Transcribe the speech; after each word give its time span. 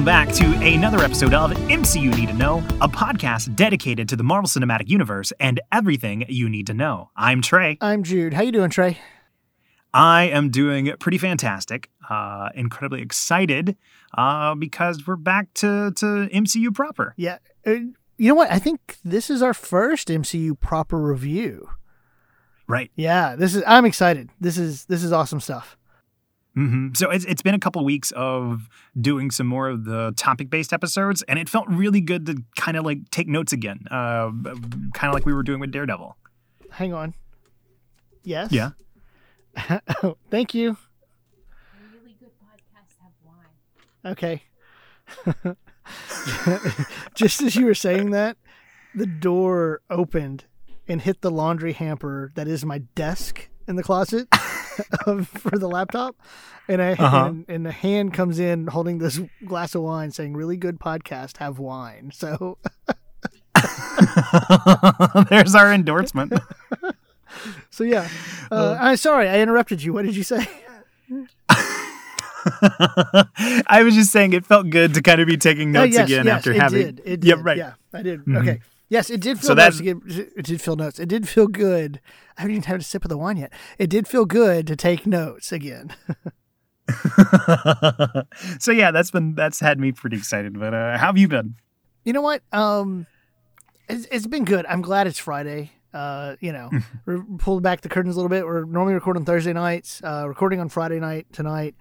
Welcome 0.00 0.28
back 0.28 0.34
to 0.36 0.66
another 0.66 1.00
episode 1.04 1.34
of 1.34 1.50
MCU 1.50 2.16
Need 2.16 2.28
to 2.28 2.32
Know, 2.32 2.60
a 2.80 2.88
podcast 2.88 3.54
dedicated 3.54 4.08
to 4.08 4.16
the 4.16 4.22
Marvel 4.22 4.48
Cinematic 4.48 4.88
Universe 4.88 5.30
and 5.38 5.60
everything 5.72 6.24
you 6.26 6.48
need 6.48 6.68
to 6.68 6.72
know. 6.72 7.10
I'm 7.16 7.42
Trey. 7.42 7.76
I'm 7.82 8.02
Jude. 8.02 8.32
How 8.32 8.40
you 8.40 8.50
doing, 8.50 8.70
Trey? 8.70 8.96
I 9.92 10.22
am 10.28 10.48
doing 10.48 10.90
pretty 11.00 11.18
fantastic. 11.18 11.90
Uh, 12.08 12.48
incredibly 12.54 13.02
excited 13.02 13.76
uh, 14.16 14.54
because 14.54 15.06
we're 15.06 15.16
back 15.16 15.52
to, 15.56 15.92
to 15.96 16.06
MCU 16.32 16.74
proper. 16.74 17.12
Yeah. 17.18 17.36
Uh, 17.66 17.72
you 18.16 18.28
know 18.28 18.34
what? 18.34 18.50
I 18.50 18.58
think 18.58 18.96
this 19.04 19.28
is 19.28 19.42
our 19.42 19.52
first 19.52 20.08
MCU 20.08 20.58
proper 20.58 20.96
review. 20.96 21.68
Right. 22.66 22.90
Yeah. 22.96 23.36
This 23.36 23.54
is. 23.54 23.62
I'm 23.66 23.84
excited. 23.84 24.30
This 24.40 24.56
is 24.56 24.86
this 24.86 25.04
is 25.04 25.12
awesome 25.12 25.40
stuff. 25.40 25.76
Mm-hmm. 26.60 26.94
So 26.94 27.10
it's, 27.10 27.24
it's 27.24 27.42
been 27.42 27.54
a 27.54 27.58
couple 27.58 27.82
weeks 27.84 28.10
of 28.12 28.68
doing 29.00 29.30
some 29.30 29.46
more 29.46 29.68
of 29.68 29.84
the 29.84 30.12
topic 30.16 30.50
based 30.50 30.72
episodes, 30.72 31.22
and 31.22 31.38
it 31.38 31.48
felt 31.48 31.66
really 31.68 32.00
good 32.00 32.26
to 32.26 32.36
kind 32.56 32.76
of 32.76 32.84
like 32.84 33.10
take 33.10 33.28
notes 33.28 33.52
again, 33.52 33.80
uh, 33.90 34.30
kind 34.92 35.08
of 35.08 35.14
like 35.14 35.24
we 35.24 35.32
were 35.32 35.42
doing 35.42 35.60
with 35.60 35.72
Daredevil. 35.72 36.16
Hang 36.70 36.92
on. 36.92 37.14
Yes. 38.22 38.52
Yeah. 38.52 38.70
oh, 40.02 40.16
thank 40.30 40.54
you. 40.54 40.76
really 41.92 42.14
good 42.20 42.30
podcasts 42.44 42.96
have 43.00 43.12
wine. 43.24 44.12
Okay. 44.12 44.42
Just 47.14 47.42
as 47.42 47.56
you 47.56 47.64
were 47.64 47.74
saying 47.74 48.10
that, 48.10 48.36
the 48.94 49.06
door 49.06 49.80
opened 49.88 50.44
and 50.88 51.00
hit 51.00 51.22
the 51.22 51.30
laundry 51.30 51.72
hamper 51.72 52.32
that 52.34 52.48
is 52.48 52.64
my 52.64 52.78
desk 52.94 53.48
in 53.66 53.76
the 53.76 53.82
closet 53.82 54.28
for 55.24 55.58
the 55.58 55.68
laptop. 55.68 56.16
And 56.68 56.80
I 56.80 56.92
Uh-huh. 56.92 57.26
and, 57.26 57.44
and 57.48 57.66
a 57.66 57.72
hand 57.72 58.14
comes 58.14 58.38
in 58.38 58.66
holding 58.68 58.98
this 58.98 59.20
glass 59.44 59.74
of 59.74 59.82
wine 59.82 60.10
saying, 60.12 60.34
Really 60.34 60.56
good 60.56 60.78
podcast, 60.78 61.38
have 61.38 61.58
wine. 61.58 62.10
So 62.14 62.58
There's 65.28 65.54
our 65.54 65.72
endorsement. 65.72 66.32
so 67.70 67.84
yeah. 67.84 68.08
Uh, 68.50 68.76
I'm 68.80 68.96
sorry, 68.96 69.28
I 69.28 69.40
interrupted 69.40 69.82
you. 69.82 69.92
What 69.92 70.04
did 70.04 70.16
you 70.16 70.22
say? 70.22 70.46
I 72.52 73.82
was 73.84 73.94
just 73.94 74.12
saying 74.12 74.32
it 74.32 74.46
felt 74.46 74.70
good 74.70 74.94
to 74.94 75.02
kind 75.02 75.20
of 75.20 75.26
be 75.26 75.36
taking 75.36 75.76
Oh, 75.76 75.80
notes 75.84 75.94
yes, 75.94 76.06
again 76.08 76.26
yes, 76.26 76.36
after 76.36 76.52
having. 76.54 76.82
Did. 76.86 77.02
It 77.04 77.24
Yeah, 77.24 77.36
did. 77.36 77.44
right. 77.44 77.56
Yeah, 77.58 77.72
I 77.92 78.02
did. 78.02 78.24
Mhm. 78.24 78.40
Okay. 78.40 78.60
Yes, 78.90 79.08
it 79.08 79.20
did 79.20 79.38
feel 79.38 79.46
So 79.48 79.54
nice. 79.54 79.78
that- 79.78 79.82
get, 79.84 79.96
it 80.36 80.44
did 80.44 80.60
feel 80.60 80.76
notes. 80.76 80.98
It 80.98 81.08
did 81.08 81.26
feel 81.28 81.46
good. 81.46 82.00
I 82.36 82.42
haven't 82.42 82.56
even 82.56 82.62
had 82.64 82.80
a 82.80 82.82
sip 82.84 83.04
of 83.04 83.08
the 83.08 83.16
wine 83.16 83.36
yet. 83.38 83.52
It 83.78 83.88
did 83.88 84.06
feel 84.08 84.26
good 84.26 84.66
to 84.66 84.76
take 84.76 85.06
notes 85.06 85.52
again. 85.52 85.94
so 88.58 88.72
yeah, 88.72 88.90
that's 88.90 89.10
been 89.10 89.34
that's 89.34 89.60
had 89.60 89.78
me 89.78 89.92
pretty 89.92 90.16
excited. 90.16 90.58
But 90.58 90.74
uh, 90.74 90.98
how 90.98 91.06
have 91.06 91.18
you 91.18 91.28
been? 91.28 91.54
You 92.04 92.12
know 92.12 92.20
what? 92.22 92.42
Um, 92.52 93.06
it's, 93.88 94.06
it's 94.10 94.26
been 94.26 94.44
good. 94.44 94.66
I'm 94.66 94.82
glad 94.82 95.06
it's 95.06 95.18
Friday. 95.18 95.72
Uh, 95.92 96.36
you 96.40 96.52
know, 96.52 96.70
we're 97.06 97.22
pulled 97.38 97.62
back 97.62 97.80
the 97.82 97.88
curtains 97.88 98.16
a 98.16 98.18
little 98.18 98.28
bit. 98.28 98.44
We're 98.44 98.64
normally 98.64 98.94
recording 98.94 99.24
Thursday 99.24 99.52
nights. 99.52 100.00
Uh, 100.04 100.24
recording 100.28 100.60
on 100.60 100.68
Friday 100.68 100.98
night 101.00 101.26
tonight. 101.32 101.74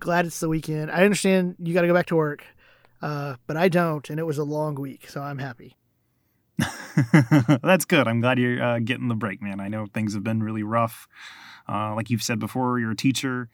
Glad 0.00 0.26
it's 0.26 0.40
the 0.40 0.48
weekend. 0.48 0.90
I 0.90 1.04
understand 1.04 1.56
you 1.58 1.74
got 1.74 1.82
to 1.82 1.88
go 1.88 1.94
back 1.94 2.06
to 2.06 2.16
work, 2.16 2.44
uh, 3.02 3.34
but 3.46 3.56
I 3.56 3.68
don't, 3.68 4.08
and 4.10 4.20
it 4.20 4.24
was 4.24 4.38
a 4.38 4.44
long 4.44 4.76
week, 4.76 5.08
so 5.10 5.20
I'm 5.20 5.38
happy. 5.38 5.76
that's 7.62 7.84
good. 7.84 8.08
I'm 8.08 8.20
glad 8.20 8.38
you're 8.38 8.62
uh, 8.62 8.78
getting 8.80 9.08
the 9.08 9.14
break, 9.14 9.40
man. 9.42 9.60
I 9.60 9.68
know 9.68 9.86
things 9.86 10.14
have 10.14 10.24
been 10.24 10.42
really 10.42 10.62
rough. 10.62 11.06
Uh, 11.68 11.94
like 11.94 12.10
you've 12.10 12.22
said 12.22 12.38
before, 12.38 12.78
you're 12.78 12.90
a 12.92 12.96
teacher. 12.96 13.48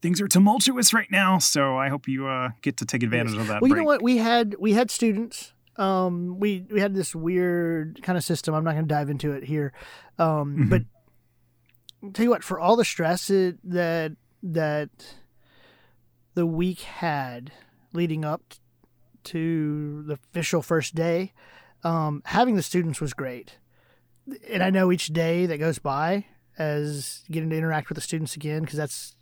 Things 0.00 0.20
are 0.20 0.28
tumultuous 0.28 0.92
right 0.92 1.10
now, 1.10 1.38
so 1.38 1.76
I 1.76 1.88
hope 1.88 2.08
you 2.08 2.26
uh, 2.26 2.50
get 2.62 2.76
to 2.78 2.84
take 2.84 3.02
advantage 3.02 3.34
of 3.36 3.46
that. 3.48 3.60
Well, 3.62 3.68
you 3.68 3.74
break. 3.74 3.82
know 3.82 3.86
what? 3.86 4.02
We 4.02 4.18
had 4.18 4.54
we 4.58 4.72
had 4.72 4.90
students. 4.90 5.52
Um, 5.76 6.38
we 6.38 6.64
we 6.70 6.80
had 6.80 6.94
this 6.94 7.14
weird 7.14 8.00
kind 8.02 8.16
of 8.16 8.22
system. 8.24 8.54
I'm 8.54 8.64
not 8.64 8.72
going 8.72 8.86
to 8.86 8.94
dive 8.94 9.10
into 9.10 9.32
it 9.32 9.44
here. 9.44 9.72
Um, 10.18 10.56
Mhm. 10.56 10.70
but 10.70 10.82
I'll 12.02 12.10
tell 12.12 12.24
you 12.24 12.30
what, 12.30 12.44
for 12.44 12.60
all 12.60 12.76
the 12.76 12.84
stress 12.84 13.30
it, 13.30 13.58
that 13.64 14.12
that 14.42 14.90
the 16.34 16.46
week 16.46 16.80
had 16.80 17.50
leading 17.92 18.24
up 18.24 18.42
to 19.24 20.02
the 20.02 20.14
official 20.14 20.60
first 20.62 20.94
day, 20.94 21.32
um, 21.84 22.22
having 22.24 22.56
the 22.56 22.62
students 22.62 23.00
was 23.00 23.12
great. 23.14 23.58
And 24.50 24.62
I 24.62 24.70
know 24.70 24.90
each 24.90 25.08
day 25.08 25.46
that 25.46 25.58
goes 25.58 25.78
by 25.78 26.24
as 26.58 27.22
getting 27.30 27.50
to 27.50 27.56
interact 27.56 27.88
with 27.88 27.96
the 27.96 28.02
students 28.02 28.36
again, 28.36 28.62
because 28.62 28.76
that's 28.78 29.14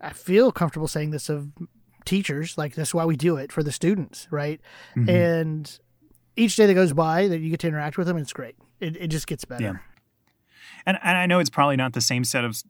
I 0.00 0.12
feel 0.12 0.50
comfortable 0.52 0.88
saying 0.88 1.10
this 1.10 1.28
of 1.28 1.52
teachers 2.06 2.56
like 2.56 2.74
that's 2.74 2.94
why 2.94 3.04
we 3.04 3.14
do 3.14 3.36
it 3.36 3.52
for 3.52 3.62
the 3.62 3.70
students 3.70 4.26
right 4.30 4.58
Mhm. 4.96 5.08
and 5.10 5.78
each 6.34 6.56
day 6.56 6.64
that 6.64 6.72
goes 6.74 6.94
by 6.94 7.28
that 7.28 7.38
you 7.40 7.50
get 7.50 7.60
to 7.60 7.68
interact 7.68 7.98
with 7.98 8.06
them 8.06 8.16
it's 8.16 8.32
great 8.32 8.56
it, 8.80 8.96
it 8.96 9.08
just 9.08 9.26
gets 9.26 9.44
better 9.44 9.62
Yeah. 9.62 9.74
And, 10.86 10.98
and 11.02 11.18
I 11.18 11.26
know 11.26 11.38
it's 11.40 11.50
probably 11.50 11.76
not 11.76 11.92
the 11.92 12.00
same 12.00 12.24
set 12.24 12.42
of 12.44 12.62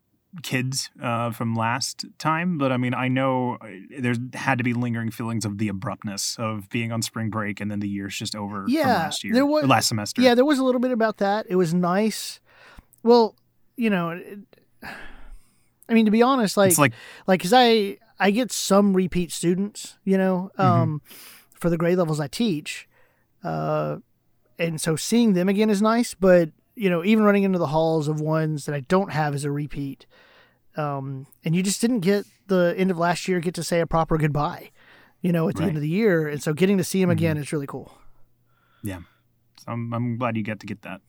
kids 0.42 0.91
uh, 1.02 1.30
from 1.32 1.54
last 1.54 2.04
time, 2.18 2.56
but 2.56 2.70
I 2.70 2.76
mean, 2.76 2.94
I 2.94 3.08
know 3.08 3.58
there 3.98 4.14
had 4.34 4.58
to 4.58 4.64
be 4.64 4.72
lingering 4.72 5.10
feelings 5.10 5.44
of 5.44 5.58
the 5.58 5.68
abruptness 5.68 6.36
of 6.38 6.68
being 6.68 6.92
on 6.92 7.02
spring 7.02 7.30
break 7.30 7.60
and 7.60 7.68
then 7.70 7.80
the 7.80 7.88
year's 7.88 8.16
just 8.16 8.36
over 8.36 8.62
from 8.62 8.72
Yeah, 8.72 8.86
last 8.98 9.24
year, 9.24 9.34
there 9.34 9.44
was- 9.46 9.66
last 9.66 9.88
semester. 9.88 10.22
yeah 10.22 10.34
there 10.36 10.44
was 10.44 10.58
a 10.58 10.64
little 10.64 10.80
bit 10.80 10.92
about 10.92 11.16
that 11.18 11.46
it 11.48 11.56
was 11.56 11.74
nice 11.74 12.38
well 13.02 13.34
you 13.76 13.91
know 13.91 14.10
it, 14.10 14.38
i 15.88 15.94
mean 15.94 16.04
to 16.04 16.10
be 16.10 16.22
honest 16.22 16.56
like 16.56 16.70
it's 16.70 16.78
like 16.78 16.92
like 17.26 17.41
because 17.41 17.52
i 17.52 17.97
i 18.18 18.30
get 18.30 18.52
some 18.52 18.94
repeat 18.94 19.32
students 19.32 19.97
you 20.04 20.16
know 20.18 20.50
Mm-hmm. 20.58 20.82
um 20.82 21.02
for 21.54 21.70
the 21.70 21.76
grade 21.76 21.98
levels 21.98 22.20
i 22.20 22.26
teach 22.28 22.88
uh 23.42 23.97
and 24.58 24.80
so 24.80 24.97
seeing 24.97 25.32
them 25.32 25.48
again 25.48 25.70
is 25.70 25.80
nice 25.82 26.14
but 26.14 26.50
you 26.80 26.88
know 26.91 27.04
even 27.04 27.22
running 27.24 27.42
into 27.44 27.58
the 27.58 27.66
halls 27.68 28.08
of 28.08 28.20
ones 28.20 28.64
that 28.66 28.74
i 28.74 28.80
don't 28.80 29.12
have 29.12 29.34
as 29.34 29.44
a 29.44 29.50
repeat 29.50 30.06
um 30.76 31.26
and 31.44 31.54
you 31.54 31.62
just 31.62 31.80
didn't 31.80 32.00
get 32.00 32.24
the 32.46 32.74
end 32.76 32.91
of 32.91 32.98
last 32.98 33.28
year 33.28 33.38
get 33.41 33.54
to 33.54 33.62
say 33.62 33.80
a 33.80 33.86
proper 33.86 34.16
goodbye 34.16 34.70
you 35.20 35.30
know 35.32 35.48
at 35.48 35.56
the 35.56 35.62
Right. 35.62 35.68
end 35.68 35.76
of 35.76 35.82
the 35.82 35.88
year 35.88 36.26
and 36.26 36.42
so 36.42 36.52
getting 36.54 36.78
to 36.78 36.84
see 36.84 37.00
them 37.00 37.10
Mhm. 37.10 37.18
again 37.18 37.36
is 37.36 37.52
really 37.52 37.66
cool 37.66 37.98
Yeah. 38.82 39.00
So 39.58 39.72
I'm, 39.72 39.92
I'm 39.92 40.16
glad 40.16 40.36
you 40.38 40.42
got 40.42 40.58
to 40.60 40.66
get 40.66 40.80
that. 40.82 41.02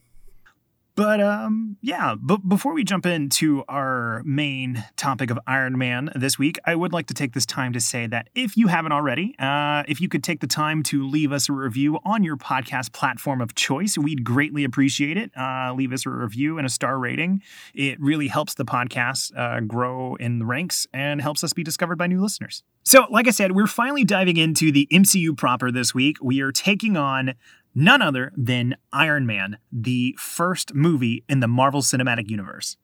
But 0.95 1.21
um, 1.21 1.77
yeah, 1.81 2.15
but 2.19 2.47
before 2.47 2.73
we 2.73 2.83
jump 2.83 3.05
into 3.05 3.63
our 3.69 4.21
main 4.25 4.83
topic 4.97 5.31
of 5.31 5.39
Iron 5.47 5.77
Man 5.77 6.11
this 6.15 6.37
week, 6.37 6.59
I 6.65 6.75
would 6.75 6.91
like 6.91 7.07
to 7.07 7.13
take 7.13 7.33
this 7.33 7.45
time 7.45 7.71
to 7.73 7.79
say 7.79 8.07
that 8.07 8.27
if 8.35 8.57
you 8.57 8.67
haven't 8.67 8.91
already, 8.91 9.35
uh, 9.39 9.83
if 9.87 10.01
you 10.01 10.09
could 10.09 10.23
take 10.23 10.41
the 10.41 10.47
time 10.47 10.83
to 10.83 11.07
leave 11.07 11.31
us 11.31 11.47
a 11.47 11.53
review 11.53 11.99
on 12.03 12.23
your 12.23 12.35
podcast 12.35 12.91
platform 12.91 13.39
of 13.39 13.55
choice, 13.55 13.97
we'd 13.97 14.25
greatly 14.25 14.65
appreciate 14.65 15.17
it. 15.17 15.31
Uh, 15.37 15.73
leave 15.73 15.93
us 15.93 16.05
a 16.05 16.09
review 16.09 16.57
and 16.57 16.67
a 16.67 16.69
star 16.69 16.99
rating. 16.99 17.41
It 17.73 17.99
really 18.01 18.27
helps 18.27 18.53
the 18.55 18.65
podcast 18.65 19.35
uh, 19.37 19.61
grow 19.61 20.15
in 20.15 20.39
the 20.39 20.45
ranks 20.45 20.87
and 20.93 21.21
helps 21.21 21.43
us 21.43 21.53
be 21.53 21.63
discovered 21.63 21.97
by 21.97 22.07
new 22.07 22.21
listeners. 22.21 22.63
So, 22.83 23.05
like 23.09 23.27
I 23.27 23.31
said, 23.31 23.53
we're 23.53 23.67
finally 23.67 24.03
diving 24.03 24.37
into 24.37 24.71
the 24.71 24.87
MCU 24.91 25.37
proper 25.37 25.71
this 25.71 25.93
week. 25.93 26.17
We 26.21 26.41
are 26.41 26.51
taking 26.51 26.97
on 26.97 27.35
none 27.73 28.01
other 28.01 28.31
than 28.35 28.75
Iron 28.91 29.25
Man, 29.25 29.57
the 29.71 30.15
first 30.19 30.73
movie 30.75 31.23
in 31.29 31.39
the 31.39 31.47
Marvel 31.47 31.81
Cinematic 31.81 32.29
Universe. 32.29 32.77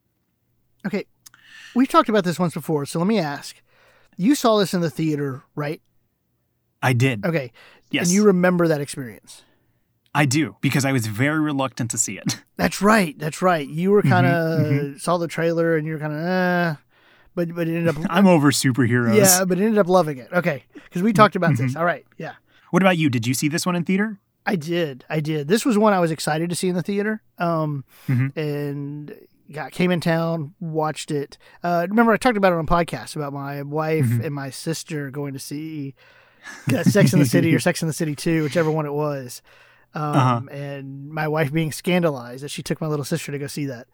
okay 0.86 1.04
we've 1.74 1.88
talked 1.88 2.08
about 2.08 2.24
this 2.24 2.38
once 2.38 2.54
before 2.54 2.86
so 2.86 2.98
let 2.98 3.06
me 3.08 3.18
ask 3.18 3.60
you 4.16 4.34
saw 4.34 4.58
this 4.58 4.72
in 4.74 4.80
the 4.80 4.90
theater 4.90 5.42
right 5.54 5.80
I 6.82 6.92
did. 6.92 7.24
okay 7.26 7.52
yes. 7.90 8.06
and 8.06 8.14
you 8.14 8.24
remember 8.24 8.68
that 8.68 8.80
experience 8.80 9.42
I 10.14 10.24
do, 10.24 10.56
because 10.62 10.84
I 10.86 10.90
was 10.92 11.06
very 11.06 11.38
reluctant 11.38 11.90
to 11.92 11.98
see 11.98 12.16
it. 12.18 12.42
That's 12.56 12.80
right. 12.82 13.16
That's 13.18 13.40
right. 13.42 13.68
You 13.68 13.90
were 13.92 14.02
kind 14.02 14.26
of 14.26 14.60
mhm. 14.66 15.00
saw 15.00 15.18
the 15.18 15.28
trailer 15.28 15.76
and 15.76 15.86
you 15.86 15.92
were 15.92 15.98
kind 16.00 16.12
of, 16.14 16.20
uh, 16.24 16.74
but 17.36 17.54
but 17.54 17.68
it 17.68 17.76
ended 17.76 17.94
up. 17.94 18.02
I'm 18.10 18.26
over 18.26 18.50
superheroes. 18.50 19.16
yeah, 19.16 19.44
but 19.44 19.58
ended 19.58 19.78
up 19.78 19.86
loving 19.86 20.16
it. 20.18 20.28
Okay, 20.32 20.64
because 20.74 21.02
we 21.02 21.12
talked 21.12 21.36
about 21.36 21.52
Mm-hmm. 21.52 21.66
this. 21.66 21.76
All 21.76 21.84
right. 21.84 22.04
Yeah, 22.16 22.32
What 22.70 22.82
about 22.82 22.96
you? 22.96 23.10
Did 23.10 23.26
you 23.28 23.34
see 23.34 23.48
this 23.48 23.66
one 23.66 23.76
in 23.76 23.84
theater? 23.84 24.18
I 24.48 24.56
did. 24.56 25.04
I 25.10 25.20
did. 25.20 25.46
This 25.46 25.64
was 25.66 25.76
one 25.76 25.92
I 25.92 26.00
was 26.00 26.10
excited 26.10 26.48
to 26.50 26.56
see 26.56 26.68
in 26.68 26.74
the 26.74 26.82
theater. 26.82 27.22
Um, 27.38 27.84
Mhm. 28.08 28.34
and 28.36 29.14
got 29.52 29.72
came 29.72 29.90
in 29.90 30.00
town, 30.00 30.54
watched 30.58 31.10
it. 31.10 31.36
Uh, 31.62 31.86
remember 31.88 32.12
I 32.12 32.16
talked 32.16 32.38
about 32.38 32.52
it 32.52 32.56
on 32.58 32.66
podcast 32.66 33.14
about 33.14 33.32
my 33.34 33.62
wife 33.62 34.06
Mhm. 34.06 34.24
and 34.24 34.34
my 34.34 34.48
sister 34.50 35.10
going 35.10 35.34
to 35.34 35.38
see 35.38 35.94
uh, 36.74 36.82
Sex 36.82 37.12
in 37.12 37.18
the 37.18 37.26
City 37.26 37.54
or 37.54 37.58
Sex 37.60 37.82
in 37.82 37.88
the 37.88 37.94
City 37.94 38.16
Two, 38.16 38.42
whichever 38.42 38.70
one 38.70 38.86
it 38.86 38.92
was. 38.92 39.42
Um, 39.94 40.02
Uh-huh. 40.02 40.40
and 40.50 41.10
my 41.10 41.28
wife 41.28 41.52
being 41.52 41.72
scandalized 41.72 42.42
that 42.42 42.50
she 42.50 42.62
took 42.62 42.80
my 42.80 42.86
little 42.86 43.04
sister 43.04 43.32
to 43.32 43.38
go 43.38 43.46
see 43.48 43.66
that. 43.66 43.86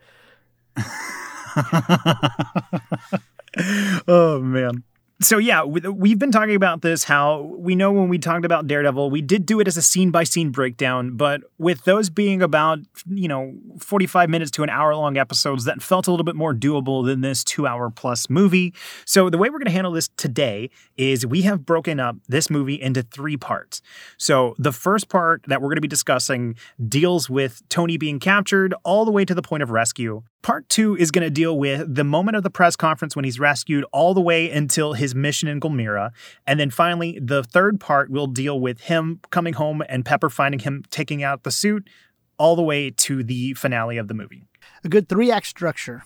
oh 4.09 4.41
man. 4.41 4.83
So 5.25 5.39
yeah, 5.39 5.65
we've 5.65 6.19
been 6.19 6.31
talking 6.31 6.55
about 6.55 6.83
this. 6.83 7.05
How 7.05 7.41
we 7.41 7.75
know 7.75 7.91
when 7.93 8.09
we 8.09 8.19
talked 8.19 8.45
about 8.45 8.67
Daredevil, 8.67 9.11
we 9.11 9.23
did 9.23 9.47
do 9.47 9.61
it 9.61 9.67
as 9.67 9.77
a 9.77 9.83
scene 9.83 10.11
by 10.11 10.25
scene 10.25 10.51
breakdown, 10.51 11.17
but 11.17 11.41
with 11.59 11.85
those 11.85 12.11
being 12.11 12.43
about 12.43 12.79
you 13.07 13.29
know 13.29 13.55
forty 13.79 14.07
five 14.07 14.29
minutes 14.29 14.51
to 14.53 14.63
an 14.63 14.71
hour 14.71 14.95
long 14.95 15.17
episodes, 15.17 15.65
that 15.65 15.83
felt 15.83 16.07
a 16.07 16.11
little 16.11 16.25
bit 16.25 16.37
more 16.37 16.55
doable 16.55 17.05
than 17.05 17.23
this 17.23 17.43
two 17.43 17.67
hour 17.67 17.91
plus 17.91 18.29
movie. 18.29 18.75
So 19.07 19.31
the 19.31 19.39
way 19.39 19.49
we're 19.49 19.59
going 19.59 19.67
to 19.67 19.73
handle 19.73 19.93
this 19.93 20.09
today 20.17 20.71
is 20.97 21.27
we 21.27 21.43
have 21.43 21.65
broken 21.65 22.01
up 22.01 22.17
this 22.29 22.51
movie 22.51 22.81
into 22.81 23.03
three 23.03 23.37
parts. 23.37 23.81
So 24.19 24.55
the 24.59 24.73
first 24.73 25.09
part 25.09 25.43
that 25.49 25.63
we're 25.63 25.69
going 25.69 25.77
to 25.77 25.83
be 25.83 25.89
discussing 25.89 26.57
deals 26.89 27.31
with 27.31 27.63
Tony 27.69 27.97
being 27.97 28.21
captured 28.21 28.75
all 28.85 29.05
the 29.05 29.13
way 29.13 29.25
to 29.25 29.35
the 29.35 29.43
point 29.43 29.63
of 29.63 29.71
rescue. 29.71 30.23
Part 30.45 30.69
two 30.69 30.95
is 30.95 31.11
going 31.11 31.25
to 31.25 31.31
deal 31.31 31.59
with 31.59 31.95
the 31.95 32.05
moment 32.05 32.37
of 32.37 32.43
the 32.43 32.51
press 32.51 32.77
conference 32.77 33.17
when 33.17 33.25
he's 33.25 33.41
rescued 33.41 33.83
all 33.93 34.13
the 34.13 34.21
way 34.21 34.51
until 34.51 34.93
his 34.93 35.15
mission 35.15 35.49
in 35.49 35.59
Gulmira. 35.59 36.11
And 36.47 36.61
then 36.61 36.69
finally, 36.69 37.19
the 37.19 37.43
third 37.43 37.81
part 37.81 38.11
will 38.11 38.27
deal 38.27 38.61
with 38.61 38.83
him 38.83 39.21
coming 39.31 39.55
home 39.55 39.83
and 39.89 40.05
Pepper 40.05 40.29
finding 40.29 40.61
him 40.61 40.85
taking 40.91 41.23
out 41.23 41.45
the 41.45 41.51
suit 41.51 41.89
all 42.37 42.57
the 42.57 42.63
way 42.63 42.91
to 42.91 43.25
the 43.25 43.55
finale 43.55 43.97
of 43.97 44.09
the 44.09 44.13
movie. 44.13 44.47
A 44.85 44.91
good 44.91 45.09
three 45.09 45.31
act 45.31 45.47
structure. 45.47 46.03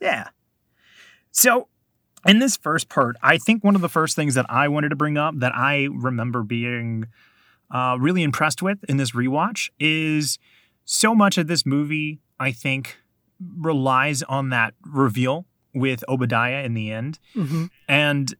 Yeah. 0.00 0.28
So, 1.32 1.66
in 2.24 2.38
this 2.38 2.56
first 2.56 2.88
part, 2.88 3.16
I 3.20 3.36
think 3.36 3.64
one 3.64 3.74
of 3.74 3.80
the 3.80 3.88
first 3.88 4.14
things 4.14 4.36
that 4.36 4.46
I 4.48 4.68
wanted 4.68 4.90
to 4.90 4.96
bring 4.96 5.18
up 5.18 5.34
that 5.40 5.56
I 5.56 5.88
remember 5.90 6.44
being 6.44 7.06
uh, 7.68 7.96
really 7.98 8.22
impressed 8.22 8.62
with 8.62 8.78
in 8.84 8.96
this 8.96 9.10
rewatch 9.10 9.70
is 9.80 10.38
so 10.84 11.16
much 11.16 11.36
of 11.36 11.48
this 11.48 11.66
movie, 11.66 12.20
I 12.38 12.52
think, 12.52 13.01
relies 13.58 14.22
on 14.22 14.50
that 14.50 14.74
reveal 14.84 15.46
with 15.74 16.04
Obadiah 16.08 16.62
in 16.64 16.74
the 16.74 16.90
end. 16.90 17.18
Mm-hmm. 17.34 17.66
And 17.88 18.34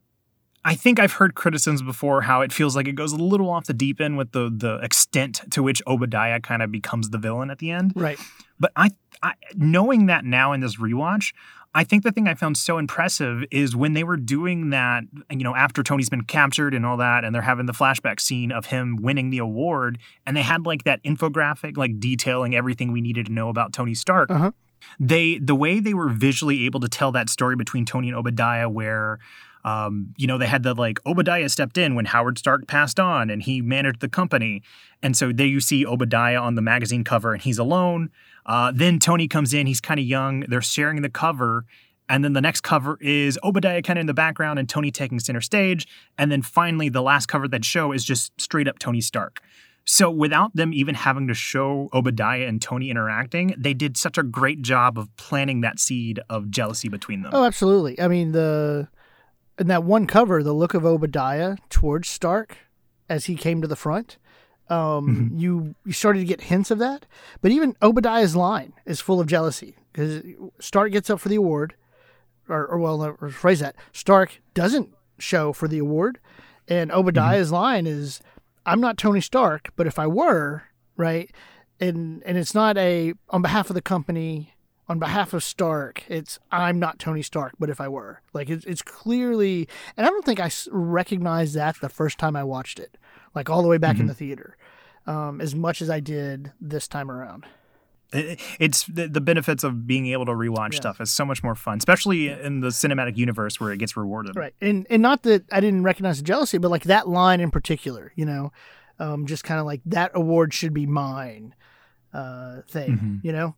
I 0.64 0.74
think 0.74 1.00
I've 1.00 1.14
heard 1.14 1.34
criticisms 1.34 1.82
before 1.82 2.22
how 2.22 2.40
it 2.40 2.52
feels 2.52 2.76
like 2.76 2.86
it 2.86 2.92
goes 2.92 3.12
a 3.12 3.16
little 3.16 3.50
off 3.50 3.66
the 3.66 3.74
deep 3.74 4.00
end 4.00 4.16
with 4.16 4.32
the 4.32 4.52
the 4.54 4.76
extent 4.76 5.42
to 5.50 5.62
which 5.62 5.82
Obadiah 5.86 6.40
kind 6.40 6.62
of 6.62 6.70
becomes 6.70 7.10
the 7.10 7.18
villain 7.18 7.50
at 7.50 7.58
the 7.58 7.70
end. 7.70 7.92
Right. 7.96 8.18
But 8.60 8.70
I, 8.76 8.90
I 9.22 9.34
knowing 9.56 10.06
that 10.06 10.24
now 10.24 10.52
in 10.52 10.60
this 10.60 10.76
rewatch, 10.76 11.32
I 11.74 11.84
think 11.84 12.04
the 12.04 12.12
thing 12.12 12.28
I 12.28 12.34
found 12.34 12.56
so 12.58 12.78
impressive 12.78 13.44
is 13.50 13.74
when 13.74 13.94
they 13.94 14.04
were 14.04 14.18
doing 14.18 14.70
that, 14.70 15.04
you 15.30 15.42
know, 15.42 15.54
after 15.54 15.82
Tony's 15.82 16.10
been 16.10 16.24
captured 16.24 16.74
and 16.74 16.84
all 16.84 16.98
that, 16.98 17.24
and 17.24 17.34
they're 17.34 17.42
having 17.42 17.66
the 17.66 17.72
flashback 17.72 18.20
scene 18.20 18.52
of 18.52 18.66
him 18.66 18.96
winning 19.00 19.30
the 19.30 19.38
award, 19.38 19.98
and 20.26 20.36
they 20.36 20.42
had 20.42 20.66
like 20.66 20.84
that 20.84 21.02
infographic, 21.02 21.76
like 21.76 21.98
detailing 21.98 22.54
everything 22.54 22.92
we 22.92 23.00
needed 23.00 23.26
to 23.26 23.32
know 23.32 23.48
about 23.48 23.72
Tony 23.72 23.94
Stark. 23.94 24.30
Uh-huh. 24.30 24.52
They 24.98 25.38
the 25.38 25.54
way 25.54 25.80
they 25.80 25.94
were 25.94 26.08
visually 26.08 26.64
able 26.66 26.80
to 26.80 26.88
tell 26.88 27.12
that 27.12 27.28
story 27.28 27.56
between 27.56 27.84
Tony 27.84 28.08
and 28.08 28.16
Obadiah, 28.16 28.68
where 28.68 29.18
um, 29.64 30.14
you 30.16 30.26
know, 30.26 30.38
they 30.38 30.46
had 30.46 30.62
the 30.62 30.74
like 30.74 31.00
Obadiah 31.06 31.48
stepped 31.48 31.78
in 31.78 31.94
when 31.94 32.06
Howard 32.06 32.38
Stark 32.38 32.66
passed 32.66 32.98
on 32.98 33.30
and 33.30 33.42
he 33.42 33.62
managed 33.62 34.00
the 34.00 34.08
company. 34.08 34.62
And 35.02 35.16
so 35.16 35.32
there 35.32 35.46
you 35.46 35.60
see 35.60 35.86
Obadiah 35.86 36.40
on 36.40 36.54
the 36.54 36.62
magazine 36.62 37.04
cover 37.04 37.32
and 37.32 37.42
he's 37.42 37.58
alone. 37.58 38.10
Uh, 38.44 38.72
then 38.74 38.98
Tony 38.98 39.28
comes 39.28 39.54
in, 39.54 39.66
he's 39.66 39.80
kind 39.80 40.00
of 40.00 40.06
young, 40.06 40.40
they're 40.48 40.60
sharing 40.62 41.02
the 41.02 41.10
cover. 41.10 41.64
And 42.08 42.24
then 42.24 42.32
the 42.32 42.40
next 42.40 42.62
cover 42.62 42.98
is 43.00 43.38
Obadiah 43.44 43.82
kind 43.82 43.98
of 43.98 44.02
in 44.02 44.06
the 44.06 44.14
background 44.14 44.58
and 44.58 44.68
Tony 44.68 44.90
taking 44.90 45.20
center 45.20 45.40
stage. 45.40 45.86
And 46.18 46.30
then 46.32 46.42
finally, 46.42 46.88
the 46.88 47.02
last 47.02 47.26
cover 47.26 47.46
that 47.48 47.64
show 47.64 47.92
is 47.92 48.04
just 48.04 48.38
straight 48.40 48.66
up 48.66 48.78
Tony 48.78 49.00
Stark. 49.00 49.40
So 49.84 50.10
without 50.10 50.54
them 50.54 50.72
even 50.72 50.94
having 50.94 51.26
to 51.28 51.34
show 51.34 51.88
Obadiah 51.92 52.46
and 52.46 52.62
Tony 52.62 52.90
interacting, 52.90 53.54
they 53.58 53.74
did 53.74 53.96
such 53.96 54.16
a 54.16 54.22
great 54.22 54.62
job 54.62 54.96
of 54.98 55.14
planting 55.16 55.60
that 55.62 55.80
seed 55.80 56.20
of 56.28 56.50
jealousy 56.50 56.88
between 56.88 57.22
them. 57.22 57.32
Oh, 57.34 57.44
absolutely. 57.44 58.00
I 58.00 58.08
mean, 58.08 58.32
the 58.32 58.88
in 59.58 59.66
that 59.68 59.84
one 59.84 60.06
cover, 60.06 60.42
the 60.42 60.52
look 60.52 60.74
of 60.74 60.84
Obadiah 60.84 61.56
towards 61.68 62.08
Stark 62.08 62.56
as 63.08 63.26
he 63.26 63.34
came 63.34 63.60
to 63.60 63.68
the 63.68 63.76
front, 63.76 64.18
um, 64.68 64.78
mm-hmm. 64.78 65.38
you 65.38 65.74
you 65.84 65.92
started 65.92 66.20
to 66.20 66.26
get 66.26 66.42
hints 66.42 66.70
of 66.70 66.78
that. 66.78 67.06
But 67.40 67.50
even 67.50 67.76
Obadiah's 67.82 68.36
line 68.36 68.72
is 68.86 69.00
full 69.00 69.20
of 69.20 69.26
jealousy 69.26 69.76
because 69.92 70.22
Stark 70.60 70.92
gets 70.92 71.10
up 71.10 71.20
for 71.20 71.28
the 71.28 71.36
award, 71.36 71.74
or, 72.48 72.66
or 72.66 72.78
well, 72.78 73.02
or 73.02 73.28
phrase 73.30 73.60
that 73.60 73.76
Stark 73.92 74.40
doesn't 74.54 74.90
show 75.18 75.52
for 75.52 75.68
the 75.68 75.78
award, 75.78 76.18
and 76.68 76.90
Obadiah's 76.90 77.48
mm-hmm. 77.48 77.56
line 77.56 77.86
is 77.86 78.20
I'm 78.64 78.80
not 78.80 78.96
Tony 78.96 79.20
Stark, 79.20 79.70
but 79.76 79.86
if 79.86 79.98
I 79.98 80.06
were, 80.06 80.64
right, 80.96 81.30
and 81.80 82.22
and 82.24 82.38
it's 82.38 82.54
not 82.54 82.76
a 82.78 83.14
on 83.30 83.42
behalf 83.42 83.70
of 83.70 83.74
the 83.74 83.82
company, 83.82 84.54
on 84.88 84.98
behalf 84.98 85.32
of 85.32 85.42
Stark, 85.42 86.04
it's 86.08 86.38
I'm 86.50 86.78
not 86.78 86.98
Tony 86.98 87.22
Stark, 87.22 87.54
but 87.58 87.70
if 87.70 87.80
I 87.80 87.88
were, 87.88 88.20
like 88.32 88.50
it's 88.50 88.64
it's 88.64 88.82
clearly, 88.82 89.68
and 89.96 90.06
I 90.06 90.10
don't 90.10 90.24
think 90.24 90.40
I 90.40 90.50
recognized 90.70 91.54
that 91.54 91.80
the 91.80 91.88
first 91.88 92.18
time 92.18 92.36
I 92.36 92.44
watched 92.44 92.78
it, 92.78 92.96
like 93.34 93.50
all 93.50 93.62
the 93.62 93.68
way 93.68 93.78
back 93.78 93.94
mm-hmm. 93.94 94.02
in 94.02 94.06
the 94.08 94.14
theater, 94.14 94.56
um, 95.06 95.40
as 95.40 95.54
much 95.54 95.82
as 95.82 95.90
I 95.90 96.00
did 96.00 96.52
this 96.60 96.86
time 96.86 97.10
around 97.10 97.46
it's 98.12 98.84
the, 98.84 99.08
the, 99.08 99.20
benefits 99.20 99.64
of 99.64 99.86
being 99.86 100.06
able 100.08 100.26
to 100.26 100.32
rewatch 100.32 100.72
yeah. 100.72 100.80
stuff 100.80 101.00
is 101.00 101.10
so 101.10 101.24
much 101.24 101.42
more 101.42 101.54
fun, 101.54 101.78
especially 101.78 102.28
in 102.28 102.60
the 102.60 102.68
cinematic 102.68 103.16
universe 103.16 103.58
where 103.58 103.72
it 103.72 103.78
gets 103.78 103.96
rewarded. 103.96 104.36
Right, 104.36 104.54
and 104.60 104.86
and 104.90 105.00
not 105.00 105.22
that 105.22 105.44
I 105.50 105.60
didn't 105.60 105.82
recognize 105.82 106.18
the 106.18 106.24
jealousy, 106.24 106.58
but 106.58 106.70
like 106.70 106.84
that 106.84 107.08
line 107.08 107.40
in 107.40 107.50
particular, 107.50 108.12
you 108.14 108.26
know, 108.26 108.52
um, 108.98 109.26
just 109.26 109.44
kind 109.44 109.60
of 109.60 109.66
like 109.66 109.80
that 109.86 110.10
award 110.14 110.52
should 110.52 110.74
be 110.74 110.86
mine, 110.86 111.54
uh, 112.12 112.62
thing, 112.68 112.90
mm-hmm. 112.90 113.16
you 113.22 113.32
know. 113.32 113.54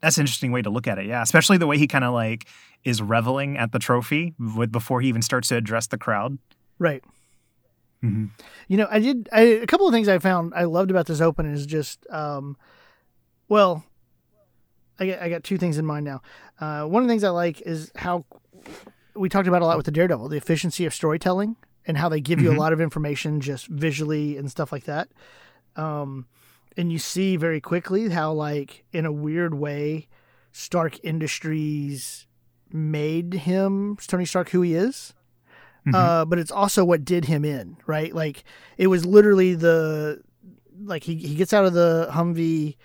That's 0.00 0.18
an 0.18 0.22
interesting 0.22 0.52
way 0.52 0.60
to 0.62 0.70
look 0.70 0.86
at 0.86 0.98
it, 0.98 1.06
yeah. 1.06 1.22
Especially 1.22 1.56
the 1.56 1.66
way 1.66 1.78
he 1.78 1.86
kind 1.86 2.04
of 2.04 2.12
like 2.12 2.46
is 2.82 3.00
reveling 3.00 3.56
at 3.56 3.72
the 3.72 3.78
trophy 3.78 4.34
with 4.38 4.70
before 4.70 5.00
he 5.00 5.08
even 5.08 5.22
starts 5.22 5.48
to 5.48 5.56
address 5.56 5.86
the 5.86 5.96
crowd. 5.96 6.36
Right. 6.78 7.02
Mm-hmm. 8.02 8.26
You 8.68 8.76
know, 8.76 8.88
I 8.90 8.98
did 8.98 9.28
I, 9.32 9.40
a 9.40 9.66
couple 9.66 9.86
of 9.86 9.94
things 9.94 10.08
I 10.08 10.18
found 10.18 10.52
I 10.54 10.64
loved 10.64 10.90
about 10.90 11.06
this 11.06 11.20
open 11.20 11.46
is 11.46 11.64
just. 11.64 12.06
Um, 12.10 12.56
well, 13.48 13.84
I 14.98 15.06
get, 15.06 15.22
I 15.22 15.28
got 15.28 15.44
two 15.44 15.58
things 15.58 15.78
in 15.78 15.84
mind 15.84 16.04
now. 16.04 16.22
Uh, 16.60 16.86
one 16.86 17.02
of 17.02 17.08
the 17.08 17.12
things 17.12 17.24
I 17.24 17.30
like 17.30 17.60
is 17.62 17.90
how 17.96 18.24
we 19.14 19.28
talked 19.28 19.48
about 19.48 19.62
a 19.62 19.66
lot 19.66 19.76
with 19.76 19.86
the 19.86 19.92
Daredevil, 19.92 20.28
the 20.28 20.36
efficiency 20.36 20.86
of 20.86 20.94
storytelling 20.94 21.56
and 21.86 21.98
how 21.98 22.08
they 22.08 22.20
give 22.20 22.40
you 22.40 22.48
mm-hmm. 22.48 22.58
a 22.58 22.60
lot 22.60 22.72
of 22.72 22.80
information 22.80 23.40
just 23.40 23.66
visually 23.66 24.36
and 24.36 24.50
stuff 24.50 24.72
like 24.72 24.84
that. 24.84 25.08
Um, 25.76 26.26
and 26.76 26.92
you 26.92 26.98
see 26.98 27.36
very 27.36 27.60
quickly 27.60 28.08
how, 28.08 28.32
like, 28.32 28.84
in 28.92 29.06
a 29.06 29.12
weird 29.12 29.54
way, 29.54 30.08
Stark 30.52 30.98
Industries 31.04 32.26
made 32.72 33.34
him 33.34 33.96
Tony 34.06 34.24
Stark 34.24 34.50
who 34.50 34.62
he 34.62 34.74
is. 34.74 35.14
Mm-hmm. 35.86 35.94
Uh, 35.94 36.24
but 36.24 36.38
it's 36.38 36.50
also 36.50 36.84
what 36.84 37.04
did 37.04 37.26
him 37.26 37.44
in, 37.44 37.76
right? 37.86 38.14
Like, 38.14 38.44
it 38.78 38.86
was 38.86 39.04
literally 39.04 39.54
the 39.54 40.22
like 40.82 41.04
he 41.04 41.16
he 41.16 41.34
gets 41.34 41.52
out 41.52 41.64
of 41.64 41.72
the 41.72 42.08
Humvee 42.10 42.76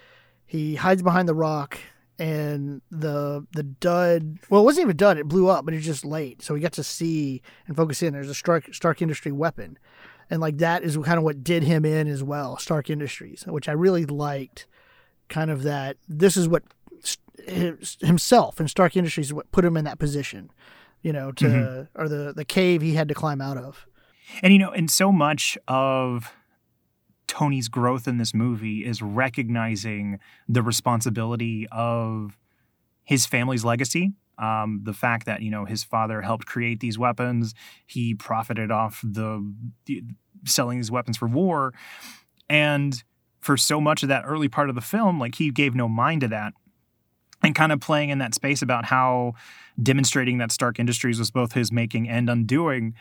he 0.49 0.75
hides 0.75 1.01
behind 1.03 1.29
the 1.29 1.35
rock 1.35 1.77
and 2.17 2.81
the 2.91 3.45
the 3.53 3.63
dud 3.63 4.39
well 4.49 4.61
it 4.61 4.65
wasn't 4.65 4.81
even 4.81 4.91
a 4.91 4.93
dud 4.93 5.17
it 5.17 5.27
blew 5.27 5.47
up 5.47 5.63
but 5.63 5.73
it's 5.73 5.85
just 5.85 6.03
late. 6.03 6.41
So 6.41 6.53
we 6.53 6.59
got 6.59 6.73
to 6.73 6.83
see 6.83 7.41
and 7.67 7.75
focus 7.75 8.01
in. 8.01 8.13
There's 8.13 8.29
a 8.29 8.33
stark 8.33 8.73
stark 8.73 9.01
industry 9.01 9.31
weapon. 9.31 9.77
And 10.31 10.41
like 10.41 10.57
that 10.59 10.83
is 10.83 10.97
kind 10.97 11.17
of 11.17 11.23
what 11.23 11.43
did 11.43 11.63
him 11.63 11.85
in 11.85 12.07
as 12.07 12.21
well 12.21 12.57
stark 12.57 12.89
industries 12.89 13.45
which 13.47 13.67
i 13.67 13.71
really 13.71 14.05
liked 14.05 14.67
kind 15.27 15.49
of 15.49 15.63
that 15.63 15.97
this 16.07 16.37
is 16.37 16.47
what 16.47 16.63
himself 18.01 18.59
and 18.59 18.69
stark 18.69 18.95
industries 18.95 19.27
is 19.27 19.33
what 19.33 19.51
put 19.51 19.65
him 19.65 19.75
in 19.75 19.85
that 19.85 19.97
position 19.97 20.51
you 21.01 21.13
know 21.13 21.31
to 21.31 21.45
mm-hmm. 21.45 22.01
or 22.01 22.07
the 22.07 22.33
the 22.35 22.45
cave 22.45 22.81
he 22.81 22.93
had 22.93 23.07
to 23.07 23.13
climb 23.13 23.41
out 23.41 23.57
of. 23.57 23.85
And 24.43 24.53
you 24.53 24.59
know 24.59 24.71
and 24.71 24.89
so 24.89 25.11
much 25.11 25.57
of 25.67 26.33
Tony's 27.29 27.67
growth 27.67 28.07
in 28.07 28.17
this 28.17 28.33
movie 28.33 28.83
is 28.83 29.03
recognizing 29.03 30.19
the 30.47 30.63
responsibility 30.63 31.67
of 31.71 32.37
his 33.03 33.27
family's 33.27 33.63
legacy. 33.63 34.13
Um, 34.39 34.81
the 34.83 34.93
fact 34.93 35.27
that 35.27 35.41
you 35.43 35.51
know 35.51 35.65
his 35.65 35.83
father 35.83 36.23
helped 36.23 36.47
create 36.47 36.79
these 36.79 36.97
weapons, 36.97 37.53
he 37.85 38.15
profited 38.15 38.71
off 38.71 39.01
the, 39.03 39.53
the 39.85 40.03
selling 40.45 40.79
these 40.79 40.89
weapons 40.89 41.17
for 41.17 41.27
war, 41.27 41.73
and 42.49 43.03
for 43.39 43.57
so 43.57 43.79
much 43.79 44.01
of 44.01 44.09
that 44.09 44.23
early 44.25 44.49
part 44.49 44.69
of 44.69 44.75
the 44.75 44.81
film, 44.81 45.19
like 45.19 45.35
he 45.35 45.51
gave 45.51 45.75
no 45.75 45.87
mind 45.87 46.21
to 46.21 46.27
that, 46.29 46.53
and 47.43 47.53
kind 47.53 47.71
of 47.71 47.79
playing 47.79 48.09
in 48.09 48.17
that 48.17 48.33
space 48.33 48.63
about 48.63 48.85
how 48.85 49.33
demonstrating 49.81 50.39
that 50.39 50.51
Stark 50.51 50.79
Industries 50.79 51.19
was 51.19 51.29
both 51.29 51.53
his 51.53 51.71
making 51.71 52.09
and 52.09 52.27
undoing 52.27 52.95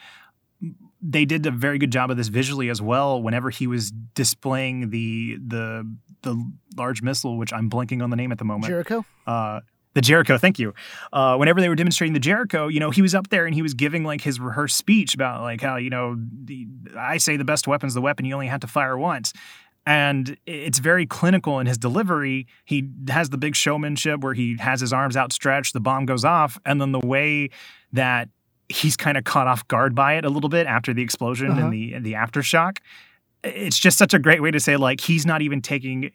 they 1.01 1.25
did 1.25 1.47
a 1.47 1.51
very 1.51 1.79
good 1.79 1.93
job 1.93 2.11
of 2.11 2.17
this 2.17 2.29
visually 2.29 2.69
as 2.69 2.83
well. 2.83 3.23
Whenever 3.23 3.51
he 3.51 3.67
was 3.67 3.91
displaying 3.91 4.91
the 4.91 5.39
the 5.45 5.97
the 6.23 6.53
large 6.77 7.03
missile, 7.03 7.37
which 7.37 7.53
I'm 7.53 7.71
blanking 7.71 8.03
on 8.03 8.11
the 8.11 8.17
name 8.17 8.33
at 8.33 8.39
the 8.39 8.45
moment, 8.45 8.71
Jericho. 8.71 9.05
Uh, 9.27 9.61
the 9.95 10.01
Jericho, 10.03 10.39
thank 10.39 10.59
you. 10.59 10.75
Uh, 11.13 11.37
whenever 11.37 11.61
they 11.61 11.69
were 11.69 11.75
demonstrating 11.75 12.13
the 12.13 12.21
Jericho, 12.21 12.69
you 12.69 12.79
know, 12.79 12.91
he 12.91 13.03
was 13.03 13.15
up 13.15 13.29
there 13.31 13.47
and 13.47 13.55
he 13.55 13.63
was 13.63 13.75
giving 13.75 14.05
like 14.05 14.21
his 14.21 14.39
rehearsed 14.39 14.77
speech 14.77 15.15
about 15.15 15.43
like 15.43 15.61
how 15.61 15.77
you 15.77 15.91
know 15.91 16.17
the, 16.45 16.67
I 16.97 17.19
say 17.19 17.37
the 17.37 17.45
best 17.45 17.67
weapon's 17.67 17.95
the 17.95 18.01
weapon 18.01 18.25
you 18.25 18.35
only 18.35 18.49
have 18.49 18.61
to 18.61 18.67
fire 18.67 18.99
once, 18.99 19.33
and 19.87 20.37
it's 20.47 20.79
very 20.79 21.07
clinical 21.07 21.59
in 21.61 21.67
his 21.67 21.79
delivery. 21.79 22.47
He 22.65 22.89
has 23.09 23.31
the 23.31 23.39
big 23.39 23.57
showmanship 23.57 24.21
where 24.21 24.35
he 24.35 24.57
has 24.59 24.81
his 24.81 24.93
arms 24.93 25.17
outstretched, 25.17 25.73
the 25.73 25.81
bomb 25.81 26.07
goes 26.07 26.25
off, 26.25 26.59
and 26.67 26.81
then 26.81 26.93
the 26.93 27.01
way 27.01 27.51
that 27.93 28.29
he's 28.69 28.97
kind 28.97 29.17
of 29.17 29.25
caught 29.25 29.47
off 29.47 29.67
guard 29.69 29.95
by 29.95 30.15
it 30.15 30.25
a 30.25 30.29
little 30.29 30.49
bit 30.51 30.67
after 30.67 30.93
the 30.93 31.03
explosion 31.03 31.51
Uh-huh. 31.51 31.61
and 31.65 31.73
the 31.73 31.93
and 31.95 32.05
the 32.05 32.13
aftershock. 32.15 32.79
It's 33.45 33.79
just 33.79 33.99
such 33.99 34.15
a 34.15 34.19
great 34.19 34.43
way 34.43 34.51
to 34.51 34.61
say 34.61 34.77
like 34.77 35.01
he's 35.01 35.25
not 35.25 35.43
even 35.43 35.63
taking 35.63 36.11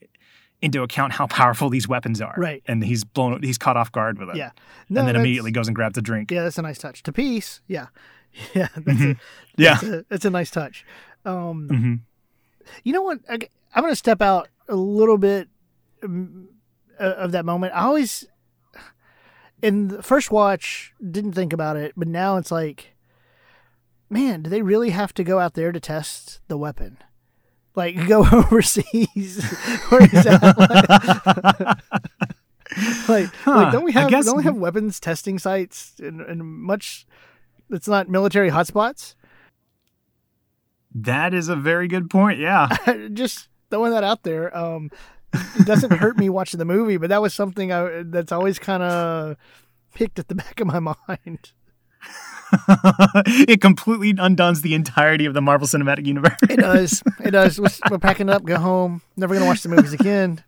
into 0.62 0.82
account 0.84 1.14
how 1.14 1.28
powerful 1.28 1.70
these 1.70 1.88
weapons 1.88 2.22
are. 2.22 2.34
Right. 2.38 2.64
And 2.68 2.84
he's 2.84 3.04
blown 3.04 3.42
he's 3.44 3.58
caught 3.58 3.76
off 3.78 3.92
guard 3.92 4.18
with 4.20 4.30
it. 4.30 4.36
Yeah. 4.38 4.52
and 4.90 4.98
then 5.08 5.16
immediately 5.16 5.52
goes 5.52 5.68
and 5.68 5.76
grabs 5.76 5.98
a 5.98 6.02
drink. 6.02 6.32
Yeah, 6.32 6.44
that's 6.44 6.58
a 6.58 6.62
nice 6.62 6.78
touch. 6.78 7.04
To 7.04 7.12
peace. 7.12 7.62
Yeah. 7.68 7.88
Yeah. 8.56 8.68
That's, 8.76 9.00
Mhm. 9.00 9.12
a, 9.16 9.18
Yeah. 9.58 9.74
that's, 9.74 9.84
a, 9.84 10.06
that's 10.10 10.26
a 10.26 10.30
nice 10.32 10.50
touch. 10.52 10.86
Um, 11.26 11.68
hmm 11.70 11.96
You 12.84 12.92
know 12.94 13.04
what? 13.04 13.20
I, 13.30 13.34
am 13.76 13.82
going 13.84 13.92
to 13.92 13.96
step 13.96 14.22
out 14.22 14.50
a 14.68 14.76
little 14.76 15.18
bit 15.20 15.50
uh, 16.04 16.08
of 17.00 17.32
that 17.34 17.46
moment. 17.46 17.74
I 17.76 17.82
always, 17.84 18.26
in 19.64 19.88
the 19.88 20.04
first 20.04 20.30
watch, 20.30 20.94
didn't 21.02 21.32
think 21.34 21.54
about 21.54 21.78
it, 21.78 21.94
but 21.96 22.08
now 22.08 22.38
it's 22.38 22.52
like, 22.52 22.94
man, 24.10 24.44
do 24.44 24.50
they 24.50 24.62
really 24.62 24.90
have 24.92 25.14
to 25.16 25.24
go 25.24 25.40
out 25.40 25.54
there 25.56 25.72
to 25.72 25.80
test 25.80 26.42
the 26.50 26.58
weapon? 26.58 26.98
Like 27.76 28.08
go 28.08 28.20
overseas, 28.32 29.44
where 29.90 30.04
is 30.04 30.24
that? 30.26 31.80
like, 33.08 33.34
Huh, 33.44 33.52
like, 33.56 33.72
don't 33.72 33.84
we 33.84 33.92
have 33.94 34.10
guess- 34.10 34.26
don't 34.26 34.38
we 34.38 34.44
have 34.44 34.58
weapons 34.58 35.00
testing 35.00 35.40
sites 35.40 35.94
and, 36.00 36.22
and 36.22 36.44
much 36.46 37.08
that's 37.70 37.88
not 37.88 38.10
military 38.10 38.52
hotspots? 38.52 39.16
That 40.96 41.34
is 41.34 41.50
a 41.50 41.56
very 41.56 41.88
good 41.88 42.10
point. 42.10 42.38
Yeah. 42.40 42.68
just 43.14 43.48
throwing 43.72 43.92
that 43.92 44.04
out 44.04 44.22
there. 44.24 44.56
Um, 44.56 44.92
it 45.34 45.66
doesn't 45.66 45.92
hurt 45.92 46.18
me 46.18 46.30
watching 46.30 46.58
the 46.58 46.66
movie, 46.66 46.98
but 46.98 47.10
that 47.10 47.22
was 47.22 47.34
something 47.34 47.72
I, 47.72 48.04
that's 48.06 48.32
always 48.32 48.60
kind 48.60 48.84
of 48.84 49.38
picked 49.94 50.20
at 50.20 50.28
the 50.28 50.36
back 50.36 50.60
of 50.60 50.68
my 50.68 50.80
mind. 50.80 51.52
it 53.28 53.62
completely 53.62 54.14
undoes 54.18 54.62
the 54.62 54.76
entirety 54.76 55.26
of 55.26 55.34
the 55.34 55.42
Marvel 55.42 55.68
Cinematic 55.68 56.06
Universe. 56.06 56.38
It 56.50 56.58
does. 56.58 57.02
It 57.24 57.32
does. 57.32 57.60
We're, 57.60 57.70
we're 57.90 58.00
packing 58.00 58.30
up, 58.30 58.44
go 58.44 58.58
home. 58.58 59.02
Never 59.18 59.34
gonna 59.34 59.46
watch 59.46 59.64
the 59.64 59.70
movies 59.70 59.94
again. 59.94 60.44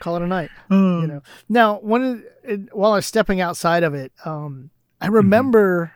Call 0.00 0.16
it 0.16 0.22
a 0.22 0.26
night. 0.26 0.50
You 0.70 1.06
know. 1.06 1.22
Now, 1.48 1.78
one 1.78 2.24
the- 2.44 2.68
while 2.72 2.92
I 2.92 2.96
was 2.96 3.06
stepping 3.06 3.40
outside 3.40 3.84
of 3.84 3.94
it, 3.94 4.12
um, 4.24 4.70
I 5.00 5.06
remember, 5.06 5.92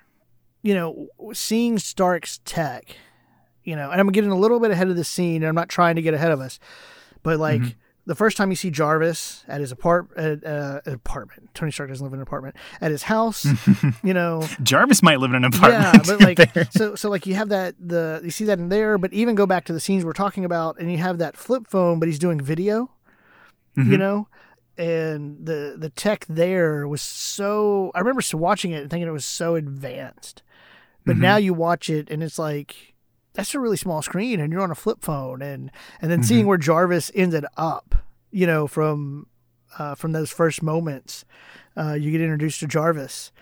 you 0.62 0.74
know, 0.74 1.08
seeing 1.32 1.78
Stark's 1.78 2.40
tech. 2.44 2.96
You 3.64 3.76
know, 3.76 3.90
and 3.90 4.00
I'm 4.00 4.10
getting 4.12 4.30
a 4.30 4.36
little 4.38 4.60
bit 4.60 4.70
ahead 4.70 4.88
of 4.88 4.96
the 4.96 5.04
scene. 5.04 5.42
And 5.42 5.46
I'm 5.46 5.54
not 5.54 5.68
trying 5.68 5.96
to 5.96 6.02
get 6.02 6.14
ahead 6.14 6.30
of 6.30 6.40
us, 6.40 6.58
but 7.22 7.38
like 7.38 7.60
the 8.08 8.14
first 8.16 8.36
time 8.36 8.48
you 8.50 8.56
see 8.56 8.70
Jarvis 8.70 9.44
at 9.46 9.60
his 9.60 9.70
apart 9.70 10.08
at, 10.16 10.44
uh, 10.44 10.80
apartment, 10.86 11.50
Tony 11.54 11.70
Stark 11.70 11.90
doesn't 11.90 12.02
live 12.04 12.12
in 12.14 12.18
an 12.18 12.22
apartment 12.22 12.56
at 12.80 12.90
his 12.90 13.04
house. 13.04 13.46
you 14.02 14.12
know, 14.14 14.42
Jarvis 14.62 15.02
might 15.02 15.20
live 15.20 15.30
in 15.30 15.36
an 15.36 15.44
apartment. 15.44 15.84
yeah, 15.84 16.02
but 16.04 16.20
like 16.28 16.52
there. 16.54 16.66
so 16.70 16.94
so 16.96 17.10
like 17.10 17.26
you 17.26 17.34
have 17.34 17.50
that 17.50 17.74
the 17.78 18.20
you 18.24 18.30
see 18.30 18.44
that 18.46 18.58
in 18.58 18.70
there, 18.70 18.98
but 18.98 19.12
even 19.12 19.34
go 19.36 19.46
back 19.46 19.64
to 19.66 19.72
the 19.72 19.78
scenes 19.80 20.04
we're 20.04 20.12
talking 20.14 20.44
about, 20.44 20.80
and 20.80 20.90
you 20.90 20.98
have 20.98 21.18
that 21.18 21.36
flip 21.36 21.68
phone, 21.68 22.00
but 22.00 22.08
he's 22.08 22.18
doing 22.18 22.40
video, 22.40 22.90
you 23.76 23.84
Mhm. 23.84 23.98
know, 23.98 24.28
and 24.76 25.44
the 25.44 25.76
the 25.78 25.90
tech 25.90 26.24
there 26.28 26.88
was 26.88 27.02
so. 27.02 27.92
I 27.94 27.98
remember 28.00 28.22
watching 28.34 28.72
it 28.72 28.80
and 28.80 28.90
thinking 28.90 29.06
it 29.06 29.12
was 29.12 29.26
so 29.26 29.54
advanced, 29.54 30.42
but 31.04 31.16
Mhm. 31.16 31.20
now 31.20 31.36
you 31.36 31.52
watch 31.54 31.90
it 31.90 32.10
and 32.10 32.22
it's 32.22 32.38
like 32.38 32.94
that's 33.38 33.54
a 33.54 33.60
really 33.60 33.76
small 33.78 34.02
screen, 34.02 34.40
and 34.40 34.52
you're 34.52 34.60
on 34.62 34.70
a 34.70 34.74
flip 34.74 34.98
phone, 35.00 35.40
and 35.40 35.70
and 36.02 36.10
then 36.10 36.18
Mm-hmm. 36.20 36.26
seeing 36.26 36.46
where 36.46 36.58
Jarvis 36.58 37.10
ended 37.14 37.46
up, 37.56 37.94
you 38.30 38.46
know, 38.46 38.66
from 38.66 39.26
uh, 39.78 39.94
from 39.94 40.12
those 40.12 40.30
first 40.30 40.62
moments, 40.62 41.24
uh, 41.76 41.92
you 41.94 42.10
get 42.10 42.20
introduced 42.20 42.60
to 42.60 42.66
Jarvis 42.66 43.32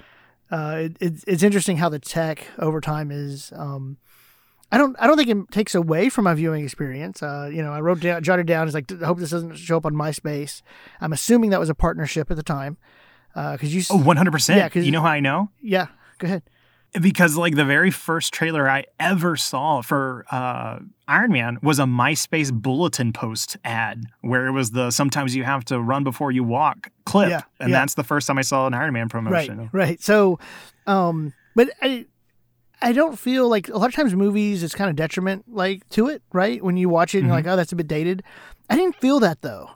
uh, 0.53 0.76
it, 0.83 0.97
it's 1.00 1.25
it's 1.26 1.43
interesting 1.43 1.79
how 1.79 1.88
the 1.88 1.99
tech 1.99 2.47
over 2.61 2.81
time 2.81 3.11
is. 3.11 3.53
Um, 3.57 3.97
I 4.71 4.79
don't 4.79 4.95
I 5.00 5.07
don't 5.09 5.17
think 5.17 5.29
it 5.29 5.50
takes 5.50 5.75
away 5.75 6.09
from 6.09 6.25
my 6.25 6.35
viewing 6.35 6.62
experience. 6.62 7.21
Uh, 7.23 7.50
you 7.53 7.62
know, 7.62 7.73
I 7.73 7.81
wrote 7.81 7.99
down 8.00 8.23
jotted 8.23 8.47
down. 8.47 8.69
It's 8.69 8.75
like 8.75 8.91
I 9.03 9.07
hope 9.07 9.19
this 9.19 9.31
doesn't 9.31 9.57
show 9.57 9.76
up 9.76 9.87
on 9.87 9.95
MySpace. 9.95 10.62
I'm 11.00 11.12
assuming 11.12 11.50
that 11.50 11.59
was 11.59 11.69
a 11.69 11.75
partnership 11.75 12.31
at 12.31 12.37
the 12.37 12.43
time 12.45 12.76
because 13.35 13.75
you. 13.75 13.83
Oh, 13.91 13.99
100%. 13.99 14.57
Yeah, 14.57 14.69
'cause- 14.69 14.85
you 14.85 14.93
know 14.93 15.00
how 15.03 15.09
I 15.09 15.21
know? 15.21 15.50
yeah, 15.61 15.87
go 16.19 16.26
ahead. 16.26 16.43
Because 17.00 17.37
like 17.37 17.55
the 17.55 17.65
very 17.65 17.91
first 17.91 18.33
trailer 18.33 18.69
I 18.69 18.85
ever 18.99 19.37
saw 19.37 19.83
for 19.83 20.25
uh, 20.31 20.79
Iron 21.09 21.33
Man 21.33 21.59
was 21.62 21.79
a 21.79 21.85
MySpace 21.85 22.53
bulletin 22.53 23.12
post 23.12 23.57
ad 23.65 24.05
where 24.21 24.47
it 24.47 24.53
was 24.53 24.71
the 24.71 24.91
sometimes 24.91 25.35
you 25.35 25.45
have 25.45 25.65
to 25.67 25.81
run 25.81 26.05
before 26.05 26.33
you 26.33 26.45
walk 26.45 26.91
clip. 27.05 27.31
Yeah, 27.31 27.43
and 27.61 27.71
yeah. 27.71 27.81
that's 27.81 27.95
the 27.95 28.05
first 28.05 28.26
time 28.26 28.38
I 28.38 28.43
saw 28.43 28.67
an 28.67 28.75
Iron 28.75 28.93
Man 28.93 29.09
promotion. 29.09 29.59
right. 29.59 29.69
right. 29.73 30.03
So, 30.03 30.38
um, 30.87 31.33
but 31.55 31.71
I. 31.83 32.07
I 32.83 32.93
don't 32.93 33.19
feel 33.19 33.49
like 33.49 33.71
a 33.71 33.79
lot 33.79 33.88
of 33.88 33.95
times 33.95 34.15
movies 34.15 34.62
it's 34.62 34.75
kind 34.75 34.91
of 34.91 34.97
detriment 34.97 35.47
like 35.49 35.88
to 35.88 36.09
it, 36.09 36.21
right? 36.35 36.62
When 36.62 36.76
you 36.76 36.91
watch 36.91 37.15
it 37.15 37.21
and 37.21 37.26
you're 37.26 37.35
like, 37.35 37.47
oh, 37.47 37.57
that's 37.57 37.73
a 37.73 37.76
bit 37.76 37.88
dated. 37.88 38.23
I 38.69 38.76
didn't 38.76 38.97
feel 38.97 39.19
that 39.21 39.41
though, 39.41 39.71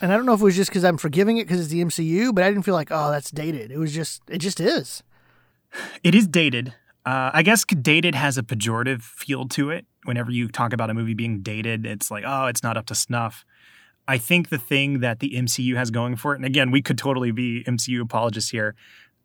and 0.00 0.12
I 0.12 0.16
don't 0.16 0.26
know 0.26 0.34
if 0.34 0.40
it 0.40 0.44
was 0.44 0.56
just 0.56 0.70
because 0.70 0.84
I'm 0.84 0.98
forgiving 0.98 1.38
it 1.38 1.44
because 1.44 1.60
it's 1.60 1.70
the 1.70 1.82
MCU, 1.82 2.34
but 2.34 2.44
I 2.44 2.50
didn't 2.50 2.64
feel 2.64 2.74
like, 2.74 2.88
oh, 2.90 3.10
that's 3.10 3.30
dated. 3.30 3.70
It 3.70 3.78
was 3.78 3.94
just, 3.94 4.22
it 4.28 4.38
just 4.38 4.60
is. 4.60 5.02
It 6.02 6.14
is 6.14 6.26
dated. 6.26 6.74
Uh, 7.06 7.30
I 7.34 7.42
guess 7.42 7.64
dated 7.64 8.14
has 8.14 8.38
a 8.38 8.42
pejorative 8.42 9.02
feel 9.02 9.46
to 9.48 9.70
it. 9.70 9.86
Whenever 10.04 10.30
you 10.30 10.48
talk 10.48 10.72
about 10.72 10.90
a 10.90 10.94
movie 10.94 11.14
being 11.14 11.40
dated, 11.40 11.84
it's 11.84 12.10
like, 12.10 12.24
oh, 12.26 12.46
it's 12.46 12.62
not 12.62 12.76
up 12.76 12.86
to 12.86 12.94
snuff. 12.94 13.44
I 14.06 14.18
think 14.18 14.48
the 14.48 14.58
thing 14.58 15.00
that 15.00 15.20
the 15.20 15.30
MCU 15.30 15.76
has 15.76 15.90
going 15.90 16.16
for 16.16 16.32
it, 16.34 16.36
and 16.36 16.44
again, 16.44 16.70
we 16.70 16.82
could 16.82 16.98
totally 16.98 17.30
be 17.30 17.64
MCU 17.64 18.02
apologists 18.02 18.50
here, 18.50 18.74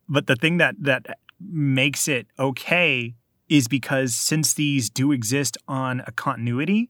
but 0.08 0.28
the 0.28 0.36
thing 0.36 0.58
that 0.58 0.76
that 0.80 1.20
makes 1.40 2.08
it 2.08 2.28
okay 2.38 3.16
is 3.50 3.68
because 3.68 4.14
since 4.14 4.54
these 4.54 4.90
do 4.90 5.12
exist 5.12 5.58
on 5.68 6.02
a 6.06 6.12
continuity, 6.12 6.90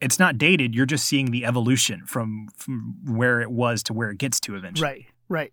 it's 0.00 0.18
not 0.18 0.38
dated. 0.38 0.74
You're 0.74 0.86
just 0.86 1.06
seeing 1.06 1.30
the 1.30 1.44
evolution 1.44 2.04
from 2.06 2.48
from 2.56 2.96
where 3.04 3.40
it 3.40 3.50
was 3.50 3.82
to 3.84 3.92
where 3.92 4.10
it 4.10 4.18
gets 4.18 4.40
to 4.40 4.56
eventually. 4.56 4.88
Right, 4.88 5.06
right. 5.28 5.52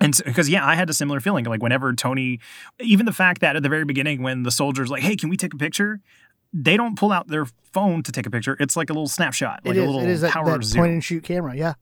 And 0.00 0.18
because 0.24 0.48
yeah, 0.48 0.66
I 0.66 0.74
had 0.74 0.88
a 0.88 0.94
similar 0.94 1.20
feeling. 1.20 1.44
Like 1.44 1.62
whenever 1.62 1.92
Tony, 1.92 2.40
even 2.80 3.06
the 3.06 3.12
fact 3.12 3.40
that 3.42 3.56
at 3.56 3.62
the 3.62 3.68
very 3.68 3.84
beginning 3.84 4.22
when 4.22 4.42
the 4.44 4.50
soldiers 4.50 4.90
like, 4.90 5.02
hey, 5.02 5.16
can 5.16 5.28
we 5.28 5.36
take 5.36 5.52
a 5.52 5.58
picture? 5.58 6.00
They 6.52 6.76
don't 6.76 6.96
pull 6.98 7.12
out 7.12 7.28
their 7.28 7.46
phone 7.72 8.02
to 8.02 8.10
take 8.12 8.26
a 8.26 8.30
picture. 8.30 8.56
It's 8.58 8.76
like 8.76 8.90
a 8.90 8.92
little 8.92 9.08
snapshot, 9.08 9.60
like 9.64 9.76
a 9.76 9.80
little 9.80 10.00
It 10.00 10.08
is 10.08 10.22
that, 10.22 10.32
power 10.32 10.58
that 10.58 10.64
zoom. 10.64 10.80
point 10.80 10.92
and 10.94 11.04
shoot 11.04 11.22
camera. 11.22 11.54
Yeah. 11.54 11.74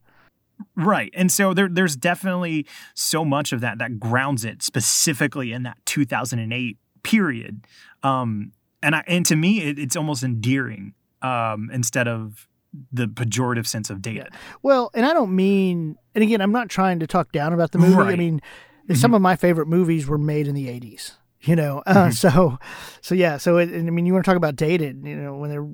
Right. 0.77 1.11
And 1.15 1.31
so 1.31 1.55
there, 1.55 1.69
there's 1.69 1.97
definitely 1.97 2.67
so 2.95 3.25
much 3.25 3.53
of 3.53 3.61
that 3.61 3.79
that 3.79 4.01
grounds 4.01 4.45
it 4.45 4.63
specifically 4.63 5.53
in 5.53 5.63
that 5.63 5.79
2008 5.87 6.77
period. 7.03 7.65
Um, 8.03 8.53
and 8.83 8.97
I, 8.97 9.05
and 9.07 9.25
to 9.27 9.37
me, 9.37 9.63
it, 9.63 9.79
it's 9.79 9.97
almost 9.97 10.23
endearing 10.23 10.95
um, 11.23 11.71
instead 11.73 12.09
of 12.09 12.49
the 12.93 13.07
pejorative 13.07 13.67
sense 13.67 13.91
of 13.91 14.03
dated. 14.03 14.29
Well, 14.63 14.91
and 14.95 15.07
I 15.07 15.13
don't 15.13 15.35
mean, 15.35 15.97
and 16.15 16.23
again, 16.23 16.41
I'm 16.41 16.53
not 16.53 16.69
trying 16.69 16.99
to 17.01 17.07
talk 17.07 17.33
down 17.33 17.53
about 17.53 17.73
the 17.73 17.79
movie. 17.79 17.95
I 17.95 17.99
Right. 17.99 18.19
Mm-hmm. 18.19 18.39
mean, 18.89 18.97
some 18.97 19.15
of 19.15 19.21
my 19.23 19.37
favorite 19.37 19.69
movies 19.69 20.07
were 20.07 20.19
made 20.19 20.47
in 20.49 20.55
the 20.55 20.67
80s. 20.69 21.13
You 21.43 21.55
know, 21.57 21.83
uh, 21.87 21.95
Mm-hmm. 21.95 22.11
so, 22.13 22.59
so 23.01 23.15
yeah, 23.15 23.37
so 23.37 23.59
it, 23.59 23.69
and 23.71 23.87
I 23.87 23.91
mean, 23.91 24.07
you 24.07 24.13
want 24.13 24.25
to 24.25 24.29
talk 24.31 24.37
about 24.37 24.57
dated? 24.57 25.03
You 25.05 25.15
know, 25.17 25.37
when 25.37 25.51
they're 25.51 25.67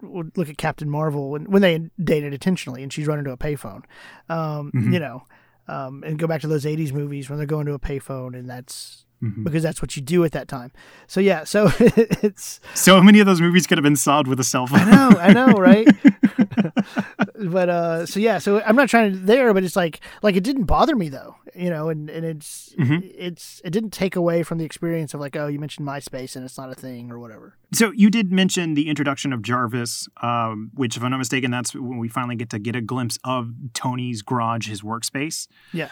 would 0.00 0.36
look 0.36 0.48
at 0.48 0.58
Captain 0.58 0.90
Marvel 0.90 1.30
when 1.30 1.44
when 1.44 1.62
they 1.62 1.78
dated 2.02 2.32
intentionally, 2.32 2.82
and 2.82 2.92
she's 2.92 3.06
running 3.06 3.24
to 3.26 3.30
a 3.30 3.36
payphone. 3.36 3.82
Um, 4.28 4.72
Mhm. 4.74 4.92
You 4.94 4.98
know, 5.00 5.22
um, 5.68 6.02
and 6.04 6.18
go 6.18 6.26
back 6.26 6.40
to 6.40 6.48
those 6.48 6.66
80s 6.66 6.92
movies 6.92 7.28
when 7.30 7.36
they're 7.38 7.46
going 7.46 7.66
to 7.66 7.74
a 7.74 7.78
payphone, 7.78 8.36
and 8.36 8.48
that's 8.50 9.04
Mhm. 9.22 9.44
because 9.44 9.62
that's 9.62 9.80
what 9.80 9.94
you 9.94 10.02
do 10.02 10.24
at 10.24 10.32
that 10.32 10.48
time. 10.48 10.72
So 11.06 11.20
yeah, 11.20 11.44
so 11.44 11.70
it's 11.78 12.58
So 12.74 13.00
many 13.00 13.20
of 13.20 13.26
those 13.26 13.40
movies 13.40 13.66
could 13.68 13.78
have 13.78 13.84
been 13.84 13.94
solved 13.96 14.26
with 14.26 14.40
a 14.40 14.44
cell 14.44 14.66
phone. 14.66 14.80
I 14.80 14.90
know, 14.90 15.18
I 15.20 15.32
know, 15.32 15.52
right? 15.52 15.86
but 17.36 17.68
uh 17.68 18.06
so 18.06 18.20
yeah, 18.20 18.38
so 18.38 18.60
I'm 18.62 18.76
not 18.76 18.88
trying 18.88 19.12
to 19.12 19.18
there, 19.18 19.52
but 19.54 19.64
it's 19.64 19.76
like 19.76 20.00
like 20.22 20.36
it 20.36 20.44
didn't 20.44 20.64
bother 20.64 20.94
me 20.96 21.08
though, 21.08 21.36
you 21.54 21.70
know, 21.70 21.88
and 21.88 22.08
and 22.10 22.24
it's 22.24 22.74
Mhm. 22.78 23.10
it's 23.16 23.60
it 23.64 23.70
didn't 23.70 23.90
take 23.92 24.16
away 24.16 24.42
from 24.42 24.58
the 24.58 24.64
experience 24.64 25.14
of 25.14 25.20
like 25.20 25.36
oh 25.36 25.46
you 25.46 25.58
mentioned 25.58 25.86
MySpace 25.86 26.36
and 26.36 26.44
it's 26.44 26.56
not 26.58 26.70
a 26.70 26.74
thing 26.74 27.10
or 27.10 27.18
whatever. 27.18 27.56
So 27.72 27.90
you 27.92 28.10
did 28.10 28.32
mention 28.32 28.74
the 28.74 28.88
introduction 28.88 29.32
of 29.32 29.40
Jarvis, 29.42 30.06
um, 30.22 30.70
which, 30.74 30.96
if 30.96 31.02
I'm 31.02 31.10
not 31.10 31.16
mistaken, 31.18 31.50
that's 31.50 31.74
when 31.74 31.96
we 31.98 32.08
finally 32.08 32.36
get 32.36 32.50
to 32.50 32.58
get 32.58 32.76
a 32.76 32.82
glimpse 32.82 33.18
of 33.24 33.50
Tony's 33.72 34.20
garage, 34.20 34.68
his 34.68 34.82
workspace. 34.82 35.48
Yeah. 35.72 35.88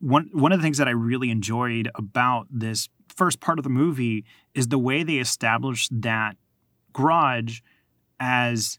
One 0.00 0.28
one 0.32 0.52
of 0.52 0.58
the 0.58 0.62
things 0.62 0.76
that 0.78 0.88
I 0.88 0.90
really 0.90 1.30
enjoyed 1.30 1.88
about 1.94 2.46
this 2.50 2.88
first 3.16 3.40
part 3.40 3.58
of 3.58 3.62
the 3.62 3.70
movie 3.70 4.24
is 4.54 4.68
the 4.68 4.78
way 4.78 5.02
they 5.02 5.16
established 5.18 5.90
that 6.02 6.36
garage 6.92 7.60
as 8.20 8.78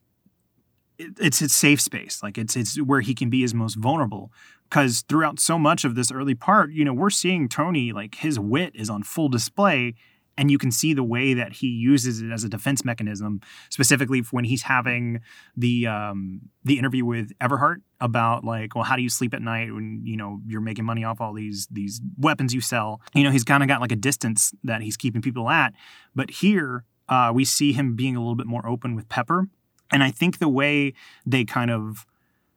it's 0.97 1.39
his 1.39 1.53
safe 1.53 1.81
space, 1.81 2.21
like 2.23 2.37
it's 2.37 2.55
it's 2.55 2.81
where 2.81 3.01
he 3.01 3.13
can 3.13 3.29
be 3.29 3.41
his 3.41 3.53
most 3.53 3.75
vulnerable. 3.75 4.31
Because 4.69 5.03
throughout 5.07 5.39
so 5.39 5.59
much 5.59 5.85
of 5.85 5.95
this 5.95 6.11
early 6.11 6.35
part, 6.35 6.71
you 6.71 6.83
know, 6.83 6.93
we're 6.93 7.11
seeing 7.11 7.47
Tony 7.47 7.91
like 7.91 8.15
his 8.15 8.39
wit 8.39 8.71
is 8.75 8.89
on 8.89 9.03
full 9.03 9.29
display, 9.29 9.93
and 10.37 10.49
you 10.49 10.57
can 10.57 10.71
see 10.71 10.93
the 10.93 11.03
way 11.03 11.33
that 11.33 11.53
he 11.53 11.67
uses 11.67 12.21
it 12.21 12.31
as 12.31 12.43
a 12.43 12.49
defense 12.49 12.83
mechanism, 12.83 13.41
specifically 13.69 14.19
when 14.31 14.45
he's 14.45 14.63
having 14.63 15.21
the 15.55 15.87
um, 15.87 16.41
the 16.63 16.79
interview 16.79 17.05
with 17.05 17.31
Everhart 17.39 17.77
about 18.01 18.43
like, 18.43 18.75
well, 18.75 18.83
how 18.83 18.95
do 18.95 19.01
you 19.01 19.09
sleep 19.09 19.33
at 19.33 19.41
night 19.41 19.73
when 19.73 20.01
you 20.03 20.17
know 20.17 20.41
you're 20.45 20.61
making 20.61 20.85
money 20.85 21.03
off 21.03 21.21
all 21.21 21.33
these 21.33 21.67
these 21.71 22.01
weapons 22.17 22.53
you 22.53 22.61
sell? 22.61 23.01
You 23.13 23.23
know, 23.23 23.31
he's 23.31 23.43
kind 23.43 23.63
of 23.63 23.69
got 23.69 23.81
like 23.81 23.91
a 23.91 23.97
distance 23.97 24.53
that 24.63 24.81
he's 24.81 24.97
keeping 24.97 25.21
people 25.21 25.49
at, 25.49 25.73
but 26.15 26.29
here 26.29 26.83
uh, 27.07 27.31
we 27.33 27.45
see 27.45 27.73
him 27.73 27.95
being 27.95 28.15
a 28.15 28.19
little 28.19 28.35
bit 28.35 28.47
more 28.47 28.67
open 28.67 28.95
with 28.95 29.07
Pepper, 29.09 29.47
and 29.91 30.03
I 30.03 30.11
think 30.11 30.39
the 30.39 30.49
way 30.49 30.93
they 31.25 31.45
kind 31.45 31.71
of 31.71 32.05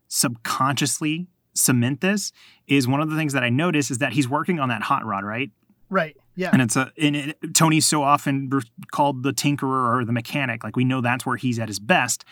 subconsciously 0.09 1.27
cement 1.55 2.01
this 2.01 2.33
is 2.67 2.87
one 2.89 3.01
of 3.01 3.11
the 3.11 3.17
things 3.17 3.33
that 3.33 3.43
I 3.43 3.51
notice 3.51 3.91
is 3.91 3.99
that 3.99 4.13
he's 4.13 4.29
working 4.29 4.61
on 4.61 4.69
that 4.69 4.83
hot 4.83 5.05
rod, 5.05 5.25
right? 5.25 5.51
Right. 5.91 6.17
Yeah. 6.37 6.51
And 6.53 6.63
it's 6.63 6.77
a 6.77 6.93
and 7.01 7.17
it, 7.17 7.37
Tony's 7.55 7.87
so 7.87 8.03
often 8.03 8.51
called 8.93 9.23
the 9.23 9.33
tinkerer 9.33 9.99
or 9.99 10.05
the 10.05 10.13
mechanic. 10.13 10.63
Like 10.63 10.77
we 10.77 10.85
know 10.85 11.01
that's 11.01 11.27
where 11.27 11.37
he's 11.37 11.59
at 11.59 11.69
his 11.69 11.81
best. 11.81 12.25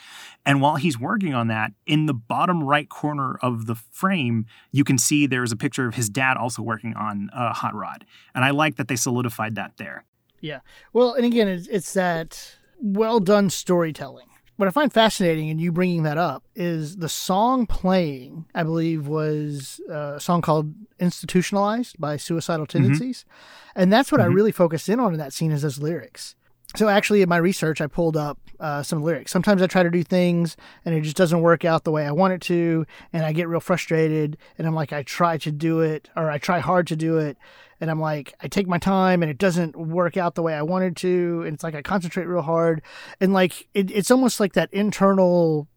And 0.45 0.61
while 0.61 0.77
he's 0.77 0.99
working 0.99 1.35
on 1.35 1.49
that, 1.49 1.73
in 1.87 2.07
the 2.07 2.15
bottom 2.15 2.63
right 2.63 2.89
corner 2.89 3.37
of 3.43 3.67
the 3.67 3.75
frame, 3.75 4.47
you 4.71 4.85
can 4.85 4.99
see 4.99 5.27
there's 5.27 5.53
a 5.53 5.57
picture 5.57 5.87
of 5.87 5.95
his 5.95 6.09
dad 6.09 6.37
also 6.37 6.63
working 6.63 6.95
on 6.95 7.31
a 7.33 7.53
hot 7.53 7.75
rod. 7.75 8.05
And 8.35 8.45
I 8.45 8.51
like 8.51 8.77
that 8.77 8.89
they 8.89 8.97
solidified 8.97 9.55
that 9.57 9.73
there. 9.79 10.05
Yeah. 10.41 10.61
Well, 10.93 11.15
and 11.15 11.25
again, 11.25 11.49
it's, 11.49 11.67
it's 11.67 11.93
that 11.95 12.57
well 12.79 13.19
done 13.21 13.51
storytelling 13.51 14.29
what 14.57 14.69
I 14.69 14.71
find 14.71 14.93
fascinating 14.93 15.49
in 15.49 15.59
you 15.59 15.71
bringing 15.71 16.03
that 16.05 16.19
up 16.19 16.45
is 16.55 16.97
the 16.97 17.09
song 17.09 17.67
playing, 17.67 18.47
I 18.55 18.63
believe, 18.63 19.07
was 19.07 19.81
uh, 19.91 20.15
a 20.17 20.21
song 20.21 20.41
called 20.41 20.73
Institutionalized 20.99 21.99
by 21.99 22.17
Suicidal 22.17 22.67
mm-hmm. 22.67 22.79
Tendencies. 22.79 23.25
Mm-hmm. 23.29 23.81
And 23.83 23.93
that's 23.93 24.11
what 24.11 24.21
mm-hmm. 24.21 24.31
I 24.31 24.35
really 24.35 24.53
focused 24.53 24.89
in 24.89 24.99
on 24.99 25.13
in 25.13 25.19
that 25.19 25.35
scene 25.35 25.53
is 25.53 25.63
those 25.63 25.79
lyrics. 25.79 26.35
So 26.75 26.89
actually, 26.89 27.23
in 27.23 27.29
my 27.29 27.37
research, 27.37 27.81
I 27.81 27.87
pulled 27.87 28.17
up 28.17 28.39
uh, 28.59 28.83
some 28.83 29.03
lyrics. 29.03 29.31
Sometimes 29.31 29.63
I 29.63 29.67
try 29.67 29.83
to 29.83 29.91
do 29.91 30.03
things 30.03 30.57
and 30.85 30.95
it 30.95 31.03
just 31.03 31.17
doesn't 31.17 31.41
work 31.41 31.65
out 31.65 31.85
the 31.85 31.93
way 31.93 32.07
I 32.07 32.13
want 32.13 32.33
it 32.33 32.41
to, 32.43 32.87
and 33.13 33.25
I 33.25 33.33
get 33.33 33.49
real 33.49 33.61
frustrated. 33.61 34.37
And 34.59 34.67
I'm 34.67 34.75
like, 34.75 34.93
I 34.93 35.03
try 35.03 35.39
to 35.39 35.53
do 35.53 35.81
it, 35.81 36.09
or 36.17 36.31
I 36.31 36.39
try 36.39 36.59
hard 36.59 36.87
to 36.89 36.97
do 36.97 37.19
it, 37.19 37.37
and 37.81 37.91
I'm 37.91 38.01
like, 38.01 38.35
I 38.41 38.49
take 38.49 38.67
my 38.67 38.79
time 38.79 39.23
and 39.23 39.31
it 39.31 39.39
doesn't 39.39 39.77
work 39.77 40.17
out 40.17 40.35
the 40.35 40.43
way 40.43 40.55
I 40.55 40.63
wanted 40.63 40.97
to. 40.99 41.43
And 41.45 41.55
it's 41.55 41.65
like 41.65 41.75
I 41.75 41.83
concentrate 41.83 42.27
real 42.27 42.43
hard. 42.43 42.83
And 43.21 43.33
like, 43.33 43.69
it, 43.75 43.91
it's 43.91 44.11
almost 44.11 44.41
like 44.41 44.55
that 44.55 44.73
internal, 44.73 45.69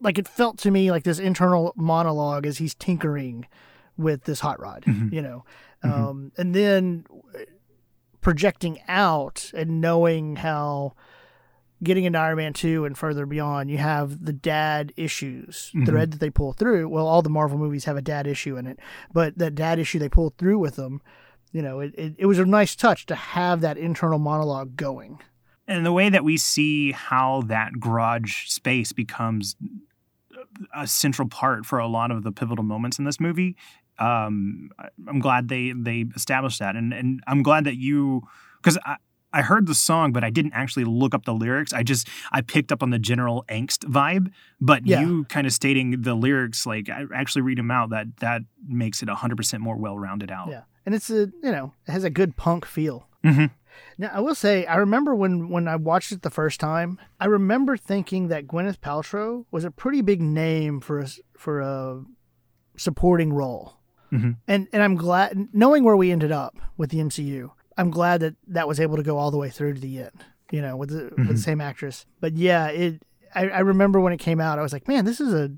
like 0.00 0.18
it 0.18 0.26
felt 0.26 0.58
to 0.58 0.70
me 0.70 0.90
like 0.90 1.04
this 1.04 1.18
internal 1.18 1.72
monologue 1.76 2.46
as 2.46 2.58
he's 2.58 2.74
tinkering 2.74 3.46
with 3.96 4.24
this 4.24 4.40
hot 4.40 4.60
rod, 4.60 4.84
mm-hmm. 4.86 5.14
you 5.14 5.22
know? 5.22 5.44
Mm-hmm. 5.84 6.04
Um, 6.04 6.32
and 6.38 6.54
then 6.54 7.04
projecting 8.22 8.80
out 8.88 9.50
and 9.54 9.80
knowing 9.80 10.36
how 10.36 10.94
getting 11.82 12.04
into 12.04 12.18
Iron 12.18 12.38
Man 12.38 12.52
2 12.54 12.86
and 12.86 12.96
further 12.96 13.26
beyond, 13.26 13.70
you 13.70 13.78
have 13.78 14.24
the 14.24 14.32
dad 14.32 14.92
issues 14.96 15.70
mm-hmm. 15.74 15.84
thread 15.84 16.12
that 16.12 16.20
they 16.20 16.30
pull 16.30 16.54
through. 16.54 16.88
Well, 16.88 17.06
all 17.06 17.20
the 17.20 17.28
Marvel 17.28 17.58
movies 17.58 17.84
have 17.84 17.98
a 17.98 18.02
dad 18.02 18.26
issue 18.26 18.56
in 18.56 18.66
it, 18.66 18.78
but 19.12 19.36
that 19.38 19.54
dad 19.54 19.78
issue 19.78 19.98
they 19.98 20.08
pull 20.08 20.32
through 20.38 20.58
with 20.58 20.76
them 20.76 21.02
you 21.52 21.62
know, 21.62 21.80
it, 21.80 21.94
it, 21.96 22.14
it 22.18 22.26
was 22.26 22.38
a 22.38 22.44
nice 22.44 22.76
touch 22.76 23.06
to 23.06 23.14
have 23.14 23.60
that 23.60 23.78
internal 23.78 24.18
monologue 24.18 24.76
going. 24.76 25.20
And 25.68 25.84
the 25.84 25.92
way 25.92 26.08
that 26.08 26.24
we 26.24 26.36
see 26.36 26.92
how 26.92 27.42
that 27.46 27.80
garage 27.80 28.46
space 28.46 28.92
becomes 28.92 29.56
a 30.74 30.86
central 30.86 31.28
part 31.28 31.66
for 31.66 31.78
a 31.78 31.88
lot 31.88 32.10
of 32.10 32.22
the 32.22 32.32
pivotal 32.32 32.64
moments 32.64 32.98
in 32.98 33.04
this 33.04 33.18
movie, 33.18 33.56
um, 33.98 34.70
I'm 35.08 35.18
glad 35.18 35.48
they 35.48 35.72
they 35.72 36.04
established 36.14 36.58
that, 36.58 36.76
and 36.76 36.92
and 36.92 37.22
I'm 37.26 37.42
glad 37.42 37.64
that 37.64 37.76
you 37.76 38.22
because 38.58 38.78
I. 38.84 38.96
I 39.32 39.42
heard 39.42 39.66
the 39.66 39.74
song, 39.74 40.12
but 40.12 40.24
I 40.24 40.30
didn't 40.30 40.54
actually 40.54 40.84
look 40.84 41.12
up 41.12 41.26
the 41.26 41.34
lyrics. 41.34 41.74
I 41.74 41.82
just 41.82 42.08
I 42.32 42.40
picked 42.40 42.72
up 42.72 42.82
on 42.82 42.88
the 42.88 42.98
general 42.98 43.44
angst 43.50 43.80
vibe. 43.80 44.32
But 44.62 44.86
yeah. 44.86 45.02
you 45.02 45.24
kind 45.24 45.46
of 45.46 45.52
stating 45.52 46.00
the 46.00 46.14
lyrics, 46.14 46.64
like 46.64 46.88
I 46.88 47.04
actually 47.14 47.42
read 47.42 47.58
them 47.58 47.70
out, 47.70 47.90
that 47.90 48.16
that 48.18 48.42
makes 48.66 49.02
it 49.02 49.08
100 49.08 49.36
percent 49.36 49.62
more 49.62 49.76
well 49.76 49.98
rounded 49.98 50.30
out. 50.30 50.48
Yeah 50.48 50.62
and 50.86 50.94
it's 50.94 51.10
a 51.10 51.30
you 51.42 51.52
know 51.52 51.74
it 51.86 51.90
has 51.90 52.04
a 52.04 52.10
good 52.10 52.36
punk 52.36 52.64
feel. 52.64 53.08
Mm-hmm. 53.24 53.46
Now 53.98 54.10
I 54.14 54.20
will 54.20 54.36
say 54.36 54.64
I 54.64 54.76
remember 54.76 55.14
when 55.14 55.50
when 55.50 55.68
I 55.68 55.76
watched 55.76 56.12
it 56.12 56.22
the 56.22 56.30
first 56.30 56.60
time, 56.60 56.98
I 57.20 57.26
remember 57.26 57.76
thinking 57.76 58.28
that 58.28 58.46
Gwyneth 58.46 58.78
Paltrow 58.78 59.44
was 59.50 59.64
a 59.64 59.70
pretty 59.70 60.00
big 60.00 60.22
name 60.22 60.80
for 60.80 61.00
a 61.00 61.08
for 61.36 61.60
a 61.60 62.04
supporting 62.78 63.32
role, 63.32 63.76
mm-hmm. 64.12 64.32
and 64.46 64.68
and 64.72 64.82
I'm 64.82 64.94
glad 64.94 65.48
knowing 65.52 65.84
where 65.84 65.96
we 65.96 66.12
ended 66.12 66.32
up 66.32 66.56
with 66.78 66.90
the 66.90 66.98
MCU. 66.98 67.50
I'm 67.76 67.90
glad 67.90 68.20
that 68.20 68.36
that 68.46 68.68
was 68.68 68.80
able 68.80 68.96
to 68.96 69.02
go 69.02 69.18
all 69.18 69.30
the 69.30 69.36
way 69.36 69.50
through 69.50 69.74
to 69.74 69.80
the 69.80 69.98
end. 69.98 70.24
You 70.50 70.62
know, 70.62 70.76
with 70.76 70.90
the 70.90 70.96
mm-hmm. 70.96 71.16
with 71.16 71.26
the 71.26 71.34
mm-hmm. 71.34 71.40
same 71.40 71.60
actress. 71.60 72.06
But 72.20 72.36
yeah, 72.36 72.68
it. 72.68 73.02
I, 73.34 73.48
I 73.48 73.58
remember 73.58 74.00
when 74.00 74.14
it 74.14 74.18
came 74.18 74.40
out, 74.40 74.58
I 74.58 74.62
was 74.62 74.72
like, 74.72 74.88
man, 74.88 75.04
this 75.04 75.20
is 75.20 75.34
a 75.34 75.50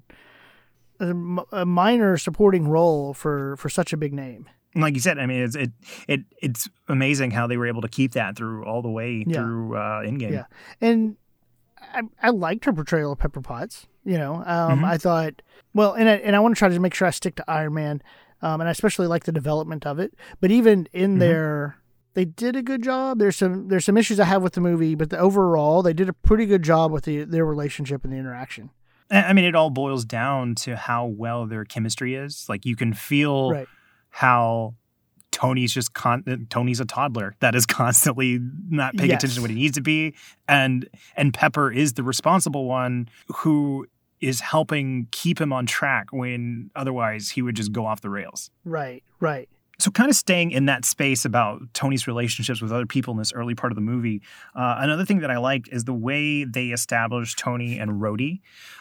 a, 0.98 1.14
a 1.52 1.66
minor 1.66 2.16
supporting 2.16 2.66
role 2.66 3.14
for 3.14 3.56
for 3.56 3.68
such 3.68 3.92
a 3.92 3.96
big 3.96 4.12
name 4.12 4.48
like 4.74 4.94
you 4.94 5.00
said, 5.00 5.18
I 5.18 5.26
mean, 5.26 5.42
it's 5.42 5.56
it, 5.56 5.70
it 6.06 6.20
it's 6.42 6.68
amazing 6.88 7.30
how 7.30 7.46
they 7.46 7.56
were 7.56 7.66
able 7.66 7.82
to 7.82 7.88
keep 7.88 8.12
that 8.12 8.36
through 8.36 8.64
all 8.64 8.82
the 8.82 8.90
way 8.90 9.24
yeah. 9.26 9.36
through 9.36 9.76
uh, 9.76 10.02
Endgame. 10.02 10.32
Yeah, 10.32 10.44
and 10.80 11.16
I, 11.80 12.02
I 12.22 12.30
liked 12.30 12.64
her 12.64 12.72
portrayal 12.72 13.12
of 13.12 13.18
Pepper 13.18 13.40
Potts. 13.40 13.86
You 14.04 14.18
know, 14.18 14.36
um, 14.36 14.44
mm-hmm. 14.44 14.84
I 14.84 14.98
thought, 14.98 15.42
well, 15.74 15.92
and 15.92 16.08
I, 16.08 16.14
and 16.16 16.34
I 16.34 16.40
want 16.40 16.54
to 16.54 16.58
try 16.58 16.68
to 16.68 16.80
make 16.80 16.94
sure 16.94 17.06
I 17.06 17.10
stick 17.10 17.36
to 17.36 17.44
Iron 17.48 17.74
Man, 17.74 18.02
um, 18.40 18.60
and 18.60 18.68
I 18.68 18.70
especially 18.70 19.06
like 19.06 19.24
the 19.24 19.32
development 19.32 19.86
of 19.86 19.98
it. 19.98 20.14
But 20.40 20.50
even 20.50 20.88
in 20.92 21.12
mm-hmm. 21.12 21.18
there, 21.20 21.78
they 22.14 22.24
did 22.24 22.56
a 22.56 22.62
good 22.62 22.82
job. 22.82 23.18
There's 23.18 23.36
some 23.36 23.68
there's 23.68 23.84
some 23.84 23.96
issues 23.96 24.20
I 24.20 24.24
have 24.24 24.42
with 24.42 24.54
the 24.54 24.60
movie, 24.60 24.94
but 24.94 25.10
the 25.10 25.18
overall, 25.18 25.82
they 25.82 25.92
did 25.92 26.08
a 26.08 26.12
pretty 26.12 26.46
good 26.46 26.62
job 26.62 26.92
with 26.92 27.04
the 27.04 27.24
their 27.24 27.44
relationship 27.44 28.04
and 28.04 28.12
the 28.12 28.16
interaction. 28.16 28.70
I 29.10 29.32
mean, 29.32 29.46
it 29.46 29.54
all 29.54 29.70
boils 29.70 30.04
down 30.04 30.54
to 30.56 30.76
how 30.76 31.06
well 31.06 31.46
their 31.46 31.64
chemistry 31.64 32.14
is. 32.14 32.46
Like 32.48 32.66
you 32.66 32.76
can 32.76 32.92
feel. 32.92 33.50
Right 33.52 33.68
how 34.10 34.74
Tony's 35.30 35.72
just 35.72 35.94
con- 35.94 36.46
Tony's 36.50 36.80
a 36.80 36.84
toddler 36.84 37.34
that 37.40 37.54
is 37.54 37.66
constantly 37.66 38.40
not 38.68 38.96
paying 38.96 39.10
yes. 39.10 39.18
attention 39.18 39.36
to 39.36 39.42
what 39.42 39.50
he 39.50 39.56
needs 39.56 39.76
to 39.76 39.82
be, 39.82 40.14
and 40.48 40.88
and 41.16 41.32
Pepper 41.32 41.70
is 41.70 41.94
the 41.94 42.02
responsible 42.02 42.66
one 42.66 43.08
who 43.36 43.86
is 44.20 44.40
helping 44.40 45.06
keep 45.12 45.40
him 45.40 45.52
on 45.52 45.66
track 45.66 46.08
when 46.10 46.70
otherwise 46.74 47.30
he 47.30 47.42
would 47.42 47.54
just 47.54 47.72
go 47.72 47.86
off 47.86 48.00
the 48.00 48.10
rails. 48.10 48.50
Right, 48.64 49.02
right. 49.20 49.48
So, 49.80 49.92
kind 49.92 50.10
of 50.10 50.16
staying 50.16 50.50
in 50.50 50.66
that 50.66 50.84
space 50.84 51.24
about 51.24 51.62
Tony's 51.72 52.08
relationships 52.08 52.60
with 52.60 52.72
other 52.72 52.86
people 52.86 53.12
in 53.12 53.18
this 53.18 53.32
early 53.32 53.54
part 53.54 53.70
of 53.70 53.76
the 53.76 53.82
movie, 53.82 54.22
uh, 54.56 54.76
another 54.78 55.04
thing 55.04 55.20
that 55.20 55.30
I 55.30 55.38
liked 55.38 55.68
is 55.70 55.84
the 55.84 55.94
way 55.94 56.42
they 56.42 56.68
established 56.68 57.38
Tony 57.38 57.78
and 57.78 57.92
Rhodey. 57.92 58.40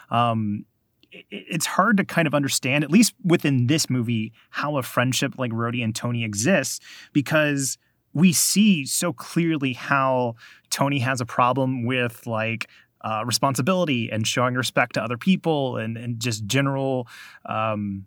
Um, 0.09 0.65
it's 1.11 1.65
hard 1.65 1.97
to 1.97 2.05
kind 2.05 2.27
of 2.27 2.33
understand, 2.33 2.83
at 2.83 2.91
least 2.91 3.13
within 3.23 3.67
this 3.67 3.89
movie, 3.89 4.33
how 4.49 4.77
a 4.77 4.83
friendship 4.83 5.35
like 5.37 5.51
Rhodey 5.51 5.83
and 5.83 5.95
Tony 5.95 6.23
exists 6.23 6.79
because 7.13 7.77
we 8.13 8.33
see 8.33 8.85
so 8.85 9.13
clearly 9.13 9.73
how 9.73 10.35
Tony 10.69 10.99
has 10.99 11.21
a 11.21 11.25
problem 11.25 11.85
with 11.85 12.25
like 12.25 12.67
uh, 13.01 13.23
responsibility 13.25 14.09
and 14.11 14.27
showing 14.27 14.55
respect 14.55 14.93
to 14.95 15.03
other 15.03 15.17
people 15.17 15.77
and, 15.77 15.97
and 15.97 16.19
just 16.19 16.45
general, 16.45 17.07
um, 17.45 18.05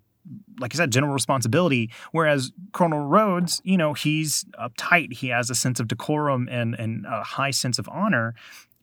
like 0.59 0.75
I 0.75 0.77
said, 0.77 0.91
general 0.91 1.13
responsibility. 1.13 1.91
Whereas 2.13 2.53
Colonel 2.73 3.07
Rhodes, 3.07 3.63
you 3.65 3.77
know, 3.77 3.95
he's 3.95 4.45
uptight. 4.61 5.13
He 5.13 5.29
has 5.29 5.49
a 5.49 5.55
sense 5.55 5.81
of 5.81 5.89
decorum 5.89 6.49
and, 6.51 6.75
and 6.75 7.07
a 7.07 7.23
high 7.23 7.53
sense 7.53 7.79
of 7.79 7.89
honor. 7.89 8.35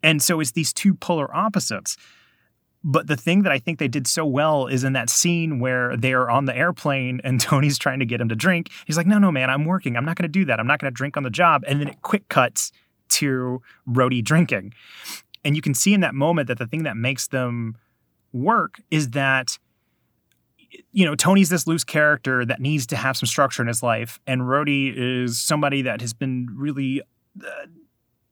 And 0.02 0.22
so 0.22 0.40
it's 0.40 0.52
these 0.52 0.74
two 0.74 0.96
polar 0.96 1.34
opposites. 1.36 1.98
But 2.84 3.08
the 3.08 3.18
thing 3.18 3.44
that 3.44 3.52
I 3.52 3.60
think 3.60 3.80
they 3.80 3.88
did 3.88 4.08
so 4.08 4.26
well 4.26 4.68
is 4.68 4.84
in 4.84 4.94
that 4.94 5.10
scene 5.10 5.60
where 5.60 5.98
they're 5.98 6.30
on 6.30 6.46
the 6.46 6.56
airplane 6.56 7.20
and 7.24 7.40
Tony's 7.42 7.78
trying 7.78 8.00
to 8.00 8.06
get 8.06 8.22
him 8.22 8.30
to 8.30 8.36
drink. 8.36 8.70
He's 8.86 8.98
like, 8.98 9.08
no, 9.08 9.18
no, 9.18 9.32
man, 9.32 9.50
I'm 9.50 9.66
working. 9.66 9.98
I'm 9.98 10.06
not 10.06 10.16
going 10.16 10.24
to 10.24 10.40
do 10.40 10.46
that. 10.46 10.60
I'm 10.60 10.68
not 10.68 10.80
going 10.80 10.92
to 10.92 10.96
drink 10.96 11.18
on 11.18 11.24
the 11.24 11.30
job. 11.30 11.64
And 11.68 11.82
then 11.82 11.88
it 11.88 12.02
quick 12.02 12.28
cuts 12.30 12.72
to 13.10 13.62
Rhodey 13.90 14.24
drinking. 14.24 14.74
And 15.44 15.56
you 15.56 15.62
can 15.62 15.74
see 15.74 15.94
in 15.94 16.02
that 16.02 16.14
moment 16.14 16.48
that 16.48 16.58
the 16.58 16.68
thing 16.68 16.84
that 16.84 16.98
makes 16.98 17.28
them 17.28 17.78
work 18.34 18.82
is 18.92 19.12
that 19.12 19.58
you 20.92 21.06
know, 21.06 21.16
Tony's 21.16 21.50
this 21.50 21.68
loose 21.68 21.84
character 21.84 22.46
that 22.46 22.60
needs 22.60 22.86
to 22.88 22.96
have 22.96 23.18
some 23.18 23.28
structure 23.28 23.62
in 23.62 23.68
his 23.68 23.82
life, 23.82 24.20
and 24.28 24.42
Rhodey 24.42 24.94
is 24.96 25.40
somebody 25.40 25.82
that 25.84 26.02
has 26.02 26.14
been 26.14 26.48
really 26.54 27.02
uh, 27.42 27.68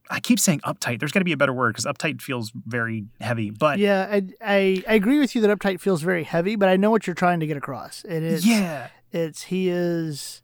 I 0.09 0.19
keep 0.19 0.39
saying 0.39 0.59
uptight. 0.61 0.99
There's 0.99 1.11
got 1.11 1.19
to 1.19 1.25
be 1.25 1.31
a 1.31 1.37
better 1.37 1.53
word 1.53 1.73
because 1.73 1.85
uptight 1.85 2.21
feels 2.21 2.51
very 2.65 3.05
heavy. 3.21 3.49
But 3.49 3.79
yeah, 3.79 4.07
I, 4.11 4.23
I, 4.41 4.83
I 4.87 4.93
agree 4.93 5.19
with 5.19 5.35
you 5.35 5.41
that 5.41 5.59
uptight 5.59 5.79
feels 5.79 6.01
very 6.01 6.23
heavy. 6.23 6.55
But 6.55 6.69
I 6.69 6.75
know 6.77 6.91
what 6.91 7.07
you're 7.07 7.13
trying 7.15 7.39
to 7.39 7.47
get 7.47 7.57
across. 7.57 8.03
It 8.05 8.23
is 8.23 8.45
yeah. 8.45 8.89
It's 9.11 9.43
he 9.43 9.69
is. 9.69 10.41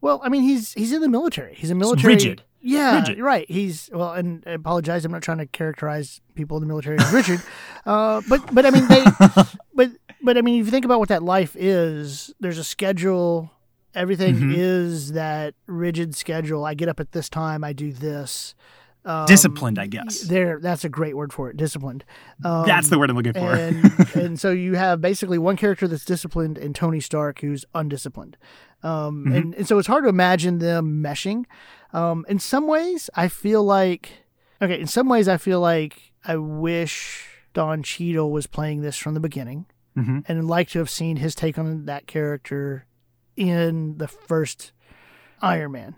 Well, 0.00 0.20
I 0.24 0.28
mean, 0.28 0.42
he's 0.42 0.72
he's 0.72 0.92
in 0.92 1.00
the 1.00 1.08
military. 1.08 1.54
He's 1.54 1.70
a 1.70 1.74
military. 1.74 2.14
It's 2.14 2.24
rigid. 2.24 2.42
Yeah, 2.64 3.00
rigid. 3.00 3.18
right. 3.18 3.50
He's 3.50 3.90
well, 3.92 4.12
and 4.12 4.42
I 4.46 4.50
apologize. 4.52 5.04
I'm 5.04 5.10
not 5.12 5.22
trying 5.22 5.38
to 5.38 5.46
characterize 5.46 6.20
people 6.34 6.56
in 6.56 6.60
the 6.62 6.66
military 6.68 6.96
as 6.98 7.12
rigid, 7.12 7.40
uh, 7.86 8.22
but 8.28 8.54
but 8.54 8.64
I 8.64 8.70
mean 8.70 8.86
they, 8.86 9.04
but 9.74 9.90
but 10.22 10.38
I 10.38 10.42
mean 10.42 10.60
if 10.60 10.66
you 10.66 10.70
think 10.70 10.84
about 10.84 11.00
what 11.00 11.08
that 11.08 11.22
life 11.24 11.56
is, 11.58 12.32
there's 12.40 12.58
a 12.58 12.64
schedule 12.64 13.50
everything 13.94 14.36
Mhm. 14.36 14.54
is 14.56 15.12
that 15.12 15.54
rigid 15.66 16.14
schedule. 16.16 16.64
I 16.64 16.72
get 16.74 16.88
up 16.88 16.98
at 17.00 17.12
this 17.12 17.28
time, 17.28 17.62
I 17.62 17.72
do 17.74 17.92
this. 17.92 18.54
Um, 19.04 19.26
Disciplined, 19.26 19.78
I 19.78 19.86
guess. 19.88 20.20
There, 20.20 20.60
that's 20.60 20.84
a 20.84 20.88
great 20.88 21.16
word 21.16 21.32
for 21.32 21.50
it. 21.50 21.56
Disciplined. 21.56 22.04
Um, 22.44 22.64
That's 22.66 22.88
the 22.88 22.98
word 22.98 23.10
I'm 23.10 23.16
looking 23.16 23.32
for. 23.32 23.52
and 23.54 23.92
and 24.14 24.38
so 24.40 24.50
you 24.52 24.74
have 24.74 25.00
basically 25.00 25.38
one 25.38 25.56
character 25.56 25.88
that's 25.88 26.04
disciplined 26.04 26.56
and 26.56 26.74
Tony 26.74 27.00
Stark 27.00 27.40
who's 27.40 27.64
undisciplined. 27.74 28.36
Um, 28.84 29.26
Mhm. 29.26 29.36
and, 29.36 29.54
and 29.56 29.66
so 29.66 29.78
it's 29.78 29.88
hard 29.88 30.04
to 30.04 30.08
imagine 30.08 30.58
them 30.60 31.02
meshing. 31.02 31.46
Um, 31.92 32.24
in 32.28 32.38
some 32.38 32.66
ways, 32.68 33.10
I 33.14 33.26
feel 33.28 33.64
like 33.64 34.24
okay. 34.60 34.80
In 34.80 34.86
some 34.86 35.08
ways, 35.08 35.26
I 35.28 35.36
feel 35.36 35.60
like 35.60 36.12
I 36.24 36.36
wish 36.36 37.26
Don 37.54 37.82
Cheadle 37.82 38.30
was 38.30 38.46
playing 38.46 38.82
this 38.82 38.96
from 38.96 39.14
the 39.14 39.20
beginning, 39.20 39.66
hmm 39.96 40.20
and 40.28 40.38
I'd 40.38 40.44
like 40.44 40.68
to 40.70 40.78
have 40.78 40.88
seen 40.90 41.16
his 41.16 41.34
take 41.34 41.58
on 41.58 41.86
that 41.86 42.06
character 42.06 42.86
in 43.36 43.98
the 43.98 44.06
first 44.08 44.72
Iron 45.40 45.72
Man, 45.72 45.96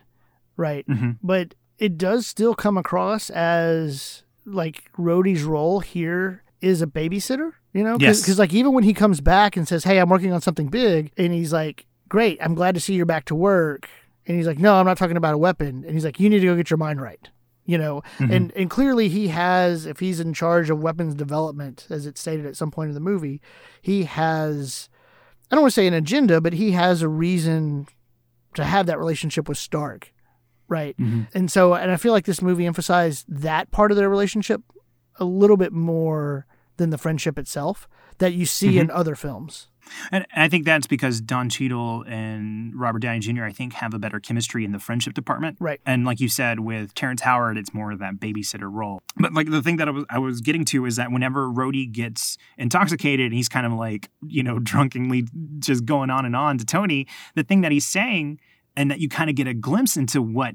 right? 0.57 0.85
hmm 0.87 1.13
but 1.23 1.55
it 1.79 1.99
does 1.99 2.27
still 2.27 2.55
come 2.55 2.77
across 2.79 3.31
as 3.31 4.23
like 4.47 4.91
Rhodey's 4.99 5.43
role 5.43 5.81
here 5.81 6.43
is 6.61 6.81
a 6.83 6.87
babysitter, 6.87 7.53
you 7.73 7.83
know? 7.83 7.97
Yes. 8.01 8.21
Because 8.21 8.39
like 8.39 8.53
even 8.55 8.73
when 8.73 8.85
he 8.85 8.95
comes 8.95 9.21
back 9.21 9.57
and 9.57 9.67
says, 9.69 9.85
"Hey, 9.85 9.99
I'm 9.99 10.09
working 10.09 10.33
on 10.33 10.41
something 10.41 10.69
big," 10.69 11.13
and 11.17 11.33
he's 11.33 11.53
like, 11.53 11.87
"Great, 12.09 12.39
I'm 12.41 12.55
glad 12.55 12.75
to 12.75 12.81
see 12.81 12.95
you're 12.95 13.07
back 13.07 13.25
to 13.27 13.35
work," 13.35 13.89
and 14.27 14.37
he's 14.37 14.47
like, 14.47 14.59
"No, 14.59 14.75
I'm 14.77 14.87
not 14.87 14.97
talking 14.99 15.17
about 15.17 15.35
a 15.35 15.39
weapon," 15.39 15.83
and 15.85 15.93
he's 15.95 16.05
like, 16.05 16.19
"You 16.21 16.31
need 16.31 16.41
to 16.41 16.47
go 16.47 16.57
get 16.57 16.71
your 16.71 16.79
mind 16.79 17.01
right." 17.01 17.29
You 17.67 17.79
know, 17.79 18.03
Mhm. 18.19 18.31
and 18.35 18.53
and 18.55 18.69
clearly 18.71 19.09
he 19.09 19.29
has, 19.29 19.87
if 19.87 19.99
he's 20.01 20.21
in 20.21 20.35
charge 20.35 20.69
of 20.69 20.83
weapons 20.83 21.15
development, 21.15 21.87
as 21.91 22.07
it's 22.07 22.21
stated 22.21 22.45
at 22.47 22.57
some 22.57 22.71
point 22.71 22.89
in 22.91 22.95
the 22.95 23.01
movie, 23.01 23.41
he 23.81 24.05
has, 24.05 24.91
I 25.51 25.55
don't 25.55 25.63
want 25.63 25.73
to 25.73 25.75
say 25.75 25.87
an 25.87 25.95
agenda, 25.95 26.41
but 26.43 26.53
he 26.55 26.73
has 26.73 27.01
a 27.03 27.09
reason 27.09 27.87
to 28.55 28.65
have 28.65 28.85
that 28.87 28.99
relationship 28.99 29.49
with 29.49 29.57
Stark, 29.59 30.13
right? 30.69 30.95
hmm 30.97 31.23
And 31.35 31.51
so, 31.51 31.75
and 31.75 31.91
I 31.91 31.97
feel 31.97 32.13
like 32.13 32.25
this 32.25 32.43
movie 32.43 32.67
emphasized 32.67 33.25
that 33.29 33.71
part 33.71 33.91
of 33.91 33.97
their 33.97 34.09
relationship 34.09 34.63
a 35.17 35.25
little 35.25 35.57
bit 35.57 35.73
more 35.73 36.47
than 36.77 36.91
the 36.91 36.99
friendship 36.99 37.39
itself 37.39 37.89
that 38.19 38.33
you 38.33 38.47
see 38.47 38.79
in 38.79 38.91
other 38.91 39.15
films. 39.15 39.69
And 40.11 40.27
I 40.35 40.49
think 40.49 40.65
that's 40.65 40.87
because 40.87 41.21
Don 41.21 41.49
Cheadle 41.49 42.05
and 42.07 42.73
Robert 42.75 43.01
Downey 43.01 43.21
Jr. 43.21 43.45
I 43.45 43.53
think 43.53 43.75
have 43.75 43.93
a 43.95 43.99
better 43.99 44.19
chemistry 44.19 44.65
in 44.65 44.73
the 44.73 44.79
friendship 44.79 45.15
department. 45.15 45.59
Right. 45.61 45.81
And 45.85 46.05
like 46.05 46.21
you 46.21 46.29
said, 46.29 46.61
with 46.61 46.95
Terrence 46.95 47.21
Howard, 47.21 47.59
it's 47.59 47.75
more 47.75 47.93
of 47.93 47.99
that 47.99 48.15
babysitter 48.15 48.71
role. 48.73 49.03
But 49.17 49.35
like 49.35 49.51
the 49.51 49.63
thing 49.63 49.77
that 49.77 49.89
I 49.89 49.91
was 49.91 50.05
I 50.11 50.19
was 50.19 50.41
getting 50.41 50.65
to 50.67 50.87
is 50.87 50.97
that 50.97 51.13
whenever 51.13 51.49
Rhodey 51.49 51.91
gets 51.91 52.37
intoxicated 52.57 53.27
and 53.27 53.35
he's 53.35 53.49
kind 53.49 53.67
of 53.67 53.73
like, 53.73 54.09
you 54.27 54.43
know, 54.43 54.59
drunkenly 54.63 55.27
just 55.59 55.85
going 55.85 56.11
on 56.11 56.25
and 56.25 56.35
on 56.35 56.59
to 56.59 56.65
Tony, 56.65 57.07
the 57.35 57.43
thing 57.45 57.61
that 57.61 57.73
he's 57.73 57.87
saying 57.87 58.41
and 58.77 58.91
that 58.91 59.01
you 59.01 59.09
kind 59.09 59.31
of 59.31 59.37
get 59.37 59.47
a 59.47 59.55
glimpse 59.55 59.97
into 59.97 60.21
what 60.23 60.55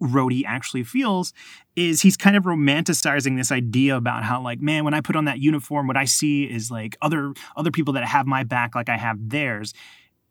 Rhodey 0.00 0.44
actually 0.46 0.82
feels 0.82 1.32
is 1.76 2.00
he's 2.00 2.16
kind 2.16 2.36
of 2.36 2.44
romanticizing 2.44 3.36
this 3.36 3.52
idea 3.52 3.96
about 3.96 4.24
how 4.24 4.40
like 4.40 4.60
man 4.60 4.84
when 4.84 4.94
I 4.94 5.00
put 5.00 5.14
on 5.14 5.26
that 5.26 5.40
uniform 5.40 5.86
what 5.86 5.96
I 5.96 6.06
see 6.06 6.44
is 6.44 6.70
like 6.70 6.96
other 7.02 7.34
other 7.54 7.70
people 7.70 7.92
that 7.94 8.04
have 8.04 8.26
my 8.26 8.42
back 8.42 8.74
like 8.74 8.88
I 8.88 8.96
have 8.96 9.16
theirs 9.28 9.74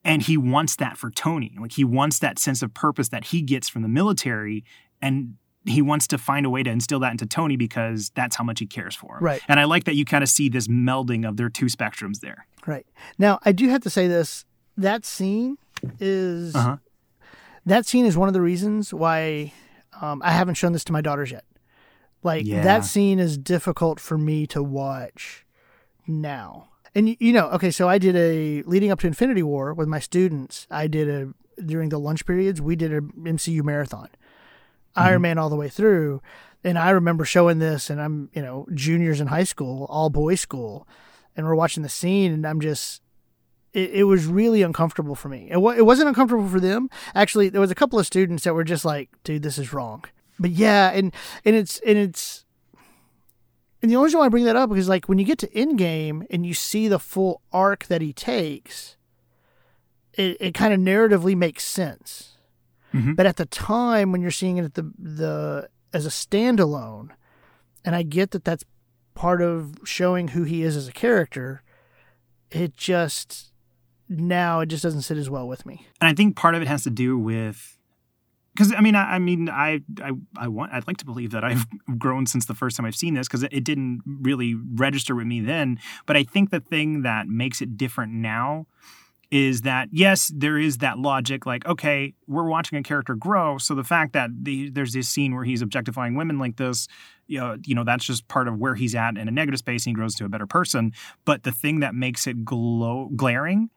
and 0.03 0.23
he 0.23 0.37
wants 0.37 0.75
that 0.77 0.97
for 0.97 1.11
Tony 1.11 1.55
like 1.59 1.73
he 1.73 1.83
wants 1.83 2.17
that 2.19 2.39
sense 2.39 2.63
of 2.63 2.73
purpose 2.73 3.09
that 3.09 3.25
he 3.25 3.43
gets 3.43 3.69
from 3.69 3.83
the 3.83 3.87
military 3.87 4.63
and 5.03 5.35
he 5.65 5.81
wants 5.81 6.07
to 6.07 6.17
find 6.17 6.45
a 6.45 6.49
way 6.49 6.63
to 6.63 6.69
instill 6.69 6.99
that 6.99 7.11
into 7.11 7.25
Tony 7.25 7.55
because 7.55 8.11
that's 8.15 8.35
how 8.35 8.43
much 8.43 8.59
he 8.59 8.65
cares 8.65 8.95
for 8.95 9.17
him. 9.17 9.23
Right. 9.23 9.41
And 9.47 9.59
I 9.59 9.65
like 9.65 9.83
that 9.83 9.95
you 9.95 10.05
kind 10.05 10.23
of 10.23 10.29
see 10.29 10.49
this 10.49 10.67
melding 10.67 11.27
of 11.27 11.37
their 11.37 11.49
two 11.49 11.65
spectrums 11.65 12.21
there. 12.21 12.47
Right. 12.65 12.85
Now, 13.17 13.39
I 13.43 13.51
do 13.51 13.67
have 13.69 13.81
to 13.81 13.89
say 13.89 14.07
this 14.07 14.45
that 14.77 15.05
scene 15.05 15.57
is 15.99 16.55
Uh-huh. 16.55 16.77
that 17.65 17.85
scene 17.85 18.05
is 18.05 18.17
one 18.17 18.27
of 18.27 18.33
the 18.33 18.41
reasons 18.41 18.93
why 18.93 19.53
um, 20.01 20.21
I 20.23 20.31
haven't 20.31 20.55
shown 20.55 20.71
this 20.73 20.83
to 20.85 20.93
my 20.93 21.01
daughters 21.01 21.31
yet. 21.31 21.45
Like 22.23 22.45
Yeah. 22.45 22.63
that 22.63 22.85
scene 22.85 23.19
is 23.19 23.37
difficult 23.37 23.99
for 23.99 24.17
me 24.17 24.45
to 24.47 24.61
watch 24.63 25.45
now. 26.07 26.69
And 26.95 27.15
you 27.19 27.33
know, 27.33 27.49
okay, 27.51 27.71
so 27.71 27.87
I 27.87 27.97
did 27.97 28.15
a 28.15 28.63
leading 28.63 28.91
up 28.91 28.99
to 29.01 29.07
Infinity 29.07 29.43
War 29.43 29.73
with 29.73 29.87
my 29.87 29.99
students. 29.99 30.65
I 30.71 30.87
did 30.87 31.07
a 31.09 31.33
during 31.63 31.89
the 31.89 31.99
lunch 31.99 32.25
periods. 32.25 32.61
We 32.61 32.75
did 32.75 32.91
a 32.93 33.01
MCU 33.01 33.61
marathon, 33.63 34.07
Iron 34.95 35.21
Man 35.21 35.37
all 35.37 35.49
the 35.49 35.55
way 35.55 35.69
through. 35.69 36.21
And 36.63 36.77
I 36.79 36.89
remember 36.89 37.25
showing 37.25 37.59
this, 37.59 37.89
and 37.89 38.01
I'm 38.01 38.29
you 38.33 38.41
know 38.41 38.65
juniors 38.73 39.21
in 39.21 39.27
high 39.27 39.43
school, 39.43 39.85
all 39.89 40.09
boys 40.09 40.41
school, 40.41 40.87
and 41.37 41.45
we're 41.45 41.55
watching 41.55 41.83
the 41.83 41.89
scene, 41.89 42.33
and 42.33 42.45
I'm 42.45 42.59
just 42.59 43.01
it, 43.73 43.91
it 43.91 44.03
was 44.05 44.25
really 44.25 44.61
uncomfortable 44.61 45.15
for 45.15 45.29
me. 45.29 45.47
It, 45.51 45.57
wa- 45.57 45.71
it 45.77 45.85
wasn't 45.85 46.09
uncomfortable 46.09 46.47
for 46.47 46.59
them. 46.59 46.89
Actually, 47.13 47.49
there 47.49 47.61
was 47.61 47.71
a 47.71 47.75
couple 47.75 47.99
of 47.99 48.05
students 48.05 48.43
that 48.43 48.53
were 48.53 48.63
just 48.63 48.85
like, 48.85 49.09
"Dude, 49.23 49.43
this 49.43 49.57
is 49.57 49.73
wrong." 49.73 50.03
But 50.39 50.51
yeah, 50.51 50.89
and 50.91 51.13
and 51.45 51.55
it's 51.55 51.79
and 51.85 51.97
it's 51.97 52.45
and 53.81 53.89
the 53.91 53.95
only 53.95 54.07
reason 54.07 54.19
why 54.19 54.25
I 54.25 54.29
bring 54.29 54.45
that 54.45 54.55
up 54.55 54.75
is 54.75 54.89
like 54.89 55.07
when 55.07 55.19
you 55.19 55.25
get 55.25 55.37
to 55.39 55.47
Endgame 55.49 56.25
and 56.29 56.45
you 56.45 56.53
see 56.53 56.87
the 56.87 56.99
full 56.99 57.41
arc 57.53 57.85
that 57.87 58.01
he 58.01 58.11
takes, 58.13 58.97
it, 60.13 60.37
it 60.39 60.53
kind 60.53 60.73
of 60.73 60.79
narratively 60.79 61.35
makes 61.35 61.63
sense. 61.63 62.37
Mhm. 62.93 63.15
But 63.15 63.25
at 63.25 63.35
the 63.35 63.45
time 63.45 64.11
when 64.11 64.21
you're 64.21 64.31
seeing 64.31 64.57
it 64.57 64.65
at 64.65 64.73
the 64.73 64.91
the 64.97 65.69
as 65.93 66.05
a 66.05 66.09
standalone, 66.09 67.09
and 67.85 67.95
I 67.95 68.03
get 68.03 68.31
that 68.31 68.43
that's 68.43 68.63
part 69.15 69.41
of 69.41 69.75
showing 69.83 70.29
who 70.29 70.43
he 70.43 70.63
is 70.63 70.75
as 70.75 70.87
a 70.87 70.91
character, 70.93 71.61
it 72.51 72.75
just 72.75 73.48
now 74.09 74.59
it 74.59 74.65
just 74.65 74.83
doesn't 74.83 75.03
sit 75.03 75.17
as 75.17 75.29
well 75.29 75.47
with 75.47 75.65
me. 75.65 75.85
And 76.01 76.07
I 76.09 76.13
think 76.13 76.35
part 76.35 76.55
of 76.55 76.61
it 76.61 76.67
has 76.67 76.83
to 76.83 76.89
do 76.89 77.17
with 77.17 77.77
because 78.59 78.73
I 78.73 78.81
mean, 78.81 78.95
I, 78.95 79.15
I 79.15 79.19
mean, 79.19 79.47
I, 79.49 79.81
I, 80.01 80.11
I 80.37 80.47
want, 80.49 80.73
I'd 80.73 80.85
like 80.85 80.97
to 80.97 81.05
believe 81.05 81.31
that 81.31 81.45
I've 81.45 81.65
grown 81.97 82.25
since 82.25 82.45
the 82.45 82.53
first 82.53 82.75
time 82.75 82.85
I've 82.85 82.95
seen 82.95 83.13
this 83.13 83.27
because 83.27 83.43
it, 83.43 83.63
didn't 83.63 84.01
really 84.05 84.55
register 84.73 85.15
with 85.15 85.27
me 85.27 85.39
then. 85.39 85.79
But 86.05 86.17
I 86.17 86.23
think 86.23 86.49
the 86.49 86.59
thing 86.59 87.03
that 87.03 87.27
makes 87.27 87.61
it 87.61 87.77
different 87.77 88.11
now 88.11 88.67
is 89.31 89.61
that 89.61 89.89
yes, 89.91 90.31
there 90.35 90.57
is 90.57 90.79
that 90.79 90.97
logic. 90.97 91.45
Like, 91.45 91.65
okay, 91.67 92.15
we're 92.27 92.49
watching 92.49 92.77
a 92.77 92.83
character 92.83 93.15
grow, 93.15 93.59
so 93.59 93.75
the 93.75 93.83
fact 93.83 94.13
that 94.13 94.31
the, 94.41 94.69
there's 94.71 94.91
this 94.91 95.07
scene 95.07 95.35
where 95.35 95.45
he's 95.45 95.61
objectifying 95.61 96.15
women 96.15 96.39
like 96.39 96.57
this, 96.57 96.87
you 97.27 97.39
know, 97.39 97.55
you 97.63 97.75
know, 97.75 97.83
that's 97.83 98.03
just 98.03 98.27
part 98.27 98.47
of 98.47 98.57
where 98.57 98.75
he's 98.75 98.95
at 98.95 99.17
in 99.17 99.27
a 99.27 99.31
negative 99.31 99.59
space, 99.59 99.85
and 99.85 99.91
he 99.91 99.93
grows 99.95 100.15
to 100.15 100.25
a 100.25 100.29
better 100.29 100.47
person. 100.47 100.93
But 101.25 101.43
the 101.43 101.51
thing 101.51 101.79
that 101.81 101.93
makes 101.93 102.25
it 102.25 102.43
glow 102.43 103.09
glaring 103.15 103.69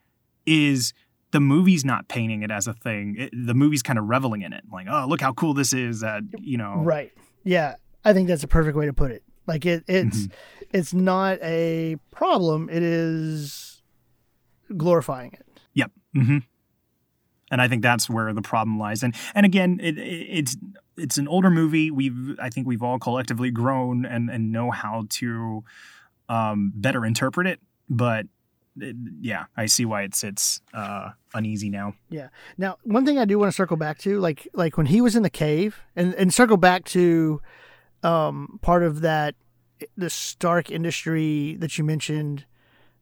is 0.46 0.92
the 1.30 1.40
movie's 1.40 1.84
not 1.84 2.08
painting 2.08 2.42
it 2.42 2.50
as 2.50 2.66
a 2.66 2.74
thing. 2.74 3.16
It, 3.18 3.30
the 3.32 3.54
movie's 3.54 3.82
kind 3.82 3.98
of 3.98 4.06
reveling 4.08 4.42
in 4.42 4.52
it, 4.52 4.64
like, 4.70 4.86
oh, 4.90 5.06
look 5.08 5.20
how 5.20 5.32
cool 5.32 5.54
this 5.54 5.72
is. 5.72 6.00
That 6.00 6.22
you 6.38 6.58
know, 6.58 6.82
Right. 6.84 7.12
Yeah. 7.44 7.76
I 8.04 8.12
think 8.12 8.28
that's 8.28 8.42
a 8.42 8.48
perfect 8.48 8.76
way 8.76 8.86
to 8.86 8.92
put 8.92 9.10
it. 9.12 9.22
Like 9.46 9.64
it 9.66 9.84
it's 9.88 10.28
it's 10.72 10.92
not 10.94 11.38
a 11.42 11.96
problem, 12.10 12.68
it 12.70 12.82
is 12.82 13.82
glorifying 14.76 15.32
it. 15.32 15.60
Yep. 15.74 15.90
hmm 16.14 16.38
And 17.50 17.60
I 17.60 17.68
think 17.68 17.82
that's 17.82 18.08
where 18.10 18.32
the 18.32 18.42
problem 18.42 18.78
lies. 18.78 19.02
And 19.02 19.14
and 19.34 19.46
again, 19.46 19.80
it, 19.82 19.98
it, 19.98 20.02
it's 20.02 20.56
it's 20.96 21.18
an 21.18 21.26
older 21.28 21.50
movie. 21.50 21.90
We've 21.90 22.36
I 22.40 22.50
think 22.50 22.66
we've 22.66 22.82
all 22.82 22.98
collectively 22.98 23.50
grown 23.50 24.04
and 24.04 24.30
and 24.30 24.52
know 24.52 24.70
how 24.70 25.06
to 25.10 25.64
um, 26.28 26.72
better 26.74 27.04
interpret 27.04 27.46
it. 27.46 27.60
But 27.88 28.26
it, 28.78 28.96
yeah, 29.20 29.44
I 29.56 29.66
see 29.66 29.84
why 29.84 30.02
it 30.02 30.14
sits 30.14 30.60
uh, 30.72 31.10
uneasy 31.34 31.68
now. 31.68 31.94
Yeah. 32.10 32.28
Now, 32.56 32.78
one 32.84 33.04
thing 33.04 33.18
I 33.18 33.24
do 33.24 33.38
want 33.38 33.50
to 33.50 33.56
circle 33.56 33.76
back 33.76 33.98
to, 33.98 34.18
like 34.18 34.48
like 34.54 34.76
when 34.76 34.86
he 34.86 35.00
was 35.00 35.16
in 35.16 35.22
the 35.22 35.30
cave, 35.30 35.80
and 35.96 36.14
and 36.14 36.32
circle 36.32 36.56
back 36.56 36.84
to 36.86 37.40
um, 38.02 38.58
part 38.62 38.82
of 38.82 39.00
that 39.02 39.34
the 39.96 40.10
Stark 40.10 40.70
industry 40.70 41.56
that 41.56 41.76
you 41.76 41.84
mentioned, 41.84 42.44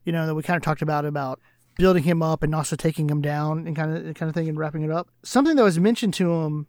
you 0.03 0.11
know, 0.11 0.25
that 0.25 0.35
we 0.35 0.43
kind 0.43 0.57
of 0.57 0.63
talked 0.63 0.81
about 0.81 1.05
about 1.05 1.39
building 1.77 2.03
him 2.03 2.21
up 2.21 2.43
and 2.43 2.53
also 2.53 2.75
taking 2.75 3.09
him 3.09 3.21
down 3.21 3.65
and 3.67 3.75
kind 3.75 3.95
of 3.95 4.15
kind 4.15 4.29
of 4.29 4.35
thing 4.35 4.49
and 4.49 4.57
wrapping 4.57 4.83
it 4.83 4.91
up. 4.91 5.09
Something 5.23 5.55
that 5.55 5.63
was 5.63 5.79
mentioned 5.79 6.13
to 6.15 6.31
him 6.41 6.67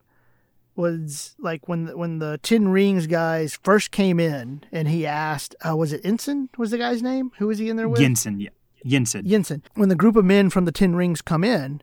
was 0.75 1.35
like 1.39 1.69
when 1.69 1.85
the, 1.85 1.97
when 1.97 2.19
the 2.19 2.39
Ten 2.43 2.69
Rings 2.69 3.07
guys 3.07 3.59
first 3.63 3.91
came 3.91 4.19
in 4.19 4.65
and 4.73 4.89
he 4.89 5.07
asked, 5.07 5.55
uh, 5.69 5.77
was 5.77 5.93
it 5.93 6.01
Ensign? 6.05 6.49
Was 6.57 6.71
the 6.71 6.79
guy's 6.79 7.03
name? 7.03 7.31
Who 7.39 7.49
was 7.49 7.59
he 7.59 7.69
in 7.69 7.77
there 7.77 7.89
with? 7.89 8.01
Yinsen, 8.01 8.41
yeah, 8.41 8.51
Yinsen. 8.85 9.25
Jensen. 9.27 9.63
When 9.75 9.89
the 9.89 9.95
group 9.97 10.17
of 10.17 10.25
men 10.25 10.51
from 10.51 10.65
the 10.65 10.73
Ten 10.73 10.95
Rings 10.97 11.23
come 11.23 11.45
in, 11.45 11.83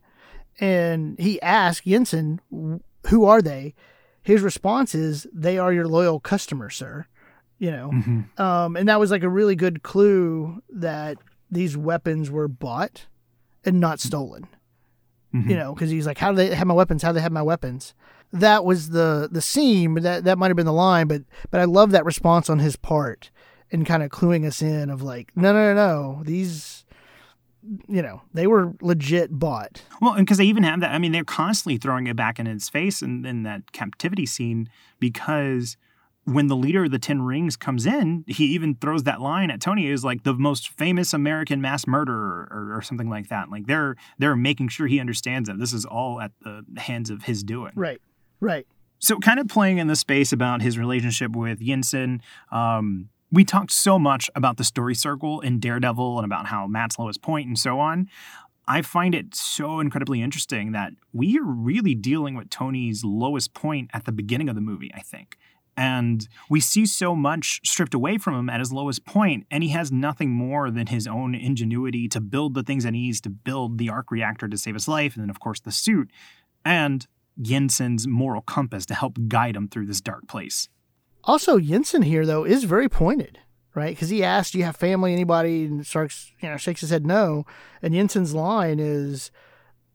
and 0.59 1.17
he 1.19 1.41
asks 1.41 1.85
Yinsen, 1.85 2.39
"Who 3.07 3.25
are 3.25 3.41
they?" 3.41 3.73
His 4.21 4.41
response 4.41 4.93
is, 4.93 5.27
"They 5.33 5.57
are 5.57 5.71
your 5.73 5.87
loyal 5.87 6.19
customers, 6.19 6.75
sir." 6.75 7.05
You 7.57 7.71
know, 7.71 7.91
Mhm. 7.91 8.39
um, 8.39 8.75
and 8.77 8.87
that 8.87 8.99
was 8.99 9.11
like 9.11 9.23
a 9.23 9.29
really 9.29 9.55
good 9.55 9.83
clue 9.83 10.61
that 10.69 11.17
these 11.51 11.75
weapons 11.75 12.29
were 12.31 12.47
bought 12.47 13.07
and 13.65 13.79
not 13.79 13.99
stolen. 13.99 14.47
Mhm. 15.33 15.49
You 15.49 15.55
know, 15.57 15.73
because 15.73 15.89
he's 15.89 16.05
like, 16.07 16.17
"How 16.19 16.31
do 16.31 16.37
they 16.37 16.55
have 16.55 16.67
my 16.67 16.73
weapons? 16.73 17.03
How 17.03 17.09
do 17.11 17.15
they 17.15 17.21
have 17.21 17.31
my 17.31 17.41
weapons?" 17.41 17.93
That 18.31 18.63
was 18.63 18.89
the 18.89 19.27
the 19.31 19.41
scene, 19.41 19.95
that 19.95 20.23
that 20.23 20.37
might 20.37 20.47
have 20.49 20.55
been 20.57 20.65
the 20.65 20.73
line. 20.73 21.07
But 21.07 21.23
but 21.51 21.59
I 21.59 21.65
love 21.65 21.91
that 21.91 22.05
response 22.05 22.49
on 22.49 22.59
his 22.59 22.75
part 22.75 23.29
and 23.71 23.85
kind 23.85 24.03
of 24.03 24.09
cluing 24.09 24.45
us 24.45 24.61
in 24.61 24.89
of 24.89 25.01
like, 25.01 25.31
no, 25.35 25.51
no, 25.53 25.73
no, 25.73 25.75
no, 25.75 26.23
these 26.23 26.85
you 27.87 28.01
know, 28.01 28.21
they 28.33 28.47
were 28.47 28.73
legit 28.81 29.31
bought. 29.31 29.81
Well, 30.01 30.13
and 30.13 30.25
because 30.25 30.37
they 30.37 30.45
even 30.45 30.63
have 30.63 30.79
that, 30.81 30.91
I 30.91 30.97
mean, 30.97 31.11
they're 31.11 31.23
constantly 31.23 31.77
throwing 31.77 32.07
it 32.07 32.15
back 32.15 32.39
in 32.39 32.45
his 32.45 32.69
face 32.69 33.01
in, 33.01 33.25
in 33.25 33.43
that 33.43 33.71
captivity 33.71 34.25
scene 34.25 34.69
because 34.99 35.77
when 36.25 36.47
the 36.47 36.55
leader 36.55 36.83
of 36.85 36.91
the 36.91 36.99
Ten 36.99 37.21
Rings 37.21 37.55
comes 37.55 37.85
in, 37.85 38.23
he 38.27 38.45
even 38.45 38.75
throws 38.75 39.03
that 39.03 39.21
line 39.21 39.49
at 39.51 39.61
Tony 39.61 39.87
is 39.87 40.03
like 40.03 40.23
the 40.23 40.33
most 40.33 40.69
famous 40.69 41.13
American 41.13 41.61
mass 41.61 41.87
murderer 41.87 42.47
or, 42.51 42.77
or, 42.77 42.81
something 42.81 43.09
like 43.09 43.29
that. 43.29 43.49
Like 43.49 43.67
they're 43.67 43.95
they're 44.19 44.35
making 44.35 44.69
sure 44.69 44.87
he 44.87 44.99
understands 44.99 45.49
that 45.49 45.59
this 45.59 45.73
is 45.73 45.85
all 45.85 46.21
at 46.21 46.31
the 46.41 46.63
hands 46.77 47.09
of 47.09 47.23
his 47.23 47.43
doing. 47.43 47.71
Right. 47.75 48.01
Right. 48.39 48.67
So 48.99 49.17
kind 49.17 49.39
of 49.39 49.47
playing 49.47 49.77
in 49.77 49.87
the 49.87 49.95
space 49.95 50.31
about 50.31 50.61
his 50.61 50.77
relationship 50.77 51.35
with 51.35 51.59
Yinsen, 51.59 52.19
um, 52.51 53.09
we 53.31 53.43
talked 53.43 53.71
so 53.71 53.99
much 53.99 54.29
about 54.35 54.57
the 54.57 54.63
story 54.63 54.95
circle 54.95 55.39
in 55.41 55.59
Daredevil 55.59 56.17
and 56.17 56.25
about 56.25 56.47
how 56.47 56.67
Matt's 56.67 56.97
lowest 56.97 57.21
point 57.21 57.47
and 57.47 57.57
so 57.57 57.79
on. 57.79 58.09
I 58.67 58.81
find 58.81 59.15
it 59.15 59.33
so 59.33 59.79
incredibly 59.79 60.21
interesting 60.21 60.71
that 60.73 60.93
we 61.11 61.37
are 61.39 61.43
really 61.43 61.95
dealing 61.95 62.35
with 62.35 62.49
Tony's 62.49 63.03
lowest 63.03 63.53
point 63.53 63.89
at 63.93 64.05
the 64.05 64.11
beginning 64.11 64.47
of 64.47 64.55
the 64.55 64.61
movie, 64.61 64.91
I 64.93 65.01
think. 65.01 65.37
And 65.75 66.27
we 66.49 66.59
see 66.59 66.85
so 66.85 67.15
much 67.15 67.61
stripped 67.63 67.93
away 67.93 68.17
from 68.17 68.35
him 68.35 68.49
at 68.49 68.59
his 68.59 68.73
lowest 68.73 69.05
point, 69.05 69.47
and 69.49 69.63
he 69.63 69.69
has 69.69 69.91
nothing 69.91 70.29
more 70.29 70.69
than 70.69 70.87
his 70.87 71.07
own 71.07 71.33
ingenuity 71.33 72.07
to 72.09 72.19
build 72.19 72.53
the 72.53 72.63
things 72.63 72.83
that 72.83 72.93
he 72.93 73.01
needs 73.01 73.21
to 73.21 73.29
build 73.29 73.77
the 73.77 73.89
arc 73.89 74.11
reactor 74.11 74.47
to 74.47 74.57
save 74.57 74.73
his 74.73 74.89
life, 74.89 75.15
and 75.15 75.23
then, 75.23 75.29
of 75.29 75.39
course, 75.39 75.61
the 75.61 75.71
suit, 75.71 76.11
and 76.65 77.07
Yinsen's 77.41 78.07
moral 78.07 78.41
compass 78.41 78.85
to 78.87 78.93
help 78.93 79.17
guide 79.29 79.55
him 79.55 79.69
through 79.69 79.85
this 79.85 80.01
dark 80.01 80.27
place. 80.27 80.67
Also, 81.23 81.57
Yinsen 81.57 82.05
here, 82.05 82.25
though, 82.25 82.45
is 82.45 82.63
very 82.63 82.89
pointed, 82.89 83.39
right? 83.75 83.95
Because 83.95 84.09
he 84.09 84.23
asked, 84.23 84.53
Do 84.53 84.59
you 84.59 84.65
have 84.65 84.75
family, 84.75 85.13
anybody? 85.13 85.65
And 85.65 85.85
Starks, 85.85 86.31
you 86.41 86.49
know, 86.49 86.57
shakes 86.57 86.81
his 86.81 86.89
head 86.89 87.05
no. 87.05 87.45
And 87.81 87.93
Yinsen's 87.93 88.33
line 88.33 88.79
is, 88.79 89.31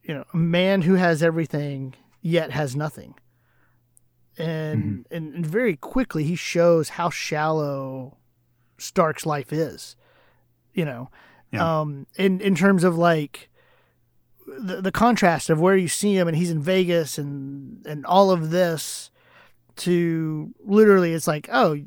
you 0.03 0.15
know, 0.15 0.25
a 0.33 0.37
man 0.37 0.83
who 0.83 0.95
has 0.95 1.23
everything 1.23 1.95
yet 2.21 2.51
has 2.51 2.77
nothing 2.77 3.15
and, 4.39 4.83
mm-hmm. 4.83 5.15
and 5.15 5.35
and 5.35 5.47
very 5.47 5.77
quickly 5.77 6.25
he 6.25 6.37
shows 6.37 6.91
how 6.91 7.11
shallow 7.11 8.17
Stark's 8.79 9.27
life 9.27 9.53
is. 9.53 9.97
You 10.73 10.85
know, 10.85 11.11
yeah. 11.53 11.81
um, 11.81 12.07
in 12.17 12.41
in 12.41 12.55
terms 12.55 12.85
of 12.85 12.97
like 12.97 13.49
the 14.47 14.81
the 14.81 14.93
contrast 14.93 15.51
of 15.51 15.61
where 15.61 15.77
you 15.77 15.89
see 15.89 16.17
him 16.17 16.27
and 16.27 16.37
he's 16.37 16.51
in 16.51 16.61
Vegas 16.61 17.17
and 17.17 17.85
and 17.87 18.05
all 18.07 18.31
of 18.31 18.51
this 18.51 19.11
to 19.77 20.55
literally 20.65 21.13
it's 21.13 21.27
like 21.27 21.49
oh 21.53 21.79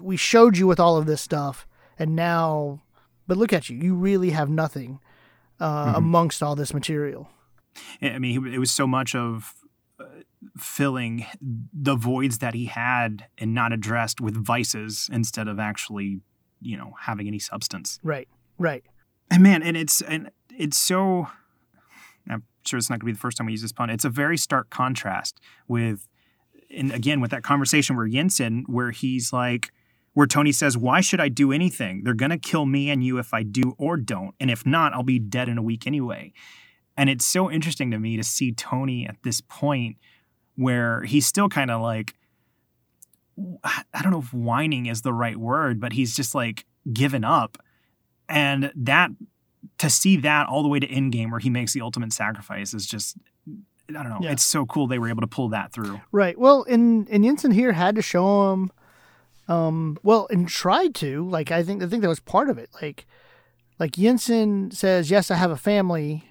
we 0.00 0.16
showed 0.16 0.56
you 0.56 0.66
with 0.66 0.78
all 0.78 0.96
of 0.96 1.06
this 1.06 1.20
stuff 1.20 1.66
and 1.98 2.14
now 2.14 2.80
but 3.26 3.36
look 3.36 3.52
at 3.52 3.68
you 3.68 3.76
you 3.76 3.94
really 3.94 4.30
have 4.30 4.48
nothing 4.48 5.00
uh, 5.62 5.86
mm-hmm. 5.86 5.94
amongst 5.94 6.42
all 6.42 6.56
this 6.56 6.74
material. 6.74 7.30
I 8.02 8.18
mean, 8.18 8.46
it 8.52 8.58
was 8.58 8.70
so 8.70 8.86
much 8.86 9.14
of 9.14 9.54
filling 10.58 11.24
the 11.40 11.94
voids 11.94 12.38
that 12.38 12.52
he 12.52 12.66
had 12.66 13.26
and 13.38 13.54
not 13.54 13.72
addressed 13.72 14.20
with 14.20 14.34
vices 14.34 15.08
instead 15.12 15.46
of 15.46 15.60
actually, 15.60 16.20
you 16.60 16.76
know, 16.76 16.94
having 17.00 17.28
any 17.28 17.38
substance. 17.38 18.00
Right. 18.02 18.28
Right. 18.58 18.82
And 19.30 19.42
man, 19.42 19.62
and 19.62 19.76
it's 19.76 20.02
and 20.02 20.30
it's 20.50 20.76
so 20.76 21.28
I'm 22.28 22.42
sure 22.66 22.76
it's 22.76 22.90
not 22.90 22.98
gonna 22.98 23.06
be 23.06 23.12
the 23.12 23.20
first 23.20 23.38
time 23.38 23.46
we 23.46 23.52
use 23.52 23.62
this 23.62 23.72
pun. 23.72 23.88
It's 23.88 24.04
a 24.04 24.10
very 24.10 24.36
stark 24.36 24.68
contrast 24.68 25.40
with 25.68 26.08
and 26.76 26.92
again 26.92 27.20
with 27.20 27.30
that 27.30 27.42
conversation 27.42 27.96
where 27.96 28.08
Yinsen, 28.08 28.62
where 28.66 28.90
he's 28.90 29.32
like 29.32 29.72
where 30.14 30.26
Tony 30.26 30.52
says, 30.52 30.76
Why 30.76 31.00
should 31.00 31.20
I 31.20 31.28
do 31.28 31.52
anything? 31.52 32.04
They're 32.04 32.14
gonna 32.14 32.38
kill 32.38 32.66
me 32.66 32.90
and 32.90 33.04
you 33.04 33.18
if 33.18 33.32
I 33.32 33.42
do 33.42 33.74
or 33.78 33.96
don't. 33.96 34.34
And 34.38 34.50
if 34.50 34.66
not, 34.66 34.92
I'll 34.92 35.02
be 35.02 35.18
dead 35.18 35.48
in 35.48 35.58
a 35.58 35.62
week 35.62 35.86
anyway. 35.86 36.32
And 36.96 37.08
it's 37.08 37.24
so 37.24 37.50
interesting 37.50 37.90
to 37.90 37.98
me 37.98 38.16
to 38.16 38.22
see 38.22 38.52
Tony 38.52 39.06
at 39.06 39.16
this 39.22 39.40
point 39.40 39.96
where 40.56 41.02
he's 41.02 41.26
still 41.26 41.48
kind 41.48 41.70
of 41.70 41.80
like 41.80 42.14
I 43.64 44.02
don't 44.02 44.12
know 44.12 44.20
if 44.20 44.34
whining 44.34 44.86
is 44.86 45.02
the 45.02 45.12
right 45.12 45.38
word, 45.38 45.80
but 45.80 45.94
he's 45.94 46.14
just 46.14 46.34
like 46.34 46.66
given 46.92 47.24
up. 47.24 47.56
And 48.28 48.70
that 48.76 49.10
to 49.78 49.88
see 49.88 50.16
that 50.18 50.48
all 50.48 50.62
the 50.62 50.68
way 50.68 50.80
to 50.80 50.86
Endgame 50.86 51.30
where 51.30 51.40
he 51.40 51.48
makes 51.48 51.72
the 51.72 51.80
ultimate 51.80 52.12
sacrifice 52.12 52.74
is 52.74 52.86
just 52.86 53.16
I 53.96 54.02
don't 54.02 54.10
know. 54.10 54.18
Yeah. 54.20 54.32
It's 54.32 54.44
so 54.44 54.66
cool 54.66 54.86
they 54.86 54.98
were 54.98 55.08
able 55.08 55.22
to 55.22 55.26
pull 55.26 55.48
that 55.50 55.72
through. 55.72 56.00
Right. 56.10 56.38
Well, 56.38 56.64
and 56.68 57.08
and 57.08 57.24
Yinsen 57.24 57.52
here 57.52 57.72
had 57.72 57.94
to 57.96 58.02
show 58.02 58.52
him 58.52 58.72
um 59.48 59.98
well 60.04 60.28
and 60.30 60.48
tried 60.48 60.94
to 60.94 61.28
like 61.28 61.50
I 61.50 61.62
think 61.64 61.82
I 61.82 61.86
think 61.86 62.02
that 62.02 62.08
was 62.08 62.20
part 62.20 62.48
of 62.48 62.58
it. 62.58 62.70
Like 62.80 63.06
like 63.78 63.92
Yinsen 63.92 64.72
says, 64.72 65.10
"Yes, 65.10 65.30
I 65.30 65.36
have 65.36 65.50
a 65.50 65.56
family." 65.56 66.28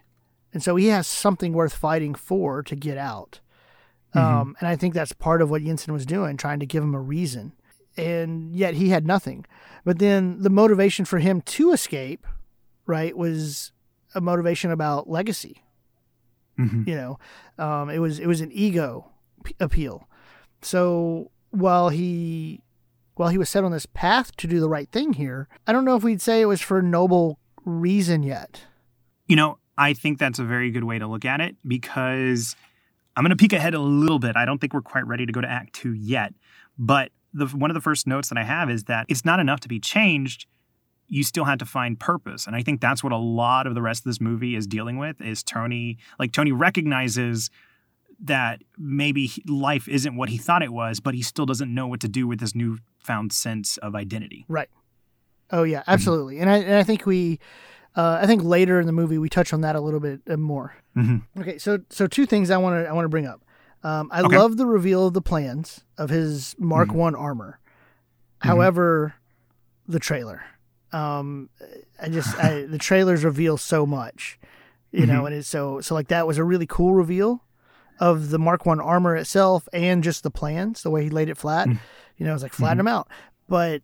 And 0.54 0.62
so 0.62 0.76
he 0.76 0.88
has 0.88 1.08
something 1.08 1.54
worth 1.54 1.74
fighting 1.74 2.14
for 2.14 2.62
to 2.64 2.76
get 2.76 2.98
out. 2.98 3.40
Mm-hmm. 4.14 4.42
Um, 4.42 4.56
and 4.60 4.68
I 4.68 4.76
think 4.76 4.94
that's 4.94 5.14
part 5.14 5.42
of 5.42 5.50
what 5.50 5.62
Yinsen 5.62 5.90
was 5.94 6.06
doing, 6.06 6.36
trying 6.36 6.60
to 6.60 6.66
give 6.66 6.84
him 6.84 6.94
a 6.94 7.00
reason. 7.00 7.54
And 7.96 8.56
yet 8.56 8.74
he 8.74 8.90
had 8.90 9.06
nothing. 9.06 9.46
But 9.86 10.00
then 10.00 10.42
the 10.42 10.50
motivation 10.50 11.06
for 11.06 11.20
him 11.20 11.42
to 11.42 11.72
escape, 11.72 12.28
right, 12.86 13.16
was 13.16 13.72
a 14.14 14.22
motivation 14.22 14.72
about 14.72 15.10
legacy. 15.10 15.64
Mm-hmm. 16.62 16.90
You 16.90 16.96
know, 16.96 17.20
um, 17.58 17.90
it 17.90 18.00
was 18.00 18.20
it 18.20 18.28
was 18.28 18.42
an 18.42 18.52
ego 18.52 19.10
p- 19.44 19.56
appeal. 19.60 20.08
So 20.62 21.32
while 21.52 21.90
he 21.90 22.62
while 23.16 23.30
he 23.30 23.38
was 23.38 23.50
set 23.50 23.64
on 23.64 23.72
this 23.72 23.86
path 23.86 24.36
to 24.38 24.48
do 24.48 24.60
the 24.60 24.70
right 24.70 24.90
thing 24.92 25.14
here, 25.14 25.48
I 25.68 25.74
don't 25.74 25.86
know 25.86 25.96
if 25.96 26.04
we'd 26.04 26.22
say 26.22 26.42
it 26.42 26.46
was 26.46 26.62
for 26.62 26.82
noble 26.82 27.40
reason 27.66 28.24
yet. 28.24 28.64
You 29.28 29.36
know, 29.36 29.58
I 29.78 29.94
think 29.94 30.20
that's 30.20 30.40
a 30.40 30.44
very 30.44 30.72
good 30.72 30.84
way 30.84 31.00
to 31.00 31.08
look 31.08 31.26
at 31.26 31.42
it 31.42 31.56
because 31.68 32.56
I'm 33.16 33.24
going 33.24 33.30
to 33.32 33.36
peek 33.36 33.54
ahead 33.54 33.74
a 33.74 33.80
little 33.80 34.20
bit. 34.20 34.36
I 34.36 34.46
don't 34.46 34.60
think 34.60 34.74
we're 34.74 34.82
quite 34.82 35.06
ready 35.06 35.26
to 35.26 35.32
go 35.32 35.42
to 35.42 35.50
Act 35.50 35.74
Two 35.74 35.94
yet, 35.94 36.34
but 36.78 37.12
the, 37.34 37.46
one 37.48 37.70
of 37.70 37.76
the 37.76 37.82
first 37.82 38.08
notes 38.08 38.30
that 38.30 38.38
I 38.38 38.44
have 38.44 38.70
is 38.70 38.86
that 38.86 39.06
it's 39.10 39.24
not 39.26 39.40
enough 39.40 39.60
to 39.62 39.68
be 39.68 39.80
changed. 39.80 40.48
You 41.14 41.24
still 41.24 41.44
had 41.44 41.60
to 41.60 41.66
find 41.66 42.00
purpose, 42.00 42.48
and 42.48 42.56
I 42.56 42.64
think 42.64 42.80
that's 42.80 43.04
what 43.04 43.12
a 43.12 43.18
lot 43.18 43.68
of 43.68 43.76
the 43.76 43.82
rest 43.82 44.02
of 44.02 44.06
this 44.06 44.22
movie 44.22 44.56
is 44.56 44.66
dealing 44.66 44.98
with. 44.98 45.22
Is 45.22 45.44
Tony 45.44 45.98
like 46.18 46.32
Tony 46.32 46.52
recognizes 46.52 47.50
that 48.24 48.62
maybe 48.78 49.32
life 49.48 49.88
isn't 49.88 50.16
what 50.16 50.30
he 50.30 50.38
thought 50.38 50.64
it 50.64 50.72
was, 50.72 51.00
but 51.00 51.14
he 51.14 51.22
still 51.22 51.46
doesn't 51.46 51.74
know 51.74 51.88
what 51.88 52.00
to 52.00 52.08
do 52.08 52.28
with 52.28 52.40
this 52.40 52.56
newfound 52.56 53.34
sense 53.34 53.78
of 53.78 53.96
identity. 53.96 54.46
Right. 54.48 54.70
Oh 55.52 55.64
yeah, 55.64 55.84
absolutely. 55.88 56.40
And 56.40 56.50
I 56.50 56.58
and 56.58 56.76
I 56.76 56.84
think 56.84 57.06
we 57.06 57.40
uh, 57.96 58.20
I 58.22 58.26
think 58.26 58.44
later 58.44 58.80
in 58.80 58.86
the 58.86 58.94
movie 58.94 59.18
we 59.18 59.28
touch 59.28 59.52
on 59.54 59.62
that 59.62 59.76
a 59.76 59.82
little 59.82 60.00
bit 60.00 60.22
uh, 60.30 60.38
more. 60.38 60.76
Mm-hmm. 60.96 61.42
Okay, 61.42 61.58
so 61.58 61.80
so 61.90 62.08
two 62.08 62.26
things 62.26 62.50
I 62.50 62.58
want 62.58 62.84
to 62.84 62.90
I 62.90 62.94
want 62.94 63.06
to 63.06 63.10
bring 63.10 63.28
up. 63.28 63.44
Um, 63.84 64.10
I 64.14 64.22
okay. 64.22 64.38
love 64.38 64.58
the 64.58 64.66
reveal 64.66 65.08
of 65.08 65.14
the 65.14 65.22
plans 65.22 65.84
of 65.98 66.10
his 66.10 66.56
Mark 66.58 66.90
mm-hmm. 66.90 66.98
One 66.98 67.16
armor. 67.16 67.60
Mm-hmm. 67.60 68.48
However, 68.48 69.16
the 69.88 70.00
trailer, 70.00 70.44
um, 70.94 71.50
I 72.02 72.10
just 72.10 72.38
I, 72.44 72.64
the 72.64 72.78
trailers 72.78 73.24
reveal 73.24 73.58
so 73.58 73.86
much, 73.86 74.40
you 74.92 75.06
know, 75.06 75.20
mm-hmm. 75.20 75.28
and 75.28 75.36
it's 75.36 75.48
so 75.48 75.82
so 75.82 75.94
like 75.96 76.10
that 76.10 76.28
was 76.28 76.38
a 76.38 76.44
really 76.44 76.68
cool 76.68 76.94
reveal 76.94 77.44
of 78.00 78.30
the 78.30 78.40
Mark 78.40 78.66
One 78.66 78.80
armor 78.80 79.16
itself 79.16 79.68
and 79.74 80.04
just 80.04 80.24
the 80.24 80.32
plans, 80.32 80.84
the 80.84 80.90
way 80.90 81.04
he 81.04 81.10
laid 81.10 81.30
it 81.30 81.38
flat. 81.38 81.68
Mm. 81.68 81.80
You 82.18 82.26
know, 82.26 82.34
it's 82.34 82.44
like 82.44 82.54
flatten 82.54 82.80
mm-hmm. 82.80 82.86
them 82.86 82.94
out, 82.94 83.08
but 83.48 83.82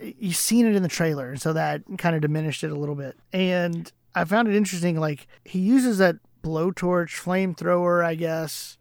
you've 0.00 0.36
seen 0.36 0.66
it 0.66 0.74
in 0.74 0.82
the 0.82 0.88
trailer, 0.88 1.30
and 1.30 1.40
so 1.40 1.52
that 1.52 1.82
kind 1.98 2.14
of 2.14 2.22
diminished 2.22 2.64
it 2.64 2.70
a 2.70 2.76
little 2.76 2.94
bit. 2.94 3.16
And 3.32 3.90
I 4.14 4.24
found 4.24 4.48
it 4.48 4.54
interesting. 4.54 4.98
Like 4.98 5.26
he 5.44 5.58
uses 5.58 5.98
that 5.98 6.16
blowtorch 6.42 7.20
flamethrower, 7.20 8.04
I 8.04 8.14
guess, 8.14 8.78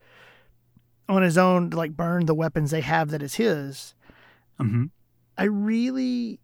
on 1.09 1.21
his 1.21 1.37
own 1.37 1.71
to 1.71 1.77
like 1.77 1.95
burn 1.95 2.25
the 2.25 2.35
weapons 2.35 2.71
they 2.71 2.81
have 2.81 3.09
that 3.09 3.21
is 3.21 3.35
his. 3.35 3.93
Mm-hmm. 4.59 4.85
I 5.37 5.43
really, 5.43 6.39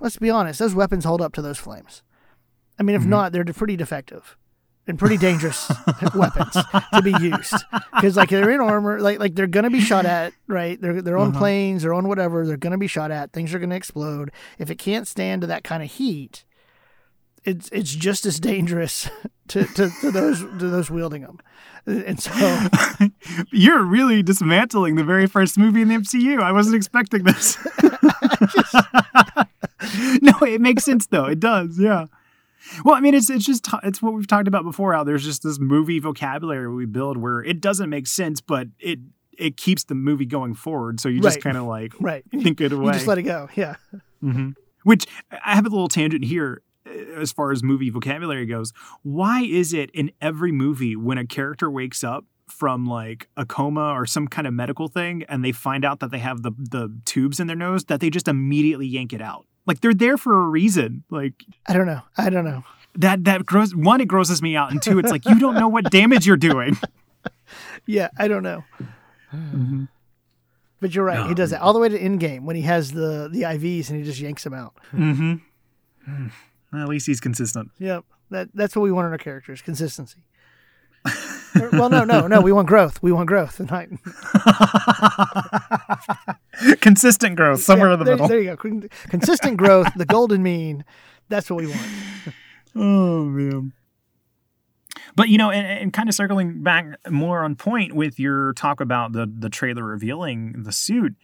let's 0.00 0.18
be 0.18 0.30
honest, 0.30 0.58
those 0.58 0.74
weapons 0.74 1.04
hold 1.04 1.20
up 1.20 1.32
to 1.34 1.42
those 1.42 1.58
flames. 1.58 2.02
I 2.78 2.82
mean, 2.82 2.96
if 2.96 3.02
mm-hmm. 3.02 3.10
not, 3.10 3.32
they're 3.32 3.44
pretty 3.44 3.76
defective 3.76 4.36
and 4.86 4.98
pretty 4.98 5.16
dangerous 5.16 5.70
weapons 6.14 6.52
to 6.52 7.02
be 7.02 7.14
used 7.20 7.54
because 7.94 8.16
like 8.16 8.28
they're 8.28 8.50
in 8.50 8.60
armor 8.60 9.00
like 9.00 9.18
like 9.18 9.34
they're 9.34 9.46
gonna 9.46 9.70
be 9.70 9.80
shot 9.80 10.04
at 10.04 10.32
right 10.46 10.80
they're 10.80 11.00
they're 11.00 11.16
on 11.16 11.30
uh-huh. 11.30 11.38
planes 11.38 11.82
they're 11.82 11.94
on 11.94 12.06
whatever 12.06 12.46
they're 12.46 12.56
gonna 12.56 12.78
be 12.78 12.86
shot 12.86 13.10
at 13.10 13.32
things 13.32 13.54
are 13.54 13.58
gonna 13.58 13.74
explode 13.74 14.30
if 14.58 14.70
it 14.70 14.76
can't 14.76 15.08
stand 15.08 15.40
to 15.40 15.46
that 15.46 15.64
kind 15.64 15.82
of 15.82 15.90
heat 15.90 16.44
it's 17.44 17.68
it's 17.70 17.94
just 17.94 18.26
as 18.26 18.38
dangerous 18.38 19.08
to, 19.48 19.64
to, 19.64 19.90
to 20.00 20.10
those 20.10 20.40
to 20.40 20.68
those 20.68 20.90
wielding 20.90 21.22
them 21.22 21.38
and 21.86 22.20
so 22.20 22.32
you're 23.52 23.82
really 23.82 24.22
dismantling 24.22 24.96
the 24.96 25.04
very 25.04 25.26
first 25.26 25.58
movie 25.58 25.82
in 25.82 25.88
the 25.88 25.96
MCU 25.96 26.42
I 26.42 26.52
wasn't 26.52 26.76
expecting 26.76 27.24
this 27.24 27.56
just... 28.52 28.76
no 30.22 30.32
it 30.42 30.60
makes 30.60 30.84
sense 30.84 31.06
though 31.08 31.26
it 31.26 31.40
does 31.40 31.78
yeah 31.78 32.06
well, 32.84 32.94
I 32.94 33.00
mean, 33.00 33.14
it's 33.14 33.30
it's 33.30 33.44
just 33.44 33.68
it's 33.82 34.00
what 34.00 34.14
we've 34.14 34.26
talked 34.26 34.48
about 34.48 34.64
before. 34.64 34.94
How 34.94 35.04
there's 35.04 35.24
just 35.24 35.42
this 35.42 35.58
movie 35.58 35.98
vocabulary 35.98 36.72
we 36.72 36.86
build 36.86 37.18
where 37.18 37.42
it 37.42 37.60
doesn't 37.60 37.90
make 37.90 38.06
sense, 38.06 38.40
but 38.40 38.68
it 38.78 39.00
it 39.38 39.56
keeps 39.56 39.84
the 39.84 39.94
movie 39.94 40.26
going 40.26 40.54
forward. 40.54 41.00
So 41.00 41.08
you 41.08 41.20
just 41.20 41.40
kind 41.40 41.56
of 41.56 41.64
like 41.64 41.92
right. 42.00 42.24
think 42.30 42.60
it 42.60 42.72
away. 42.72 42.86
You 42.86 42.92
just 42.92 43.06
let 43.06 43.18
it 43.18 43.24
go. 43.24 43.48
Yeah. 43.54 43.76
Mm-hmm. 44.22 44.50
Which 44.84 45.06
I 45.30 45.54
have 45.54 45.66
a 45.66 45.68
little 45.68 45.88
tangent 45.88 46.24
here. 46.24 46.62
as 47.16 47.32
far 47.32 47.52
as 47.52 47.62
movie 47.62 47.90
vocabulary 47.90 48.46
goes. 48.46 48.72
Why 49.02 49.42
is 49.42 49.72
it 49.72 49.90
in 49.90 50.10
every 50.20 50.52
movie 50.52 50.96
when 50.96 51.18
a 51.18 51.26
character 51.26 51.70
wakes 51.70 52.04
up 52.04 52.24
from 52.48 52.86
like 52.86 53.28
a 53.36 53.46
coma 53.46 53.92
or 53.92 54.04
some 54.04 54.28
kind 54.28 54.46
of 54.46 54.52
medical 54.52 54.88
thing 54.88 55.24
and 55.30 55.42
they 55.42 55.52
find 55.52 55.82
out 55.84 56.00
that 56.00 56.10
they 56.10 56.18
have 56.18 56.42
the 56.42 56.52
the 56.58 56.94
tubes 57.06 57.40
in 57.40 57.46
their 57.46 57.56
nose 57.56 57.84
that 57.86 58.00
they 58.00 58.10
just 58.10 58.28
immediately 58.28 58.86
yank 58.86 59.12
it 59.12 59.22
out? 59.22 59.46
Like 59.66 59.80
they're 59.80 59.94
there 59.94 60.16
for 60.16 60.34
a 60.44 60.48
reason. 60.48 61.04
Like 61.10 61.44
I 61.66 61.72
don't 61.72 61.86
know. 61.86 62.02
I 62.16 62.30
don't 62.30 62.44
know. 62.44 62.64
That 62.96 63.24
that 63.24 63.44
gross 63.46 63.74
one 63.74 64.00
it 64.00 64.06
grosses 64.08 64.40
me 64.42 64.56
out 64.56 64.70
and 64.70 64.80
two 64.82 64.98
it's 64.98 65.10
like 65.10 65.24
you 65.26 65.38
don't 65.38 65.54
know 65.54 65.68
what 65.68 65.90
damage 65.90 66.26
you're 66.26 66.36
doing. 66.36 66.76
Yeah, 67.86 68.08
I 68.18 68.28
don't 68.28 68.42
know. 68.42 68.64
Mm-hmm. 69.32 69.84
But 70.80 70.94
you're 70.94 71.04
right. 71.04 71.28
he 71.28 71.34
does 71.34 71.50
that 71.50 71.60
all 71.60 71.72
the 71.72 71.78
way 71.78 71.88
to 71.88 71.98
Endgame 71.98 72.42
when 72.42 72.56
he 72.56 72.62
has 72.62 72.92
the 72.92 73.28
the 73.30 73.42
IVs 73.42 73.90
and 73.90 73.98
he 73.98 74.04
just 74.04 74.20
yanks 74.20 74.42
them 74.44 74.54
out. 74.54 74.74
Mm-hmm. 74.92 76.26
Well, 76.72 76.82
at 76.82 76.88
least 76.88 77.06
he's 77.06 77.20
consistent. 77.20 77.70
Yep. 77.78 78.04
That 78.30 78.48
that's 78.54 78.74
what 78.74 78.82
we 78.82 78.92
want 78.92 79.06
in 79.06 79.12
our 79.12 79.18
characters: 79.18 79.62
consistency. 79.62 80.20
Well, 81.54 81.90
no, 81.90 82.04
no, 82.04 82.26
no. 82.26 82.40
We 82.40 82.52
want 82.52 82.68
growth. 82.68 83.02
We 83.02 83.12
want 83.12 83.28
growth. 83.28 83.56
Consistent 86.80 87.36
growth, 87.36 87.62
somewhere 87.62 87.88
yeah, 87.88 87.94
in 87.94 87.98
the 87.98 88.04
there, 88.04 88.14
middle. 88.14 88.28
There 88.28 88.40
you 88.40 88.56
go. 88.56 88.88
Consistent 89.08 89.56
growth, 89.56 89.88
the 89.96 90.06
golden 90.06 90.42
mean. 90.42 90.84
That's 91.28 91.50
what 91.50 91.60
we 91.60 91.66
want. 91.66 91.86
oh 92.76 93.24
man. 93.24 93.72
But 95.16 95.28
you 95.28 95.38
know, 95.38 95.50
and, 95.50 95.66
and, 95.66 95.92
kind 95.92 96.08
of 96.08 96.14
circling 96.14 96.62
back 96.62 96.86
more 97.08 97.44
on 97.44 97.54
point 97.54 97.94
with 97.94 98.18
your 98.18 98.52
talk 98.54 98.80
about 98.80 99.12
the 99.12 99.30
the 99.32 99.48
trailer 99.48 99.84
revealing 99.84 100.64
the 100.64 100.72
suit, 100.72 101.14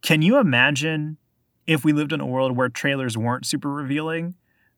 can 0.00 0.22
you 0.22 0.38
imagine 0.38 1.18
if 1.66 1.84
we 1.84 1.92
lived 1.92 2.12
in 2.12 2.20
a 2.20 2.26
world 2.26 2.56
where 2.56 2.68
trailers 2.68 3.16
weren't 3.16 3.46
super 3.46 3.70
revealing? 3.70 4.34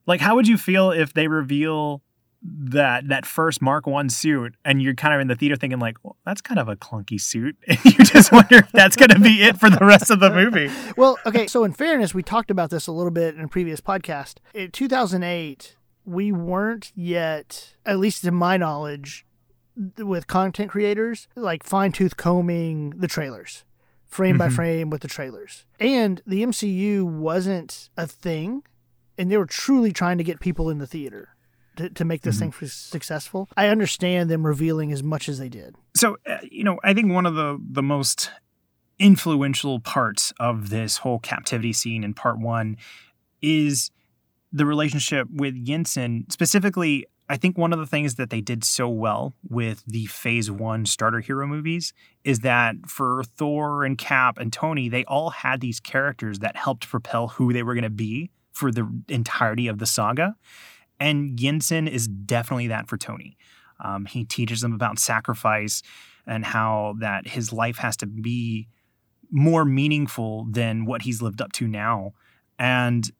Like, 0.06 0.20
how 0.20 0.34
would 0.34 0.48
you 0.48 0.58
feel 0.58 0.90
if 0.90 1.14
they 1.14 1.28
reveal 1.28 2.02
that 2.44 3.08
that 3.08 3.24
first 3.24 3.62
Mark 3.62 3.86
One 3.86 4.10
suit, 4.10 4.54
and 4.64 4.82
you're 4.82 4.94
kind 4.94 5.14
of 5.14 5.20
in 5.20 5.28
the 5.28 5.34
theater 5.34 5.56
thinking 5.56 5.78
like, 5.78 5.96
well, 6.02 6.16
that's 6.26 6.42
kind 6.42 6.60
of 6.60 6.68
a 6.68 6.76
clunky 6.76 7.20
suit, 7.20 7.56
and 7.66 7.78
you 7.84 8.04
just 8.04 8.30
wonder 8.30 8.56
if 8.56 8.72
that's 8.72 8.96
going 8.96 9.10
to 9.10 9.18
be 9.18 9.42
it 9.42 9.58
for 9.58 9.70
the 9.70 9.84
rest 9.84 10.10
of 10.10 10.20
the 10.20 10.30
movie. 10.30 10.70
Well, 10.96 11.18
okay. 11.26 11.46
So 11.46 11.64
in 11.64 11.72
fairness, 11.72 12.14
we 12.14 12.22
talked 12.22 12.50
about 12.50 12.70
this 12.70 12.86
a 12.86 12.92
little 12.92 13.10
bit 13.10 13.34
in 13.34 13.40
a 13.40 13.48
previous 13.48 13.80
podcast. 13.80 14.34
In 14.52 14.70
2008, 14.70 15.76
we 16.04 16.30
weren't 16.30 16.92
yet, 16.94 17.74
at 17.84 17.98
least 17.98 18.22
to 18.24 18.30
my 18.30 18.56
knowledge, 18.56 19.26
with 19.98 20.26
content 20.26 20.70
creators 20.70 21.26
like 21.34 21.64
fine 21.64 21.90
tooth 21.90 22.16
combing 22.16 22.90
the 22.90 23.08
trailers, 23.08 23.64
frame 24.06 24.32
mm-hmm. 24.32 24.38
by 24.38 24.48
frame 24.48 24.90
with 24.90 25.00
the 25.00 25.08
trailers, 25.08 25.64
and 25.80 26.22
the 26.26 26.44
MCU 26.44 27.02
wasn't 27.02 27.88
a 27.96 28.06
thing, 28.06 28.62
and 29.18 29.30
they 29.30 29.36
were 29.36 29.46
truly 29.46 29.92
trying 29.92 30.18
to 30.18 30.24
get 30.24 30.38
people 30.38 30.70
in 30.70 30.78
the 30.78 30.86
theater 30.86 31.33
to, 31.76 31.90
to 31.90 32.04
make 32.04 32.22
this 32.22 32.36
mm-hmm. 32.36 32.50
thing 32.50 32.68
successful. 32.68 33.48
I 33.56 33.68
understand 33.68 34.30
them 34.30 34.46
revealing 34.46 34.92
as 34.92 35.02
much 35.02 35.28
as 35.28 35.38
they 35.38 35.48
did. 35.48 35.76
So, 35.94 36.16
uh, 36.26 36.38
you 36.50 36.64
know, 36.64 36.78
I 36.82 36.94
think 36.94 37.12
one 37.12 37.26
of 37.26 37.34
the 37.34 37.58
the 37.60 37.82
most 37.82 38.30
influential 38.98 39.80
parts 39.80 40.32
of 40.38 40.70
this 40.70 40.98
whole 40.98 41.18
captivity 41.18 41.72
scene 41.72 42.04
in 42.04 42.14
part 42.14 42.38
1 42.38 42.76
is 43.42 43.90
the 44.52 44.64
relationship 44.64 45.28
with 45.32 45.54
Yinsen. 45.66 46.30
Specifically, 46.30 47.06
I 47.28 47.36
think 47.36 47.56
one 47.56 47.72
of 47.72 47.78
the 47.78 47.86
things 47.86 48.16
that 48.16 48.30
they 48.30 48.40
did 48.40 48.64
so 48.64 48.88
well 48.88 49.34
with 49.48 49.82
the 49.86 50.06
phase 50.06 50.50
one 50.50 50.84
starter 50.86 51.20
hero 51.20 51.46
movies 51.46 51.92
is 52.22 52.40
that 52.40 52.76
for 52.86 53.24
Thor 53.36 53.84
and 53.84 53.96
Cap 53.96 54.38
and 54.38 54.52
Tony, 54.52 54.88
they 54.88 55.04
all 55.06 55.30
had 55.30 55.60
these 55.60 55.80
characters 55.80 56.40
that 56.40 56.56
helped 56.56 56.88
propel 56.88 57.28
who 57.28 57.52
they 57.52 57.62
were 57.62 57.74
going 57.74 57.82
to 57.82 57.90
be 57.90 58.30
for 58.52 58.70
the 58.70 58.88
entirety 59.08 59.66
of 59.66 59.78
the 59.78 59.86
saga. 59.86 60.36
And 61.00 61.38
Yinsen 61.38 61.88
is 61.88 62.06
definitely 62.06 62.68
that 62.68 62.88
for 62.88 62.96
Tony. 62.96 63.36
Um, 63.80 64.06
he 64.06 64.24
teaches 64.24 64.60
them 64.60 64.72
about 64.72 64.98
sacrifice 64.98 65.82
and 66.26 66.44
how 66.44 66.94
that 67.00 67.28
his 67.28 67.52
life 67.52 67.78
has 67.78 67.96
to 67.98 68.06
be 68.06 68.68
more 69.30 69.64
meaningful 69.64 70.46
than 70.50 70.86
what 70.86 71.02
he's 71.02 71.20
lived 71.20 71.42
up 71.42 71.52
to 71.52 71.66
now. 71.66 72.12
And 72.58 73.10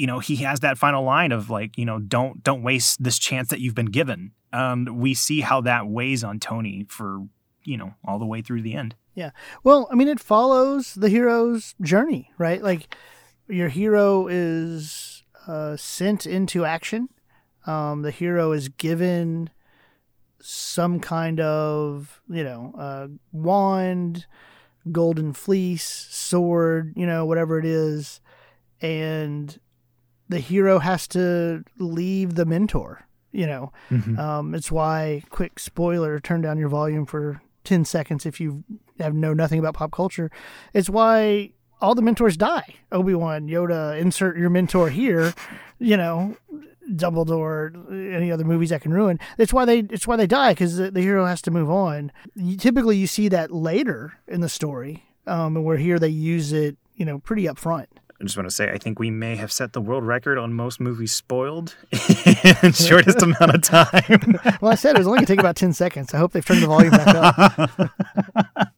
you 0.00 0.06
know, 0.06 0.18
he 0.18 0.36
has 0.36 0.60
that 0.60 0.78
final 0.78 1.04
line 1.04 1.30
of 1.30 1.50
like, 1.50 1.76
you 1.76 1.84
know, 1.84 1.98
don't 1.98 2.42
don't 2.42 2.62
waste 2.62 3.02
this 3.02 3.18
chance 3.18 3.50
that 3.50 3.60
you've 3.60 3.74
been 3.74 3.90
given. 3.90 4.32
And 4.50 4.98
we 4.98 5.12
see 5.12 5.42
how 5.42 5.60
that 5.60 5.88
weighs 5.88 6.24
on 6.24 6.40
Tony 6.40 6.86
for, 6.88 7.26
you 7.64 7.76
know, 7.76 7.92
all 8.04 8.18
the 8.18 8.24
way 8.24 8.40
through 8.40 8.62
the 8.62 8.74
end. 8.74 8.94
Yeah. 9.14 9.30
Well, 9.62 9.88
I 9.92 9.96
mean, 9.96 10.08
it 10.08 10.18
follows 10.18 10.94
the 10.94 11.10
hero's 11.10 11.74
journey, 11.82 12.30
right? 12.38 12.62
Like 12.62 12.94
your 13.46 13.68
hero 13.68 14.26
is 14.26 15.22
uh, 15.46 15.76
sent 15.76 16.24
into 16.24 16.64
action 16.64 17.10
um, 17.66 18.02
the 18.02 18.10
hero 18.10 18.52
is 18.52 18.68
given 18.68 19.50
some 20.40 21.00
kind 21.00 21.40
of, 21.40 22.20
you 22.28 22.42
know, 22.42 22.74
uh, 22.78 23.08
wand, 23.32 24.26
golden 24.90 25.32
fleece, 25.32 25.84
sword, 26.10 26.94
you 26.96 27.06
know, 27.06 27.24
whatever 27.26 27.58
it 27.58 27.64
is. 27.64 28.20
And 28.80 29.58
the 30.28 30.38
hero 30.38 30.78
has 30.78 31.06
to 31.08 31.64
leave 31.78 32.34
the 32.34 32.46
mentor, 32.46 33.06
you 33.32 33.46
know. 33.46 33.72
Mm-hmm. 33.90 34.18
Um, 34.18 34.54
it's 34.54 34.72
why, 34.72 35.22
quick 35.28 35.58
spoiler, 35.58 36.18
turn 36.20 36.40
down 36.40 36.56
your 36.56 36.68
volume 36.68 37.04
for 37.04 37.42
10 37.64 37.84
seconds 37.84 38.24
if 38.24 38.40
you 38.40 38.64
have 38.98 39.14
know 39.14 39.34
nothing 39.34 39.58
about 39.58 39.74
pop 39.74 39.92
culture. 39.92 40.30
It's 40.72 40.88
why 40.88 41.52
all 41.80 41.94
the 41.94 42.02
mentors 42.02 42.36
die. 42.36 42.74
Obi 42.92 43.14
Wan, 43.14 43.48
Yoda, 43.48 43.98
insert 43.98 44.38
your 44.38 44.50
mentor 44.50 44.88
here. 44.88 45.34
You 45.78 45.96
know, 45.96 46.36
Dumbledore, 46.90 48.14
any 48.14 48.30
other 48.32 48.44
movies 48.44 48.70
that 48.70 48.82
can 48.82 48.92
ruin. 48.92 49.18
It's 49.38 49.52
why 49.52 49.64
they 49.64 49.80
it's 49.80 50.06
why 50.06 50.16
they 50.16 50.26
die 50.26 50.52
because 50.52 50.76
the, 50.76 50.90
the, 50.90 51.00
hero 51.00 51.26
has 51.26 51.42
to 51.42 51.50
move 51.50 51.70
on. 51.70 52.12
You, 52.34 52.56
typically, 52.56 52.96
you 52.96 53.06
see 53.06 53.28
that 53.28 53.50
later 53.50 54.14
in 54.26 54.40
the 54.40 54.48
story, 54.48 55.04
um, 55.26 55.56
and 55.56 55.64
where 55.64 55.76
here 55.76 55.98
they 55.98 56.08
use 56.08 56.52
it, 56.52 56.76
you 56.96 57.04
know, 57.04 57.18
pretty 57.18 57.44
upfront. 57.44 57.86
I 58.20 58.24
just 58.24 58.36
want 58.36 58.50
to 58.50 58.54
say, 58.54 58.70
I 58.70 58.76
think 58.76 58.98
we 58.98 59.10
may 59.10 59.36
have 59.36 59.50
set 59.50 59.72
the 59.72 59.80
world 59.80 60.04
record 60.04 60.36
on 60.36 60.52
most 60.52 60.78
movies 60.78 61.10
spoiled 61.10 61.74
in 62.62 62.72
shortest 62.72 63.22
amount 63.22 63.54
of 63.54 63.62
time. 63.62 64.38
well, 64.60 64.70
I 64.70 64.74
said 64.74 64.94
it 64.94 64.98
was 64.98 65.06
only 65.06 65.18
going 65.18 65.26
to 65.26 65.32
take 65.32 65.40
about 65.40 65.56
10 65.56 65.72
seconds. 65.72 66.12
I 66.12 66.18
hope 66.18 66.32
they've 66.32 66.44
turned 66.44 66.62
the 66.62 66.66
volume 66.66 66.90
back 66.90 67.14
up. 67.16 68.68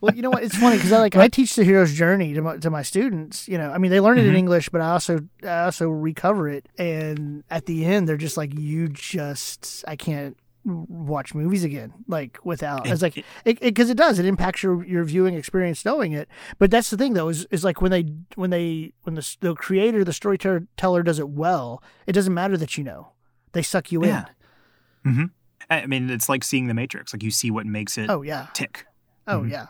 well, 0.00 0.14
you 0.14 0.22
know 0.22 0.30
what? 0.30 0.42
It's 0.42 0.56
funny 0.56 0.76
because 0.76 0.92
I 0.92 0.98
like 0.98 1.16
I 1.16 1.28
teach 1.28 1.54
the 1.54 1.64
hero's 1.64 1.92
journey 1.94 2.34
to 2.34 2.42
my, 2.42 2.56
to 2.58 2.70
my 2.70 2.82
students. 2.82 3.48
You 3.48 3.58
know, 3.58 3.70
I 3.70 3.78
mean, 3.78 3.90
they 3.90 4.00
learn 4.00 4.18
it 4.18 4.22
mm-hmm. 4.22 4.30
in 4.30 4.36
English, 4.36 4.68
but 4.68 4.80
I 4.80 4.90
also 4.90 5.20
I 5.42 5.64
also 5.64 5.88
recover 5.88 6.48
it. 6.48 6.68
And 6.78 7.44
at 7.50 7.66
the 7.66 7.84
end, 7.84 8.08
they're 8.08 8.16
just 8.16 8.36
like, 8.36 8.58
"You 8.58 8.88
just 8.88 9.84
I 9.86 9.96
can't 9.96 10.36
watch 10.64 11.34
movies 11.34 11.64
again 11.64 11.92
like 12.06 12.38
without 12.44 12.86
it's 12.86 13.02
like 13.02 13.14
because 13.14 13.26
it, 13.44 13.58
it, 13.60 13.90
it, 13.90 13.96
does 13.96 14.18
it 14.18 14.26
impacts 14.26 14.62
your 14.62 14.84
your 14.84 15.02
viewing 15.02 15.34
experience 15.34 15.84
knowing 15.84 16.12
it 16.12 16.28
but 16.58 16.70
that's 16.70 16.90
the 16.90 16.96
thing 16.96 17.14
though 17.14 17.28
is, 17.28 17.46
is 17.50 17.64
like 17.64 17.82
when 17.82 17.90
they 17.90 18.04
when 18.36 18.50
they 18.50 18.92
when 19.02 19.16
the, 19.16 19.36
the 19.40 19.54
creator 19.54 20.04
the 20.04 20.12
storyteller 20.12 21.02
does 21.02 21.18
it 21.18 21.28
well 21.28 21.82
it 22.06 22.12
doesn't 22.12 22.34
matter 22.34 22.56
that 22.56 22.78
you 22.78 22.84
know 22.84 23.08
they 23.52 23.62
suck 23.62 23.90
you 23.90 24.04
yeah. 24.04 24.26
in 25.04 25.12
mm-hmm. 25.12 25.24
i 25.68 25.84
mean 25.86 26.08
it's 26.10 26.28
like 26.28 26.44
seeing 26.44 26.68
the 26.68 26.74
matrix 26.74 27.12
like 27.12 27.24
you 27.24 27.30
see 27.32 27.50
what 27.50 27.66
makes 27.66 27.98
it 27.98 28.08
oh 28.08 28.22
yeah 28.22 28.46
tick 28.52 28.86
oh 29.26 29.40
mm-hmm. 29.40 29.50
yeah 29.50 29.66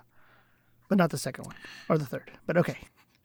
but 0.93 0.99
not 0.99 1.09
the 1.09 1.17
second 1.17 1.47
one 1.47 1.57
or 1.89 1.97
the 1.97 2.05
third. 2.05 2.31
But 2.47 2.59
okay. 2.59 2.77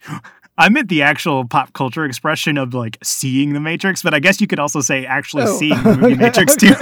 I 0.58 0.70
meant 0.70 0.88
the 0.88 1.02
actual 1.02 1.44
pop 1.46 1.74
culture 1.74 2.06
expression 2.06 2.58
of 2.58 2.74
like 2.74 2.98
seeing 3.04 3.52
the 3.52 3.60
Matrix, 3.60 4.02
but 4.02 4.14
I 4.14 4.20
guess 4.20 4.40
you 4.40 4.48
could 4.48 4.58
also 4.58 4.80
say 4.80 5.06
actually 5.06 5.44
oh, 5.44 5.58
seeing 5.58 5.76
the 5.84 5.98
movie 5.98 6.14
okay, 6.14 6.16
Matrix 6.16 6.56
okay. 6.56 6.70
too. 6.70 6.76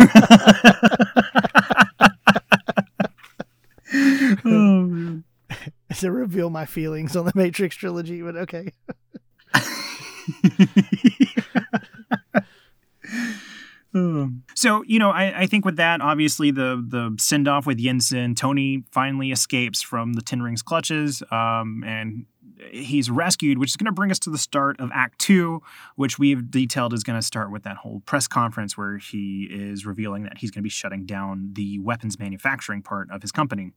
oh 4.46 4.50
man. 4.86 5.24
To 5.98 6.12
reveal 6.12 6.52
my 6.52 6.68
feelings 6.68 7.16
on 7.16 7.26
the 7.26 7.32
Matrix 7.34 7.76
trilogy, 7.76 8.22
but 8.22 8.36
okay. 8.36 8.72
So 14.56 14.84
you 14.86 15.00
know, 15.00 15.12
I, 15.12 15.42
I, 15.42 15.48
think 15.48 15.64
with 15.64 15.78
that, 15.78 16.02
obviously 16.02 16.52
the 16.52 16.84
the 16.86 17.16
send 17.18 17.48
off 17.48 17.66
with 17.66 17.80
Yinsen, 17.80 18.36
Tony 18.36 18.84
finally 18.92 19.32
escapes 19.32 19.82
from 19.82 20.14
the 20.14 20.22
Ten 20.22 20.42
Rings 20.42 20.62
clutches, 20.62 21.24
um, 21.32 21.82
and 21.86 22.26
he's 22.72 23.10
rescued, 23.10 23.58
which 23.58 23.70
is 23.70 23.78
going 23.78 23.86
to 23.86 23.94
bring 23.94 24.12
us 24.12 24.20
to 24.20 24.30
the 24.30 24.38
start 24.38 24.80
of 24.82 24.92
Act 24.94 25.20
Two, 25.20 25.62
which 25.96 26.20
we've 26.20 26.52
detailed 26.52 26.94
is 26.94 27.04
going 27.04 27.18
to 27.18 27.26
start 27.26 27.52
with 27.52 27.64
that 27.64 27.78
whole 27.78 28.02
press 28.06 28.28
conference 28.28 28.78
where 28.78 28.98
he 28.98 29.48
is 29.50 29.86
revealing 29.86 30.24
that 30.24 30.40
he's 30.40 30.52
going 30.52 30.62
to 30.62 30.64
be 30.64 30.70
shutting 30.70 31.06
down 31.06 31.52
the 31.54 31.80
weapons 31.80 32.20
manufacturing 32.20 32.82
part 32.82 33.10
of 33.12 33.22
his 33.22 33.32
company. 33.32 33.72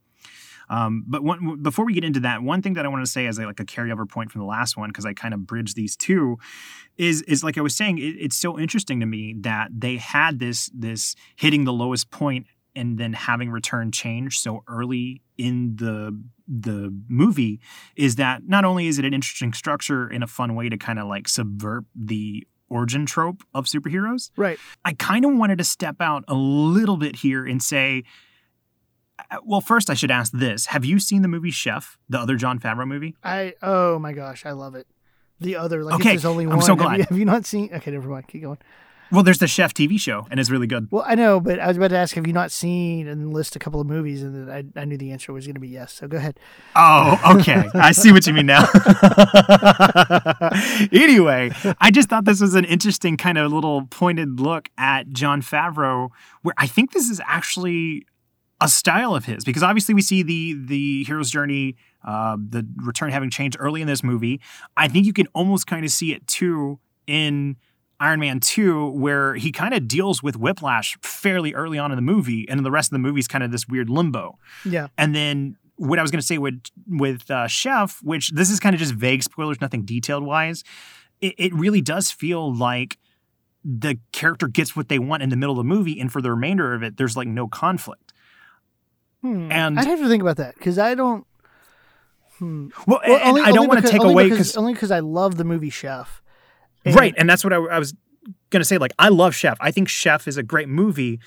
Um, 0.69 1.03
but 1.07 1.23
one, 1.23 1.61
before 1.61 1.85
we 1.85 1.93
get 1.93 2.03
into 2.03 2.19
that, 2.21 2.43
one 2.43 2.61
thing 2.61 2.73
that 2.73 2.85
I 2.85 2.89
want 2.89 3.03
to 3.03 3.11
say 3.11 3.25
as 3.25 3.39
a, 3.39 3.45
like 3.45 3.59
a 3.59 3.65
carryover 3.65 4.07
point 4.07 4.31
from 4.31 4.41
the 4.41 4.47
last 4.47 4.77
one, 4.77 4.89
because 4.89 5.05
I 5.05 5.13
kind 5.13 5.33
of 5.33 5.45
bridge 5.47 5.73
these 5.73 5.95
two, 5.95 6.37
is 6.97 7.21
is 7.23 7.43
like 7.43 7.57
I 7.57 7.61
was 7.61 7.75
saying, 7.75 7.97
it, 7.97 8.15
it's 8.19 8.37
so 8.37 8.59
interesting 8.59 8.99
to 8.99 9.05
me 9.05 9.35
that 9.41 9.69
they 9.75 9.97
had 9.97 10.39
this 10.39 10.69
this 10.73 11.15
hitting 11.35 11.65
the 11.65 11.73
lowest 11.73 12.11
point 12.11 12.47
and 12.75 12.97
then 12.97 13.13
having 13.13 13.49
return 13.49 13.91
change 13.91 14.39
so 14.39 14.63
early 14.67 15.21
in 15.37 15.75
the 15.77 16.21
the 16.47 16.93
movie 17.07 17.59
is 17.95 18.15
that 18.15 18.47
not 18.47 18.65
only 18.65 18.87
is 18.87 18.99
it 18.99 19.05
an 19.05 19.13
interesting 19.13 19.53
structure 19.53 20.09
in 20.09 20.23
a 20.23 20.27
fun 20.27 20.55
way 20.55 20.69
to 20.69 20.77
kind 20.77 20.99
of 20.99 21.07
like 21.07 21.27
subvert 21.27 21.85
the 21.95 22.45
origin 22.69 23.05
trope 23.05 23.43
of 23.53 23.65
superheroes. 23.65 24.31
Right. 24.37 24.59
I 24.85 24.93
kind 24.93 25.25
of 25.25 25.33
wanted 25.33 25.57
to 25.57 25.63
step 25.63 25.97
out 25.99 26.23
a 26.27 26.35
little 26.35 26.97
bit 26.97 27.17
here 27.17 27.45
and 27.45 27.61
say, 27.61 28.03
well, 29.43 29.61
first 29.61 29.89
I 29.89 29.93
should 29.93 30.11
ask 30.11 30.31
this: 30.31 30.67
Have 30.67 30.85
you 30.85 30.99
seen 30.99 31.21
the 31.21 31.27
movie 31.27 31.51
Chef, 31.51 31.97
the 32.07 32.19
other 32.19 32.35
Jon 32.35 32.59
Favreau 32.59 32.87
movie? 32.87 33.15
I 33.23 33.53
oh 33.61 33.99
my 33.99 34.13
gosh, 34.13 34.45
I 34.45 34.51
love 34.51 34.75
it. 34.75 34.87
The 35.39 35.55
other 35.55 35.83
like 35.83 35.95
Okay, 35.95 36.15
it's 36.15 36.25
only 36.25 36.45
one. 36.45 36.55
I'm 36.55 36.61
so 36.61 36.75
Have 36.75 36.79
glad. 36.79 36.97
you, 36.97 37.05
have 37.09 37.17
you 37.17 37.25
not 37.25 37.45
seen? 37.45 37.69
Okay, 37.73 37.91
never 37.91 38.09
mind. 38.09 38.27
Keep 38.27 38.43
going. 38.43 38.57
Well, 39.11 39.23
there's 39.23 39.39
the 39.39 39.47
Chef 39.47 39.73
TV 39.73 39.99
show, 39.99 40.27
and 40.29 40.39
it's 40.39 40.51
really 40.51 40.67
good. 40.67 40.87
Well, 40.91 41.03
I 41.05 41.15
know, 41.15 41.39
but 41.39 41.59
I 41.59 41.67
was 41.67 41.77
about 41.77 41.87
to 41.87 41.97
ask, 41.97 42.13
have 42.13 42.27
you 42.27 42.33
not 42.33 42.51
seen 42.51 43.07
and 43.07 43.33
list 43.33 43.55
a 43.55 43.59
couple 43.59 43.81
of 43.81 43.87
movies, 43.87 44.21
and 44.21 44.47
then 44.47 44.71
I, 44.75 44.81
I 44.81 44.85
knew 44.85 44.97
the 44.97 45.11
answer 45.11 45.33
was 45.33 45.47
going 45.47 45.55
to 45.55 45.59
be 45.59 45.67
yes. 45.67 45.93
So 45.93 46.07
go 46.07 46.17
ahead. 46.17 46.39
Oh, 46.75 47.19
okay. 47.39 47.67
I 47.73 47.91
see 47.91 48.11
what 48.11 48.27
you 48.27 48.33
mean 48.33 48.45
now. 48.45 48.67
anyway, 50.91 51.51
I 51.81 51.89
just 51.89 52.09
thought 52.09 52.25
this 52.25 52.39
was 52.39 52.53
an 52.53 52.65
interesting 52.65 53.17
kind 53.17 53.39
of 53.39 53.51
little 53.51 53.87
pointed 53.87 54.39
look 54.39 54.69
at 54.77 55.09
Jon 55.09 55.41
Favreau, 55.41 56.09
where 56.43 56.53
I 56.57 56.67
think 56.67 56.91
this 56.91 57.09
is 57.09 57.19
actually 57.25 58.05
a 58.61 58.67
style 58.67 59.15
of 59.15 59.25
his 59.25 59.43
because 59.45 59.63
obviously 59.63 59.95
we 59.95 60.01
see 60.01 60.23
the 60.23 60.53
the 60.65 61.03
hero's 61.05 61.29
journey, 61.29 61.75
uh, 62.05 62.37
the 62.37 62.67
return 62.83 63.11
having 63.11 63.29
changed 63.29 63.57
early 63.59 63.81
in 63.81 63.87
this 63.87 64.03
movie. 64.03 64.41
I 64.75 64.87
think 64.87 65.05
you 65.05 65.13
can 65.13 65.27
almost 65.27 65.67
kind 65.67 65.85
of 65.85 65.91
see 65.91 66.13
it 66.13 66.27
too 66.27 66.79
in 67.07 67.57
Iron 67.99 68.19
Man 68.19 68.39
2, 68.39 68.91
where 68.91 69.35
he 69.35 69.51
kind 69.51 69.73
of 69.73 69.87
deals 69.87 70.23
with 70.23 70.37
whiplash 70.37 70.97
fairly 71.01 71.53
early 71.53 71.77
on 71.77 71.91
in 71.91 71.97
the 71.97 72.01
movie, 72.01 72.47
and 72.49 72.65
the 72.65 72.71
rest 72.71 72.87
of 72.87 72.93
the 72.93 72.99
movie 72.99 73.19
is 73.19 73.27
kind 73.27 73.43
of 73.43 73.51
this 73.51 73.67
weird 73.67 73.89
limbo. 73.89 74.37
Yeah. 74.63 74.87
And 74.97 75.13
then 75.13 75.57
what 75.75 75.99
I 75.99 76.01
was 76.01 76.11
going 76.11 76.21
to 76.21 76.25
say 76.25 76.37
with 76.37 76.61
with 76.87 77.29
uh, 77.29 77.47
Chef, 77.47 77.99
which 78.03 78.31
this 78.31 78.49
is 78.49 78.59
kind 78.59 78.73
of 78.73 78.79
just 78.79 78.93
vague 78.93 79.23
spoilers, 79.23 79.59
nothing 79.59 79.83
detailed 79.83 80.23
wise. 80.23 80.63
It, 81.21 81.35
it 81.37 81.53
really 81.53 81.81
does 81.81 82.11
feel 82.11 82.53
like 82.53 82.97
the 83.65 83.99
character 84.13 84.47
gets 84.47 84.75
what 84.75 84.87
they 84.87 84.99
want 84.99 85.21
in 85.21 85.29
the 85.29 85.35
middle 85.35 85.53
of 85.53 85.57
the 85.57 85.63
movie, 85.69 85.99
and 85.99 86.11
for 86.11 86.21
the 86.21 86.31
remainder 86.31 86.73
of 86.73 86.83
it, 86.83 86.97
there's 86.97 87.17
like 87.17 87.27
no 87.27 87.47
conflict. 87.47 88.08
Hmm. 89.21 89.51
And- 89.51 89.79
I'd 89.79 89.87
have 89.87 89.99
to 89.99 90.07
think 90.07 90.21
about 90.21 90.37
that 90.37 90.55
because 90.55 90.77
I 90.79 90.95
don't. 90.95 91.25
Hmm. 92.37 92.67
Well, 92.87 93.01
Well, 93.05 93.19
only- 93.27 93.41
I 93.41 93.51
don't 93.51 93.67
want 93.67 93.83
to 93.85 93.91
take 93.91 93.99
only 94.01 94.13
away 94.13 94.23
because 94.25 94.37
because 94.37 94.57
only 94.57 94.73
because 94.73 94.91
I 94.91 94.99
love 94.99 95.35
the 95.35 95.43
movie 95.43 95.69
Chef. 95.69 96.21
And- 96.85 96.95
right, 96.95 97.13
and 97.17 97.29
that's 97.29 97.43
what 97.43 97.51
I, 97.51 97.57
I 97.57 97.79
was 97.79 97.93
going 98.49 98.61
to 98.61 98.65
say. 98.65 98.77
Like, 98.77 98.93
I 98.97 99.09
love 99.09 99.35
Chef. 99.35 99.57
I 99.59 99.71
think 99.71 99.89
Chef 99.89 100.27
is 100.27 100.37
a 100.37 100.43
great 100.43 100.69
movie, 100.69 101.19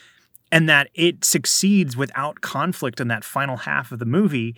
and 0.51 0.69
that 0.69 0.89
it 0.95 1.25
succeeds 1.25 1.97
without 1.97 2.41
conflict 2.41 2.99
in 3.01 3.09
that 3.09 3.25
final 3.25 3.59
half 3.59 3.93
of 3.93 3.99
the 3.99 4.07
movie. 4.07 4.57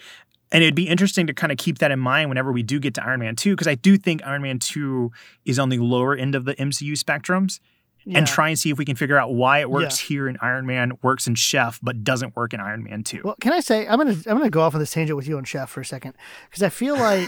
And 0.52 0.62
it'd 0.62 0.76
be 0.76 0.86
interesting 0.88 1.26
to 1.26 1.34
kind 1.34 1.50
of 1.50 1.58
keep 1.58 1.78
that 1.78 1.90
in 1.90 1.98
mind 1.98 2.28
whenever 2.28 2.52
we 2.52 2.62
do 2.62 2.78
get 2.78 2.94
to 2.94 3.04
Iron 3.04 3.18
Man 3.18 3.34
2, 3.34 3.54
because 3.56 3.66
I 3.66 3.74
do 3.74 3.96
think 3.96 4.24
Iron 4.24 4.42
Man 4.42 4.60
2 4.60 5.10
is 5.44 5.58
on 5.58 5.68
the 5.70 5.78
lower 5.78 6.14
end 6.14 6.36
of 6.36 6.44
the 6.44 6.54
MCU 6.54 6.92
spectrums, 6.92 7.58
Yeah. 8.06 8.18
and 8.18 8.26
try 8.26 8.48
and 8.50 8.58
see 8.58 8.70
if 8.70 8.76
we 8.76 8.84
can 8.84 8.96
figure 8.96 9.16
out 9.18 9.32
why 9.32 9.60
it 9.60 9.70
works 9.70 9.98
here 9.98 10.28
in 10.28 10.36
Iron 10.42 10.66
Man, 10.66 10.92
works 11.02 11.26
in 11.26 11.34
Chef, 11.36 11.80
but 11.82 12.04
doesn't 12.04 12.36
work 12.36 12.52
in 12.52 12.60
Iron 12.60 12.84
Man 12.84 13.02
2. 13.02 13.22
Well, 13.24 13.36
can 13.40 13.52
I 13.52 13.60
say 13.60 13.86
I'm 13.88 13.96
gonna 13.98 14.12
I'm 14.26 14.36
gonna 14.38 14.50
go 14.50 14.60
off 14.60 14.74
on 14.74 14.80
this 14.80 14.90
tangent 14.92 15.16
with 15.16 15.26
you 15.26 15.38
on 15.38 15.44
Chef 15.44 15.70
for 15.70 15.80
a 15.80 15.84
second 15.86 16.12
because 16.50 16.62
I 16.62 16.68
feel 16.68 16.96
like 16.98 17.26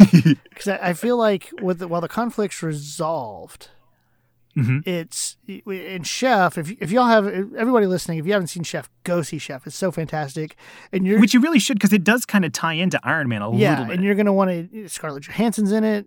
because 0.50 0.68
I, 0.68 0.78
I 0.90 0.92
feel 0.92 1.16
like 1.16 1.50
with 1.62 1.78
the, 1.78 1.88
while 1.88 2.00
the 2.02 2.08
conflict's 2.08 2.62
resolved, 2.62 3.70
Mhm. 4.56 4.86
it's 4.86 5.36
in 5.46 6.02
Chef. 6.02 6.56
If 6.58 6.70
if 6.80 6.90
y'all 6.90 7.06
have 7.06 7.26
everybody 7.26 7.86
listening, 7.86 8.18
if 8.18 8.26
you 8.26 8.32
haven't 8.32 8.48
seen 8.48 8.62
Chef, 8.62 8.88
go 9.04 9.22
see 9.22 9.38
Chef. 9.38 9.66
It's 9.66 9.76
so 9.76 9.90
fantastic, 9.90 10.56
and 10.92 11.06
you're 11.06 11.20
Which 11.20 11.34
you 11.34 11.40
really 11.40 11.58
should, 11.58 11.78
because 11.78 11.92
it 11.92 12.04
does 12.04 12.24
kind 12.26 12.44
of 12.44 12.52
tie 12.52 12.72
into 12.74 12.98
Iron 13.02 13.28
Man 13.28 13.42
a 13.42 13.54
yeah, 13.56 13.70
little 13.70 13.84
bit. 13.86 13.94
and 13.96 14.04
you're 14.04 14.14
gonna 14.14 14.32
want 14.32 14.72
to 14.72 14.88
Scarlett 14.88 15.24
Johansson's 15.24 15.72
in 15.72 15.84
it. 15.84 16.06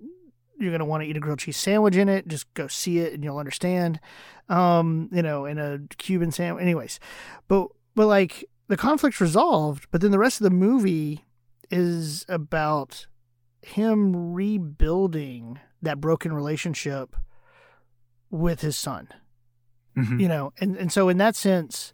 You're 0.60 0.72
gonna 0.72 0.86
want 0.86 1.04
to 1.04 1.08
eat 1.10 1.18
a 1.18 1.20
grilled 1.20 1.40
cheese 1.40 1.58
sandwich 1.58 1.96
in 1.96 2.10
it. 2.10 2.28
Just 2.28 2.54
go 2.54 2.68
see 2.68 3.00
it, 3.00 3.14
and 3.14 3.24
you'll 3.24 3.38
understand. 3.38 4.00
Um, 4.50 5.10
you 5.12 5.22
know, 5.22 5.46
in 5.46 5.58
a 5.58 5.80
Cuban 5.98 6.32
sandwich. 6.32 6.62
Anyways, 6.62 7.00
but 7.48 7.68
but 7.96 8.08
like 8.08 8.46
the 8.68 8.78
conflict's 8.78 9.22
resolved, 9.22 9.88
but 9.92 10.02
then 10.02 10.12
the 10.12 10.20
rest 10.20 10.40
of 10.42 10.44
the 10.44 10.50
movie 10.56 11.26
is 11.72 12.26
about 12.28 13.08
him 13.62 14.34
rebuilding 14.34 15.60
that 15.82 16.00
broken 16.02 16.34
relationship 16.34 17.16
with 18.32 18.62
his 18.62 18.76
son 18.78 19.08
Mhm. 19.98 20.20
you 20.20 20.28
know 20.28 20.54
and 20.60 20.78
and 20.78 20.92
so 20.92 21.10
in 21.10 21.18
that 21.18 21.36
sense 21.36 21.94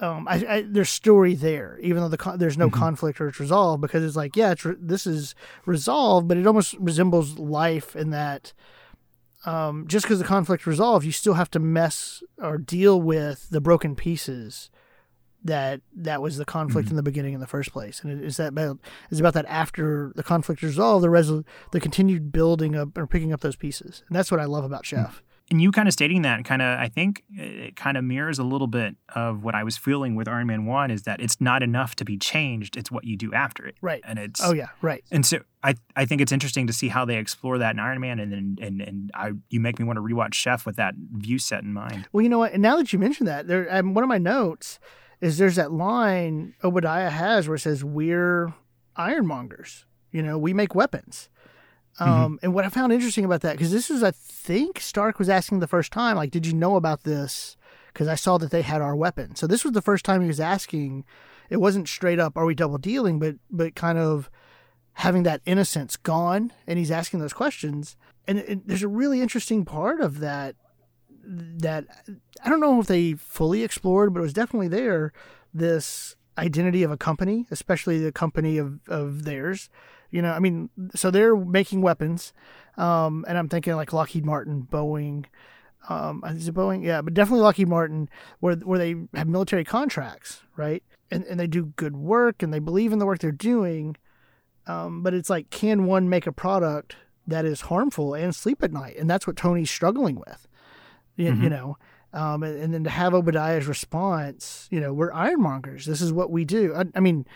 um 0.00 0.26
i, 0.28 0.34
I 0.48 0.62
there's 0.68 0.90
story 0.90 1.34
there 1.34 1.78
even 1.82 2.02
though 2.02 2.08
the 2.08 2.16
con- 2.16 2.38
there's 2.38 2.56
no 2.58 2.68
Mhm. 2.68 2.72
conflict 2.74 3.20
or 3.20 3.28
it's 3.28 3.40
resolved 3.40 3.80
because 3.80 4.04
it's 4.04 4.16
like 4.16 4.36
yeah 4.36 4.52
it's 4.52 4.64
re- 4.64 4.76
this 4.78 5.06
is 5.06 5.34
resolved 5.66 6.28
but 6.28 6.36
it 6.36 6.46
almost 6.46 6.74
resembles 6.78 7.38
life 7.38 7.96
in 7.96 8.10
that 8.10 8.52
um 9.46 9.86
just 9.86 10.04
because 10.04 10.18
the 10.18 10.24
conflict 10.24 10.66
resolved 10.66 11.04
you 11.06 11.12
still 11.12 11.34
have 11.34 11.50
to 11.50 11.58
mess 11.58 12.22
or 12.42 12.58
deal 12.58 13.00
with 13.00 13.48
the 13.50 13.60
broken 13.60 13.94
pieces 13.94 14.70
that 15.44 15.80
that 15.94 16.20
was 16.20 16.36
the 16.36 16.44
conflict 16.44 16.88
Mhm. 16.88 16.90
in 16.92 16.96
the 16.96 17.02
beginning 17.02 17.32
in 17.34 17.40
the 17.40 17.46
first 17.46 17.72
place 17.72 18.00
and 18.02 18.12
it 18.12 18.24
is 18.24 18.36
that 18.38 18.48
about 18.48 18.78
is 19.10 19.20
about 19.20 19.34
that 19.34 19.46
after 19.46 20.12
the 20.16 20.24
conflict 20.24 20.62
is 20.64 20.70
resolved 20.70 21.04
the 21.04 21.08
resol- 21.08 21.44
the 21.72 21.80
continued 21.80 22.32
building 22.32 22.74
up 22.74 22.98
or 22.98 23.06
picking 23.06 23.32
up 23.32 23.40
those 23.40 23.54
pieces 23.56 24.02
and 24.08 24.16
that's 24.16 24.30
what 24.32 24.40
i 24.40 24.44
love 24.44 24.64
about 24.64 24.84
chef 24.84 25.22
and 25.50 25.62
you 25.62 25.72
kind 25.72 25.88
of 25.88 25.92
stating 25.92 26.22
that 26.22 26.44
kind 26.44 26.62
of 26.62 26.78
i 26.78 26.88
think 26.88 27.22
it 27.30 27.76
kind 27.76 27.96
of 27.96 28.04
mirrors 28.04 28.38
a 28.38 28.44
little 28.44 28.66
bit 28.66 28.96
of 29.14 29.42
what 29.42 29.54
i 29.54 29.62
was 29.64 29.76
feeling 29.76 30.14
with 30.14 30.28
iron 30.28 30.46
man 30.46 30.66
1 30.66 30.90
is 30.90 31.02
that 31.02 31.20
it's 31.20 31.40
not 31.40 31.62
enough 31.62 31.96
to 31.96 32.04
be 32.04 32.16
changed 32.16 32.76
it's 32.76 32.90
what 32.90 33.04
you 33.04 33.16
do 33.16 33.32
after 33.32 33.66
it 33.66 33.76
right 33.80 34.02
and 34.06 34.18
it's 34.18 34.42
oh 34.42 34.52
yeah 34.52 34.68
right 34.82 35.04
and 35.10 35.24
so 35.24 35.38
I, 35.62 35.74
I 35.96 36.04
think 36.04 36.20
it's 36.20 36.30
interesting 36.30 36.66
to 36.68 36.72
see 36.72 36.88
how 36.88 37.04
they 37.04 37.16
explore 37.16 37.58
that 37.58 37.74
in 37.74 37.80
Iron 37.80 38.00
Man, 38.00 38.20
and 38.20 38.32
and 38.32 38.58
and, 38.60 38.80
and 38.80 39.10
I 39.14 39.32
you 39.50 39.60
make 39.60 39.78
me 39.78 39.84
want 39.84 39.96
to 39.96 40.02
rewatch 40.02 40.34
Chef 40.34 40.64
with 40.64 40.76
that 40.76 40.94
view 40.96 41.38
set 41.38 41.62
in 41.64 41.72
mind. 41.72 42.08
Well, 42.12 42.22
you 42.22 42.28
know 42.28 42.38
what? 42.38 42.52
And 42.52 42.62
now 42.62 42.76
that 42.76 42.92
you 42.92 42.98
mention 42.98 43.26
that, 43.26 43.48
there, 43.48 43.66
um, 43.74 43.94
one 43.94 44.04
of 44.04 44.08
my 44.08 44.18
notes 44.18 44.78
is 45.20 45.38
there's 45.38 45.56
that 45.56 45.72
line 45.72 46.54
Obadiah 46.62 47.10
has 47.10 47.48
where 47.48 47.56
it 47.56 47.60
says, 47.60 47.82
"We're 47.82 48.54
ironmongers. 48.96 49.84
You 50.12 50.22
know, 50.22 50.38
we 50.38 50.54
make 50.54 50.74
weapons." 50.74 51.28
Um, 52.00 52.38
And 52.42 52.54
what 52.54 52.64
I 52.64 52.68
found 52.68 52.92
interesting 52.92 53.24
about 53.24 53.40
that, 53.42 53.52
because 53.52 53.72
this 53.72 53.90
is, 53.90 54.02
I 54.02 54.12
think 54.12 54.80
Stark 54.80 55.18
was 55.18 55.28
asking 55.28 55.60
the 55.60 55.66
first 55.66 55.92
time, 55.92 56.16
like, 56.16 56.30
"Did 56.30 56.46
you 56.46 56.52
know 56.52 56.76
about 56.76 57.02
this?" 57.02 57.56
Because 57.92 58.08
I 58.08 58.14
saw 58.14 58.38
that 58.38 58.50
they 58.50 58.62
had 58.62 58.80
our 58.80 58.94
weapon. 58.94 59.34
So 59.34 59.46
this 59.46 59.64
was 59.64 59.72
the 59.72 59.82
first 59.82 60.04
time 60.04 60.20
he 60.20 60.28
was 60.28 60.40
asking. 60.40 61.04
It 61.50 61.56
wasn't 61.56 61.88
straight 61.88 62.20
up, 62.20 62.36
"Are 62.36 62.46
we 62.46 62.54
double 62.54 62.78
dealing?" 62.78 63.18
But 63.18 63.36
but 63.50 63.74
kind 63.74 63.98
of 63.98 64.30
having 64.94 65.22
that 65.24 65.40
innocence 65.44 65.96
gone, 65.96 66.52
and 66.66 66.78
he's 66.78 66.90
asking 66.90 67.20
those 67.20 67.32
questions. 67.32 67.96
And 68.26 68.38
it, 68.38 68.66
there's 68.68 68.82
a 68.82 68.88
really 68.88 69.20
interesting 69.20 69.64
part 69.64 70.00
of 70.00 70.20
that 70.20 70.54
that 71.24 71.84
I 72.44 72.48
don't 72.48 72.60
know 72.60 72.80
if 72.80 72.86
they 72.86 73.14
fully 73.14 73.62
explored, 73.62 74.12
but 74.12 74.20
it 74.20 74.22
was 74.22 74.32
definitely 74.32 74.68
there. 74.68 75.12
This 75.52 76.16
identity 76.36 76.82
of 76.82 76.90
a 76.90 76.96
company, 76.96 77.46
especially 77.50 77.98
the 77.98 78.12
company 78.12 78.58
of, 78.58 78.80
of 78.86 79.24
theirs. 79.24 79.68
You 80.10 80.22
know, 80.22 80.32
I 80.32 80.38
mean, 80.38 80.70
so 80.94 81.10
they're 81.10 81.36
making 81.36 81.82
weapons, 81.82 82.32
um, 82.76 83.24
and 83.28 83.36
I'm 83.36 83.48
thinking 83.48 83.74
like 83.76 83.92
Lockheed 83.92 84.24
Martin, 84.24 84.66
Boeing. 84.70 85.26
Um, 85.88 86.22
is 86.26 86.48
it 86.48 86.54
Boeing? 86.54 86.82
Yeah, 86.84 87.02
but 87.02 87.14
definitely 87.14 87.42
Lockheed 87.42 87.68
Martin, 87.68 88.08
where 88.40 88.56
where 88.56 88.78
they 88.78 88.94
have 89.14 89.28
military 89.28 89.64
contracts, 89.64 90.42
right? 90.56 90.82
And 91.10 91.24
and 91.24 91.38
they 91.38 91.46
do 91.46 91.66
good 91.76 91.96
work, 91.96 92.42
and 92.42 92.52
they 92.52 92.58
believe 92.58 92.92
in 92.92 92.98
the 92.98 93.06
work 93.06 93.18
they're 93.20 93.32
doing. 93.32 93.96
Um, 94.66 95.02
but 95.02 95.14
it's 95.14 95.30
like, 95.30 95.48
can 95.50 95.86
one 95.86 96.08
make 96.08 96.26
a 96.26 96.32
product 96.32 96.96
that 97.26 97.44
is 97.44 97.62
harmful 97.62 98.14
and 98.14 98.34
sleep 98.34 98.62
at 98.62 98.72
night? 98.72 98.96
And 98.98 99.08
that's 99.08 99.26
what 99.26 99.36
Tony's 99.36 99.70
struggling 99.70 100.16
with 100.16 100.46
you, 101.16 101.26
you 101.26 101.32
Mhm. 101.32 101.50
know 101.50 101.76
um, 102.12 102.42
and, 102.42 102.58
and 102.62 102.72
then 102.74 102.84
to 102.84 102.90
have 102.90 103.12
obadiah's 103.12 103.66
response 103.66 104.68
you 104.70 104.78
know 104.80 104.92
we're 104.94 105.10
ironmongers 105.12 105.84
this 105.84 106.00
is 106.00 106.12
what 106.12 106.30
we 106.30 106.44
do 106.44 106.74
I, 106.74 106.84
I 106.94 107.00
mean 107.00 107.26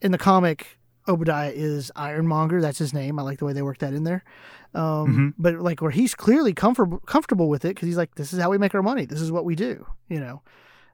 in 0.00 0.10
the 0.10 0.18
comic 0.18 0.78
obadiah 1.08 1.52
is 1.54 1.90
ironmonger. 1.96 2.60
That's 2.60 2.78
his 2.78 2.92
name. 2.92 3.18
I 3.18 3.22
like 3.22 3.38
the 3.38 3.44
way 3.44 3.52
they 3.52 3.62
work 3.62 3.78
that 3.78 3.92
in 3.94 4.04
there. 4.04 4.22
Um, 4.74 5.34
Mhm. 5.34 5.34
but 5.38 5.54
like 5.60 5.80
where 5.80 5.90
he's 5.90 6.14
clearly 6.14 6.52
comfortable 6.52 6.98
comfortable 7.06 7.48
with 7.48 7.64
it 7.64 7.68
because 7.74 7.86
he's 7.86 7.96
like 7.96 8.14
this 8.16 8.32
is 8.32 8.40
how 8.40 8.50
we 8.50 8.58
make 8.58 8.74
our 8.74 8.82
money. 8.82 9.04
This 9.06 9.20
is 9.20 9.30
what 9.32 9.44
we 9.44 9.54
do 9.54 9.86
you 10.08 10.20
know? 10.20 10.42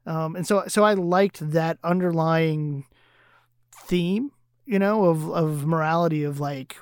Um, 0.07 0.35
and 0.37 0.47
so 0.47 0.65
so 0.69 0.83
i 0.85 0.95
liked 0.95 1.39
that 1.53 1.79
underlying 1.85 2.87
theme 3.73 4.31
you 4.67 4.79
know 4.79 5.05
of 5.05 5.29
of 5.31 5.67
morality 5.67 6.25
of 6.25 6.41
like 6.41 6.77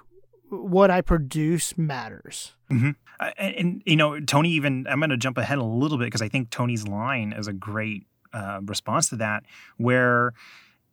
what 0.48 0.90
i 0.90 1.00
produce 1.00 1.76
matters. 1.78 2.54
Uh, 2.70 3.30
and, 3.36 3.54
and, 3.56 3.82
you 3.84 3.96
know, 3.96 4.18
Tony 4.20 4.50
even 4.52 4.86
I'm 4.88 4.98
going 5.00 5.10
to 5.10 5.16
jump 5.18 5.36
ahead 5.38 5.58
a 5.58 5.64
little 5.64 5.98
bit 5.98 6.04
because 6.06 6.22
I 6.22 6.28
think 6.28 6.48
Tony's 6.50 6.86
line 6.88 7.34
is 7.34 7.46
a 7.48 7.52
great 7.52 8.06
uh, 8.32 8.60
response 8.64 9.10
to 9.10 9.16
that, 9.16 9.42
where 9.76 10.32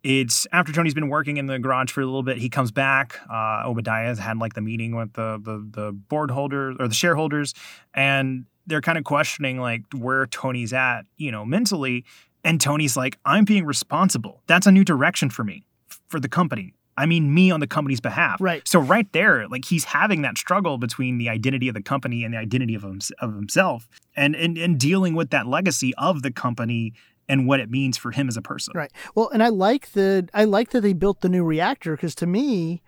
it's 0.04 0.48
after 0.52 0.72
Tony's 0.72 0.94
been 0.94 1.10
working 1.10 1.38
in 1.38 1.48
the 1.48 1.60
garage 1.60 1.92
for 1.92 2.02
a 2.02 2.06
little 2.06 2.24
bit, 2.24 2.38
he 2.38 2.50
comes 2.50 2.72
back. 2.72 3.20
Uh, 3.30 3.64
Obadiah 3.66 4.06
has 4.06 4.20
had 4.20 4.38
like 4.38 4.54
the 4.54 4.62
meeting 4.62 4.96
with 4.96 5.14
the 5.14 5.40
the 5.44 5.68
the 5.70 5.92
board 5.92 6.32
holders 6.32 6.78
or 6.80 6.88
the 6.88 6.94
shareholders, 6.94 7.54
and 7.94 8.46
they're 8.68 8.82
kind 8.82 8.98
of 8.98 9.04
questioning 9.04 9.60
like 9.60 9.84
where 9.98 10.26
Tony's 10.28 10.74
at, 10.74 11.04
you 11.18 11.32
know, 11.32 11.46
mentally. 11.46 12.06
And 12.44 12.62
Tony's 12.62 12.96
like, 12.96 13.18
I'm 13.26 13.46
being 13.46 13.66
responsible. 13.66 14.42
That's 14.48 14.68
a 14.68 14.72
new 14.72 14.84
direction 14.84 15.30
for 15.30 15.44
me, 15.44 15.66
for 16.08 16.20
the 16.20 16.30
company. 16.30 16.74
I 16.98 17.06
mean 17.06 17.34
me 17.34 17.52
on 17.52 17.60
the 17.60 17.68
company's 17.68 18.00
behalf. 18.00 18.42
Right. 18.42 18.68
So 18.68 18.80
right 18.80 19.12
there, 19.14 19.48
like 19.48 19.66
he's 19.66 19.84
having 19.84 20.24
that 20.24 20.38
struggle 20.38 20.78
between 20.78 21.18
the 21.20 21.30
identity 21.30 21.68
of 21.68 21.76
the 21.76 21.82
company 21.82 22.24
and 22.24 22.34
the 22.34 22.40
identity 22.40 22.74
of, 22.74 22.84
him, 22.84 23.00
of 23.20 23.36
himself, 23.36 23.88
and, 24.16 24.36
and 24.36 24.58
and 24.58 24.80
dealing 24.80 25.14
with 25.14 25.30
that 25.30 25.46
legacy 25.46 25.94
of 25.96 26.24
the 26.24 26.32
company 26.32 26.94
and 27.30 27.48
what 27.48 27.60
it 27.60 27.70
means 27.70 27.98
for 27.98 28.12
him 28.12 28.28
as 28.28 28.38
a 28.38 28.42
person. 28.42 28.74
Right. 28.76 28.92
Well, 29.16 29.30
and 29.30 29.44
I 29.44 29.50
like 29.50 29.92
the 29.92 30.30
I 30.34 30.46
like 30.46 30.72
that 30.72 30.82
they 30.82 30.94
built 30.94 31.22
the 31.22 31.30
new 31.30 31.44
reactor 31.44 31.96
because 31.96 32.16
to 32.16 32.28
me, 32.28 32.82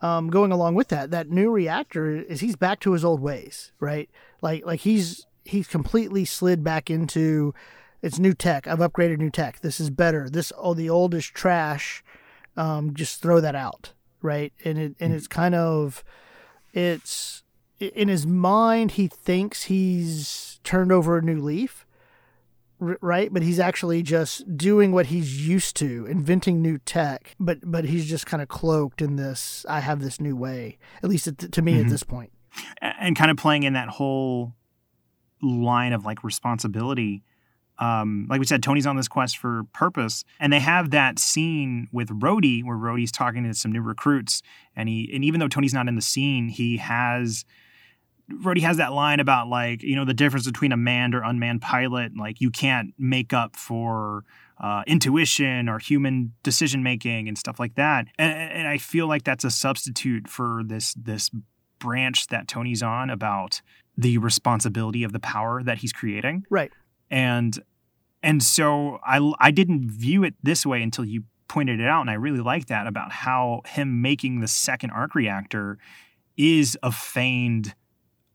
um, 0.00 0.30
going 0.30 0.52
along 0.52 0.74
with 0.74 0.88
that, 0.88 1.10
that 1.10 1.30
new 1.30 1.50
reactor 1.50 2.10
is 2.10 2.40
he's 2.40 2.56
back 2.56 2.80
to 2.80 2.92
his 2.92 3.04
old 3.04 3.20
ways, 3.20 3.72
right? 3.80 4.10
Like 4.42 4.66
like 4.66 4.80
he's 4.80 5.26
he's 5.44 5.68
completely 5.68 6.24
slid 6.24 6.64
back 6.64 6.90
into 6.90 7.54
it's 8.02 8.18
new 8.18 8.34
tech. 8.34 8.66
I've 8.66 8.80
upgraded 8.80 9.18
new 9.18 9.30
tech. 9.30 9.60
This 9.60 9.80
is 9.80 9.90
better. 9.90 10.28
This 10.28 10.52
oh 10.58 10.74
the 10.74 10.90
old 10.90 11.14
is 11.14 11.26
trash. 11.26 12.02
Um, 12.56 12.94
just 12.94 13.20
throw 13.20 13.40
that 13.40 13.54
out, 13.54 13.92
right? 14.22 14.52
And 14.64 14.78
it 14.78 14.96
and 15.00 15.12
it's 15.12 15.26
kind 15.26 15.54
of 15.54 16.04
it's 16.72 17.42
in 17.80 18.08
his 18.08 18.26
mind 18.26 18.92
he 18.92 19.08
thinks 19.08 19.64
he's 19.64 20.60
turned 20.64 20.92
over 20.92 21.18
a 21.18 21.22
new 21.22 21.40
leaf 21.40 21.83
right 23.00 23.32
but 23.32 23.42
he's 23.42 23.58
actually 23.58 24.02
just 24.02 24.56
doing 24.56 24.92
what 24.92 25.06
he's 25.06 25.46
used 25.46 25.76
to 25.76 26.06
inventing 26.06 26.60
new 26.62 26.78
tech 26.78 27.34
but 27.40 27.58
but 27.64 27.84
he's 27.84 28.06
just 28.06 28.26
kind 28.26 28.42
of 28.42 28.48
cloaked 28.48 29.00
in 29.02 29.16
this 29.16 29.64
i 29.68 29.80
have 29.80 30.00
this 30.00 30.20
new 30.20 30.36
way 30.36 30.78
at 31.02 31.08
least 31.10 31.24
to, 31.24 31.32
to 31.32 31.62
me 31.62 31.74
Mhm. 31.74 31.84
at 31.84 31.88
this 31.88 32.02
point 32.02 32.30
and 32.80 33.16
kind 33.16 33.30
of 33.30 33.36
playing 33.36 33.62
in 33.64 33.72
that 33.72 33.88
whole 33.88 34.54
line 35.42 35.92
of 35.92 36.04
like 36.04 36.22
responsibility. 36.24 37.22
Um, 37.80 38.28
like 38.30 38.38
we 38.38 38.46
said, 38.46 38.62
Tony's 38.62 38.86
on 38.86 38.96
this 38.96 39.08
quest 39.08 39.36
for 39.38 39.64
purpose, 39.72 40.24
and 40.38 40.52
they 40.52 40.60
have 40.60 40.90
that 40.90 41.18
scene 41.18 41.88
with 41.90 42.08
Rhodey 42.20 42.62
where 42.64 42.76
Rhodey's 42.76 43.10
talking 43.10 43.42
to 43.42 43.52
some 43.54 43.72
new 43.72 43.82
recruits, 43.82 44.40
and 44.76 44.88
he 44.88 45.10
and 45.12 45.24
even 45.24 45.40
though 45.40 45.48
Tony's 45.48 45.74
not 45.74 45.88
in 45.88 45.96
the 45.96 46.00
scene, 46.00 46.48
he 46.48 46.76
has 46.76 47.44
Rhodey 48.30 48.60
has 48.60 48.78
that 48.78 48.92
line 48.92 49.20
about 49.20 49.48
like 49.48 49.82
you 49.82 49.96
know 49.96 50.04
the 50.04 50.14
difference 50.14 50.46
between 50.46 50.72
a 50.72 50.76
manned 50.76 51.14
or 51.14 51.22
unmanned 51.22 51.62
pilot, 51.62 52.12
like 52.16 52.40
you 52.40 52.50
can't 52.50 52.94
make 52.98 53.32
up 53.32 53.56
for 53.56 54.24
uh, 54.58 54.82
intuition 54.86 55.68
or 55.68 55.78
human 55.78 56.32
decision 56.42 56.82
making 56.82 57.28
and 57.28 57.36
stuff 57.36 57.60
like 57.60 57.74
that, 57.74 58.06
and, 58.18 58.32
and 58.32 58.68
I 58.68 58.78
feel 58.78 59.06
like 59.06 59.24
that's 59.24 59.44
a 59.44 59.50
substitute 59.50 60.28
for 60.28 60.62
this 60.64 60.94
this 60.94 61.30
branch 61.78 62.28
that 62.28 62.48
Tony's 62.48 62.82
on 62.82 63.10
about 63.10 63.60
the 63.96 64.18
responsibility 64.18 65.04
of 65.04 65.12
the 65.12 65.20
power 65.20 65.62
that 65.62 65.78
he's 65.78 65.92
creating. 65.92 66.46
Right. 66.48 66.72
And 67.10 67.58
and 68.22 68.42
so 68.42 69.00
I 69.06 69.32
I 69.38 69.50
didn't 69.50 69.90
view 69.90 70.24
it 70.24 70.34
this 70.42 70.64
way 70.64 70.82
until 70.82 71.04
you 71.04 71.24
pointed 71.46 71.78
it 71.78 71.86
out 71.86 72.00
and 72.00 72.10
I 72.10 72.14
really 72.14 72.40
like 72.40 72.66
that 72.66 72.86
about 72.86 73.12
how 73.12 73.60
him 73.66 74.00
making 74.00 74.40
the 74.40 74.48
second 74.48 74.90
arc 74.90 75.14
reactor 75.14 75.78
is 76.36 76.76
a 76.82 76.90
feigned 76.90 77.74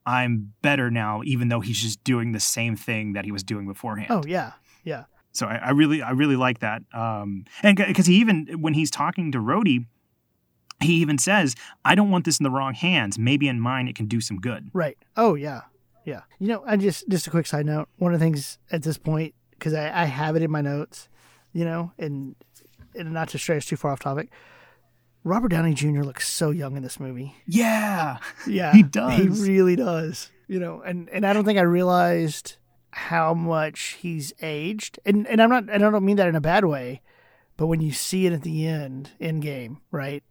I'm 0.05 0.53
better 0.61 0.89
now 0.89 1.21
even 1.23 1.49
though 1.49 1.59
he's 1.59 1.81
just 1.81 2.03
doing 2.03 2.31
the 2.31 2.39
same 2.39 2.75
thing 2.75 3.13
that 3.13 3.25
he 3.25 3.31
was 3.31 3.43
doing 3.43 3.67
beforehand. 3.67 4.09
oh 4.11 4.23
yeah 4.27 4.53
yeah 4.83 5.03
So 5.31 5.45
I, 5.47 5.55
I 5.57 5.69
really, 5.71 6.01
I 6.01 6.11
really 6.11 6.35
like 6.35 6.59
that. 6.59 6.81
Um, 6.93 7.45
and 7.61 7.77
because 7.77 8.07
he 8.07 8.15
even 8.15 8.47
when 8.61 8.73
he's 8.73 8.89
talking 8.89 9.31
to 9.33 9.37
Rhodey, 9.37 9.85
he 10.81 10.93
even 10.95 11.17
says, 11.17 11.55
"I 11.83 11.93
don't 11.95 12.09
want 12.09 12.25
this 12.25 12.39
in 12.39 12.43
the 12.43 12.49
wrong 12.49 12.73
hands. 12.73 13.19
Maybe 13.19 13.47
in 13.47 13.59
mine 13.59 13.87
it 13.87 13.95
can 13.95 14.07
do 14.07 14.21
some 14.21 14.39
good." 14.39 14.69
right 14.73 14.97
oh 15.17 15.35
yeah 15.35 15.61
yeah 16.05 16.21
you 16.39 16.47
know 16.47 16.63
i 16.65 16.77
just 16.77 17.07
just 17.09 17.27
a 17.27 17.29
quick 17.29 17.45
side 17.45 17.65
note 17.65 17.89
one 17.97 18.13
of 18.13 18.19
the 18.19 18.25
things 18.25 18.57
at 18.71 18.81
this 18.83 18.97
point 18.97 19.35
because 19.51 19.73
I, 19.73 20.03
I 20.03 20.05
have 20.05 20.35
it 20.37 20.41
in 20.41 20.49
my 20.49 20.61
notes 20.61 21.09
you 21.51 21.65
know 21.65 21.91
and 21.99 22.35
and 22.95 23.11
not 23.13 23.27
to 23.29 23.37
stray 23.37 23.57
us 23.57 23.65
too 23.65 23.75
far 23.75 23.91
off 23.91 23.99
topic 23.99 24.29
robert 25.23 25.49
downey 25.49 25.73
jr 25.73 26.01
looks 26.01 26.27
so 26.27 26.49
young 26.51 26.75
in 26.77 26.83
this 26.83 26.99
movie 26.99 27.35
Yeah, 27.45 28.17
Yeah, 28.47 28.73
He 28.73 28.83
does. 28.83 29.19
He 29.19 29.27
really 29.27 29.75
does. 29.75 30.29
You 30.47 30.59
know, 30.59 30.81
and 30.81 31.09
and 31.09 31.25
I 31.27 31.33
don't 31.33 31.45
think 31.45 31.59
I 31.59 31.63
realized 31.63 32.55
how 32.91 33.33
much 33.35 33.97
he's 34.01 34.33
aged. 34.41 34.99
And 35.05 35.27
and 35.27 35.41
I'm 35.41 35.49
not. 35.49 35.63
And 35.69 35.85
I 35.85 35.89
don't 35.91 36.03
mean 36.05 36.15
that 36.17 36.27
in 36.27 36.35
a 36.35 36.41
bad 36.41 36.65
way, 36.65 37.01
but 37.55 37.67
when 37.67 37.81
you 37.81 37.91
see 37.91 38.25
it 38.25 38.33
at 38.33 38.41
the 38.41 38.65
end, 38.65 39.11
Endgame, 39.21 39.77
right, 39.91 40.23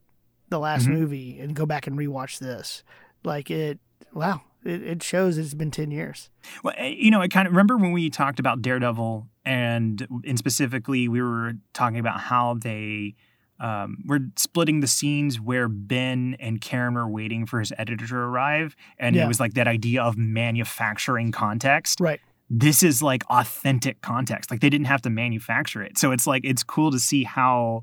the 0.49 0.59
last 0.59 0.87
Mhm. 0.89 0.93
movie, 0.99 1.39
and 1.39 1.55
go 1.55 1.67
back 1.67 1.87
and 1.87 1.97
rewatch 1.97 2.41
this, 2.41 2.83
like 3.23 3.49
it. 3.49 3.79
Wow, 4.13 4.41
it, 4.65 4.83
it 4.83 5.03
shows 5.05 5.39
it's 5.39 5.55
been 5.55 5.71
ten 5.71 5.93
years. 5.93 6.31
Well, 6.65 6.75
eh, 6.77 6.95
you 6.99 7.13
know, 7.13 7.21
I 7.21 7.29
kind 7.29 7.47
of 7.47 7.53
remember 7.53 7.77
when 7.77 7.93
we 7.93 8.11
talked 8.11 8.41
about 8.41 8.61
Daredevil, 8.61 9.29
and 9.45 10.05
and 10.27 10.37
specifically 10.37 11.07
we 11.07 11.23
were 11.23 11.53
talking 11.75 12.01
about 12.01 12.19
how 12.23 12.55
they 12.55 13.15
um, 13.61 13.99
were 14.07 14.21
splitting 14.37 14.81
the 14.81 14.87
scenes 14.87 15.41
where 15.41 15.69
Ben 15.69 16.37
and 16.39 16.61
Karen 16.61 16.95
were 16.95 17.09
waiting 17.09 17.45
for 17.47 17.59
his 17.61 17.73
editor 17.79 18.07
to 18.07 18.15
arrive, 18.17 18.77
and 18.99 19.17
Yeah. 19.17 19.25
it 19.25 19.29
was 19.29 19.41
like 19.41 19.55
that 19.55 19.67
idea 19.69 20.03
of 20.03 20.17
manufacturing 20.17 21.33
context. 21.33 22.01
Right. 22.01 22.21
This 22.51 22.83
is 22.83 23.03
like 23.03 23.25
authentic 23.29 24.01
context. 24.01 24.51
Like 24.51 24.61
they 24.61 24.71
didn't 24.71 24.87
have 24.87 25.03
to 25.03 25.11
manufacture 25.11 25.83
it, 25.83 25.99
so 25.99 26.13
it's 26.13 26.27
like 26.27 26.43
it's 26.45 26.63
cool 26.63 26.91
to 26.91 26.99
see 26.99 27.25
how 27.25 27.83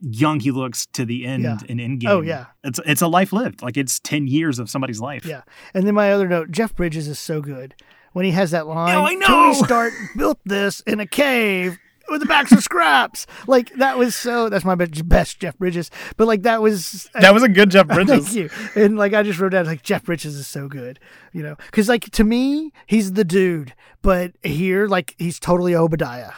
young 0.00 0.40
he 0.40 0.50
looks 0.50 0.84
to 0.92 1.06
the 1.06 1.24
end 1.24 1.42
Yeah. 1.44 1.58
in 1.68 1.78
Endgame. 1.78 2.08
Oh 2.10 2.20
yeah, 2.20 2.46
it's 2.62 2.78
it's 2.84 3.00
a 3.00 3.08
life 3.08 3.32
lived. 3.32 3.62
Like 3.62 3.76
it's 3.78 3.98
ten 4.00 4.26
years 4.26 4.58
of 4.58 4.68
somebody's 4.68 5.00
life. 5.00 5.24
Yeah. 5.24 5.42
and 5.72 5.86
then 5.86 5.94
my 5.94 6.12
other 6.12 6.28
note: 6.28 6.50
Jeff 6.50 6.74
Bridges 6.76 7.08
is 7.08 7.18
so 7.18 7.40
good 7.40 7.74
when 8.12 8.24
he 8.26 8.32
has 8.32 8.50
that 8.50 8.66
line. 8.66 8.94
Oh, 8.94 9.06
I 9.06 9.14
know! 9.14 9.26
Tony 9.26 9.54
Stark 9.54 9.92
built 10.16 10.40
this 10.44 10.80
in 10.80 11.00
a 11.00 11.06
cave 11.06 11.78
with 12.08 12.20
the 12.20 12.26
backs 12.26 12.52
of 12.52 12.62
scraps. 12.62 13.26
Like 13.46 13.72
that 13.74 13.98
was 13.98 14.14
so. 14.14 14.48
That's 14.48 14.64
my 14.64 14.74
best 14.74 15.40
Jeff 15.40 15.58
Bridges. 15.58 15.90
But 16.16 16.26
like 16.26 16.42
that 16.42 16.62
was 16.62 17.08
That 17.14 17.34
was 17.34 17.42
a 17.42 17.48
good 17.48 17.70
Jeff 17.70 17.86
Bridges. 17.96 18.28
Thank 18.28 18.36
you. 18.36 18.50
And 18.74 18.96
like 18.96 19.14
I 19.14 19.22
just 19.22 19.38
wrote 19.38 19.50
down 19.52 19.66
like 19.66 19.82
Jeff 19.82 20.04
Bridges 20.04 20.36
is 20.36 20.46
so 20.46 20.68
good, 20.68 20.98
you 21.32 21.42
know, 21.42 21.56
because 21.66 21.88
like 21.88 22.10
to 22.10 22.24
me 22.24 22.72
he's 22.86 23.12
the 23.12 23.24
dude, 23.24 23.74
but 24.02 24.32
here 24.42 24.86
like 24.86 25.14
he's 25.18 25.38
totally 25.40 25.74
Obadiah. 25.74 26.32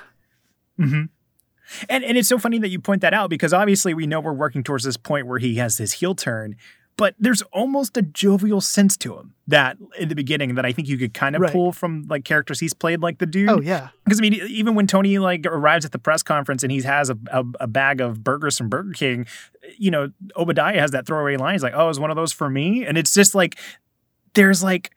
hmm 0.76 1.02
And 1.88 2.04
and 2.04 2.16
it's 2.16 2.28
so 2.28 2.38
funny 2.38 2.58
that 2.58 2.68
you 2.68 2.80
point 2.80 3.02
that 3.02 3.14
out 3.14 3.30
because 3.30 3.52
obviously 3.52 3.94
we 3.94 4.06
know 4.06 4.20
we're 4.20 4.32
working 4.32 4.62
towards 4.62 4.84
this 4.84 4.96
point 4.96 5.26
where 5.26 5.38
he 5.38 5.56
has 5.56 5.78
his 5.78 5.92
heel 5.94 6.14
turn, 6.14 6.56
but 6.99 7.14
there's 7.18 7.40
almost 7.53 7.96
a 7.96 8.03
jovial 8.03 8.61
sense 8.61 8.96
to 8.99 9.16
him 9.16 9.32
that 9.46 9.78
in 9.99 10.09
the 10.11 10.14
beginning 10.14 10.57
that 10.57 10.66
I 10.66 10.72
think 10.72 10.86
you 10.88 10.99
could 10.99 11.14
kind 11.14 11.34
of 11.34 11.40
Right. 11.40 11.53
pull 11.53 11.72
from 11.72 12.05
like 12.11 12.24
characters 12.26 12.61
he's 12.61 12.74
played 12.74 13.01
like 13.01 13.16
the 13.18 13.24
dude. 13.24 13.49
Oh 13.49 13.61
yeah, 13.62 13.88
Because 14.05 14.20
I 14.20 14.22
mean, 14.22 14.34
even 14.34 14.74
when 14.74 14.86
Tony 14.86 15.16
like 15.18 15.46
arrives 15.46 15.86
at 15.86 15.92
the 15.92 15.99
press 15.99 16.22
conference 16.22 16.62
and 16.62 16.70
he 16.70 16.82
has 16.82 17.09
a, 17.09 17.16
a, 17.32 17.42
a 17.61 17.66
bag 17.66 18.03
of 18.03 18.22
burgers 18.22 18.59
from 18.59 18.68
Burger 18.68 18.92
King, 18.92 19.26
you 19.78 19.90
know, 19.90 20.11
Obadiah 20.36 20.78
has 20.80 20.90
that 20.90 21.07
throwaway 21.07 21.36
line. 21.38 21.55
He's 21.55 21.62
like, 21.62 21.74
"Oh, 21.74 21.88
is 21.88 21.99
one 21.99 22.11
of 22.11 22.16
those 22.16 22.32
for 22.32 22.51
me?" 22.51 22.84
And 22.84 22.99
it's 22.99 23.14
just 23.14 23.34
like 23.34 23.57
there's 24.34 24.62
like 24.62 24.90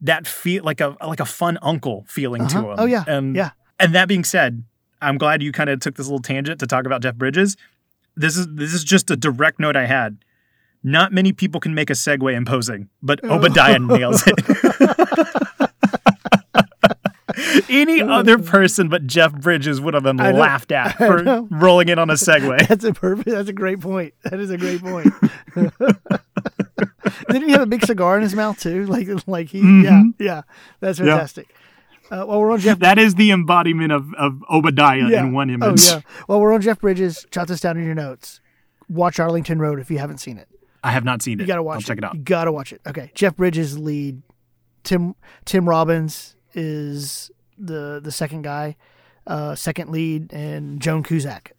that 0.00 0.26
feel 0.26 0.64
like 0.64 0.80
a 0.80 0.96
like 1.06 1.20
a 1.20 1.24
fun 1.26 1.58
uncle 1.62 2.04
feeling 2.08 2.46
to 2.48 2.58
Uh-huh. 2.58 2.70
him. 2.70 2.76
Oh, 2.78 2.84
yeah. 2.86 3.04
and 3.06 3.36
Yeah. 3.36 3.50
And 3.78 3.94
that 3.94 4.06
being 4.08 4.24
said, 4.24 4.64
I'm 5.00 5.18
glad 5.18 5.42
you 5.42 5.50
kind 5.52 5.68
of 5.70 5.80
took 5.80 5.96
this 5.96 6.06
little 6.06 6.22
tangent 6.22 6.60
to 6.60 6.66
talk 6.66 6.86
about 6.86 7.02
Jeff 7.02 7.16
Bridges. 7.16 7.56
This 8.16 8.36
is 8.36 8.46
this 8.48 8.72
is 8.74 8.84
just 8.84 9.10
a 9.10 9.16
direct 9.16 9.58
note 9.58 9.74
I 9.76 9.86
had. 9.86 10.18
Not 10.84 11.12
many 11.12 11.32
people 11.32 11.60
can 11.60 11.74
make 11.74 11.90
a 11.90 11.94
Segway 11.94 12.34
imposing, 12.34 12.88
but 13.02 13.22
Obadiah 13.24 13.78
nails 13.80 14.24
it. 14.26 15.68
Any 17.68 18.02
other 18.02 18.38
person 18.38 18.88
but 18.88 19.06
Jeff 19.06 19.32
Bridges 19.32 19.80
would 19.80 19.94
have 19.94 20.02
been 20.02 20.16
laughed 20.18 20.70
at 20.72 20.92
for 20.98 21.42
rolling 21.50 21.88
in 21.88 21.98
on 21.98 22.10
a 22.10 22.14
Segway. 22.14 22.66
that's 22.68 22.84
a 22.84 22.92
perfect. 22.92 23.28
That's 23.28 23.48
a 23.48 23.52
great 23.52 23.80
point. 23.80 24.14
That 24.24 24.38
is 24.40 24.50
a 24.50 24.58
great 24.58 24.80
point. 24.82 25.12
Didn't 27.28 27.48
he 27.48 27.52
have 27.52 27.62
a 27.62 27.66
big 27.66 27.84
cigar 27.84 28.16
in 28.16 28.22
his 28.22 28.34
mouth 28.34 28.58
too? 28.60 28.86
Like 28.86 29.08
like 29.26 29.48
he 29.48 29.58
yeah 29.60 29.90
Mhm. 30.02 30.14
yeah. 30.18 30.42
That's 30.80 30.98
Yeah. 30.98 31.06
fantastic. 31.06 31.54
Uh, 32.10 32.24
while 32.24 32.40
we're 32.40 32.52
on 32.52 32.58
Jeff. 32.58 32.78
That 32.80 32.98
is 32.98 33.14
the 33.14 33.30
embodiment 33.30 33.92
of, 33.92 34.12
of 34.14 34.42
Obadiah 34.50 35.08
yeah. 35.08 35.20
in 35.20 35.32
one 35.32 35.48
image. 35.48 35.80
Oh 35.90 35.94
yeah. 35.96 36.00
While 36.26 36.40
we're 36.40 36.52
on 36.52 36.60
Jeff 36.60 36.80
Bridges, 36.80 37.26
jot 37.30 37.48
this 37.48 37.60
down 37.60 37.76
in 37.78 37.84
your 37.84 37.94
notes. 37.94 38.40
Watch 38.88 39.18
Arlington 39.18 39.58
Road 39.58 39.78
if 39.80 39.90
you 39.90 39.98
haven't 39.98 40.18
seen 40.18 40.36
it. 40.36 40.48
I 40.84 40.90
have 40.92 41.04
not 41.04 41.22
seen 41.22 41.38
it. 41.38 41.42
You 41.42 41.46
gotta 41.46 41.62
watch 41.62 41.74
I'll 41.76 41.80
it. 41.80 41.84
check 41.86 41.98
it 41.98 42.04
out. 42.04 42.14
You 42.14 42.20
gotta 42.22 42.52
watch 42.52 42.72
it. 42.72 42.80
Okay. 42.86 43.10
Jeff 43.14 43.36
Bridges 43.36 43.78
lead. 43.78 44.22
Tim 44.84 45.14
Tim 45.44 45.68
Robbins 45.68 46.34
is 46.54 47.30
the 47.58 48.00
the 48.02 48.10
second 48.12 48.42
guy, 48.42 48.76
uh, 49.26 49.54
second 49.54 49.90
lead, 49.90 50.32
and 50.32 50.80
Joan 50.80 51.02
Cusack 51.02 51.52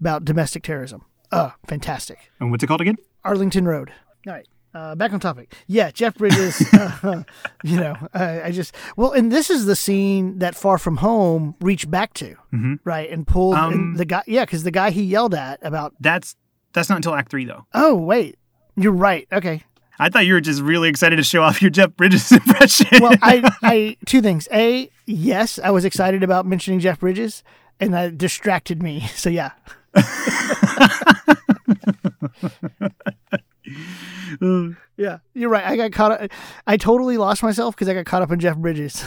about 0.00 0.24
domestic 0.24 0.62
terrorism. 0.62 1.04
Uh, 1.32 1.50
fantastic. 1.66 2.30
And 2.40 2.50
what's 2.50 2.62
it 2.62 2.66
called 2.66 2.80
again? 2.80 2.96
Arlington 3.24 3.66
Road. 3.66 3.92
All 4.26 4.32
right. 4.32 4.46
Uh, 4.74 4.94
back 4.94 5.10
on 5.12 5.18
topic. 5.20 5.54
Yeah, 5.66 5.90
Jeff 5.90 6.16
Bridges. 6.16 6.62
uh, 6.74 7.22
you 7.64 7.76
know, 7.80 7.96
I, 8.12 8.42
I 8.42 8.50
just 8.50 8.74
well, 8.96 9.12
and 9.12 9.32
this 9.32 9.48
is 9.48 9.64
the 9.66 9.76
scene 9.76 10.38
that 10.40 10.54
Far 10.54 10.76
From 10.78 10.98
Home 10.98 11.54
reached 11.60 11.90
back 11.90 12.12
to, 12.14 12.36
Mhm. 12.52 12.80
right, 12.84 13.08
and 13.10 13.26
pulled 13.26 13.54
Um, 13.54 13.72
and 13.72 13.96
the 13.96 14.04
guy. 14.04 14.22
Yeah, 14.26 14.44
because 14.44 14.64
the 14.64 14.70
guy 14.70 14.90
he 14.90 15.02
yelled 15.02 15.34
at 15.34 15.60
about. 15.62 15.94
That's 16.00 16.36
that's 16.76 16.90
not 16.90 16.96
until 16.96 17.14
Act 17.14 17.30
Three, 17.30 17.46
though. 17.46 17.64
Oh, 17.72 17.94
wait. 17.94 18.36
You're 18.76 18.92
right. 18.92 19.26
Okay. 19.32 19.62
I 19.98 20.10
thought 20.10 20.26
you 20.26 20.34
were 20.34 20.42
just 20.42 20.60
really 20.60 20.90
excited 20.90 21.16
to 21.16 21.22
show 21.22 21.42
off 21.42 21.62
your 21.62 21.70
Jeff 21.70 21.96
Bridges 21.96 22.30
impression. 22.32 22.86
well, 23.00 23.14
I, 23.22 23.50
I 23.62 23.96
two 24.04 24.20
things. 24.20 24.46
A, 24.52 24.90
yes, 25.06 25.58
I 25.58 25.70
was 25.70 25.86
excited 25.86 26.22
about 26.22 26.44
mentioning 26.44 26.78
Jeff 26.80 27.00
Bridges, 27.00 27.42
and 27.80 27.94
that 27.94 28.18
distracted 28.18 28.82
me. 28.82 29.08
So 29.16 29.30
yeah. 29.30 29.52
yeah, 34.98 35.18
you're 35.32 35.48
right. 35.48 35.64
I 35.64 35.76
got 35.76 35.92
caught. 35.92 36.12
Up, 36.12 36.30
I 36.66 36.76
totally 36.76 37.16
lost 37.16 37.42
myself 37.42 37.74
because 37.74 37.88
I 37.88 37.94
got 37.94 38.04
caught 38.04 38.20
up 38.20 38.30
in 38.30 38.38
Jeff 38.38 38.58
Bridges. 38.58 39.02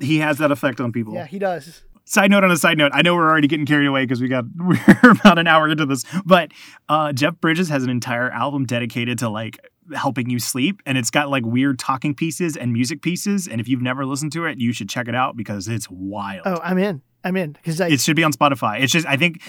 he 0.00 0.18
has 0.18 0.38
that 0.38 0.50
effect 0.50 0.80
on 0.80 0.90
people. 0.90 1.14
Yeah, 1.14 1.26
he 1.26 1.38
does. 1.38 1.84
Side 2.08 2.30
note 2.30 2.44
on 2.44 2.52
a 2.52 2.56
side 2.56 2.78
note, 2.78 2.92
I 2.94 3.02
know 3.02 3.16
we're 3.16 3.28
already 3.28 3.48
getting 3.48 3.66
carried 3.66 3.86
away 3.86 4.04
because 4.04 4.22
we 4.22 4.28
got 4.28 4.44
we're 4.56 5.10
about 5.10 5.38
an 5.38 5.46
hour 5.46 5.68
into 5.68 5.84
this, 5.86 6.04
but 6.24 6.52
uh, 6.88 7.12
Jeff 7.12 7.40
Bridges 7.40 7.68
has 7.68 7.82
an 7.82 7.90
entire 7.90 8.30
album 8.30 8.64
dedicated 8.64 9.18
to 9.18 9.28
like 9.28 9.58
helping 9.94 10.30
you 10.30 10.38
sleep, 10.38 10.80
and 10.86 10.96
it's 10.96 11.10
got 11.10 11.30
like 11.30 11.44
weird 11.44 11.78
talking 11.80 12.14
pieces 12.14 12.56
and 12.56 12.72
music 12.72 13.02
pieces. 13.02 13.48
And 13.48 13.60
if 13.60 13.68
you've 13.68 13.82
never 13.82 14.06
listened 14.06 14.32
to 14.32 14.44
it, 14.46 14.58
you 14.58 14.72
should 14.72 14.88
check 14.88 15.08
it 15.08 15.14
out 15.16 15.36
because 15.36 15.66
it's 15.66 15.90
wild. 15.90 16.42
Oh, 16.46 16.60
I'm 16.62 16.78
in. 16.78 17.02
I'm 17.24 17.36
in 17.36 17.52
because 17.52 17.80
it 17.80 18.00
should 18.00 18.14
be 18.14 18.22
on 18.22 18.32
Spotify. 18.32 18.80
It's 18.80 18.92
just 18.92 19.06
I 19.06 19.16
think 19.16 19.42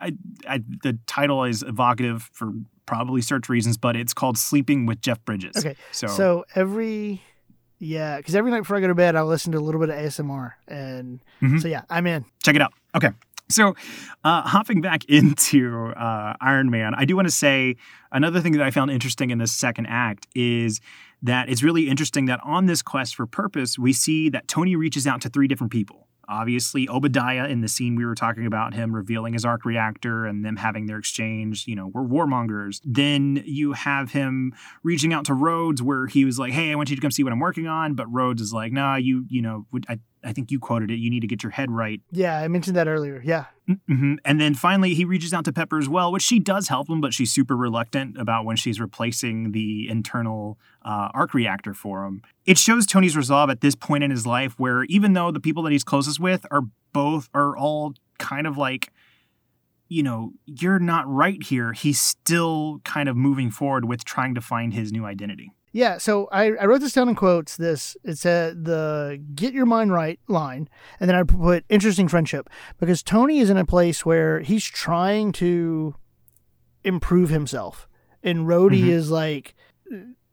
I, 0.00 0.12
I, 0.48 0.60
the 0.82 0.98
title 1.06 1.44
is 1.44 1.62
evocative 1.62 2.28
for 2.32 2.52
probably 2.86 3.22
search 3.22 3.48
reasons, 3.48 3.76
but 3.76 3.94
it's 3.94 4.12
called 4.12 4.36
"Sleeping 4.36 4.86
with 4.86 5.00
Jeff 5.00 5.24
Bridges." 5.24 5.56
Okay, 5.56 5.76
so 5.92 6.08
so 6.08 6.44
every 6.56 7.22
yeah, 7.84 8.16
because 8.16 8.34
every 8.34 8.50
night 8.50 8.60
before 8.60 8.76
I 8.76 8.80
go 8.80 8.88
to 8.88 8.94
bed, 8.94 9.16
I 9.16 9.22
listen 9.22 9.52
to 9.52 9.58
a 9.58 9.60
little 9.60 9.80
bit 9.80 9.90
of 9.90 9.96
ASMR, 9.96 10.52
and 10.68 11.20
Mhm. 11.42 11.60
so 11.60 11.68
yeah, 11.68 11.82
I'm 11.90 12.06
in. 12.06 12.24
check 12.42 12.54
it 12.56 12.62
out. 12.62 12.72
Okay. 12.94 13.10
So, 13.50 13.74
uh, 14.24 14.40
hopping 14.42 14.80
back 14.80 15.04
into 15.08 15.92
uh, 15.96 16.34
Iron 16.40 16.70
Man, 16.70 16.94
I 16.94 17.04
do 17.04 17.14
want 17.14 17.28
to 17.28 17.34
say 17.34 17.76
another 18.10 18.40
thing 18.40 18.52
that 18.52 18.62
I 18.62 18.70
found 18.70 18.90
interesting 18.90 19.30
in 19.30 19.38
this 19.38 19.52
second 19.52 19.86
act 19.86 20.26
is 20.34 20.80
that 21.22 21.48
it's 21.50 21.62
really 21.62 21.88
interesting 21.88 22.24
that 22.26 22.40
on 22.42 22.66
this 22.66 22.80
quest 22.82 23.14
for 23.14 23.26
purpose, 23.26 23.78
we 23.78 23.92
see 23.92 24.30
that 24.30 24.48
Tony 24.48 24.76
reaches 24.76 25.06
out 25.06 25.20
to 25.22 25.28
three 25.28 25.46
different 25.46 25.72
people. 25.72 26.08
Obviously, 26.28 26.88
Obadiah 26.88 27.46
in 27.46 27.60
the 27.60 27.68
scene 27.68 27.94
we 27.94 28.04
were 28.04 28.14
talking 28.14 28.46
about, 28.46 28.74
him 28.74 28.94
revealing 28.94 29.32
his 29.32 29.44
arc 29.44 29.64
reactor 29.64 30.26
and 30.26 30.44
them 30.44 30.56
having 30.56 30.86
their 30.86 30.98
exchange, 30.98 31.66
you 31.66 31.74
know, 31.74 31.88
we're 31.88 32.02
warmongers. 32.02 32.80
Then 32.84 33.42
you 33.44 33.72
have 33.72 34.12
him 34.12 34.54
reaching 34.82 35.12
out 35.12 35.24
to 35.26 35.34
Rhodes 35.34 35.82
where 35.82 36.06
he 36.06 36.24
was 36.24 36.38
like, 36.38 36.52
hey, 36.52 36.72
I 36.72 36.74
want 36.74 36.90
you 36.90 36.96
to 36.96 37.02
come 37.02 37.10
see 37.10 37.22
what 37.22 37.32
I'm 37.32 37.40
working 37.40 37.66
on. 37.66 37.94
But 37.94 38.12
Rhodes 38.12 38.42
is 38.42 38.52
like, 38.52 38.72
nah, 38.72 38.96
you, 38.96 39.26
you 39.28 39.42
know, 39.42 39.66
I, 39.88 39.98
I 40.24 40.32
think 40.32 40.50
you 40.50 40.58
quoted 40.58 40.90
it. 40.90 40.96
You 40.96 41.10
need 41.10 41.20
to 41.20 41.26
get 41.26 41.42
your 41.42 41.52
head 41.52 41.70
right. 41.70 42.00
Yeah, 42.10 42.38
I 42.38 42.48
mentioned 42.48 42.76
that 42.76 42.88
earlier. 42.88 43.22
Yeah, 43.24 43.46
hmm 43.88 44.14
And 44.24 44.40
then 44.40 44.54
finally, 44.54 44.94
he 44.94 45.04
reaches 45.04 45.32
out 45.32 45.44
to 45.46 45.52
Pepper 45.52 45.78
as 45.78 45.88
well, 45.88 46.12
which 46.12 46.22
she 46.22 46.38
does 46.38 46.68
help 46.68 46.88
him, 46.88 47.00
but 47.00 47.14
she's 47.14 47.32
super 47.32 47.56
reluctant 47.56 48.18
about 48.18 48.44
when 48.44 48.56
she's 48.56 48.80
replacing 48.80 49.52
the 49.52 49.88
internal 49.88 50.58
uh, 50.82 51.08
arc 51.14 51.34
reactor 51.34 51.74
for 51.74 52.04
him. 52.04 52.22
It 52.46 52.58
shows 52.58 52.86
Tony's 52.86 53.16
resolve 53.16 53.50
at 53.50 53.60
this 53.60 53.74
point 53.74 54.04
in 54.04 54.10
his 54.10 54.26
life, 54.26 54.54
where 54.58 54.84
even 54.84 55.14
though 55.14 55.30
the 55.30 55.40
people 55.40 55.62
that 55.64 55.72
he's 55.72 55.84
closest 55.84 56.20
with 56.20 56.46
are 56.50 56.62
both 56.92 57.28
are 57.34 57.56
all 57.56 57.94
kind 58.18 58.46
of 58.46 58.56
like, 58.58 58.92
you 59.88 60.02
know, 60.02 60.32
you're 60.46 60.78
not 60.78 61.08
right 61.08 61.42
here. 61.42 61.72
He's 61.72 62.00
still 62.00 62.80
kind 62.84 63.08
of 63.08 63.16
moving 63.16 63.50
forward 63.50 63.84
with 63.86 64.04
trying 64.04 64.34
to 64.34 64.40
find 64.40 64.72
his 64.74 64.92
new 64.92 65.04
identity. 65.04 65.52
Yeah. 65.74 65.98
So 65.98 66.28
I, 66.32 66.52
I 66.54 66.64
wrote 66.66 66.80
this 66.80 66.92
down 66.94 67.08
in 67.10 67.14
quotes. 67.16 67.56
This 67.58 67.96
it 68.04 68.16
said 68.16 68.64
the 68.64 69.20
"get 69.34 69.52
your 69.52 69.66
mind 69.66 69.92
right" 69.92 70.18
line, 70.28 70.68
and 71.00 71.10
then 71.10 71.16
I 71.16 71.22
put 71.24 71.64
"interesting 71.68 72.08
friendship" 72.08 72.48
because 72.78 73.02
Tony 73.02 73.40
is 73.40 73.50
in 73.50 73.58
a 73.58 73.66
place 73.66 74.06
where 74.06 74.40
he's 74.40 74.64
trying 74.64 75.32
to 75.32 75.94
improve 76.84 77.28
himself, 77.30 77.88
and 78.22 78.46
Rhodey 78.46 78.84
Mhm. 78.84 78.88
is 78.88 79.10
like, 79.10 79.54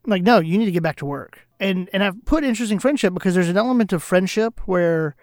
like 0.06 0.24
no, 0.24 0.40
you 0.40 0.58
need 0.58 0.66
to 0.66 0.72
get 0.72 0.84
back 0.84 0.98
to 0.98 1.06
work. 1.06 1.40
And 1.60 1.90
and 1.94 2.04
I've 2.04 2.24
put 2.26 2.44
interesting 2.44 2.80
friendship 2.80 3.14
because 3.14 3.34
there's 3.36 3.50
an 3.50 3.58
element 3.58 3.92
of 3.94 4.02
friendship 4.04 4.60
where, 4.68 5.16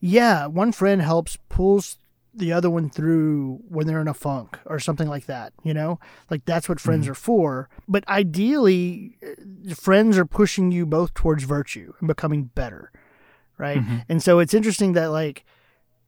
yeah, 0.00 0.46
one 0.46 0.72
friend 0.72 1.02
helps 1.02 1.36
pulls 1.48 1.98
the 2.34 2.52
other 2.52 2.70
one 2.70 2.88
through 2.88 3.60
when 3.68 3.86
they're 3.86 4.00
in 4.00 4.08
a 4.08 4.14
funk 4.14 4.58
or 4.66 4.78
something 4.78 5.08
like 5.08 5.26
that. 5.26 5.52
You 5.62 5.74
know, 5.74 6.00
like 6.30 6.44
that's 6.44 6.68
what 6.68 6.80
friends 6.80 7.06
are 7.08 7.14
for. 7.14 7.68
But 7.86 8.08
ideally, 8.08 9.18
uh, 9.22 9.74
friends 9.74 10.16
are 10.16 10.24
pushing 10.24 10.72
you 10.72 10.86
both 10.86 11.12
towards 11.14 11.44
virtue 11.44 11.92
and 12.00 12.08
becoming 12.08 12.44
better, 12.54 12.90
right? 13.58 13.78
Mhm. 13.80 14.04
And 14.08 14.22
so 14.22 14.38
it's 14.38 14.54
interesting 14.54 14.92
that 14.94 15.10
like 15.10 15.44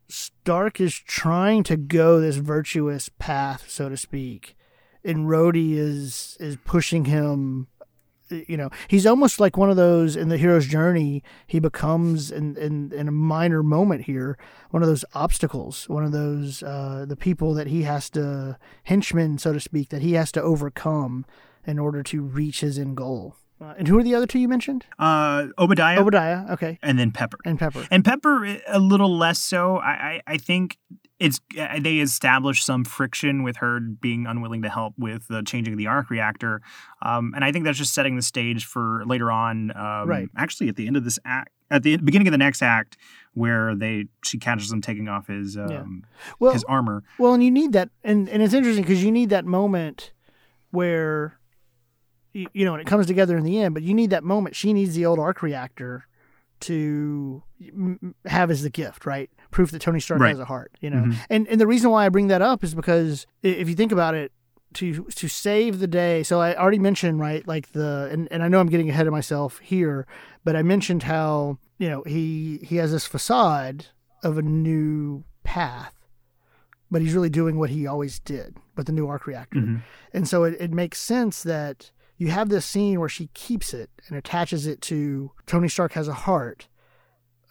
Stark 0.09 0.81
is 0.81 0.95
trying 0.95 1.63
to 1.65 1.77
go 1.77 2.21
this 2.21 2.37
virtuous 2.37 3.09
path, 3.19 3.65
so 3.69 3.89
to 3.89 3.97
speak, 3.97 4.57
and 5.05 5.27
Rhodey 5.29 5.73
is 5.75 6.37
is 6.41 6.57
pushing 6.65 7.07
him. 7.07 7.69
You 8.49 8.57
know, 8.57 8.71
he's 8.89 9.07
almost 9.07 9.41
like 9.41 9.57
one 9.57 9.71
of 9.71 9.77
those 9.77 10.17
in 10.17 10.29
the 10.29 10.39
hero's 10.39 10.67
journey. 10.67 11.23
He 11.47 11.59
becomes 11.59 12.31
in 12.31 12.57
in, 12.57 12.93
in 12.93 13.09
a 13.09 13.13
minor 13.13 13.63
moment 13.63 14.03
here 14.03 14.37
one 14.71 14.83
of 14.83 14.89
those 14.89 15.05
obstacles, 15.15 15.89
one 15.89 16.05
of 16.05 16.13
those 16.13 16.63
uh, 16.63 17.05
the 17.09 17.17
people 17.17 17.55
that 17.55 17.69
he 17.69 17.83
has 17.83 18.11
to 18.11 18.59
henchmen, 18.85 19.39
so 19.39 19.53
to 19.53 19.61
speak, 19.61 19.91
that 19.91 20.03
he 20.03 20.15
has 20.15 20.33
to 20.33 20.43
overcome 20.43 21.25
in 21.67 21.79
order 21.79 22.03
to 22.03 22.23
reach 22.23 22.61
his 22.61 22.79
end 22.79 22.97
goal. 22.97 23.37
Uh, 23.61 23.75
and 23.79 23.87
who 23.89 23.97
are 23.99 24.03
the 24.03 24.15
other 24.15 24.27
two 24.27 24.39
you 24.39 24.49
mentioned? 24.49 24.85
Uh, 24.99 25.47
Obadiah 25.59 26.01
Obadiah, 26.01 26.45
okay, 26.51 26.79
and 26.83 26.99
then 26.99 27.13
Pepper. 27.13 27.39
and 27.45 27.59
Pepper. 27.59 27.87
And 27.91 28.05
Pepper, 28.05 28.45
eh, 28.45 28.59
a 28.67 28.81
little 28.81 29.17
less 29.17 29.39
so. 29.39 29.77
I, 29.77 29.91
I, 29.91 30.23
I 30.27 30.37
think 30.37 30.77
it's 31.21 31.41
uh, 31.59 31.79
they 31.81 31.99
establish 31.99 32.65
some 32.65 32.85
friction 32.85 33.43
with 33.43 33.57
her 33.59 33.81
being 33.81 34.27
unwilling 34.27 34.63
to 34.63 34.69
help 34.69 34.95
with 34.99 35.29
the 35.29 35.43
changing 35.43 35.75
of 35.75 35.79
the 35.79 35.87
arc 35.87 36.11
reactor, 36.11 36.61
um, 37.03 37.33
and 37.35 37.45
I 37.45 37.53
think 37.53 37.65
that's 37.65 37.79
just 37.79 37.95
setting 37.95 38.17
the 38.17 38.23
stage 38.23 38.65
for 38.65 39.05
later 39.07 39.31
on. 39.31 39.71
Um, 39.77 40.09
Right. 40.09 40.29
Actually, 40.37 40.69
at 40.69 40.77
the 40.77 40.87
end 40.87 40.97
of 40.97 41.05
this 41.05 41.19
act, 41.25 41.51
at 41.71 41.83
the 41.83 41.97
beginning 41.99 42.27
of 42.27 42.33
the 42.33 42.39
next 42.39 42.63
act, 42.63 42.97
where 43.33 43.75
they 43.75 44.07
she 44.25 44.39
catches 44.39 44.73
him 44.73 44.81
taking 44.81 45.09
off 45.09 45.29
his 45.29 45.57
um, 45.57 46.05
Well, 46.41 46.53
his 46.53 46.65
armor. 46.65 47.05
Well, 47.19 47.35
and 47.35 47.45
you 47.45 47.51
need 47.51 47.73
that, 47.73 47.91
and, 48.03 48.29
and 48.29 48.43
it's 48.43 48.55
interesting 48.55 48.83
because 48.83 49.05
you 49.05 49.13
need 49.13 49.31
that 49.31 49.45
moment 49.45 50.13
where, 50.73 51.39
you, 52.33 52.49
you 52.53 52.65
know, 52.65 52.75
and 52.75 52.81
it 52.81 52.87
comes 52.87 53.07
together 53.07 53.37
in 53.37 53.45
the 53.45 53.61
end. 53.61 53.75
But 53.75 53.85
you 53.85 53.95
need 53.95 54.11
that 54.11 54.25
moment. 54.25 54.57
She 54.57 54.73
needs 54.73 54.95
the 54.95 55.07
old 55.07 55.21
arc 55.21 55.43
reactor 55.43 56.07
to 56.61 57.43
have 58.27 58.51
as 58.51 58.63
the 58.63 58.71
gift, 58.71 59.07
right? 59.07 59.31
Proof 59.51 59.71
that 59.71 59.81
Tony 59.83 60.01
Stark 60.01 60.21
Right. 60.21 60.31
has 60.31 60.39
a 60.39 60.45
heart, 60.45 60.73
you 60.81 60.91
know. 60.91 61.03
Mhm. 61.05 61.17
And 61.31 61.49
and 61.49 61.61
the 61.61 61.67
reason 61.67 61.91
why 61.91 62.07
I 62.07 62.09
bring 62.09 62.29
that 62.29 62.43
up 62.43 62.65
is 62.65 62.75
because 62.75 63.27
if 63.43 63.69
you 63.69 63.75
think 63.75 63.93
about 63.93 64.15
it, 64.15 64.33
to 64.75 65.05
to 65.05 65.29
save 65.29 65.79
the 65.79 65.87
day. 65.87 66.23
So 66.25 66.41
I 66.41 66.57
already 66.57 66.81
mentioned 66.81 67.21
right, 67.21 67.47
like 67.47 67.73
the 67.73 68.09
and, 68.11 68.27
and 68.33 68.43
I 68.43 68.49
know 68.49 68.59
I'm 68.61 68.69
getting 68.69 68.91
ahead 68.91 69.07
of 69.07 69.13
myself 69.13 69.59
here, 69.61 70.05
but 70.43 70.57
I 70.57 70.63
mentioned 70.63 71.05
how 71.05 71.59
you 71.79 71.89
know 71.89 72.03
he 72.07 72.59
he 72.63 72.77
has 72.77 72.91
this 72.91 73.07
facade 73.07 73.87
of 74.25 74.37
a 74.37 74.43
new 74.43 75.23
path, 75.45 75.95
but 76.91 77.03
he's 77.03 77.15
really 77.15 77.31
doing 77.31 77.57
what 77.59 77.71
he 77.71 77.87
always 77.87 78.19
did 78.19 78.57
with 78.77 78.87
the 78.87 78.93
new 78.93 79.07
arc 79.07 79.27
reactor. 79.29 79.61
Mhm. 79.61 79.83
And 80.13 80.27
so 80.27 80.43
it, 80.43 80.57
it 80.59 80.73
makes 80.73 80.99
sense 80.99 81.43
that 81.45 81.93
you 82.17 82.29
have 82.29 82.49
this 82.49 82.65
scene 82.65 83.01
where 83.01 83.09
she 83.09 83.29
keeps 83.35 83.75
it 83.75 83.91
and 84.09 84.17
attaches 84.17 84.67
it 84.67 84.81
to 84.83 85.33
Tony 85.47 85.69
Stark 85.69 85.93
has 85.93 86.09
a 86.09 86.15
heart. 86.15 86.69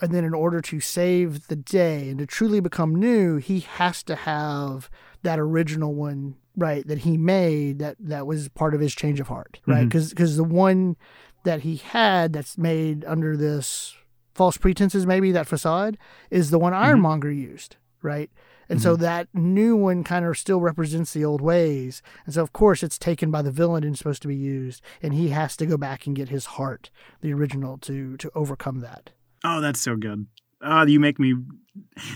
And 0.01 0.11
then, 0.14 0.26
in 0.26 0.34
order 0.34 0.59
to 0.61 0.80
save 0.82 1.47
the 1.47 1.55
day 1.55 2.09
and 2.09 2.20
to 2.20 2.26
truly 2.26 2.59
become 2.59 2.95
new, 2.95 3.38
he 3.38 3.61
has 3.61 4.03
to 4.03 4.16
have 4.16 4.89
that 5.22 5.39
original 5.39 5.93
one, 5.93 6.36
right? 6.57 6.86
That 6.86 6.99
he 6.99 7.16
made 7.18 7.80
that 7.80 7.95
that 7.99 8.28
was 8.28 8.49
part 8.49 8.74
of 8.74 8.82
his 8.82 8.93
change 8.93 9.20
of 9.22 9.28
heart, 9.28 9.61
right? 9.66 9.88
Mhm. 9.88 10.09
Because 10.09 10.36
the 10.36 10.43
one 10.43 10.97
that 11.43 11.61
he 11.61 11.78
had 11.78 12.34
that's 12.34 12.57
made 12.57 13.05
under 13.05 13.38
this 13.38 13.95
false 14.34 14.57
pretenses, 14.57 15.05
maybe 15.05 15.32
that 15.32 15.47
facade, 15.47 15.97
is 16.32 16.49
the 16.49 16.59
one 16.59 16.74
Ironmonger 16.74 17.32
used, 17.32 17.78
right? 18.01 18.30
And 18.70 18.82
so 18.82 18.95
that 18.95 19.28
new 19.34 19.76
one 19.76 20.03
kind 20.03 20.26
of 20.26 20.38
still 20.38 20.59
represents 20.61 21.14
the 21.14 21.26
old 21.26 21.41
ways. 21.41 22.01
And 22.26 22.34
so, 22.34 22.41
of 22.41 22.53
course, 22.53 22.82
it's 22.84 22.97
taken 22.97 23.30
by 23.32 23.41
the 23.41 23.51
villain 23.51 23.84
and 23.84 23.97
supposed 23.97 24.22
to 24.24 24.28
be 24.28 24.36
used. 24.36 24.82
And 25.01 25.14
he 25.14 25.30
has 25.30 25.55
to 25.57 25.66
go 25.66 25.78
back 25.78 26.07
and 26.07 26.16
get 26.16 26.30
his 26.30 26.45
heart, 26.45 26.89
the 27.22 27.34
original, 27.34 27.78
to 27.80 28.18
to 28.18 28.32
overcome 28.36 28.80
that. 28.80 29.11
Oh, 29.43 29.59
that's 29.61 29.82
so 29.82 29.95
good. 29.95 30.28
Uh, 30.61 30.86
you 30.88 30.99
make 30.99 31.20
me. 31.20 31.34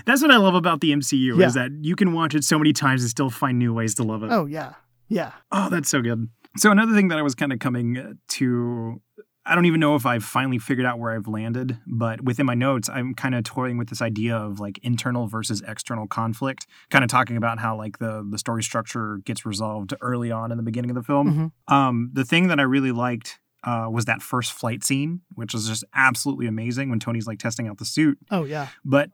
That's 0.05 0.21
what 0.21 0.31
I 0.31 0.37
love 0.37 0.55
about 0.55 0.81
the 0.81 0.91
MCU 0.93 1.37
Yeah. 1.37 1.47
is 1.47 1.53
that 1.55 1.71
you 1.81 1.95
can 1.95 2.13
watch 2.13 2.33
it 2.35 2.43
so 2.43 2.57
many 2.57 2.71
times 2.73 3.01
and 3.01 3.09
still 3.09 3.29
find 3.29 3.59
new 3.59 3.73
ways 3.73 3.95
to 3.95 4.03
love 4.03 4.23
it. 4.23 4.29
Oh, 4.31 4.45
yeah. 4.45 4.73
Yeah. 5.09 5.31
Oh, 5.51 5.69
that's 5.69 5.89
so 5.89 6.01
good. 6.01 6.29
So 6.57 6.71
another 6.71 6.93
thing 6.93 7.07
that 7.09 7.17
I 7.17 7.21
was 7.21 7.35
kind 7.35 7.51
of 7.53 7.59
coming 7.59 8.17
to, 8.29 9.01
I 9.47 9.55
don't 9.55 9.65
even 9.65 9.79
know 9.79 9.95
if 9.95 10.05
I've 10.05 10.25
finally 10.25 10.59
figured 10.59 10.85
out 10.85 10.99
where 10.99 11.13
I've 11.15 11.27
landed, 11.27 11.77
but 11.87 12.21
within 12.21 12.45
my 12.45 12.53
notes, 12.53 12.89
I'm 12.89 13.13
kind 13.13 13.33
of 13.33 13.43
toying 13.45 13.77
with 13.77 13.87
this 13.89 14.01
idea 14.01 14.35
of 14.35 14.59
like 14.59 14.77
internal 14.83 15.27
versus 15.27 15.63
external 15.65 16.05
conflict, 16.05 16.67
kind 16.89 17.03
of 17.03 17.09
talking 17.09 17.37
about 17.37 17.59
how 17.59 17.77
like 17.77 17.99
the 17.99 18.27
the 18.29 18.37
story 18.37 18.61
structure 18.61 19.21
gets 19.25 19.45
resolved 19.45 19.93
early 20.01 20.31
on 20.31 20.51
in 20.51 20.57
the 20.57 20.63
beginning 20.63 20.91
of 20.91 20.95
the 20.95 21.03
film. 21.03 21.53
Mhm. 21.67 21.73
Um, 21.73 22.09
the 22.13 22.25
thing 22.25 22.47
that 22.47 22.59
I 22.59 22.63
really 22.63 22.91
liked 22.91 23.39
uh, 23.63 23.87
was 23.89 24.05
that 24.05 24.21
first 24.21 24.53
flight 24.53 24.83
scene, 24.83 25.21
which 25.33 25.53
was 25.53 25.67
just 25.67 25.83
absolutely 25.95 26.47
amazing 26.47 26.89
when 26.89 26.99
Tony's 26.99 27.27
like 27.27 27.39
testing 27.39 27.67
out 27.67 27.77
the 27.77 27.85
suit. 27.85 28.17
Oh, 28.29 28.43
yeah. 28.43 28.67
But 28.85 29.11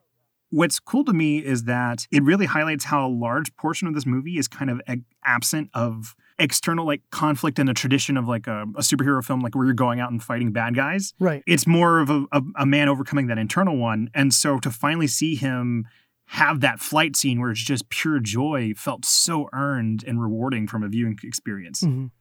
what's 0.50 0.80
cool 0.80 1.04
to 1.06 1.14
me 1.14 1.40
is 1.40 1.64
that 1.64 2.08
it 2.12 2.22
really 2.24 2.46
highlights 2.46 2.86
how 2.86 3.08
a 3.08 3.10
large 3.10 3.56
portion 3.56 3.88
of 3.88 3.96
this 3.96 4.06
movie 4.06 4.38
is 4.38 4.48
kind 4.48 4.70
of 4.70 4.82
absent 5.26 5.70
of 5.74 6.16
external 6.40 6.86
like 6.86 7.02
conflict 7.12 7.60
in 7.60 7.70
a 7.70 7.74
tradition 7.74 8.18
of 8.18 8.28
like 8.28 8.48
a, 8.48 8.64
a 8.76 8.82
superhero 8.82 9.24
film, 9.24 9.42
like 9.42 9.56
where 9.56 9.66
you're 9.66 9.74
going 9.74 10.00
out 10.00 10.12
and 10.12 10.22
fighting 10.24 10.52
bad 10.52 10.76
guys. 10.76 11.14
Right. 11.20 11.44
It's 11.46 11.68
more 11.68 12.00
of 12.00 12.10
a, 12.10 12.26
a, 12.32 12.42
a 12.58 12.66
man 12.66 12.90
overcoming 12.90 13.28
that 13.28 13.38
internal 13.38 13.78
one. 13.78 14.10
And 14.14 14.34
so 14.34 14.60
to 14.60 14.72
finally 14.72 15.08
see 15.08 15.36
him 15.36 15.88
have 16.28 16.62
that 16.62 16.80
flight 16.80 17.16
scene 17.16 17.40
where 17.40 17.52
it's 17.52 17.62
just 17.62 17.90
pure 17.90 18.20
joy 18.20 18.74
felt 18.76 19.06
so 19.06 19.50
earned 19.54 20.04
and 20.08 20.22
rewarding 20.22 20.68
from 20.68 20.82
a 20.84 20.88
viewing 20.88 21.18
experience. 21.24 21.82
Mhm. 21.84 22.12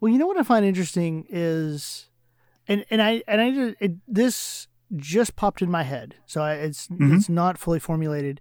Well, 0.00 0.10
you 0.10 0.18
know 0.18 0.26
what 0.26 0.38
I 0.38 0.42
find 0.42 0.64
interesting 0.64 1.26
is, 1.28 2.08
and 2.66 2.84
and 2.90 3.02
I 3.02 3.22
and 3.28 3.40
I 3.40 3.50
did 3.50 3.76
it, 3.80 3.92
this 4.08 4.68
just 4.96 5.36
popped 5.36 5.60
in 5.62 5.70
my 5.70 5.82
head, 5.82 6.14
so 6.26 6.40
I, 6.42 6.54
it's 6.54 6.88
Mhm. 6.88 7.16
it's 7.16 7.28
not 7.28 7.58
fully 7.58 7.78
formulated. 7.78 8.40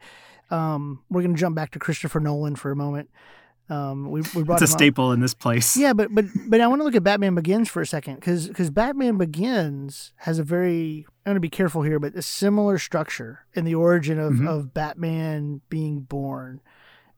Um, 0.50 1.04
we're 1.10 1.22
gonna 1.22 1.34
jump 1.36 1.56
back 1.56 1.72
to 1.72 1.80
Christopher 1.80 2.20
Nolan 2.20 2.56
for 2.56 2.72
a 2.72 2.76
moment. 2.76 3.10
Um, 3.70 4.10
we 4.10 4.22
we 4.36 4.44
brought 4.44 4.62
It's 4.62 4.72
a 4.72 4.74
up- 4.74 4.80
staple 4.80 5.12
in 5.12 5.20
this 5.20 5.34
place. 5.36 5.78
Yeah, 5.78 5.94
but 5.94 6.14
but 6.14 6.26
but 6.48 6.60
I 6.60 6.68
want 6.68 6.80
to 6.82 6.84
look 6.86 6.96
at 6.96 7.04
Batman 7.04 7.36
Begins 7.36 7.70
for 7.70 7.82
a 7.82 7.86
second 7.86 8.16
because 8.16 8.48
because 8.48 8.70
Batman 8.72 9.18
Begins 9.18 10.12
has 10.18 10.40
a 10.40 10.44
very 10.44 11.06
I'm 11.26 11.32
going 11.32 11.36
to 11.36 11.40
be 11.42 11.50
careful 11.50 11.84
here, 11.84 12.00
but 12.00 12.16
a 12.16 12.22
similar 12.24 12.80
structure 12.80 13.46
in 13.54 13.66
the 13.66 13.76
origin 13.76 14.18
of, 14.20 14.34
Mhm. 14.34 14.48
of 14.48 14.74
Batman 14.74 15.62
being 15.70 16.00
born 16.00 16.62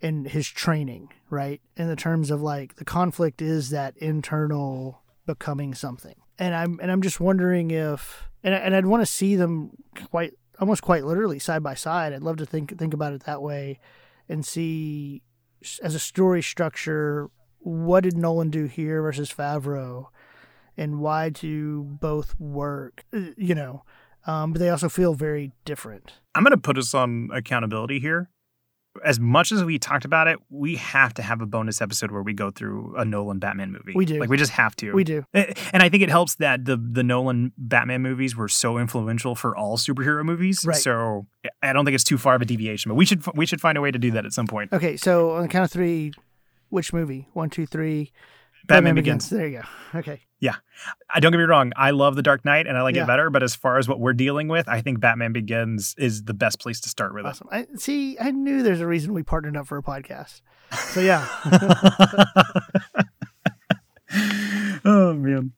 and 0.01 0.27
his 0.27 0.47
training, 0.49 1.09
right? 1.29 1.61
In 1.77 1.87
the 1.87 1.95
terms 1.95 2.29
of 2.31 2.41
like 2.41 2.75
the 2.75 2.85
conflict 2.85 3.41
is 3.41 3.69
that 3.69 3.95
internal 3.97 5.01
becoming 5.25 5.73
something, 5.73 6.15
and 6.37 6.53
I'm 6.53 6.79
and 6.81 6.91
I'm 6.91 7.01
just 7.01 7.19
wondering 7.21 7.71
if 7.71 8.27
and 8.43 8.53
I, 8.53 8.57
and 8.57 8.75
I'd 8.75 8.85
want 8.87 9.01
to 9.01 9.05
see 9.05 9.35
them 9.37 9.71
quite 10.09 10.33
almost 10.59 10.81
quite 10.81 11.05
literally 11.05 11.39
side 11.39 11.63
by 11.63 11.75
side. 11.75 12.11
I'd 12.11 12.23
love 12.23 12.37
to 12.37 12.45
think 12.45 12.77
think 12.77 12.93
about 12.93 13.13
it 13.13 13.23
that 13.23 13.41
way 13.41 13.79
and 14.27 14.45
see 14.45 15.21
as 15.83 15.95
a 15.95 15.99
story 15.99 16.41
structure 16.41 17.29
what 17.63 18.03
did 18.03 18.17
Nolan 18.17 18.49
do 18.49 18.65
here 18.65 19.01
versus 19.01 19.31
Favreau, 19.31 20.07
and 20.75 20.99
why 20.99 21.29
do 21.29 21.83
both 21.83 22.39
work? 22.39 23.05
Uh, 23.13 23.31
You 23.37 23.55
know, 23.55 23.83
um, 24.25 24.53
but 24.53 24.59
they 24.59 24.69
also 24.69 24.89
feel 24.89 25.13
very 25.13 25.51
different. 25.65 26.13
I'm 26.35 26.43
going 26.43 26.51
to 26.51 26.57
put 26.57 26.77
us 26.77 26.93
on 26.93 27.29
accountability 27.33 27.99
here. 27.99 28.29
As 29.05 29.19
much 29.19 29.51
as 29.51 29.63
we 29.63 29.79
talked 29.79 30.03
about 30.03 30.27
it, 30.27 30.37
we 30.49 30.75
have 30.75 31.13
to 31.13 31.21
have 31.21 31.41
a 31.41 31.45
bonus 31.45 31.81
episode 31.81 32.11
where 32.11 32.21
we 32.21 32.33
go 32.33 32.51
through 32.51 32.93
a 32.97 33.05
Nolan 33.05 33.39
Batman 33.39 33.71
movie. 33.71 33.93
We 33.95 34.05
do. 34.05 34.19
Like 34.19 34.29
we 34.29 34.37
just 34.37 34.51
have 34.51 34.75
to. 34.77 34.91
We 34.91 35.03
do. 35.03 35.23
And 35.33 35.81
I 35.81 35.87
think 35.87 36.03
it 36.03 36.09
helps 36.09 36.35
that 36.35 36.65
the 36.65 36.75
the 36.77 37.03
Nolan 37.03 37.53
Batman 37.57 38.01
movies 38.01 38.35
were 38.35 38.49
so 38.49 38.77
influential 38.77 39.33
for 39.35 39.55
all 39.55 39.77
superhero 39.77 40.25
movies. 40.25 40.65
Right. 40.65 40.75
So 40.75 41.25
I 41.61 41.71
don't 41.71 41.85
think 41.85 41.95
it's 41.95 42.03
too 42.03 42.17
far 42.17 42.35
of 42.35 42.41
a 42.41 42.45
deviation, 42.45 42.89
but 42.89 42.95
we 42.95 43.05
should 43.05 43.25
we 43.35 43.45
should 43.45 43.61
find 43.61 43.77
a 43.77 43.81
way 43.81 43.91
to 43.91 43.99
do 43.99 44.11
that 44.11 44.25
at 44.25 44.33
some 44.33 44.47
point. 44.47 44.73
Okay, 44.73 44.97
so 44.97 45.31
on 45.31 45.43
the 45.43 45.47
count 45.47 45.63
of 45.63 45.71
three, 45.71 46.11
which 46.69 46.91
movie? 46.91 47.29
One, 47.33 47.49
two, 47.49 47.65
three. 47.65 48.11
Batman, 48.71 48.95
Begins. 48.95 49.29
There 49.29 49.47
you 49.47 49.61
go. 49.93 49.99
Okay. 49.99 50.21
Yeah. 50.39 50.55
I 51.13 51.19
don't 51.19 51.31
get 51.31 51.37
me 51.37 51.43
wrong, 51.43 51.71
I 51.75 51.91
love 51.91 52.15
The 52.15 52.23
Dark 52.23 52.45
Knight 52.45 52.67
and 52.67 52.77
I 52.77 52.81
like 52.81 52.95
Yeah. 52.95 53.03
it 53.03 53.07
better, 53.07 53.29
but 53.29 53.43
as 53.43 53.55
far 53.55 53.77
as 53.77 53.87
what 53.87 53.99
we're 53.99 54.13
dealing 54.13 54.47
with, 54.47 54.67
I 54.67 54.81
think 54.81 54.99
Batman 54.99 55.33
Begins 55.33 55.93
is 55.97 56.23
the 56.23 56.33
best 56.33 56.59
place 56.59 56.79
to 56.81 56.89
start 56.89 57.13
with 57.13 57.25
Awesome. 57.25 57.47
I 57.51 57.67
see. 57.75 58.17
I 58.19 58.31
knew 58.31 58.63
there's 58.63 58.81
a 58.81 58.87
reason 58.87 59.13
we 59.13 59.23
partnered 59.23 59.57
up 59.57 59.67
for 59.67 59.77
a 59.77 59.83
podcast. 59.83 60.41
So 60.93 61.01
yeah, 61.01 61.27
oh 64.85 65.13
man. 65.13 65.51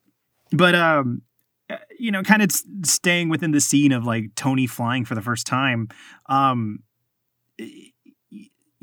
But 0.52 0.76
um 0.76 1.22
uh, 1.70 1.78
you 1.98 2.12
know, 2.12 2.24
kind 2.24 2.42
of 2.42 2.52
staying 2.86 3.30
within 3.30 3.52
the 3.52 3.62
scene 3.62 3.92
of 3.92 4.06
like 4.06 4.36
Tony 4.36 4.68
flying 4.68 5.06
for 5.06 5.16
the 5.16 5.22
first 5.22 5.48
time. 5.48 5.88
Um 6.28 6.80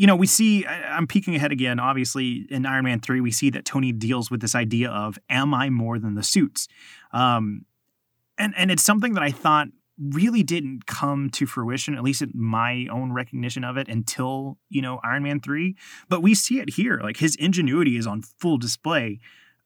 you 0.01 0.07
know, 0.07 0.17
we 0.17 0.27
see, 0.27 0.67
I'm 0.67 1.07
peeking 1.07 1.37
ahead 1.37 1.53
again. 1.53 1.79
Obviously, 1.79 2.47
in 2.49 2.65
Iron 2.65 2.87
Man 2.87 3.01
3, 3.01 3.21
we 3.21 3.31
see 3.31 3.51
that 3.51 3.67
Tony 3.67 3.93
deals 3.93 4.31
with 4.31 4.41
this 4.41 4.55
idea 4.55 4.89
of, 4.89 5.19
am 5.29 5.53
I 5.53 5.69
more 5.69 5.99
than 5.99 6.15
the 6.15 6.23
suits? 6.23 6.69
Um, 7.13 7.67
and, 8.39 8.55
and 8.57 8.71
it's 8.71 8.83
something 8.83 9.13
that 9.13 9.23
I 9.23 9.31
thought 9.31 9.69
really 9.99 10.43
didn't 10.43 10.87
come 10.87 11.29
to 11.33 11.45
fruition, 11.45 11.95
at 11.95 12.03
least 12.03 12.23
in 12.23 12.33
my 12.35 12.87
own 12.91 13.13
recognition 13.13 13.63
of 13.63 13.77
it, 13.77 13.89
until, 13.89 14.57
you 14.71 14.81
know, 14.81 15.01
Iron 15.05 15.23
Man 15.23 15.39
3. 15.39 15.77
But 16.09 16.23
we 16.23 16.35
see 16.35 16.61
it 16.61 16.71
here. 16.71 16.99
Like 17.03 17.19
his 17.19 17.37
ingenuity 17.37 17.99
is 17.99 18.07
on 18.07 18.23
full 18.23 18.57
display. 18.57 19.21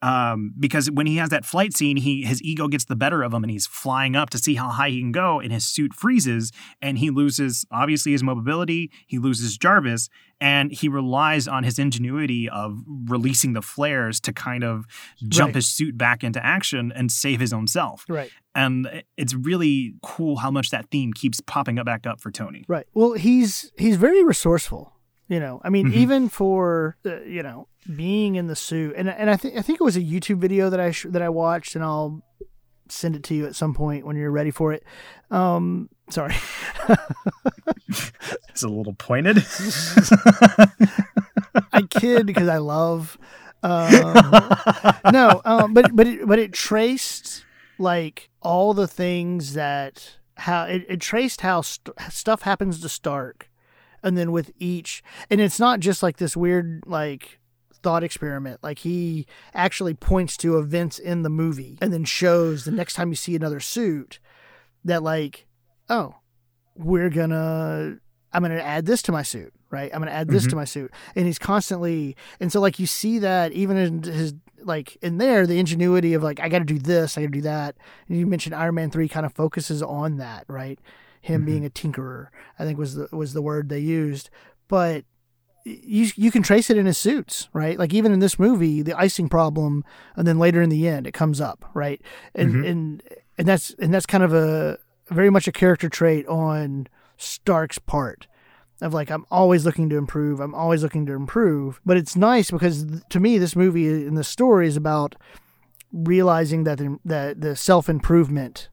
Um, 0.04 0.52
because 0.58 0.90
when 0.90 1.06
he 1.06 1.16
has 1.16 1.30
that 1.30 1.44
flight 1.46 1.72
scene, 1.74 1.96
he 1.96 2.22
his 2.24 2.42
ego 2.42 2.68
gets 2.68 2.84
the 2.84 2.96
better 2.96 3.22
of 3.22 3.32
him, 3.32 3.42
and 3.42 3.50
he's 3.50 3.66
flying 3.66 4.14
up 4.16 4.28
to 4.30 4.38
see 4.38 4.54
how 4.54 4.68
high 4.68 4.90
he 4.90 5.00
can 5.00 5.12
go, 5.12 5.40
and 5.40 5.50
his 5.52 5.66
suit 5.66 5.94
freezes, 5.94 6.52
and 6.82 6.98
he 6.98 7.08
loses 7.10 7.64
obviously 7.70 8.12
his 8.12 8.22
mobility. 8.22 8.90
He 9.06 9.18
loses 9.18 9.56
Jarvis, 9.56 10.08
and 10.40 10.72
he 10.72 10.88
relies 10.88 11.48
on 11.48 11.64
his 11.64 11.78
ingenuity 11.78 12.48
of 12.50 12.82
releasing 13.06 13.54
the 13.54 13.62
flares 13.62 14.20
to 14.20 14.32
kind 14.32 14.62
of 14.62 14.84
jump 15.28 15.48
Right. 15.48 15.54
his 15.56 15.68
suit 15.68 15.96
back 15.96 16.22
into 16.22 16.44
action 16.44 16.92
and 16.94 17.10
save 17.10 17.40
his 17.40 17.52
own 17.52 17.66
self. 17.66 18.04
right, 18.08 18.30
And 18.54 19.02
it's 19.16 19.34
really 19.34 19.94
cool 20.02 20.36
how 20.36 20.50
much 20.50 20.68
that 20.70 20.90
theme 20.90 21.12
keeps 21.14 21.40
popping 21.40 21.78
up 21.78 21.86
back 21.86 22.06
up 22.06 22.20
for 22.20 22.30
Tony. 22.30 22.64
right. 22.68 22.86
Well, 22.94 23.12
he's 23.14 23.72
he's 23.78 23.96
very 23.96 24.22
resourceful. 24.22 24.92
You 25.28 25.40
know, 25.40 25.60
I 25.64 25.70
mean, 25.70 25.88
Mhm. 25.90 25.94
even 25.94 26.28
for 26.28 26.96
uh, 27.06 27.20
you 27.22 27.42
know 27.42 27.68
being 27.96 28.34
in 28.34 28.46
the 28.46 28.56
suit, 28.56 28.94
and 28.96 29.08
and 29.08 29.30
I 29.30 29.36
think 29.36 29.56
I 29.58 29.62
think 29.62 29.80
it 29.80 29.84
was 29.84 29.96
a 29.96 30.02
YouTube 30.02 30.38
video 30.38 30.68
that 30.70 30.80
I 30.80 30.90
sh- 30.90 31.06
that 31.08 31.22
I 31.22 31.28
watched, 31.30 31.74
and 31.74 31.82
I'll 31.84 32.22
send 32.88 33.16
it 33.16 33.22
to 33.24 33.34
you 33.34 33.46
at 33.46 33.54
some 33.56 33.72
point 33.74 34.04
when 34.06 34.16
you're 34.16 34.30
ready 34.30 34.50
for 34.50 34.72
it. 34.74 34.84
Um, 35.30 35.88
sorry. 36.10 36.34
It's 38.48 38.62
a 38.62 38.68
little 38.68 38.94
pointed. 38.94 39.38
I 41.72 41.82
kid 41.90 42.26
because 42.26 42.48
I 42.48 42.58
love. 42.58 43.18
Um, 43.62 43.92
no, 45.12 45.40
um, 45.44 45.74
but 45.74 45.94
but 45.96 46.06
it, 46.06 46.26
but 46.26 46.38
it 46.38 46.52
traced 46.52 47.44
like 47.78 48.30
all 48.42 48.74
the 48.74 48.86
things 48.86 49.54
that 49.54 50.18
how 50.36 50.64
it, 50.64 50.84
it 50.88 51.00
traced 51.00 51.40
how 51.40 51.62
st- 51.62 51.96
stuff 52.10 52.42
happens 52.42 52.80
to 52.80 52.88
Stark, 52.88 53.48
and 54.04 54.16
then 54.16 54.30
with 54.30 54.52
each, 54.58 55.02
and 55.28 55.40
it's 55.40 55.58
not 55.58 55.80
just 55.80 56.02
like 56.02 56.18
this 56.18 56.36
weird 56.36 56.84
like 56.86 57.40
thought 57.82 58.04
experiment. 58.04 58.62
Like 58.62 58.78
he 58.80 59.26
actually 59.52 59.94
points 59.94 60.36
to 60.38 60.58
events 60.58 61.00
in 61.00 61.22
the 61.22 61.30
movie, 61.30 61.78
and 61.80 61.92
then 61.92 62.04
shows 62.04 62.64
the 62.64 62.70
next 62.70 62.94
time 62.94 63.08
you 63.08 63.16
see 63.16 63.34
another 63.34 63.58
suit 63.58 64.20
that 64.84 65.02
like, 65.02 65.46
oh, 65.88 66.14
we're 66.76 67.10
gonna 67.10 67.98
I'm 68.34 68.42
to 68.42 68.62
add 68.62 68.84
this 68.84 69.00
to 69.02 69.12
my 69.12 69.22
suit, 69.22 69.52
right? 69.70 69.90
I'm 69.94 70.02
to 70.02 70.10
add 70.10 70.28
this 70.28 70.42
to 70.42 70.48
mm-hmm. 70.50 70.58
my 70.58 70.64
suit. 70.64 70.90
And 71.14 71.24
he's 71.24 71.38
constantly, 71.38 72.16
and 72.40 72.50
so 72.50 72.60
like 72.60 72.80
you 72.80 72.86
see 72.86 73.20
that 73.20 73.52
even 73.52 73.76
in 73.76 74.02
his, 74.02 74.34
like 74.60 74.96
in 75.02 75.18
there, 75.18 75.46
the 75.46 75.58
ingenuity 75.60 76.14
of 76.14 76.22
like, 76.24 76.40
I 76.40 76.48
got 76.48 76.58
to 76.58 76.64
do 76.64 76.78
this, 76.78 77.16
I 77.16 77.20
got 77.22 77.26
to 77.26 77.38
do 77.38 77.42
that. 77.42 77.76
And 78.08 78.18
you 78.18 78.26
mentioned 78.26 78.54
Iron 78.56 78.74
Man 78.74 78.90
3 78.90 79.08
kind 79.08 79.24
of 79.24 79.32
focuses 79.32 79.82
on 79.82 80.16
that, 80.16 80.44
right? 80.48 80.80
Him 81.24 81.42
Mhm. 81.42 81.46
being 81.46 81.64
a 81.66 81.70
tinkerer, 81.70 82.26
I 82.58 82.64
think 82.64 82.78
was 82.78 82.94
the, 82.96 83.08
was 83.12 83.32
the 83.32 83.42
word 83.42 83.68
they 83.68 83.78
used. 83.80 84.28
But 84.68 85.04
you, 85.64 86.08
you 86.16 86.30
can 86.30 86.42
trace 86.42 86.68
it 86.68 86.76
in 86.76 86.84
his 86.86 86.98
suits, 86.98 87.48
right? 87.54 87.78
Like 87.78 87.94
even 87.94 88.12
in 88.12 88.18
this 88.20 88.38
movie, 88.38 88.82
the 88.82 88.92
icing 89.06 89.28
problem, 89.30 89.82
and 90.16 90.26
then 90.26 90.38
later 90.38 90.60
in 90.60 90.68
the 90.68 90.86
end, 90.86 91.06
it 91.06 91.12
comes 91.14 91.40
up, 91.40 91.64
right? 91.72 92.00
And, 92.34 92.54
Mhm. 92.54 92.68
and, 92.70 93.02
and 93.38 93.48
that's, 93.48 93.70
and 93.78 93.92
that's 93.94 94.04
kind 94.06 94.22
of 94.22 94.34
a, 94.34 94.78
very 95.10 95.30
much 95.30 95.46
a 95.48 95.52
character 95.52 95.88
trait 95.88 96.26
on 96.28 96.86
Stark's 97.16 97.78
part 97.78 98.26
of 98.82 98.92
like 98.92 99.10
I'm 99.10 99.24
always 99.30 99.64
looking 99.64 99.88
to 99.90 99.96
improve. 99.96 100.40
I'm 100.40 100.54
always 100.54 100.82
looking 100.82 101.06
to 101.06 101.12
improve. 101.14 101.80
But 101.86 101.96
it's 101.96 102.16
nice 102.16 102.50
because 102.50 102.84
to 103.10 103.20
me, 103.20 103.38
this 103.38 103.54
movie 103.56 103.86
and 104.06 104.16
the 104.18 104.24
story 104.24 104.66
is 104.66 104.76
about 104.76 105.14
realizing 105.92 106.64
that 106.64 106.78
the, 106.78 106.98
that 107.04 107.40
the 107.40 107.54
self 107.56 107.88
improvement, 107.88 108.68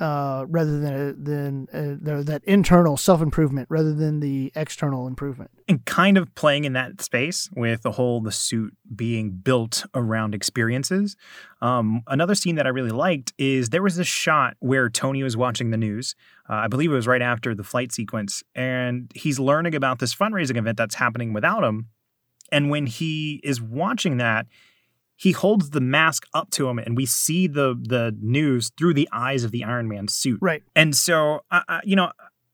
uh, 0.00 0.46
rather 0.48 0.80
than 0.80 1.22
than 1.22 1.68
uh, 1.72 1.96
the, 2.00 2.24
that 2.24 2.42
internal 2.44 2.96
self 2.96 3.20
improvement 3.20 3.68
rather 3.70 3.92
than 3.92 4.20
the 4.20 4.50
external 4.56 5.06
improvement. 5.06 5.50
and 5.68 5.84
kind 5.84 6.16
of 6.16 6.34
playing 6.34 6.64
in 6.64 6.72
that 6.72 7.00
space 7.02 7.48
with 7.54 7.82
the 7.82 7.92
whole 7.92 8.20
the 8.20 8.32
suit 8.32 8.74
being 8.94 9.30
built 9.30 9.84
around 9.94 10.34
experiences. 10.34 11.16
Um, 11.60 12.02
another 12.06 12.34
scene 12.34 12.56
that 12.56 12.66
I 12.66 12.70
really 12.70 12.90
liked 12.90 13.34
is 13.36 13.68
there 13.68 13.82
was 13.82 13.96
this 13.96 14.08
shot 14.08 14.56
where 14.60 14.88
Tony 14.88 15.22
was 15.22 15.36
watching 15.36 15.70
the 15.70 15.76
news. 15.76 16.14
Uh, 16.48 16.54
I 16.54 16.68
believe 16.68 16.90
it 16.90 16.94
was 16.94 17.06
right 17.06 17.22
after 17.22 17.54
the 17.54 17.62
flight 17.62 17.92
sequence, 17.92 18.42
and 18.54 19.12
he's 19.14 19.38
learning 19.38 19.74
about 19.74 19.98
this 19.98 20.14
fundraising 20.14 20.56
event 20.56 20.78
that's 20.78 20.94
happening 20.94 21.32
without 21.32 21.62
him. 21.62 21.88
And 22.50 22.70
when 22.70 22.86
he 22.86 23.40
is 23.44 23.60
watching 23.60 24.16
that, 24.16 24.46
he 25.20 25.32
holds 25.32 25.68
the 25.70 25.82
mask 25.82 26.26
up 26.32 26.48
to 26.50 26.70
him, 26.70 26.78
and 26.78 26.96
we 26.96 27.04
see 27.04 27.46
the 27.46 27.78
the 27.78 28.16
news 28.22 28.72
through 28.78 28.94
the 28.94 29.06
eyes 29.12 29.44
of 29.44 29.50
the 29.50 29.64
Iron 29.64 29.86
Man 29.86 30.08
suit. 30.08 30.38
Right. 30.40 30.62
And 30.74 30.96
so, 30.96 31.40
I, 31.50 31.62
I, 31.68 31.80
you 31.84 31.94
know, 31.94 32.10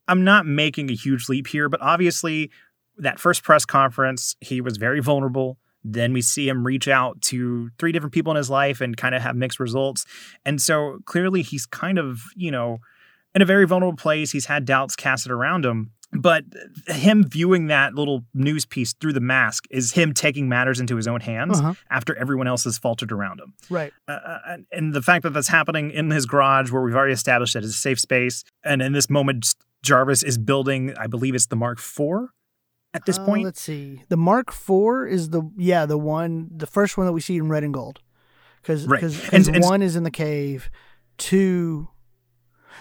I'm 0.08 0.24
not 0.24 0.46
making 0.46 0.90
a 0.90 0.94
huge 0.94 1.28
leap 1.28 1.46
here, 1.46 1.68
but 1.68 1.80
obviously, 1.80 2.50
that 2.98 3.20
first 3.20 3.44
press 3.44 3.64
conference, 3.64 4.34
he 4.40 4.60
was 4.60 4.78
very 4.78 5.00
vulnerable. 5.00 5.58
Then 5.84 6.12
we 6.12 6.20
see 6.22 6.48
him 6.48 6.66
reach 6.66 6.88
out 6.88 7.22
to 7.22 7.70
three 7.78 7.92
different 7.92 8.12
people 8.12 8.32
in 8.32 8.36
his 8.36 8.50
life 8.50 8.80
and 8.80 8.96
kind 8.96 9.14
of 9.14 9.22
have 9.22 9.36
mixed 9.36 9.60
results. 9.60 10.04
And 10.44 10.60
so 10.60 10.98
clearly, 11.04 11.42
he's 11.42 11.66
kind 11.66 12.00
of, 12.00 12.22
you 12.34 12.50
know, 12.50 12.78
in 13.32 13.42
a 13.42 13.44
very 13.44 13.64
vulnerable 13.64 13.96
place. 13.96 14.32
He's 14.32 14.46
had 14.46 14.64
doubts 14.64 14.96
casted 14.96 15.30
around 15.30 15.64
him. 15.64 15.92
But 16.12 16.44
him 16.88 17.24
viewing 17.24 17.66
that 17.66 17.94
little 17.94 18.24
news 18.32 18.64
piece 18.64 18.94
through 18.94 19.12
the 19.12 19.20
mask 19.20 19.64
is 19.70 19.92
him 19.92 20.14
taking 20.14 20.48
matters 20.48 20.80
into 20.80 20.96
his 20.96 21.07
own 21.09 21.20
hands 21.20 21.59
Uh-huh. 21.59 21.74
after 21.90 22.14
everyone 22.16 22.46
else 22.46 22.64
has 22.64 22.78
faltered 22.78 23.12
around 23.12 23.40
him 23.40 23.54
Right. 23.68 23.92
uh, 24.09 24.38
and- 24.46 24.66
and 24.72 24.94
the 24.94 25.02
fact 25.02 25.24
that 25.24 25.30
that's 25.34 25.48
happening 25.48 25.90
in 25.90 26.11
his 26.11 26.24
garage 26.24 26.70
where 26.70 26.80
we've 26.82 26.94
already 26.94 27.12
established 27.12 27.54
that 27.54 27.64
it's 27.64 27.74
a 27.74 27.78
safe 27.78 27.98
space 28.00 28.44
and 28.64 28.80
in 28.82 28.92
this 28.92 29.11
moment 29.11 29.54
jarvis 29.82 30.22
is 30.22 30.38
building 30.38 30.94
i 30.96 31.07
believe 31.07 31.34
it's 31.34 31.46
the 31.46 31.57
mark 31.57 31.78
iv 31.78 32.28
at 32.94 33.04
this 33.04 33.18
Uh, 33.18 33.24
point. 33.26 33.44
Let's 33.44 33.61
see. 33.61 34.02
The 34.09 34.16
Mark 34.16 34.48
IV 34.48 35.07
is 35.12 35.28
the 35.30 35.42
yeah 35.59 35.84
the 35.84 35.98
one 35.98 36.48
the 36.57 36.66
first 36.66 36.96
one 36.96 37.07
that 37.07 37.12
we 37.12 37.20
see 37.20 37.36
in 37.36 37.48
red 37.48 37.62
and 37.62 37.74
gold 37.74 38.00
because 38.62 38.86
Right. 38.86 39.02
because 39.02 39.48
and- 39.48 39.62
one 39.62 39.82
is 39.82 39.96
in 39.96 40.02
the 40.04 40.11
cave, 40.11 40.70
two. 41.18 41.88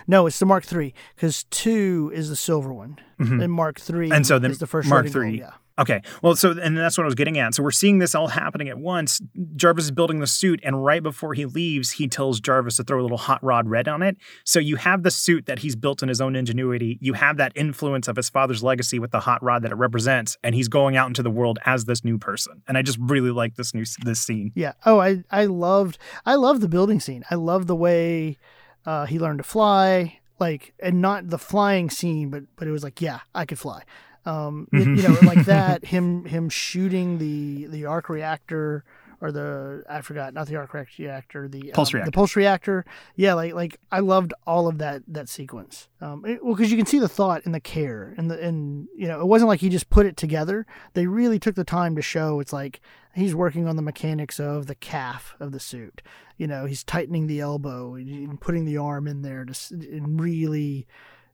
No, 0.08 0.28
it's 0.28 0.40
the 0.40 0.46
Mark 0.46 0.72
III 0.72 0.94
because 1.16 1.44
two 1.46 2.12
is 2.14 2.30
the 2.30 2.36
silver 2.36 2.74
one, 2.74 2.98
Mhm. 3.20 3.44
and 3.44 3.52
Mark 3.54 3.80
III 3.90 4.12
And 4.12 4.26
so 4.26 4.40
then 4.40 4.52
is 4.52 4.60
the 4.60 4.68
first 4.68 4.90
Mark 4.90 5.14
III. 5.14 5.40
Yeah, 5.40 5.52
Okay. 5.78 6.02
Well, 6.22 6.38
so 6.38 6.52
and 6.52 6.78
that's 6.78 6.98
what 6.98 7.04
I 7.04 7.06
was 7.06 7.16
getting 7.16 7.38
at. 7.38 7.54
So 7.54 7.62
we're 7.62 7.72
seeing 7.72 8.00
this 8.00 8.16
all 8.16 8.30
happening 8.30 8.70
at 8.70 8.78
once. 8.80 9.20
Jarvis 9.58 9.84
is 9.86 9.92
building 9.92 10.20
the 10.22 10.28
suit, 10.28 10.62
and 10.64 10.86
right 10.86 11.04
before 11.04 11.34
he 11.34 11.46
leaves, 11.46 11.92
he 11.92 12.08
tells 12.08 12.40
Jarvis 12.40 12.78
to 12.78 12.86
throw 12.86 13.02
a 13.02 13.04
little 13.04 13.18
hot 13.18 13.44
rod 13.44 13.68
red 13.68 13.90
on 13.90 14.02
it. 14.02 14.16
So 14.46 14.60
you 14.62 14.78
have 14.78 15.04
the 15.04 15.12
suit 15.12 15.48
that 15.48 15.60
he's 15.60 15.76
built 15.76 16.02
in 16.02 16.08
his 16.08 16.22
own 16.22 16.34
ingenuity. 16.34 16.98
You 17.02 17.12
have 17.14 17.36
that 17.38 17.52
influence 17.56 18.08
of 18.08 18.16
his 18.16 18.30
father's 18.30 18.64
legacy 18.64 19.00
with 19.00 19.12
the 19.12 19.20
hot 19.20 19.44
rod 19.44 19.64
that 19.64 19.72
it 19.74 19.76
represents, 19.76 20.38
and 20.46 20.56
he's 20.56 20.70
going 20.70 20.96
out 20.96 21.08
into 21.08 21.22
the 21.22 21.30
world 21.30 21.60
as 21.66 21.84
this 21.84 22.06
new 22.06 22.18
person. 22.18 22.62
And 22.70 22.78
I 22.78 22.82
just 22.82 22.98
really 23.02 23.32
like 23.32 23.56
this 23.56 23.74
new 23.74 23.84
this 24.02 24.22
scene. 24.22 24.54
yeah. 24.56 24.74
Oh, 24.86 25.00
I 25.02 25.24
I 25.30 25.44
loved 25.46 25.98
I 26.26 26.36
love 26.36 26.62
the 26.62 26.70
building 26.70 27.02
scene. 27.02 27.26
I 27.30 27.36
love 27.36 27.68
the 27.68 27.76
way 27.76 28.38
uh, 28.86 29.06
he 29.06 29.20
learned 29.20 29.40
to 29.40 29.44
fly, 29.44 30.20
like 30.40 30.74
and 30.80 31.02
not 31.02 31.30
the 31.30 31.38
flying 31.40 31.90
scene, 31.90 32.30
but 32.30 32.44
but 32.56 32.68
it 32.68 32.72
was 32.72 32.84
like 32.84 33.02
yeah, 33.02 33.20
I 33.34 33.46
could 33.46 33.60
fly. 33.60 33.84
Um, 34.26 34.68
you, 34.74 34.80
you 34.96 35.04
know, 35.04 35.18
like 35.24 35.46
that. 35.46 35.86
Him 35.86 36.26
him 36.26 36.50
shooting 36.50 37.18
the 37.20 37.68
the 37.68 37.86
arc 37.86 38.10
reactor 38.10 38.84
or 39.22 39.32
the 39.32 39.84
I 39.90 40.02
forgot 40.02 40.34
not 40.34 40.48
the 40.48 40.56
arc 40.58 40.74
reactor 40.74 41.48
the 41.48 41.72
Pulse 41.74 41.94
um, 41.94 41.98
reactor. 42.00 42.12
the 42.12 42.16
pulse 42.16 42.36
reactor. 42.36 42.86
Yeah, 43.16 43.34
like 43.36 43.54
like 43.54 43.80
I 43.92 44.00
loved 44.00 44.34
all 44.48 44.68
of 44.68 44.78
that 44.80 45.04
that 45.08 45.30
sequence. 45.30 45.88
Um, 46.02 46.26
it- 46.26 46.44
well, 46.44 46.56
because 46.56 46.72
you 46.72 46.78
can 46.78 46.86
see 46.88 47.00
the 47.00 47.08
thought 47.08 47.46
and 47.46 47.54
the 47.54 47.60
care 47.60 48.14
and 48.18 48.30
the 48.30 48.42
and 48.44 48.88
you 48.96 49.08
know 49.08 49.22
it 49.22 49.26
wasn't 49.28 49.48
like 49.48 49.60
he 49.62 49.70
just 49.70 49.90
put 49.90 50.06
it 50.06 50.18
together. 50.18 50.66
They 50.94 51.06
really 51.08 51.40
took 51.40 51.56
the 51.56 51.64
time 51.64 51.96
to 51.96 52.02
show 52.02 52.40
it's 52.40 52.52
like 52.54 52.82
he's 53.16 53.34
working 53.36 53.68
on 53.68 53.76
the 53.76 53.82
mechanics 53.82 54.40
of 54.40 54.68
the 54.68 54.76
calf 54.76 55.36
of 55.40 55.52
the 55.52 55.60
suit. 55.60 56.02
You 56.38 56.48
know, 56.48 56.66
he's 56.66 56.84
tightening 56.84 57.28
the 57.28 57.40
elbow 57.40 57.96
and 57.96 58.40
putting 58.42 58.66
the 58.66 58.78
arm 58.78 59.08
in 59.08 59.22
there 59.22 59.46
to 59.46 59.54
and 59.74 60.20
really, 60.20 60.86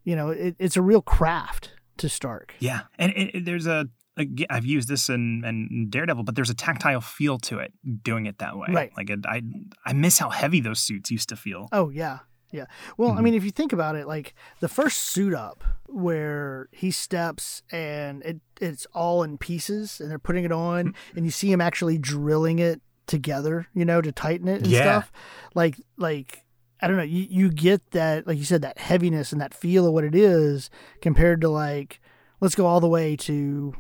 you 0.03 0.15
know, 0.15 0.29
it, 0.29 0.55
it's 0.59 0.77
a 0.77 0.81
real 0.81 1.01
craft 1.01 1.71
to 1.97 2.07
Stark. 2.09 2.53
Yeah, 2.59 2.81
and 2.97 3.11
it, 3.13 3.35
it- 3.35 3.45
there's 3.45 3.67
a. 3.67 3.87
I've 4.49 4.65
used 4.65 4.89
this 4.89 5.09
in, 5.09 5.43
in 5.45 5.87
Daredevil, 5.89 6.23
but 6.25 6.35
there's 6.35 6.49
a 6.49 6.53
tactile 6.53 6.99
feel 7.01 7.39
to 7.39 7.59
it 7.59 7.73
doing 8.03 8.25
it 8.25 8.37
that 8.39 8.57
way. 8.57 8.67
Right. 8.69 8.91
Like 8.95 9.09
it, 9.09 9.21
I, 9.25 9.41
I 9.85 9.93
miss 9.93 10.19
how 10.19 10.29
heavy 10.29 10.59
those 10.59 10.79
suits 10.79 11.09
used 11.09 11.29
to 11.29 11.35
feel. 11.37 11.69
Oh 11.71 11.89
yeah, 11.89 12.19
yeah. 12.51 12.65
Well, 12.97 13.11
I 13.11 13.15
Mhm. 13.19 13.23
mean, 13.23 13.33
if 13.35 13.43
you 13.43 13.51
think 13.51 13.73
about 13.73 13.95
it, 13.95 14.07
like 14.07 14.33
the 14.59 14.67
first 14.67 14.99
suit 14.99 15.33
up 15.33 15.63
where 15.87 16.67
he 16.71 16.91
steps 16.91 17.63
and 17.71 18.21
it 18.23 18.41
it's 18.59 18.85
all 18.93 19.23
in 19.23 19.37
pieces 19.37 19.99
and 19.99 20.09
they're 20.11 20.19
putting 20.19 20.43
it 20.45 20.51
on, 20.51 20.87
Mm-hmm. 20.89 21.17
and 21.17 21.25
you 21.25 21.31
see 21.31 21.51
him 21.51 21.61
actually 21.61 21.97
drilling 21.97 22.59
it 22.59 22.81
together, 23.07 23.67
you 23.73 23.83
know, 23.85 24.01
to 24.01 24.11
tighten 24.11 24.47
it 24.47 24.61
and 24.61 24.67
Yeah. 24.67 24.81
stuff. 24.81 25.11
Like 25.55 25.77
like. 25.97 26.43
I 26.83 26.87
don't 26.87 26.97
know. 26.97 27.03
You, 27.03 27.27
you 27.29 27.49
get 27.51 27.91
that, 27.91 28.25
like 28.25 28.39
you 28.39 28.43
said, 28.43 28.63
that 28.63 28.79
heaviness 28.79 29.31
and 29.31 29.39
that 29.39 29.53
feel 29.53 29.85
of 29.85 29.93
what 29.93 30.03
it 30.03 30.15
is 30.15 30.71
compared 30.99 31.39
to 31.41 31.47
like, 31.49 32.01
let's 32.39 32.55
go 32.55 32.65
all 32.65 32.79
the 32.79 32.87
way 32.89 33.15
to, 33.17 33.75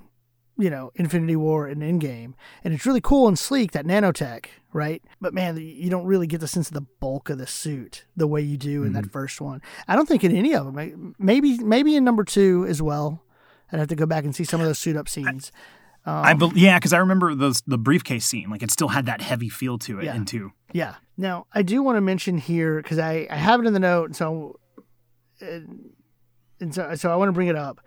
you 0.57 0.69
know, 0.69 0.91
Infinity 0.95 1.35
War 1.35 1.67
and 1.67 1.81
Endgame, 1.81 2.33
and 2.63 2.73
it's 2.73 2.85
really 2.85 3.01
cool 3.01 3.27
and 3.27 3.37
sleek 3.39 3.71
that 3.71 3.85
nanotech, 3.85 4.45
right? 4.73 5.01
But 5.19 5.33
man, 5.33 5.57
you 5.57 5.89
don't 5.89 6.05
really 6.05 6.27
get 6.27 6.39
the 6.41 6.47
sense 6.47 6.67
of 6.67 6.73
the 6.73 6.85
bulk 6.99 7.29
of 7.29 7.37
the 7.37 7.47
suit 7.47 8.05
the 8.15 8.27
way 8.27 8.41
you 8.41 8.57
do 8.57 8.83
in 8.83 8.93
that 8.93 9.11
first 9.11 9.41
one. 9.41 9.61
I 9.87 9.95
don't 9.95 10.07
think 10.07 10.23
in 10.23 10.35
any 10.35 10.53
of 10.53 10.65
them. 10.73 11.15
Maybe 11.17 11.57
maybe 11.57 11.95
in 11.95 12.03
number 12.03 12.23
two 12.23 12.65
as 12.67 12.81
well. 12.81 13.23
I'd 13.71 13.79
have 13.79 13.87
to 13.87 13.95
go 13.95 14.05
back 14.05 14.25
and 14.25 14.35
see 14.35 14.43
some 14.43 14.59
of 14.59 14.67
those 14.67 14.77
suit 14.79 14.97
up 14.97 15.07
scenes. 15.07 15.51
Um, 16.05 16.15
I 16.25 16.33
bel 16.33 16.51
yeah, 16.55 16.77
because 16.77 16.93
I 16.93 16.97
remember 16.97 17.33
those 17.35 17.61
the 17.61 17.77
briefcase 17.77 18.25
scene. 18.25 18.49
Like 18.49 18.61
it 18.63 18.71
still 18.71 18.89
had 18.89 19.05
that 19.05 19.21
heavy 19.21 19.49
feel 19.49 19.77
to 19.79 19.99
it, 19.99 20.05
Yeah. 20.05 20.15
in 20.15 20.25
two. 20.25 20.51
Yeah. 20.73 20.95
Now 21.15 21.45
I 21.53 21.61
do 21.61 21.81
want 21.83 21.95
to 21.97 22.01
mention 22.01 22.37
here 22.37 22.81
because 22.81 22.99
I, 22.99 23.27
I 23.29 23.35
have 23.37 23.59
it 23.61 23.67
in 23.67 23.73
the 23.73 23.79
note, 23.79 24.15
so 24.15 24.59
and, 25.39 25.91
and 26.59 26.73
so 26.75 26.93
so 26.95 27.11
I 27.11 27.15
want 27.15 27.29
to 27.29 27.33
bring 27.33 27.47
it 27.47 27.55
up. 27.55 27.81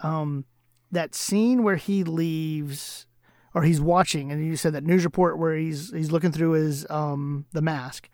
Um, 0.00 0.44
that 0.92 1.14
scene 1.14 1.62
where 1.62 1.76
he 1.76 2.02
leaves, 2.04 3.06
or 3.54 3.62
he's 3.62 3.80
watching, 3.80 4.30
and 4.32 4.44
you 4.44 4.56
said 4.56 4.72
that 4.74 4.84
news 4.84 5.04
report 5.04 5.38
where 5.38 5.54
he's 5.56 5.90
he's 5.92 6.10
looking 6.12 6.32
through 6.32 6.52
his 6.52 6.88
um 6.90 7.46
the 7.52 7.62
mask, 7.62 8.08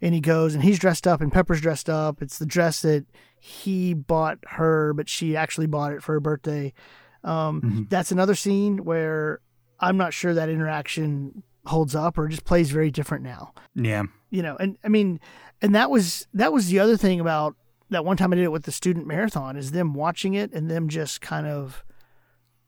and 0.00 0.14
he 0.14 0.20
goes 0.20 0.54
and 0.54 0.62
he's 0.64 0.78
dressed 0.78 1.06
up, 1.06 1.20
and 1.20 1.32
Pepper's 1.32 1.60
dressed 1.60 1.88
up. 1.90 2.20
It's 2.22 2.38
the 2.38 2.46
dress 2.46 2.82
that 2.82 3.06
he 3.38 3.94
bought 3.94 4.38
her, 4.48 4.92
but 4.94 5.08
she 5.08 5.36
actually 5.36 5.66
bought 5.66 5.92
it 5.92 6.02
for 6.02 6.12
her 6.12 6.20
birthday. 6.20 6.72
Um, 7.24 7.60
Mhm. 7.62 7.88
That's 7.90 8.12
another 8.12 8.34
scene 8.34 8.84
where 8.84 9.40
I'm 9.78 9.96
not 9.96 10.12
sure 10.14 10.34
that 10.34 10.48
interaction 10.48 11.42
holds 11.66 11.94
up 11.94 12.16
or 12.18 12.28
just 12.28 12.44
plays 12.44 12.70
very 12.70 12.90
different 12.90 13.22
now 13.22 13.52
Yeah. 13.74 14.04
you 14.30 14.42
know 14.42 14.56
and 14.58 14.78
i 14.82 14.88
mean 14.88 15.20
and 15.60 15.74
that 15.74 15.90
was 15.90 16.26
that 16.32 16.54
was 16.54 16.68
the 16.68 16.78
other 16.80 16.96
thing 16.96 17.20
about 17.20 17.54
that 17.90 18.02
one 18.02 18.16
time 18.16 18.32
i 18.32 18.36
did 18.36 18.44
it 18.44 18.50
with 18.52 18.62
the 18.64 18.72
student 18.72 19.06
marathon 19.06 19.56
is 19.58 19.72
them 19.72 19.92
watching 19.92 20.32
it 20.32 20.50
and 20.54 20.70
them 20.70 20.88
just 20.88 21.20
kind 21.20 21.46
of 21.46 21.84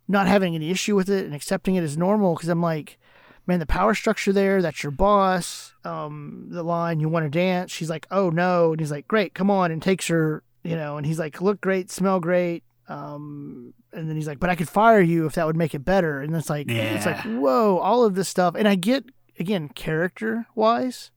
not 0.09 0.27
having 0.27 0.55
any 0.55 0.71
issue 0.71 0.97
with 0.97 1.09
it 1.09 1.25
and 1.25 1.35
accepting 1.35 1.75
it 1.75 1.83
as 1.83 1.97
normal 1.97 2.35
because 2.35 2.49
i'm 2.49 2.63
like 2.63 2.99
man 3.47 3.59
the 3.59 3.67
power 3.67 3.95
structure 3.95 4.33
there 4.33 4.63
that's 4.63 4.83
your 4.83 4.93
boss 4.93 5.75
um 5.85 6.47
the 6.51 6.63
line 6.63 7.01
you 7.01 7.09
want 7.09 7.25
to 7.25 7.31
dance. 7.31 7.73
She's 7.73 7.91
like 7.91 8.07
oh 8.11 8.31
no. 8.31 8.73
And 8.73 8.81
he's 8.81 8.91
like 8.91 9.09
great 9.09 9.35
come 9.35 9.51
on 9.51 9.71
and 9.71 9.83
takes 9.83 10.09
her 10.09 10.43
you 10.63 10.77
know 10.77 10.97
and 10.97 11.07
he's 11.07 11.19
like 11.19 11.41
look 11.41 11.61
great 11.61 11.91
smell 11.91 12.21
great 12.21 12.63
um 12.89 13.75
and 13.93 14.09
then 14.09 14.17
he's 14.17 14.27
like 14.27 14.39
but 14.39 14.51
i 14.51 14.55
could 14.55 14.69
fire 14.69 15.01
you 15.01 15.27
if 15.27 15.35
that 15.35 15.47
would 15.47 15.57
make 15.57 15.75
it 15.75 15.85
better 15.85 16.21
and 16.21 16.35
it's 16.35 16.51
like 16.51 16.69
it's 16.69 17.07
like 17.07 17.21
whoa 17.25 17.79
all 17.79 18.05
of 18.05 18.15
this 18.15 18.29
stuff 18.29 18.55
and 18.55 18.69
i 18.69 18.75
get 18.75 19.05
again 19.39 19.69
character 19.69 20.47
wise 20.55 21.11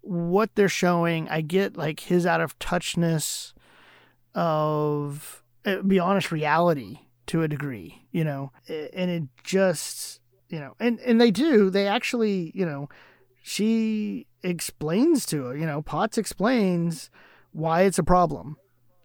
what 0.00 0.54
they're 0.54 0.68
showing 0.68 1.28
i 1.28 1.40
get 1.40 1.76
like 1.76 2.00
his 2.00 2.26
out 2.26 2.40
of 2.40 2.58
touchness 2.58 3.52
of 4.34 5.42
uh, 5.64 5.82
be 5.82 5.98
honest 5.98 6.30
reality 6.30 7.00
to 7.26 7.42
a 7.42 7.48
degree 7.48 8.02
you 8.12 8.22
know 8.24 8.52
and 8.68 9.10
it 9.10 9.22
just 9.44 10.20
you 10.48 10.58
know 10.60 10.74
and 10.80 10.98
and 11.00 11.20
they 11.20 11.30
do 11.30 11.70
they 11.70 11.86
actually 11.86 12.52
you 12.54 12.64
know 12.64 12.88
she 13.42 14.26
explains 14.42 15.26
to 15.26 15.44
her 15.44 15.56
you 15.56 15.66
know 15.66 15.82
potts 15.82 16.18
explains 16.18 17.10
why 17.52 17.82
it's 17.82 17.98
a 17.98 18.02
problem 18.04 18.56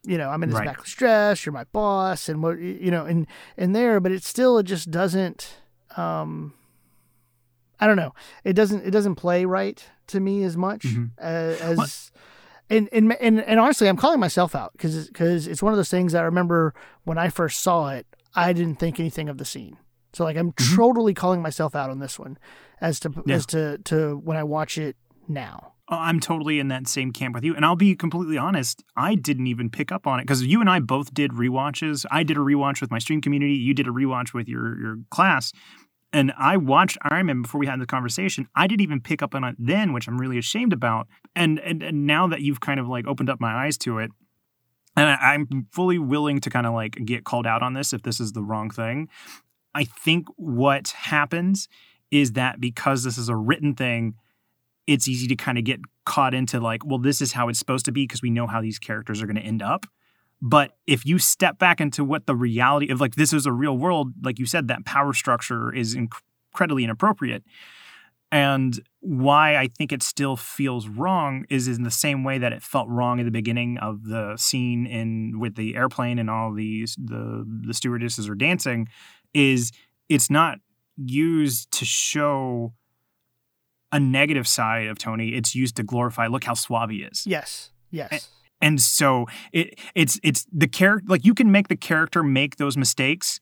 you 0.04 0.18
know 0.18 0.30
i'm 0.30 0.44
in 0.44 0.50
this 0.50 0.58
Right. 0.60 0.66
backless 0.68 0.94
dress 0.94 1.46
you're 1.46 1.54
my 1.54 1.66
boss 1.72 2.30
and 2.30 2.42
what 2.44 2.60
you 2.60 2.92
know 2.92 3.06
and 3.06 3.28
and 3.58 3.76
there 3.76 4.00
but 4.00 4.12
it 4.12 4.24
still 4.24 4.58
it 4.58 4.64
just 4.64 4.92
doesn't 4.92 5.58
um 5.98 6.54
i 7.80 7.88
don't 7.88 7.98
know 7.98 8.14
it 8.44 8.54
doesn't 8.54 8.86
it 8.86 8.92
doesn't 8.92 9.16
play 9.16 9.46
right 9.46 9.84
to 10.08 10.20
me 10.20 10.44
as 10.44 10.58
much 10.58 10.86
Mhm. 10.86 11.12
as, 11.18 11.60
as 11.62 12.12
and, 12.72 12.90
and 12.92 13.14
and 13.22 13.40
and 13.42 13.60
honestly 13.60 13.88
i'm 13.88 13.98
calling 13.98 14.20
myself 14.20 14.56
out 14.56 14.72
because 14.74 15.08
because 15.08 15.46
it's 15.48 15.62
one 15.62 15.74
of 15.74 15.78
those 15.78 15.90
things 15.90 16.14
that 16.14 16.22
i 16.22 16.26
remember 16.26 16.74
when 17.04 17.18
i 17.18 17.30
first 17.30 17.60
saw 17.62 17.90
it 17.90 18.08
i 18.36 18.52
didn't 18.54 18.78
think 18.78 19.00
anything 19.00 19.30
of 19.30 19.38
the 19.38 19.46
scene 19.46 19.78
so 20.14 20.24
like 20.24 20.38
i'm 20.38 20.52
Mhm. 20.54 20.76
totally 20.76 21.14
calling 21.14 21.42
myself 21.42 21.76
out 21.76 21.90
on 21.90 22.00
this 22.00 22.18
one 22.18 22.38
as 22.80 23.00
to 23.02 23.12
Yeah. 23.26 23.36
as 23.36 23.46
to 23.48 23.78
to 23.80 24.16
when 24.24 24.38
i 24.38 24.44
watch 24.44 24.78
it 24.78 24.96
now 25.28 25.68
Oh, 25.94 25.98
I'm 25.98 26.22
totally 26.22 26.58
in 26.58 26.70
that 26.70 26.88
same 26.88 27.12
camp 27.12 27.36
with 27.36 27.44
you. 27.44 27.54
And 27.54 27.66
I'll 27.66 27.76
be 27.76 27.98
completely 27.98 28.38
honest, 28.38 28.82
I 28.96 29.14
didn't 29.16 29.48
even 29.48 29.70
pick 29.70 29.92
up 29.92 30.08
on 30.08 30.22
it 30.22 30.24
because 30.24 30.42
you 30.42 30.62
and 30.62 30.70
I 30.70 30.80
both 30.80 31.14
did 31.14 31.32
rewatches. 31.32 32.06
I 32.10 32.24
did 32.24 32.38
a 32.38 32.40
rewatch 32.40 32.80
with 32.80 32.90
my 32.90 32.98
stream 32.98 33.20
community. 33.20 33.56
You 33.56 33.74
did 33.74 33.90
a 33.90 33.92
rewatch 33.92 34.34
with 34.34 34.48
your, 34.48 34.80
your 34.80 34.96
class. 35.10 35.52
And 36.14 36.34
I 36.38 36.58
watched 36.58 36.98
Iron 37.10 37.28
Man 37.28 37.42
before 37.42 37.60
we 37.60 37.68
had 37.68 37.80
the 37.80 37.86
conversation. 37.86 38.48
I 38.56 38.68
didn't 38.68 38.82
even 38.82 39.00
pick 39.00 39.22
up 39.22 39.34
on 39.34 39.44
it 39.44 39.56
then, 39.58 39.94
which 39.94 40.08
I'm 40.08 40.18
really 40.18 40.38
ashamed 40.38 40.74
about. 40.74 41.08
And 41.36 41.60
and, 41.60 41.82
and 41.82 42.06
now 42.06 42.28
that 42.28 42.42
you've 42.42 42.60
kind 42.60 42.80
of 42.80 42.88
like 42.88 43.08
opened 43.08 43.30
up 43.30 43.40
my 43.40 43.66
eyes 43.66 43.78
to 43.80 44.00
it, 44.00 44.12
and 44.98 45.10
I, 45.10 45.34
I'm 45.34 45.68
fully 45.72 46.00
willing 46.00 46.42
to 46.42 46.50
kind 46.50 46.68
of 46.68 46.74
like 46.74 46.98
get 47.06 47.24
called 47.24 47.48
out 47.48 47.64
on 47.64 47.74
this 47.74 47.94
if 47.94 48.04
this 48.04 48.20
is 48.20 48.34
the 48.34 48.44
wrong 48.44 48.70
thing. 48.70 49.08
I 49.74 49.86
think 49.86 50.28
what 50.36 50.90
happens 50.90 51.70
is 52.12 52.34
that 52.34 52.60
because 52.60 53.04
this 53.04 53.18
is 53.18 53.30
a 53.30 53.36
written 53.36 53.74
thing, 53.74 54.16
it's 54.86 55.08
easy 55.08 55.28
to 55.28 55.36
kind 55.36 55.58
of 55.58 55.64
get 55.64 55.80
caught 56.06 56.34
into 56.34 56.60
like, 56.60 56.86
well, 56.86 57.00
this 57.00 57.22
is 57.22 57.32
how 57.32 57.48
it's 57.48 57.60
supposed 57.60 57.86
to 57.86 57.92
be 57.92 58.04
because 58.04 58.22
we 58.22 58.30
know 58.30 58.48
how 58.48 58.62
these 58.62 58.80
characters 58.80 59.22
are 59.22 59.28
going 59.28 59.38
to 59.38 59.42
end 59.42 59.62
up. 59.62 59.86
But 60.42 60.72
if 60.88 61.06
you 61.06 61.20
step 61.20 61.60
back 61.60 61.80
into 61.80 62.04
what 62.04 62.26
the 62.26 62.36
reality 62.36 62.90
of 62.92 63.00
like 63.00 63.16
this 63.16 63.32
is 63.32 63.46
a 63.46 63.52
real 63.52 63.78
world, 63.78 64.14
like 64.24 64.40
you 64.40 64.46
said, 64.46 64.68
that 64.70 64.86
power 64.86 65.14
structure 65.14 65.74
is 65.74 65.96
inc- 65.96 66.14
incredibly 66.52 66.84
inappropriate. 66.84 67.44
And 68.34 68.82
why 69.02 69.58
I 69.58 69.68
think 69.68 69.92
it 69.92 70.02
still 70.02 70.38
feels 70.38 70.88
wrong 70.88 71.46
is 71.50 71.68
in 71.68 71.84
the 71.84 71.92
same 71.92 72.24
way 72.24 72.38
that 72.38 72.54
it 72.54 72.64
felt 72.64 72.88
wrong 72.88 73.20
at 73.20 73.26
the 73.26 73.32
beginning 73.32 73.78
of 73.80 74.06
the 74.06 74.38
scene 74.38 74.86
in 74.86 75.40
with 75.40 75.56
the 75.56 75.76
airplane 75.76 76.18
and 76.18 76.30
all 76.30 76.54
these 76.54 76.96
the 76.96 77.46
the 77.66 77.74
stewardesses 77.74 78.30
are 78.30 78.36
dancing, 78.36 78.88
is 79.34 79.72
it's 80.08 80.30
not 80.30 80.60
used 80.96 81.72
to 81.72 81.86
show 81.86 82.74
a 83.92 84.00
negative 84.00 84.48
side 84.48 84.88
of 84.88 84.98
Tony. 84.98 85.30
It's 85.36 85.54
used 85.54 85.76
to 85.76 85.84
glorify 85.84 86.28
look 86.28 86.46
how 86.46 86.54
suave 86.54 86.90
he 86.90 87.04
is. 87.04 87.26
yes 87.28 87.72
yes 87.90 88.30
And 88.62 88.80
so 88.80 89.28
it 89.52 89.80
it's 89.96 90.20
it's 90.24 90.46
the 90.52 90.68
character 90.68 91.06
like 91.08 91.26
you 91.26 91.34
can 91.34 91.52
make 91.52 91.68
the 91.68 91.76
character 91.76 92.24
make 92.24 92.58
those 92.58 92.78
mistakes 92.78 93.40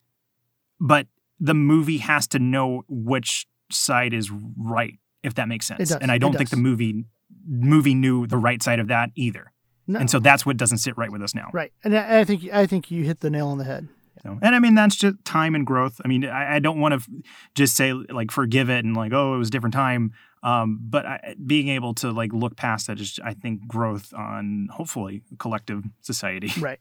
but 0.79 1.07
the 1.39 1.53
movie 1.53 1.97
has 1.99 2.27
to 2.27 2.39
know 2.39 2.83
which 2.87 3.47
side 3.71 4.13
is 4.13 4.31
right, 4.31 4.95
if 5.23 5.35
that 5.35 5.47
makes 5.47 5.67
sense. 5.67 5.89
does. 5.89 5.97
And 5.97 6.11
I 6.11 6.17
don't 6.17 6.35
think 6.35 6.49
the 6.49 6.57
movie 6.57 7.05
movie 7.47 7.95
knew 7.95 8.27
the 8.27 8.37
right 8.37 8.61
side 8.61 8.79
of 8.79 8.87
that 8.87 9.09
either. 9.15 9.51
No. 9.87 9.99
And 9.99 10.09
so 10.09 10.19
that's 10.19 10.45
what 10.45 10.57
doesn't 10.57 10.77
sit 10.79 10.97
right 10.97 11.11
with 11.11 11.21
us 11.23 11.33
now. 11.33 11.49
right, 11.51 11.71
and 11.83 11.97
I, 11.97 12.19
I 12.19 12.23
think 12.23 12.51
I 12.51 12.65
think 12.65 12.91
you 12.91 13.03
hit 13.03 13.21
the 13.21 13.29
nail 13.29 13.47
on 13.47 13.57
the 13.57 13.63
head. 13.63 13.87
So, 14.21 14.37
and 14.41 14.53
I 14.53 14.59
mean, 14.59 14.75
that's 14.75 14.97
just 14.97 15.15
time 15.23 15.55
and 15.55 15.65
growth. 15.65 16.01
I 16.03 16.09
mean, 16.09 16.25
I, 16.25 16.55
I 16.55 16.59
don't 16.59 16.79
want 16.79 16.91
to 16.91 16.97
f- 16.97 17.07
just 17.55 17.77
say 17.77 17.93
like 17.93 18.31
forgive 18.31 18.69
it 18.69 18.83
and 18.83 18.95
like, 18.95 19.13
oh, 19.13 19.33
it 19.33 19.37
was 19.37 19.47
a 19.47 19.51
different 19.51 19.73
time. 19.73 20.11
Um, 20.41 20.79
but 20.81 21.05
I, 21.05 21.35
being 21.45 21.67
able 21.69 21.93
to 21.95 22.11
like 22.11 22.31
look 22.33 22.55
past 22.55 22.87
that 22.87 22.99
is, 22.99 23.19
I 23.23 23.33
think, 23.33 23.67
growth 23.67 24.13
on 24.13 24.69
hopefully 24.71 25.21
collective 25.37 25.83
society. 26.01 26.51
Right. 26.61 26.79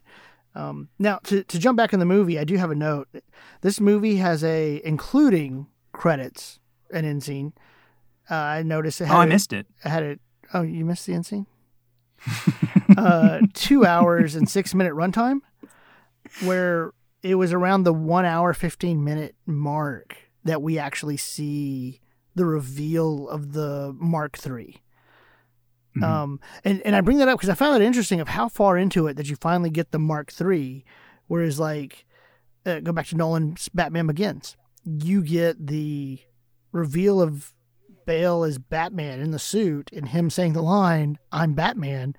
Um, 0.54 0.88
now, 0.98 1.18
to, 1.24 1.44
to 1.44 1.58
jump 1.58 1.76
back 1.76 1.92
in 1.92 2.00
the 2.00 2.06
movie, 2.06 2.38
I 2.38 2.44
do 2.44 2.56
have 2.56 2.70
a 2.70 2.74
note. 2.74 3.08
This 3.60 3.80
movie 3.80 4.16
has 4.16 4.42
a, 4.42 4.80
including 4.84 5.66
credits, 5.92 6.58
an 6.92 7.04
end 7.04 7.22
scene. 7.22 7.52
Uh, 8.30 8.34
I 8.34 8.62
noticed 8.62 9.00
it 9.00 9.06
had 9.06 9.14
Oh, 9.16 9.20
I 9.20 9.26
missed 9.26 9.52
it. 9.52 9.66
it 9.84 9.88
had 9.88 10.02
it. 10.02 10.20
Oh, 10.54 10.62
you 10.62 10.84
missed 10.84 11.06
the 11.06 11.12
end 11.14 11.26
scene? 11.26 11.46
uh, 12.96 13.40
two 13.54 13.84
hours 13.86 14.34
and 14.34 14.48
six 14.48 14.74
minute 14.74 14.94
runtime, 14.94 15.40
where 16.42 16.92
it 17.22 17.36
was 17.36 17.52
around 17.52 17.84
the 17.84 17.92
one 17.92 18.24
hour, 18.24 18.52
15 18.52 19.04
minute 19.04 19.36
mark 19.46 20.16
that 20.44 20.62
we 20.62 20.78
actually 20.78 21.16
see 21.16 22.00
the 22.38 22.46
reveal 22.46 23.28
of 23.28 23.52
the 23.52 23.94
Mark 23.98 24.38
III. 24.46 24.80
Mhm. 25.96 26.02
Um, 26.02 26.40
and, 26.64 26.80
and 26.82 26.94
I 26.96 27.00
bring 27.00 27.18
that 27.18 27.28
up 27.28 27.38
because 27.38 27.50
I 27.50 27.54
found 27.54 27.82
it 27.82 27.86
interesting 27.86 28.20
of 28.20 28.28
how 28.28 28.48
far 28.48 28.78
into 28.78 29.06
it 29.06 29.14
that 29.16 29.28
you 29.28 29.36
finally 29.36 29.70
get 29.70 29.90
the 29.90 29.98
Mark 29.98 30.32
III, 30.40 30.84
whereas 31.26 31.58
like 31.58 32.06
uh, 32.64 32.80
go 32.80 32.92
back 32.92 33.06
to 33.08 33.16
Nolan's 33.16 33.68
Batman 33.68 34.06
Begins, 34.06 34.56
you 34.84 35.22
get 35.22 35.66
the 35.66 36.20
reveal 36.72 37.20
of 37.20 37.52
Bale 38.06 38.44
as 38.44 38.58
Batman 38.58 39.20
in 39.20 39.32
the 39.32 39.38
suit 39.38 39.90
and 39.92 40.08
him 40.08 40.30
saying 40.30 40.52
the 40.54 40.62
line 40.62 41.18
"I'm 41.32 41.54
Batman." 41.54 42.14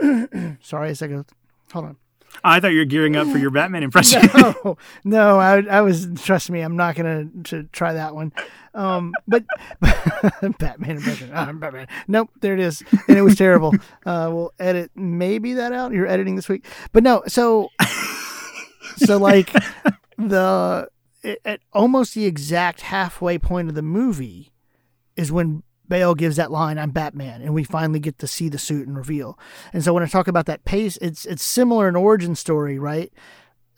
Sorry, 0.62 0.90
a 0.90 0.94
second. 0.94 1.24
Hold 1.72 1.84
on. 1.86 1.96
I 2.42 2.60
thought 2.60 2.68
you 2.68 2.78
were 2.78 2.84
gearing 2.84 3.16
up 3.16 3.28
for 3.28 3.38
your 3.38 3.50
Batman 3.50 3.82
impression. 3.84 4.28
No, 4.34 4.78
no, 5.04 5.38
I, 5.38 5.62
I 5.62 5.80
was. 5.82 6.08
Trust 6.22 6.50
me, 6.50 6.60
I'm 6.60 6.76
not 6.76 6.94
gonna 6.94 7.28
to 7.44 7.64
try 7.64 7.92
that 7.94 8.14
one. 8.14 8.32
Um, 8.74 9.12
but 9.26 9.44
Batman 10.58 10.96
impression. 10.96 11.30
I'm 11.34 11.58
Batman. 11.58 11.88
Nope, 12.08 12.30
there 12.40 12.54
it 12.54 12.60
is, 12.60 12.82
and 13.08 13.18
it 13.18 13.22
was 13.22 13.36
terrible. 13.36 13.74
Uh, 14.06 14.30
we'll 14.32 14.52
edit 14.58 14.90
maybe 14.94 15.54
that 15.54 15.72
out. 15.72 15.92
You're 15.92 16.06
editing 16.06 16.36
this 16.36 16.48
week, 16.48 16.66
but 16.92 17.02
no. 17.02 17.22
So, 17.26 17.68
so 18.96 19.18
like 19.18 19.52
the 20.16 20.88
at 21.44 21.60
almost 21.72 22.14
the 22.14 22.26
exact 22.26 22.82
halfway 22.82 23.38
point 23.38 23.68
of 23.68 23.74
the 23.74 23.82
movie 23.82 24.52
is 25.16 25.30
when 25.30 25.62
Bale 25.90 26.14
gives 26.14 26.36
that 26.36 26.50
line, 26.50 26.78
"I'm 26.78 26.90
Batman," 26.92 27.42
and 27.42 27.52
we 27.52 27.64
finally 27.64 28.00
get 28.00 28.18
to 28.20 28.26
see 28.26 28.48
the 28.48 28.56
suit 28.58 28.86
and 28.88 28.96
reveal. 28.96 29.38
And 29.74 29.84
so 29.84 29.92
when 29.92 30.02
I 30.02 30.06
talk 30.06 30.26
about 30.28 30.46
that 30.46 30.64
pace, 30.64 30.96
it's 31.02 31.26
it's 31.26 31.42
similar 31.42 31.86
in 31.88 31.96
origin 31.96 32.34
story, 32.34 32.78
right? 32.78 33.12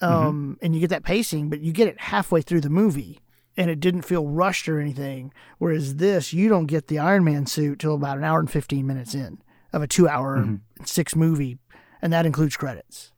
Um, 0.00 0.58
and 0.62 0.74
you 0.74 0.80
get 0.80 0.90
that 0.90 1.04
pacing, 1.04 1.48
but 1.48 1.60
you 1.60 1.72
get 1.72 1.88
it 1.88 1.98
halfway 2.00 2.42
through 2.42 2.60
the 2.60 2.70
movie, 2.70 3.20
and 3.56 3.70
it 3.70 3.80
didn't 3.80 4.02
feel 4.02 4.26
rushed 4.28 4.68
or 4.68 4.78
anything. 4.80 5.32
Whereas 5.58 5.96
this, 5.96 6.32
you 6.32 6.48
don't 6.48 6.66
get 6.66 6.88
the 6.88 6.98
Iron 6.98 7.24
Man 7.24 7.46
suit 7.46 7.78
till 7.80 7.94
about 7.94 8.18
an 8.18 8.24
hour 8.24 8.38
and 8.40 8.50
fifteen 8.50 8.86
minutes 8.86 9.14
in 9.14 9.38
of 9.72 9.80
a 9.82 9.86
two-hour 9.88 10.36
six 10.84 11.16
movie, 11.16 11.58
and 12.02 12.12
that 12.12 12.26
includes 12.26 12.56
credits. 12.56 13.10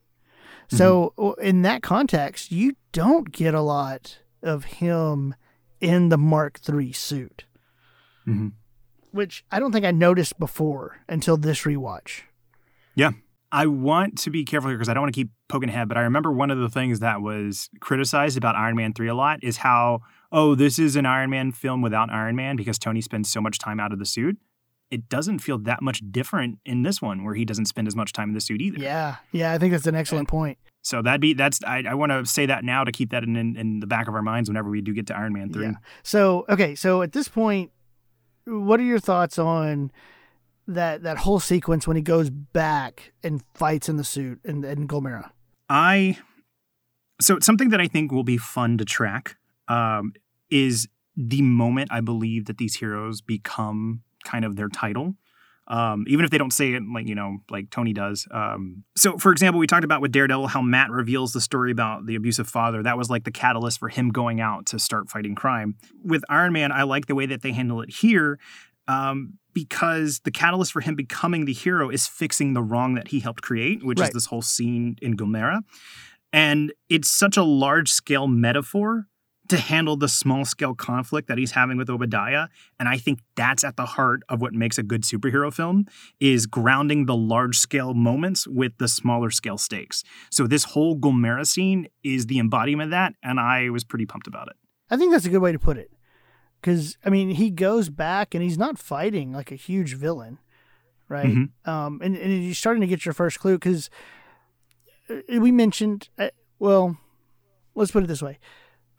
So 0.69 1.13
w- 1.17 1.35
in 1.41 1.61
that 1.63 1.83
context, 1.83 2.51
you 2.51 2.73
don't 2.91 3.31
get 3.31 3.53
a 3.53 3.61
lot 3.61 4.19
of 4.41 4.63
him 4.65 5.35
in 5.81 6.09
the 6.09 6.17
Mark 6.17 6.59
III 6.67 6.91
suit 6.93 7.45
Mhm. 8.27 8.53
Which 9.15 9.45
I 9.51 9.59
don't 9.59 9.71
think 9.71 9.85
I 9.85 9.91
noticed 9.91 10.37
before 10.37 10.97
until 11.07 11.37
this 11.37 11.61
rewatch. 11.61 12.23
Yeah. 12.95 13.11
I 13.51 13.67
want 13.67 14.17
to 14.19 14.29
be 14.29 14.43
careful 14.43 14.69
here 14.69 14.77
because 14.77 14.89
I 14.89 14.93
don't 14.93 15.03
want 15.03 15.13
to 15.13 15.17
keep 15.17 15.29
poking 15.47 15.69
ahead, 15.69 15.87
but 15.87 15.97
I 15.97 16.01
remember 16.01 16.31
one 16.31 16.51
of 16.51 16.59
the 16.59 16.67
things 16.67 16.99
that 16.99 17.21
was 17.21 17.69
criticized 17.79 18.35
about 18.35 18.55
Iron 18.55 18.75
Man 18.75 18.93
3 18.93 19.07
a 19.07 19.15
lot 19.15 19.39
is 19.41 19.57
how, 19.57 20.01
oh, 20.31 20.55
this 20.55 20.77
is 20.77 20.97
an 20.97 21.05
Iron 21.05 21.29
Man 21.29 21.53
film 21.53 21.81
without 21.81 22.09
Iron 22.11 22.35
Man 22.35 22.57
because 22.57 22.77
Tony 22.77 22.99
spends 22.99 23.31
so 23.31 23.39
much 23.39 23.57
time 23.57 23.79
out 23.79 23.93
of 23.93 23.99
the 23.99 24.05
suit. 24.05 24.37
It 24.91 25.07
doesn't 25.07 25.39
feel 25.39 25.57
that 25.59 25.81
much 25.81 26.01
different 26.11 26.59
in 26.65 26.83
this 26.83 27.01
one 27.01 27.23
where 27.23 27.35
he 27.35 27.45
doesn't 27.45 27.65
spend 27.65 27.87
as 27.87 27.95
much 27.95 28.11
time 28.11 28.29
in 28.29 28.35
the 28.35 28.41
suit 28.41 28.61
either. 28.61 28.79
Yeah, 28.79 29.15
yeah, 29.31 29.53
I 29.53 29.57
think 29.57 29.71
that's 29.71 29.87
an 29.87 29.95
excellent 29.95 30.27
point. 30.27 30.57
So 30.81 31.01
that'd 31.01 31.21
be, 31.21 31.33
that's, 31.33 31.63
I, 31.63 31.83
I 31.87 31.93
want 31.93 32.11
to 32.11 32.25
say 32.25 32.45
that 32.45 32.63
now 32.63 32.83
to 32.83 32.91
keep 32.91 33.11
that 33.11 33.23
in, 33.23 33.35
in, 33.35 33.55
in 33.55 33.79
the 33.79 33.87
back 33.87 34.07
of 34.07 34.13
our 34.13 34.21
minds 34.21 34.49
whenever 34.49 34.69
we 34.69 34.81
do 34.81 34.93
get 34.93 35.07
to 35.07 35.17
Iron 35.17 35.33
Man 35.33 35.51
3. 35.51 35.63
Yeah. 35.63 35.71
So 36.03 36.45
okay, 36.49 36.75
so 36.75 37.01
at 37.01 37.13
this 37.13 37.27
point, 37.27 37.71
what 38.45 38.79
are 38.79 38.83
your 38.83 38.99
thoughts 38.99 39.37
on 39.37 39.91
that 40.67 41.03
that 41.03 41.17
whole 41.19 41.39
sequence 41.39 41.87
when 41.87 41.95
he 41.95 42.01
goes 42.01 42.29
back 42.29 43.13
and 43.23 43.43
fights 43.53 43.87
in 43.87 43.97
the 43.97 44.03
suit 44.03 44.39
in, 44.43 44.63
in 44.63 44.87
Gulmira? 44.87 45.31
I 45.69 46.17
so 47.21 47.39
something 47.39 47.69
that 47.69 47.81
I 47.81 47.87
think 47.87 48.11
will 48.11 48.23
be 48.23 48.37
fun 48.37 48.77
to 48.77 48.85
track 48.85 49.37
um, 49.67 50.13
is 50.49 50.87
the 51.15 51.41
moment 51.41 51.91
I 51.91 52.01
believe 52.01 52.45
that 52.45 52.57
these 52.57 52.75
heroes 52.75 53.21
become 53.21 54.01
kind 54.25 54.43
of 54.43 54.55
their 54.55 54.67
title. 54.67 55.15
Um, 55.67 56.05
even 56.07 56.25
if 56.25 56.31
they 56.31 56.37
don't 56.37 56.53
say 56.53 56.73
it 56.73 56.83
like 56.93 57.07
you 57.07 57.15
know 57.15 57.37
like 57.49 57.71
Tony 57.71 57.91
does. 57.91 58.27
Um, 58.31 58.83
so 58.95 59.17
for 59.17 59.31
example, 59.31 59.59
we 59.59 59.65
talked 59.67 59.83
about 59.83 59.99
with 60.01 60.11
Daredevil 60.11 60.47
how 60.47 60.61
Matt 60.61 60.91
reveals 60.91 61.33
the 61.33 61.41
story 61.41 61.71
about 61.71 62.05
the 62.05 62.15
abusive 62.15 62.47
father. 62.47 62.83
That 62.83 62.97
was 62.97 63.09
like 63.09 63.23
the 63.23 63.31
catalyst 63.31 63.79
for 63.79 63.89
him 63.89 64.09
going 64.09 64.39
out 64.39 64.67
to 64.67 64.79
start 64.79 65.09
fighting 65.09 65.33
crime. 65.33 65.75
With 66.03 66.23
Iron 66.29 66.53
Man, 66.53 66.71
I 66.71 66.83
like 66.83 67.07
the 67.07 67.15
way 67.15 67.25
that 67.25 67.41
they 67.41 67.51
handle 67.51 67.81
it 67.81 67.89
here. 67.89 68.39
Um, 68.87 69.39
because 69.53 70.19
the 70.19 70.31
catalyst 70.31 70.71
for 70.73 70.81
him 70.81 70.95
becoming 70.95 71.45
the 71.45 71.53
hero 71.53 71.89
is 71.89 72.05
fixing 72.05 72.53
the 72.53 72.61
wrong 72.61 72.93
that 72.95 73.07
he 73.07 73.19
helped 73.21 73.41
create, 73.41 73.83
which 73.83 73.99
Right. 73.99 74.09
is 74.09 74.13
this 74.13 74.25
whole 74.27 74.41
scene 74.43 74.97
in 75.01 75.15
Gulmira. 75.17 75.61
And 76.33 76.73
it's 76.89 77.09
such 77.09 77.37
a 77.37 77.43
large 77.43 77.91
scale 77.91 78.27
metaphor 78.27 79.07
to 79.49 79.57
handle 79.57 79.95
the 79.95 80.07
small 80.07 80.45
scale 80.45 80.73
conflict 80.73 81.27
that 81.27 81.37
he's 81.37 81.51
having 81.51 81.77
with 81.77 81.89
Obadiah. 81.89 82.47
And 82.79 82.89
I 82.89 82.97
think 82.97 83.19
that's 83.35 83.63
at 83.63 83.77
the 83.77 83.85
heart 83.85 84.21
of 84.29 84.41
what 84.41 84.53
makes 84.53 84.77
a 84.77 84.83
good 84.83 85.03
superhero 85.03 85.53
film 85.53 85.85
is 86.19 86.45
grounding 86.45 87.05
the 87.05 87.15
large 87.15 87.57
scale 87.57 87.93
moments 87.93 88.47
with 88.47 88.73
the 88.77 88.87
smaller 88.87 89.29
scale 89.29 89.57
stakes. 89.57 90.03
So 90.31 90.47
this 90.47 90.63
whole 90.63 90.97
Gulmira 90.97 91.45
scene 91.45 91.87
is 92.03 92.25
the 92.25 92.39
embodiment 92.39 92.87
of 92.87 92.91
that. 92.91 93.13
And 93.23 93.39
I 93.39 93.69
was 93.69 93.83
pretty 93.83 94.05
pumped 94.05 94.27
about 94.27 94.47
it. 94.47 94.55
I 94.89 94.97
think 94.97 95.11
that's 95.11 95.25
a 95.25 95.29
good 95.29 95.41
way 95.41 95.51
to 95.51 95.59
put 95.59 95.77
it. 95.77 95.91
Because 96.61 96.97
I 97.05 97.09
mean, 97.09 97.29
he 97.31 97.51
goes 97.51 97.89
back 97.89 98.33
and 98.33 98.43
he's 98.43 98.57
not 98.57 98.79
fighting 98.79 99.31
like 99.31 99.51
a 99.51 99.55
huge 99.55 99.93
villain, 99.95 100.39
right? 101.07 101.27
Mhm. 101.27 101.49
Um, 101.67 102.01
and, 102.03 102.15
and 102.17 102.43
you're 102.43 102.55
starting 102.55 102.81
to 102.81 102.87
get 102.87 103.05
your 103.05 103.13
first 103.13 103.39
clue 103.39 103.55
because 103.59 103.91
we 105.29 105.51
mentioned, 105.51 106.09
uh, 106.17 106.29
well, 106.57 106.97
let's 107.75 107.91
put 107.91 108.03
it 108.03 108.07
this 108.07 108.21
way: 108.23 108.39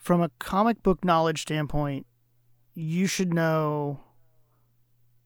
from 0.06 0.22
a 0.22 0.30
comic 0.38 0.84
book 0.84 1.04
knowledge 1.04 1.42
standpoint, 1.42 2.06
you 2.74 3.08
should 3.08 3.34
know 3.34 3.98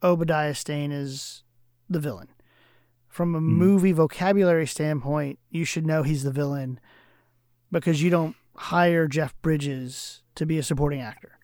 Obadiah 0.03 0.55
Stane 0.55 0.91
is 0.91 1.43
the 1.91 2.01
villain. 2.01 2.28
From 3.07 3.35
a 3.35 3.43
movie 3.43 3.93
vocabulary 3.93 4.66
standpoint, 4.66 5.39
you 5.51 5.66
should 5.66 5.87
know 5.87 6.03
he's 6.03 6.22
the 6.22 6.31
villain 6.31 6.81
because 7.70 8.03
you 8.03 8.09
don't 8.09 8.35
hire 8.57 9.07
Jeff 9.07 9.35
Bridges 9.43 10.22
to 10.37 10.47
be 10.47 10.57
a 10.57 10.62
supporting 10.62 11.03
actor, 11.03 11.39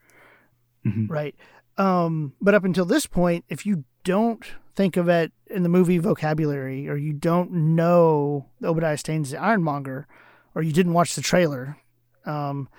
Mhm. 0.86 1.10
right? 1.10 1.34
Um, 1.76 2.32
but 2.40 2.54
up 2.54 2.64
until 2.64 2.86
this 2.86 3.04
point, 3.04 3.44
if 3.50 3.66
you 3.66 3.84
don't 4.02 4.42
think 4.74 4.96
of 4.96 5.10
it 5.10 5.30
in 5.48 5.62
the 5.62 5.68
movie 5.68 5.98
vocabulary, 5.98 6.88
or 6.88 6.96
you 6.96 7.12
don't 7.12 7.52
know 7.52 8.46
Obadiah 8.64 8.96
Stane's 8.96 9.30
the 9.32 9.36
Ironmonger, 9.38 10.06
or 10.54 10.62
you 10.62 10.72
didn't 10.72 10.94
watch 10.94 11.14
the 11.14 11.20
trailer, 11.20 11.76
um, 12.24 12.70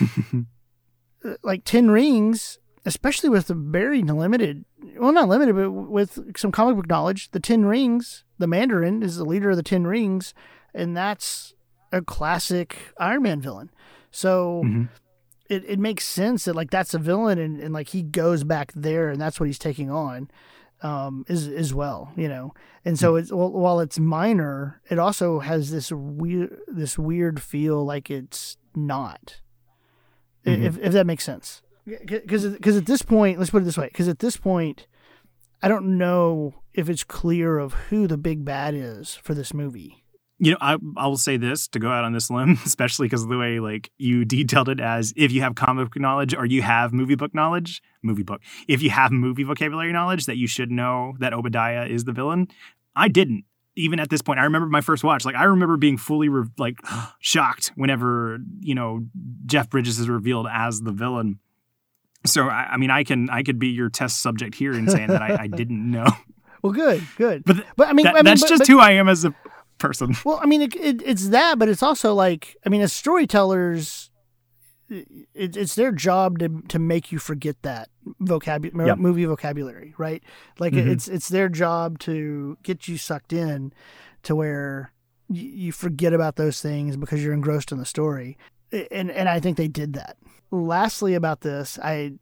like 1.42 1.64
Ten 1.64 1.90
Rings, 1.90 2.58
especially 2.84 3.28
with 3.30 3.46
the 3.46 3.54
very 3.54 4.02
limited, 4.02 4.64
well, 4.98 5.12
not 5.12 5.28
limited, 5.28 5.54
but 5.56 5.70
with 5.70 6.36
some 6.36 6.52
comic 6.52 6.76
book 6.76 6.88
knowledge, 6.88 7.30
the 7.30 7.40
Ten 7.40 7.64
Rings, 7.64 8.24
the 8.38 8.46
Mandarin 8.46 9.02
is 9.02 9.16
the 9.16 9.24
leader 9.24 9.50
of 9.50 9.56
the 9.56 9.62
Ten 9.62 9.86
Rings, 9.86 10.34
and 10.74 10.96
that's 10.96 11.54
a 11.92 12.02
classic 12.02 12.76
Iron 12.98 13.22
Man 13.22 13.40
villain. 13.40 13.70
So 14.10 14.62
Mhm. 14.64 14.88
it, 15.48 15.64
it 15.66 15.78
makes 15.78 16.04
sense 16.04 16.44
that 16.44 16.54
like 16.56 16.70
that's 16.70 16.94
a 16.94 16.98
villain, 16.98 17.38
and, 17.38 17.60
and 17.60 17.72
like 17.72 17.88
he 17.88 18.02
goes 18.02 18.44
back 18.44 18.72
there, 18.74 19.08
and 19.08 19.20
that's 19.20 19.38
what 19.40 19.46
he's 19.46 19.58
taking 19.58 19.90
on. 19.90 20.28
Um, 20.82 21.24
as 21.30 21.48
as 21.48 21.72
well, 21.72 22.12
you 22.14 22.28
know, 22.28 22.52
and 22.84 22.98
so 22.98 23.16
it's 23.16 23.32
well, 23.32 23.50
while 23.50 23.80
it's 23.80 23.98
minor, 23.98 24.82
it 24.90 24.98
also 24.98 25.38
has 25.38 25.70
this 25.70 25.90
weird 25.90 26.58
this 26.66 26.98
weird 26.98 27.40
feel 27.40 27.82
like 27.86 28.10
it's 28.10 28.58
not, 28.74 29.40
Mhm. 30.46 30.64
if 30.64 30.78
if 30.78 30.92
that 30.92 31.06
makes 31.06 31.24
sense. 31.24 31.62
Because 31.86 32.46
because 32.46 32.76
at 32.76 32.86
this 32.86 33.02
point, 33.02 33.38
let's 33.38 33.50
put 33.50 33.62
it 33.62 33.66
this 33.66 33.76
way: 33.78 33.88
because 33.88 34.08
at 34.08 34.20
this 34.20 34.36
point, 34.36 34.86
I 35.62 35.68
don't 35.68 35.98
know 35.98 36.54
if 36.72 36.88
it's 36.88 37.04
clear 37.04 37.58
of 37.58 37.74
who 37.88 38.06
the 38.06 38.16
big 38.16 38.44
bad 38.44 38.74
is 38.74 39.14
for 39.14 39.34
this 39.34 39.52
movie. 39.52 40.02
You 40.38 40.52
know, 40.52 40.58
I 40.60 40.76
I 40.96 41.06
will 41.06 41.16
say 41.16 41.36
this 41.36 41.68
to 41.68 41.78
go 41.78 41.90
out 41.90 42.04
on 42.04 42.12
this 42.12 42.30
limb, 42.30 42.58
especially 42.66 43.06
because 43.06 43.22
of 43.22 43.28
the 43.28 43.38
way 43.38 43.60
like 43.60 43.90
you 43.98 44.24
detailed 44.24 44.68
it 44.68 44.80
as 44.80 45.12
if 45.16 45.30
you 45.30 45.42
have 45.42 45.54
comic 45.54 45.86
book 45.90 46.00
knowledge 46.00 46.34
or 46.34 46.44
you 46.46 46.62
have 46.62 46.92
movie 46.92 47.14
book 47.14 47.34
knowledge, 47.34 47.82
movie 48.02 48.22
book. 48.24 48.40
If 48.66 48.82
you 48.82 48.90
have 48.90 49.12
movie 49.12 49.44
vocabulary 49.44 49.92
knowledge, 49.92 50.26
that 50.26 50.36
you 50.36 50.46
should 50.46 50.70
know 50.70 51.14
that 51.20 51.32
Obadiah 51.32 51.86
is 51.86 52.04
the 52.04 52.12
villain. 52.12 52.48
I 52.96 53.08
didn't 53.08 53.44
even 53.76 54.00
at 54.00 54.10
this 54.10 54.22
point. 54.22 54.38
I 54.40 54.44
remember 54.44 54.68
my 54.68 54.80
first 54.80 55.04
watch. 55.04 55.24
Like 55.24 55.34
I 55.34 55.44
remember 55.44 55.76
being 55.76 55.96
fully 55.96 56.28
re- 56.28 56.48
like 56.58 56.76
shocked 57.20 57.72
whenever 57.76 58.38
you 58.60 58.74
know 58.74 59.06
Jeff 59.46 59.70
Bridges 59.70 59.98
is 59.98 60.08
revealed 60.08 60.46
as 60.50 60.80
the 60.80 60.92
villain. 60.92 61.38
So 62.26 62.48
I, 62.48 62.70
I 62.72 62.76
mean, 62.76 62.90
I 62.90 63.04
can 63.04 63.28
I 63.30 63.42
could 63.42 63.58
be 63.58 63.68
your 63.68 63.90
test 63.90 64.22
subject 64.22 64.54
here 64.54 64.72
in 64.72 64.88
saying 64.88 65.08
that 65.08 65.22
I, 65.22 65.42
I 65.42 65.46
didn't 65.46 65.90
know. 65.90 66.06
Well, 66.62 66.72
good, 66.72 67.06
good. 67.16 67.44
But, 67.44 67.56
th- 67.56 67.66
but 67.76 67.88
I 67.88 67.92
mean, 67.92 68.04
that, 68.04 68.14
I 68.14 68.18
mean 68.18 68.24
that's 68.24 68.40
but, 68.40 68.48
just 68.48 68.60
but, 68.60 68.68
who 68.68 68.80
I 68.80 68.92
am 68.92 69.06
as 69.06 69.26
a 69.26 69.34
person. 69.76 70.16
Well, 70.24 70.40
I 70.42 70.46
mean, 70.46 70.62
it, 70.62 70.74
it, 70.76 71.02
it's 71.04 71.28
that, 71.28 71.58
but 71.58 71.68
it's 71.68 71.82
also 71.82 72.14
like, 72.14 72.56
I 72.64 72.70
mean, 72.70 72.80
as 72.80 72.90
storytellers, 72.90 74.10
it, 74.88 75.56
it's 75.56 75.74
their 75.74 75.92
job 75.92 76.38
to 76.40 76.62
to 76.68 76.78
make 76.78 77.10
you 77.12 77.18
forget 77.18 77.56
that 77.62 77.88
vocabulary, 78.20 78.88
Yep. 78.88 78.98
movie 78.98 79.24
vocabulary, 79.24 79.94
right? 79.98 80.22
Like 80.58 80.72
Mhm. 80.74 80.86
it's 80.88 81.08
it's 81.08 81.28
their 81.28 81.48
job 81.48 81.98
to 82.00 82.58
get 82.62 82.86
you 82.88 82.98
sucked 82.98 83.32
in 83.32 83.72
to 84.24 84.34
where 84.36 84.92
you 85.28 85.72
forget 85.72 86.12
about 86.12 86.36
those 86.36 86.60
things 86.60 86.96
because 86.96 87.24
you're 87.24 87.32
engrossed 87.32 87.72
in 87.72 87.78
the 87.78 87.86
story, 87.86 88.36
and 88.90 89.10
and 89.10 89.28
I 89.28 89.40
think 89.40 89.56
they 89.56 89.68
did 89.68 89.94
that. 89.94 90.16
Lastly, 90.50 91.14
about 91.14 91.40
this, 91.40 91.78
I 91.82 92.12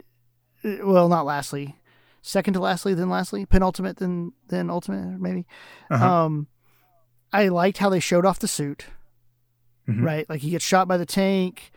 well, 0.85 1.09
not 1.09 1.27
lastly, 1.27 1.81
second 2.23 2.55
to 2.55 2.61
lastly, 2.61 2.95
then 2.95 3.11
lastly, 3.11 3.45
penultimate, 3.45 3.97
then 3.97 4.33
then 4.49 4.71
ultimate, 4.71 5.21
maybe. 5.21 5.47
Uh-huh. 5.91 6.25
Um, 6.27 6.47
I 7.33 7.49
liked 7.49 7.79
how 7.79 7.89
they 7.89 7.99
showed 7.99 8.25
off 8.25 8.39
the 8.39 8.47
suit, 8.47 8.87
Mhm. 9.89 10.05
right? 10.05 10.29
Like 10.31 10.41
he 10.43 10.51
gets 10.51 10.65
shot 10.65 10.87
by 10.87 10.97
the 10.97 11.07
tank. 11.07 11.72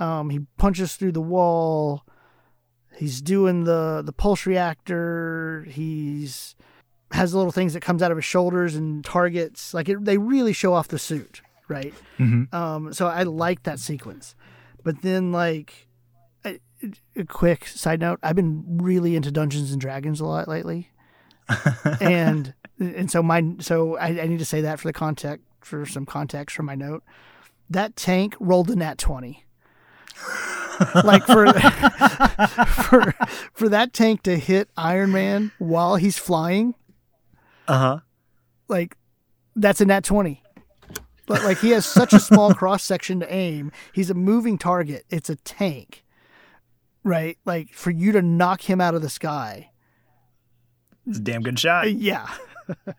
Um, 0.00 0.30
he 0.30 0.40
punches 0.56 0.94
through 0.96 1.12
the 1.12 1.20
wall. 1.20 2.04
He's 2.96 3.20
doing 3.20 3.64
the 3.64 4.02
the 4.04 4.12
pulse 4.12 4.46
reactor. 4.46 5.66
He's 5.68 6.56
has 7.12 7.34
little 7.34 7.52
things 7.52 7.74
that 7.74 7.80
comes 7.80 8.02
out 8.02 8.10
of 8.10 8.16
his 8.18 8.24
shoulders 8.24 8.74
and 8.76 9.04
targets. 9.04 9.74
Like 9.74 9.88
it, 9.88 10.04
they 10.04 10.16
really 10.18 10.52
show 10.52 10.74
off 10.74 10.88
the 10.88 10.98
suit, 10.98 11.42
right? 11.68 11.94
Mhm. 12.18 12.52
Um, 12.52 12.92
so 12.92 13.06
I 13.06 13.22
like 13.24 13.64
that 13.64 13.78
sequence. 13.78 14.34
But 14.82 15.02
then, 15.02 15.30
like, 15.32 15.88
a, 16.44 16.58
a 17.16 17.24
quick 17.24 17.66
side 17.66 18.00
note: 18.00 18.18
I've 18.22 18.36
been 18.36 18.78
really 18.78 19.16
into 19.16 19.30
Dungeons 19.30 19.72
and 19.72 19.80
Dragons 19.80 20.20
a 20.20 20.24
lot 20.26 20.48
lately, 20.48 20.90
and 22.00 22.54
and 22.78 23.10
so 23.10 23.22
my 23.22 23.42
so 23.60 23.96
I, 23.98 24.08
I 24.22 24.26
need 24.26 24.38
to 24.38 24.44
say 24.46 24.62
that 24.62 24.80
for 24.80 24.88
the 24.88 24.92
context 24.92 25.44
for 25.60 25.84
some 25.84 26.06
context 26.06 26.56
for 26.56 26.62
my 26.62 26.74
note. 26.74 27.02
That 27.68 27.96
tank 27.96 28.34
rolled 28.40 28.70
a 28.70 28.76
nat 28.76 28.98
twenty. 28.98 29.44
Like 31.04 31.24
for 31.26 31.52
for 32.66 33.12
for 33.52 33.68
that 33.68 33.92
tank 33.92 34.22
to 34.22 34.38
hit 34.38 34.68
Iron 34.76 35.12
Man 35.12 35.52
while 35.58 35.96
he's 35.96 36.18
flying, 36.18 36.74
Uh 37.68 37.78
huh. 37.78 37.98
like 38.68 38.96
that's 39.56 39.80
a 39.80 39.84
nat 39.84 40.04
20 40.04 40.42
but 41.26 41.42
like 41.44 41.58
he 41.58 41.70
has 41.70 41.84
such 41.84 42.12
a 42.12 42.20
small 42.20 42.54
cross 42.54 42.82
section 42.84 43.20
to 43.20 43.32
aim 43.32 43.72
he's 43.92 44.08
a 44.10 44.14
moving 44.14 44.56
target 44.56 45.04
it's 45.10 45.28
a 45.28 45.36
tank 45.36 46.04
right 47.04 47.36
like 47.44 47.70
for 47.72 47.90
you 47.90 48.12
to 48.12 48.22
knock 48.22 48.62
him 48.70 48.80
out 48.80 48.94
of 48.94 49.02
the 49.02 49.10
sky 49.10 49.70
It's 51.06 51.18
a 51.18 51.20
damn 51.20 51.42
good 51.42 51.54
uh, 51.54 51.58
shot. 51.58 51.92
yeah 51.92 52.28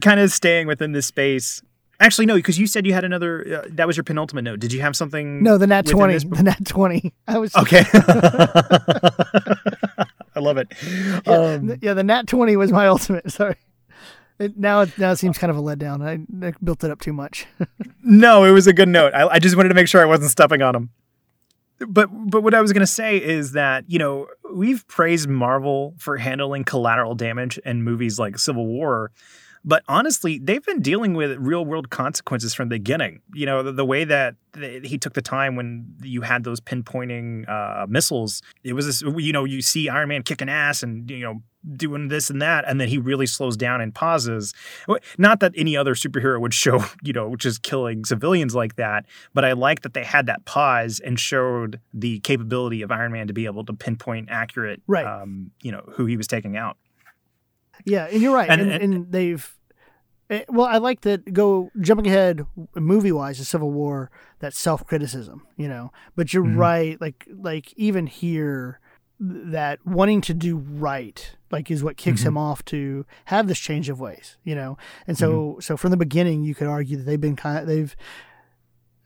kind 0.00 0.20
of 0.20 0.30
staying 0.32 0.66
within 0.66 0.92
this 0.92 1.06
space. 1.06 1.62
Actually, 2.02 2.26
no, 2.26 2.34
because 2.34 2.58
you 2.58 2.66
said 2.66 2.84
you 2.84 2.92
had 2.92 3.04
another. 3.04 3.62
Uh, 3.64 3.68
that 3.70 3.86
was 3.86 3.96
your 3.96 4.02
penultimate 4.04 4.42
note. 4.44 4.58
Did 4.58 4.72
you 4.72 4.80
have 4.80 4.96
something? 4.96 5.40
no 5.42 5.56
the 5.56 5.66
nat 5.68 5.86
twenty. 5.86 6.18
the 6.18 6.42
nat 6.42 6.66
20 6.66 7.12
i 7.28 7.38
was 7.38 7.54
Okay. 7.56 7.84
I 10.34 10.40
love 10.40 10.56
it. 10.58 10.72
yeah, 11.26 11.32
Um, 11.32 11.68
th- 11.68 11.78
yeah 11.82 11.94
the 11.94 12.02
nat 12.02 12.26
20 12.26 12.56
was 12.56 12.72
my 12.72 12.86
ultimate 12.94 13.30
sorry 13.30 13.56
it, 14.38 14.56
now 14.58 14.80
it 14.80 14.96
now 14.98 15.12
it 15.12 15.16
seems 15.16 15.38
kind 15.38 15.50
of 15.50 15.56
a 15.56 15.62
letdown 15.62 16.02
I, 16.02 16.46
I 16.46 16.52
built 16.64 16.82
it 16.84 16.90
up 16.90 17.00
too 17.00 17.12
much 17.12 17.46
no, 18.02 18.44
it 18.44 18.50
was 18.50 18.66
a 18.66 18.72
good 18.72 18.88
note. 18.88 19.14
I, 19.14 19.28
I 19.28 19.38
just 19.38 19.54
wanted 19.56 19.68
to 19.68 19.76
make 19.76 19.86
sure 19.86 20.02
I 20.02 20.06
wasn't 20.06 20.30
stepping 20.32 20.60
on 20.60 20.74
him. 20.74 20.90
But 21.86 22.08
but 22.12 22.42
what 22.42 22.52
I 22.52 22.60
was 22.60 22.72
going 22.72 22.80
to 22.80 22.86
say 22.86 23.16
is 23.22 23.52
that 23.52 23.84
you 23.88 23.98
know 23.98 24.26
we've 24.52 24.86
praised 24.88 25.28
Marvel 25.28 25.94
for 25.98 26.16
handling 26.16 26.64
collateral 26.64 27.14
damage 27.14 27.58
in 27.58 27.84
movies 27.84 28.18
like 28.18 28.38
Civil 28.38 28.66
War, 28.66 29.12
but 29.64 29.82
honestly, 29.88 30.38
they've 30.42 30.64
been 30.64 30.80
dealing 30.80 31.14
with 31.14 31.36
real 31.38 31.64
world 31.64 31.90
consequences 31.90 32.54
from 32.54 32.68
the 32.68 32.76
beginning. 32.76 33.20
You 33.32 33.46
know 33.46 33.62
the, 33.62 33.72
the 33.72 33.84
way 33.84 34.04
that 34.04 34.34
th- 34.54 34.86
he 34.86 34.98
took 34.98 35.14
the 35.14 35.22
time 35.22 35.56
when 35.56 35.94
you 36.02 36.22
had 36.22 36.44
those 36.44 36.60
pinpointing 36.60 37.48
uh, 37.48 37.86
missiles. 37.88 38.42
It 38.64 38.72
was 38.72 38.86
this, 38.86 39.02
you 39.02 39.32
know 39.32 39.44
you 39.44 39.62
see 39.62 39.88
Iron 39.88 40.08
Man 40.08 40.22
kicking 40.22 40.48
ass 40.48 40.82
and 40.82 41.08
you 41.10 41.20
know 41.20 41.42
doing 41.76 42.08
this 42.08 42.28
and 42.28 42.42
that, 42.42 42.64
and 42.66 42.80
then 42.80 42.88
he 42.88 42.98
really 42.98 43.26
slows 43.26 43.56
down 43.56 43.80
and 43.80 43.94
pauses. 43.94 44.52
Not 45.16 45.38
that 45.40 45.52
any 45.56 45.76
other 45.76 45.94
superhero 45.94 46.40
would 46.40 46.54
show 46.54 46.84
you 47.02 47.12
know 47.12 47.36
just 47.36 47.62
killing 47.62 48.04
civilians 48.04 48.54
like 48.54 48.76
that, 48.76 49.06
but 49.32 49.44
I 49.44 49.52
like 49.52 49.82
that 49.82 49.94
they 49.94 50.04
had 50.04 50.26
that 50.26 50.44
pause 50.44 51.00
and 51.00 51.18
showed 51.18 51.80
the 51.94 52.18
capability 52.20 52.82
of 52.82 52.90
Iron 52.90 53.12
Man 53.12 53.28
to 53.28 53.32
be 53.32 53.46
able 53.46 53.64
to 53.66 53.72
pinpoint 53.72 54.28
accurate, 54.30 54.82
Right. 54.86 55.06
Um, 55.06 55.52
you 55.62 55.70
know 55.70 55.84
who 55.92 56.06
he 56.06 56.16
was 56.16 56.26
taking 56.26 56.56
out. 56.56 56.76
Yeah, 57.84 58.06
and 58.10 58.20
you're 58.22 58.34
right. 58.34 58.48
And- 58.50 58.60
And, 58.60 58.70
and- 58.72 58.94
and, 58.94 59.12
they've 59.12 59.54
eh, 60.30 60.44
well, 60.48 60.66
I 60.66 60.78
like 60.78 61.02
that 61.02 61.32
go 61.32 61.70
jumping 61.80 62.06
ahead 62.06 62.46
movie 62.74 63.12
wise 63.12 63.38
to 63.38 63.44
Civil 63.44 63.70
War, 63.70 64.10
that 64.40 64.54
self 64.54 64.86
criticism, 64.86 65.46
you 65.56 65.68
know. 65.68 65.90
But 66.16 66.32
you're 66.32 66.44
Mhm. 66.44 66.56
right, 66.56 67.00
like 67.00 67.26
like 67.34 67.72
even 67.76 68.06
here 68.06 68.78
that 69.24 69.78
wanting 69.86 70.20
to 70.20 70.34
do 70.34 70.56
right 70.56 71.36
like 71.52 71.70
is 71.70 71.84
what 71.84 71.96
kicks 71.96 72.22
Mhm. 72.22 72.26
him 72.28 72.38
off 72.38 72.64
to 72.64 73.06
have 73.26 73.46
this 73.46 73.58
change 73.60 73.88
of 73.88 74.00
ways 74.00 74.36
you 74.42 74.52
know 74.52 74.76
and 75.06 75.16
so 75.16 75.58
so 75.60 75.76
from 75.76 75.92
the 75.92 75.96
beginning 75.96 76.42
you 76.42 76.56
could 76.56 76.66
argue 76.66 76.96
that 76.96 77.04
they've 77.04 77.20
been 77.20 77.36
kind 77.36 77.58
of, 77.58 77.66
they've 77.68 77.94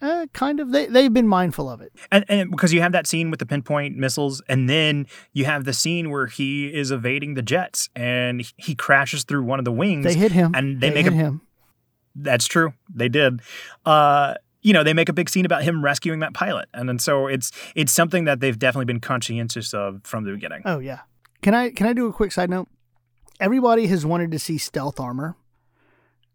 uh, 0.03 0.27
kind 0.35 0.61
of 0.61 0.73
they, 0.73 0.87
they've 0.87 1.13
been 1.13 1.27
mindful 1.27 1.69
of 1.71 1.81
it 1.81 1.91
And, 2.13 2.25
and 2.29 2.51
because 2.51 2.73
you 2.73 2.81
have 2.83 2.93
that 2.93 3.07
scene 3.07 3.31
with 3.31 3.41
the 3.41 3.47
pinpoint 3.47 3.97
missiles, 3.97 4.43
and 4.49 4.69
then 4.69 5.07
you 5.33 5.45
have 5.47 5.65
the 5.65 5.73
scene 5.73 6.11
where 6.11 6.27
he 6.27 6.67
is 6.67 6.91
evading 6.91 7.35
the 7.35 7.43
jets 7.43 7.89
and 7.97 8.45
he 8.57 8.75
crashes 8.75 9.25
through 9.25 9.45
one 9.45 9.59
of 9.59 9.65
the 9.65 9.73
wings. 9.73 10.05
they 10.05 10.15
hit 10.15 10.33
him 10.33 10.53
and 10.55 10.81
they 10.81 10.91
make 10.91 11.05
hit 11.05 11.13
a- 11.13 11.17
him 11.17 11.41
That's 12.15 12.47
true. 12.47 12.73
They 12.95 13.09
did. 13.09 13.41
Uh, 13.85 14.35
you 14.63 14.73
know, 14.73 14.83
they 14.83 14.95
make 14.95 15.09
a 15.09 15.13
big 15.13 15.29
scene 15.29 15.45
about 15.45 15.63
him 15.63 15.83
rescuing 15.85 16.21
that 16.21 16.35
pilot, 16.35 16.69
and 16.75 16.89
then 16.89 16.99
so 16.99 17.27
it's 17.29 17.53
it's 17.75 17.93
something 17.93 18.25
that 18.25 18.41
they've 18.41 18.59
definitely 18.59 18.87
been 18.87 19.01
conscientious 19.01 19.73
of 19.73 20.01
from 20.05 20.25
the 20.25 20.33
beginning. 20.33 20.63
Oh 20.65 20.79
yeah. 20.81 21.01
Can 21.43 21.55
I 21.55 21.71
can 21.71 21.87
I 21.87 21.93
do 21.93 22.07
a 22.07 22.13
quick 22.13 22.33
side 22.33 22.51
note? 22.51 22.69
Everybody 23.39 23.87
has 23.87 24.05
wanted 24.05 24.31
to 24.33 24.39
see 24.39 24.59
stealth 24.59 24.99
armor, 24.99 25.37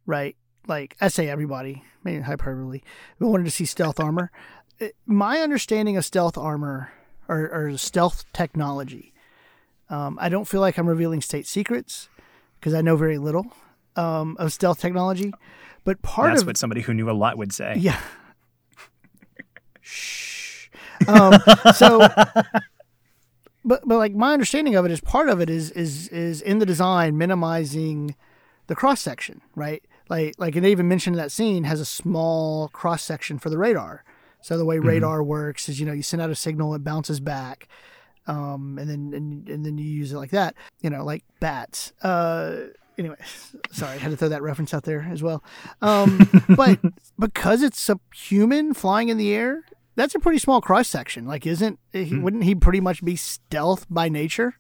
right? 0.06 0.36
Like 0.68 0.96
I 1.02 1.08
say, 1.08 1.28
everybody, 1.30 1.84
maybe 2.04 2.22
hyperbole, 2.22 2.82
but 3.20 3.28
wanted 3.28 3.46
to 3.46 3.52
see 3.52 3.66
stealth 3.66 4.00
armor. 4.00 4.32
It- 4.80 4.96
My 5.06 5.40
understanding 5.40 5.98
of 5.98 6.06
stealth 6.06 6.38
armor 6.38 6.92
or, 7.28 7.50
or 7.52 7.78
stealth 7.78 8.26
technology, 8.34 9.14
um, 9.90 10.18
I 10.22 10.30
don't 10.30 10.48
feel 10.48 10.62
like 10.62 10.78
I'm 10.78 10.88
revealing 10.88 11.22
state 11.22 11.48
secrets 11.48 12.10
because 12.60 12.74
I 12.74 12.82
know 12.82 12.96
very 12.96 13.18
little 13.18 13.48
um, 13.96 14.38
of 14.40 14.54
stealth 14.54 14.80
technology. 14.80 15.34
But 15.84 16.02
part 16.04 16.30
That's 16.32 16.42
of 16.42 16.48
what 16.48 16.58
somebody 16.58 16.82
who 16.82 16.94
knew 16.94 17.10
a 17.10 17.12
lot 17.14 17.38
would 17.38 17.52
say. 17.52 17.76
yeah. 17.78 18.00
Shh. 19.82 20.70
Um, 21.08 21.34
so, 21.76 22.00
but 23.66 23.82
but 23.86 23.98
like 23.98 24.14
my 24.14 24.34
understanding 24.34 24.76
of 24.76 24.86
it 24.86 24.92
is 24.92 25.02
part 25.02 25.28
of 25.30 25.42
it 25.42 25.50
is 25.50 25.72
is 25.72 26.08
is 26.10 26.42
in 26.42 26.60
the 26.60 26.66
design 26.66 27.18
minimizing 27.18 28.16
the 28.68 28.76
cross 28.76 29.02
section, 29.02 29.42
right? 29.56 29.84
Like 30.12 30.36
like 30.38 30.58
and 30.58 30.66
they 30.66 30.72
even 30.72 30.90
mentioned 30.90 31.16
that 31.16 31.32
scene 31.32 31.64
has 31.64 31.80
a 31.80 31.86
small 31.86 32.68
cross 32.68 33.02
section 33.02 33.40
for 33.40 33.50
the 33.50 33.58
radar. 33.58 34.04
So 34.42 34.58
the 34.58 34.66
way 34.66 34.78
radar 34.78 35.24
works 35.24 35.70
is 35.70 35.80
you 35.80 35.86
know 35.86 35.94
you 35.94 36.04
send 36.04 36.22
out 36.22 36.30
a 36.30 36.36
signal, 36.36 36.76
it 36.76 36.84
bounces 36.84 37.22
back, 37.22 37.70
um, 38.28 38.78
and 38.78 38.90
then 38.90 39.14
and, 39.16 39.48
and 39.48 39.66
then 39.66 39.78
you 39.78 39.86
use 39.86 40.12
it 40.12 40.18
like 40.18 40.32
that. 40.32 40.56
You 40.82 40.90
know, 40.90 41.06
like 41.06 41.24
bats. 41.40 41.94
Uh, 42.04 42.58
anyway, 42.98 43.16
sorry, 43.72 43.94
I 43.94 44.00
had 44.00 44.12
to 44.12 44.18
throw 44.18 44.28
that 44.28 44.42
reference 44.42 44.74
out 44.74 44.84
there 44.84 45.08
as 45.10 45.24
well. 45.24 45.46
Um, 45.82 46.30
but 46.58 46.80
because 47.18 47.62
it's 47.62 47.90
a 47.90 47.98
human 48.14 48.74
flying 48.74 49.08
in 49.08 49.18
the 49.18 49.34
air, 49.34 49.64
that's 49.96 50.14
a 50.14 50.20
pretty 50.20 50.40
small 50.40 50.60
cross 50.60 50.90
section. 50.90 51.26
Like, 51.26 51.48
isn't 51.48 51.80
he, 51.94 52.18
wouldn't 52.18 52.44
he 52.44 52.54
pretty 52.54 52.82
much 52.82 53.02
be 53.02 53.16
stealth 53.16 53.86
by 53.90 54.10
nature? 54.10 54.58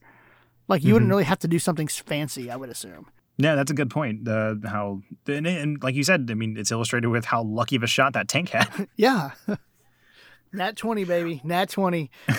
Like, 0.69 0.81
you 0.81 0.93
wouldn't 0.93 1.09
really 1.09 1.25
have 1.25 1.39
to 1.39 1.49
do 1.49 1.59
something 1.59 1.89
fancy, 1.89 2.49
I 2.49 2.55
would 2.55 2.69
assume. 2.69 3.07
Yeah, 3.41 3.55
that's 3.55 3.71
a 3.71 3.73
good 3.73 3.89
point. 3.89 4.27
Uh, 4.27 4.55
how 4.65 5.01
and, 5.27 5.47
and 5.47 5.81
like 5.83 5.95
you 5.95 6.03
said, 6.03 6.27
I 6.29 6.33
mean, 6.35 6.57
it's 6.57 6.71
illustrated 6.71 7.07
with 7.09 7.25
how 7.25 7.43
lucky 7.43 7.75
of 7.75 7.83
a 7.83 7.87
shot 7.87 8.13
that 8.13 8.27
tank 8.27 8.49
had. 8.49 8.87
Yeah. 8.95 9.31
Nat 10.53 10.75
20, 10.75 11.05
baby. 11.05 11.39
Nat 11.45 11.69
20. 11.69 12.11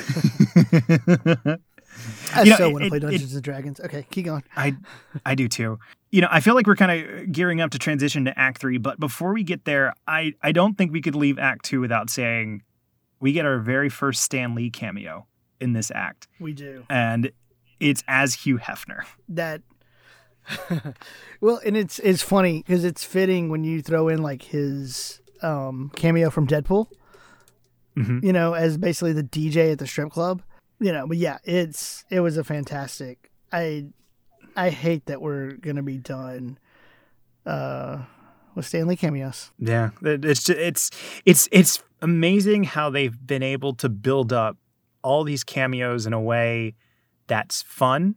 I 2.35 2.43
You 2.45 2.51
know, 2.51 2.57
so 2.57 2.71
want 2.71 2.85
to 2.85 2.89
play 2.91 2.97
it- 2.99 3.01
Dungeons 3.01 3.35
and 3.35 3.43
Dragons. 3.43 3.81
Okay, 3.81 4.07
keep 4.11 4.25
going. 4.27 4.43
I 4.57 4.75
I 5.27 5.35
do 5.35 5.49
too. 5.49 5.79
you 6.11 6.21
know, 6.21 6.29
I 6.31 6.41
feel 6.41 6.55
like 6.55 6.67
we're 6.67 6.77
kind 6.77 6.93
of 6.93 7.33
gearing 7.33 7.61
up 7.61 7.71
to 7.73 7.79
transition 7.79 8.25
to 8.27 8.39
Act 8.39 8.59
Three, 8.59 8.79
but 8.79 8.99
before 9.01 9.33
we 9.33 9.43
get 9.43 9.65
there, 9.65 9.95
I 10.07 10.35
I 10.43 10.53
don't 10.53 10.77
think 10.79 10.93
we 10.93 11.01
could 11.03 11.15
leave 11.15 11.39
Act 11.39 11.65
Two 11.65 11.81
without 11.81 12.09
saying 12.11 12.63
we 13.21 13.33
get 13.33 13.45
our 13.47 13.59
very 13.59 13.89
first 13.89 14.23
Stan 14.23 14.55
Lee 14.55 14.71
cameo 14.71 15.27
in 15.61 15.73
this 15.75 15.91
act, 15.95 16.27
We 16.41 16.53
do. 16.55 16.85
and 16.91 17.31
it's 17.79 18.03
as 18.09 18.35
Hugh 18.35 18.59
Hefner. 18.59 19.05
That 19.29 19.63
Well, 21.41 21.61
and 21.65 21.77
it's 21.77 21.99
it's 22.01 22.23
funny 22.23 22.63
cuz 22.63 22.85
it's 22.85 23.05
fitting 23.05 23.49
when 23.49 23.65
you 23.65 23.83
throw 23.83 24.09
in 24.09 24.23
like 24.23 24.43
his 24.43 25.21
um 25.43 25.91
cameo 25.97 26.31
from 26.31 26.47
Deadpool, 26.47 26.87
Mhm. 27.97 28.23
you 28.25 28.33
know, 28.33 28.55
as 28.55 28.79
basically 28.79 29.13
the 29.13 29.23
DJ 29.25 29.73
at 29.73 29.79
the 29.79 29.87
strip 29.87 30.11
club. 30.11 30.43
You 30.81 30.93
know, 30.93 31.07
but 31.07 31.17
yeah, 31.17 31.39
it's 31.45 32.05
it 32.11 32.21
was 32.21 32.37
a 32.37 32.45
fantastic. 32.45 33.31
I 33.53 33.87
I 34.57 34.71
hate 34.71 35.07
that 35.07 35.21
we're 35.23 35.53
going 35.53 35.77
to 35.77 35.83
be 35.83 35.99
done 35.99 36.59
uh 37.47 38.03
with 38.55 38.67
Stan 38.67 38.87
Lee 38.87 38.97
cameos. 38.97 39.51
Yeah, 39.59 39.91
it's 40.03 40.49
it's 40.51 40.91
it's 41.25 41.49
it's 41.53 41.83
amazing 42.01 42.65
how 42.65 42.91
they've 42.91 43.17
been 43.27 43.43
able 43.43 43.75
to 43.77 43.89
build 43.89 44.33
up 44.33 44.57
all 45.03 45.25
these 45.25 45.43
cameos 45.45 46.07
in 46.07 46.13
a 46.13 46.21
way 46.21 46.75
that's 47.29 47.63
fun 47.63 48.17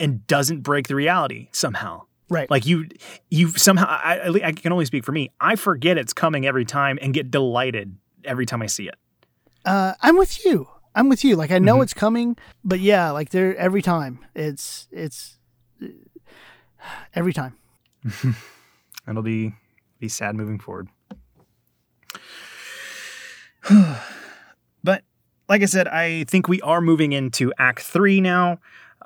and 0.00 0.26
doesn't 0.26 0.60
break 0.60 0.88
the 0.88 0.94
reality 0.94 1.48
somehow. 1.52 2.02
Right. 2.30 2.50
Like 2.50 2.66
you, 2.66 2.88
you 3.30 3.48
somehow. 3.50 3.86
I, 3.86 4.28
I 4.44 4.52
can 4.52 4.72
only 4.72 4.86
speak 4.86 5.04
for 5.04 5.12
me. 5.12 5.30
I 5.40 5.56
forget 5.56 5.98
it's 5.98 6.12
coming 6.12 6.46
every 6.46 6.64
time 6.64 6.98
and 7.02 7.12
get 7.14 7.30
delighted 7.30 7.96
every 8.24 8.46
time 8.46 8.62
I 8.62 8.66
see 8.66 8.88
it. 8.88 8.96
Uh, 9.64 9.92
I'm 10.00 10.16
with 10.16 10.44
you. 10.44 10.66
I'm 10.94 11.08
with 11.08 11.24
you. 11.24 11.36
Like 11.36 11.50
I 11.50 11.58
know 11.58 11.78
Mhm. 11.78 11.82
it's 11.82 11.94
coming, 11.94 12.36
but 12.64 12.80
yeah, 12.80 13.10
like 13.10 13.30
there 13.30 13.56
every 13.56 13.82
time 13.82 14.24
it's 14.34 14.88
it's 14.90 15.38
every 17.14 17.32
time. 17.32 17.56
It'll 19.08 19.22
be 19.22 19.54
be 19.98 20.08
sad 20.08 20.34
moving 20.34 20.58
forward. 20.58 20.88
but 24.82 25.02
like 25.48 25.62
I 25.62 25.66
said, 25.66 25.88
I 25.88 26.24
think 26.24 26.48
we 26.48 26.60
are 26.62 26.80
moving 26.80 27.12
into 27.12 27.52
Act 27.58 27.80
Three 27.82 28.20
now. 28.20 28.58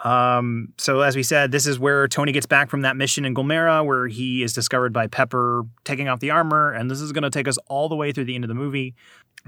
Um, 0.04 0.72
so 0.78 1.00
as 1.00 1.16
we 1.16 1.22
said, 1.22 1.50
this 1.50 1.66
is 1.66 1.78
where 1.78 2.06
Tony 2.06 2.32
gets 2.32 2.46
back 2.46 2.70
from 2.70 2.82
that 2.82 2.96
mission 2.96 3.24
in 3.24 3.34
Gulmira, 3.34 3.84
where 3.84 4.06
he 4.06 4.42
is 4.42 4.52
discovered 4.52 4.92
by 4.92 5.08
Pepper 5.08 5.64
taking 5.84 6.08
off 6.08 6.20
the 6.20 6.30
armor, 6.30 6.72
and 6.72 6.90
this 6.90 7.00
is 7.00 7.12
going 7.12 7.22
to 7.22 7.30
take 7.30 7.48
us 7.48 7.58
all 7.68 7.88
the 7.88 7.96
way 7.96 8.12
through 8.12 8.24
the 8.24 8.34
end 8.34 8.44
of 8.44 8.48
the 8.48 8.54
movie. 8.54 8.94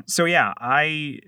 So 0.06 0.24
yeah, 0.24 0.52
I 0.58 1.20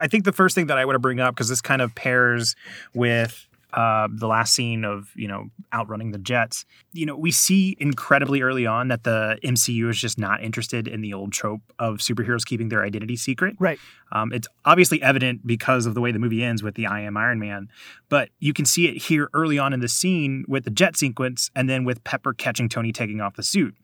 I 0.00 0.08
think 0.08 0.24
the 0.24 0.32
first 0.32 0.54
thing 0.54 0.66
that 0.66 0.78
I 0.78 0.84
want 0.84 0.94
to 0.94 1.00
bring 1.00 1.20
up 1.20 1.34
because 1.34 1.48
this 1.48 1.60
kind 1.60 1.80
of 1.80 1.94
pairs 1.94 2.56
with 2.92 3.46
uh, 3.74 4.08
the 4.10 4.26
last 4.26 4.54
scene 4.54 4.84
of 4.84 5.10
you 5.14 5.28
know 5.28 5.50
outrunning 5.72 6.12
the 6.12 6.18
jets 6.18 6.64
you 6.94 7.04
know, 7.04 7.16
we 7.16 7.32
see 7.32 7.76
incredibly 7.80 8.40
early 8.40 8.66
on 8.66 8.86
that 8.88 9.02
the 9.02 9.36
MCU 9.42 9.90
is 9.90 9.98
just 9.98 10.16
not 10.16 10.42
interested 10.42 10.86
in 10.86 11.00
the 11.00 11.12
old 11.12 11.32
trope 11.32 11.60
of 11.80 11.96
superheroes 11.96 12.46
keeping 12.46 12.68
their 12.68 12.84
identity 12.84 13.16
secret. 13.16 13.56
Right. 13.58 13.80
Um, 14.12 14.32
it's 14.32 14.46
obviously 14.64 15.02
evident 15.02 15.44
because 15.44 15.86
of 15.86 15.94
the 15.94 16.00
way 16.00 16.12
the 16.12 16.20
movie 16.20 16.44
ends 16.44 16.62
with 16.62 16.76
the 16.76 16.86
I 16.86 17.00
am 17.00 17.16
Iron 17.16 17.40
Man, 17.40 17.68
but 18.08 18.28
you 18.38 18.52
can 18.52 18.64
see 18.64 18.86
it 18.86 19.02
here 19.02 19.28
early 19.34 19.58
on 19.58 19.72
in 19.72 19.80
the 19.80 19.88
scene 19.88 20.44
with 20.46 20.62
the 20.62 20.70
jet 20.70 20.96
sequence 20.96 21.50
and 21.56 21.68
then 21.68 21.84
with 21.84 22.04
Pepper 22.04 22.32
catching 22.32 22.68
Tony 22.68 22.92
taking 22.92 23.20
off 23.20 23.34
the 23.34 23.42
suit. 23.42 23.74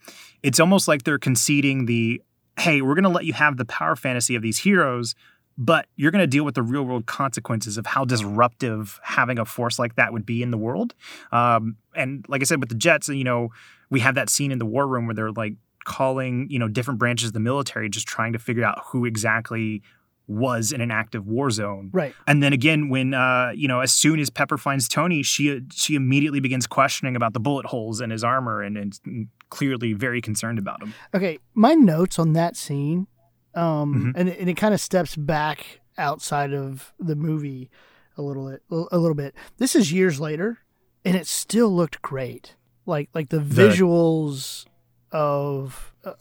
It's 0.45 0.61
almost 0.61 0.87
like 0.87 1.03
they're 1.03 1.19
conceding 1.19 1.87
the, 1.87 2.23
hey, 2.61 2.81
we're 2.81 2.95
going 2.95 3.03
to 3.03 3.11
let 3.11 3.25
you 3.25 3.33
have 3.33 3.57
the 3.57 3.65
power 3.65 3.97
fantasy 3.97 4.37
of 4.37 4.43
these 4.43 4.61
heroes, 4.61 5.17
but 5.61 5.87
you're 5.95 6.11
going 6.11 6.23
to 6.23 6.27
deal 6.27 6.43
with 6.43 6.55
the 6.55 6.63
real 6.63 6.85
world 6.85 7.05
consequences 7.05 7.77
of 7.77 7.85
how 7.85 8.07
disruptive 8.07 8.99
having 9.03 9.39
a 9.39 9.45
force 9.45 9.79
like 9.79 9.95
that 9.97 10.11
would 10.11 10.25
be 10.25 10.43
in 10.43 10.51
the 10.51 10.57
world. 10.57 10.95
Um, 11.33 11.77
and 11.95 12.25
like 12.29 12.41
I 12.41 12.45
said, 12.45 12.61
with 12.61 12.71
the 12.71 12.75
Jets, 12.75 13.09
you 13.09 13.25
know, 13.25 13.51
we 13.91 14.01
have 14.01 14.15
that 14.15 14.31
scene 14.31 14.53
in 14.53 14.59
the 14.59 14.65
war 14.65 14.89
room 14.89 15.07
where 15.07 15.15
they're 15.15 15.33
like 15.33 15.57
calling, 15.85 16.49
you 16.49 16.59
know, 16.59 16.67
different 16.67 16.99
branches 16.99 17.29
of 17.29 17.33
the 17.35 17.41
military, 17.41 17.91
just 17.91 18.09
trying 18.09 18.33
to 18.33 18.39
figure 18.39 18.65
out 18.65 18.81
who 18.87 19.05
exactly 19.05 19.83
was 20.27 20.73
in 20.73 20.81
an 20.81 20.91
active 20.91 21.27
war 21.27 21.51
zone. 21.51 21.91
Right. 21.93 22.15
And 22.27 22.43
then 22.43 22.55
again, 22.55 22.89
when 22.89 23.13
uh, 23.13 23.53
you 23.55 23.69
know, 23.69 23.81
as 23.81 23.93
soon 23.93 24.19
as 24.19 24.31
Pepper 24.31 24.57
finds 24.57 24.89
Tony, 24.89 25.23
she 25.23 25.61
she 25.73 25.95
immediately 25.95 26.41
begins 26.41 26.67
questioning 26.67 27.17
about 27.17 27.35
the 27.35 27.41
bullet 27.41 27.67
holes 27.67 28.01
in 28.01 28.09
his 28.09 28.25
armor 28.25 28.63
and, 28.63 28.79
and 28.79 29.29
clearly 29.51 29.93
very 29.93 30.23
concerned 30.23 30.59
about 30.59 30.83
him. 30.83 30.95
Okay, 31.13 31.39
my 31.53 31.75
notes 31.75 32.19
on 32.19 32.33
that 32.33 32.57
scene, 32.57 33.09
um, 33.55 33.95
Mhm. 33.95 34.13
and 34.21 34.29
and 34.29 34.49
it 34.51 34.55
kind 34.55 34.75
of 34.75 34.81
steps 34.81 35.17
back 35.17 35.81
outside 35.99 36.53
of 36.53 36.93
the 36.99 37.17
movie 37.17 37.71
a 38.17 38.23
little 38.23 38.49
bit. 38.51 38.63
A 38.93 38.99
little 38.99 39.15
bit. 39.15 39.35
This 39.59 39.75
is 39.77 39.93
years 39.93 40.21
later, 40.21 40.59
and 41.05 41.17
it 41.17 41.27
still 41.27 41.69
looked 41.75 42.01
great. 42.03 42.55
Like 42.87 43.09
like 43.15 43.29
the 43.31 43.41
The- 43.41 43.63
visuals 43.69 44.67
of 45.13 45.93
uh, 46.05 46.13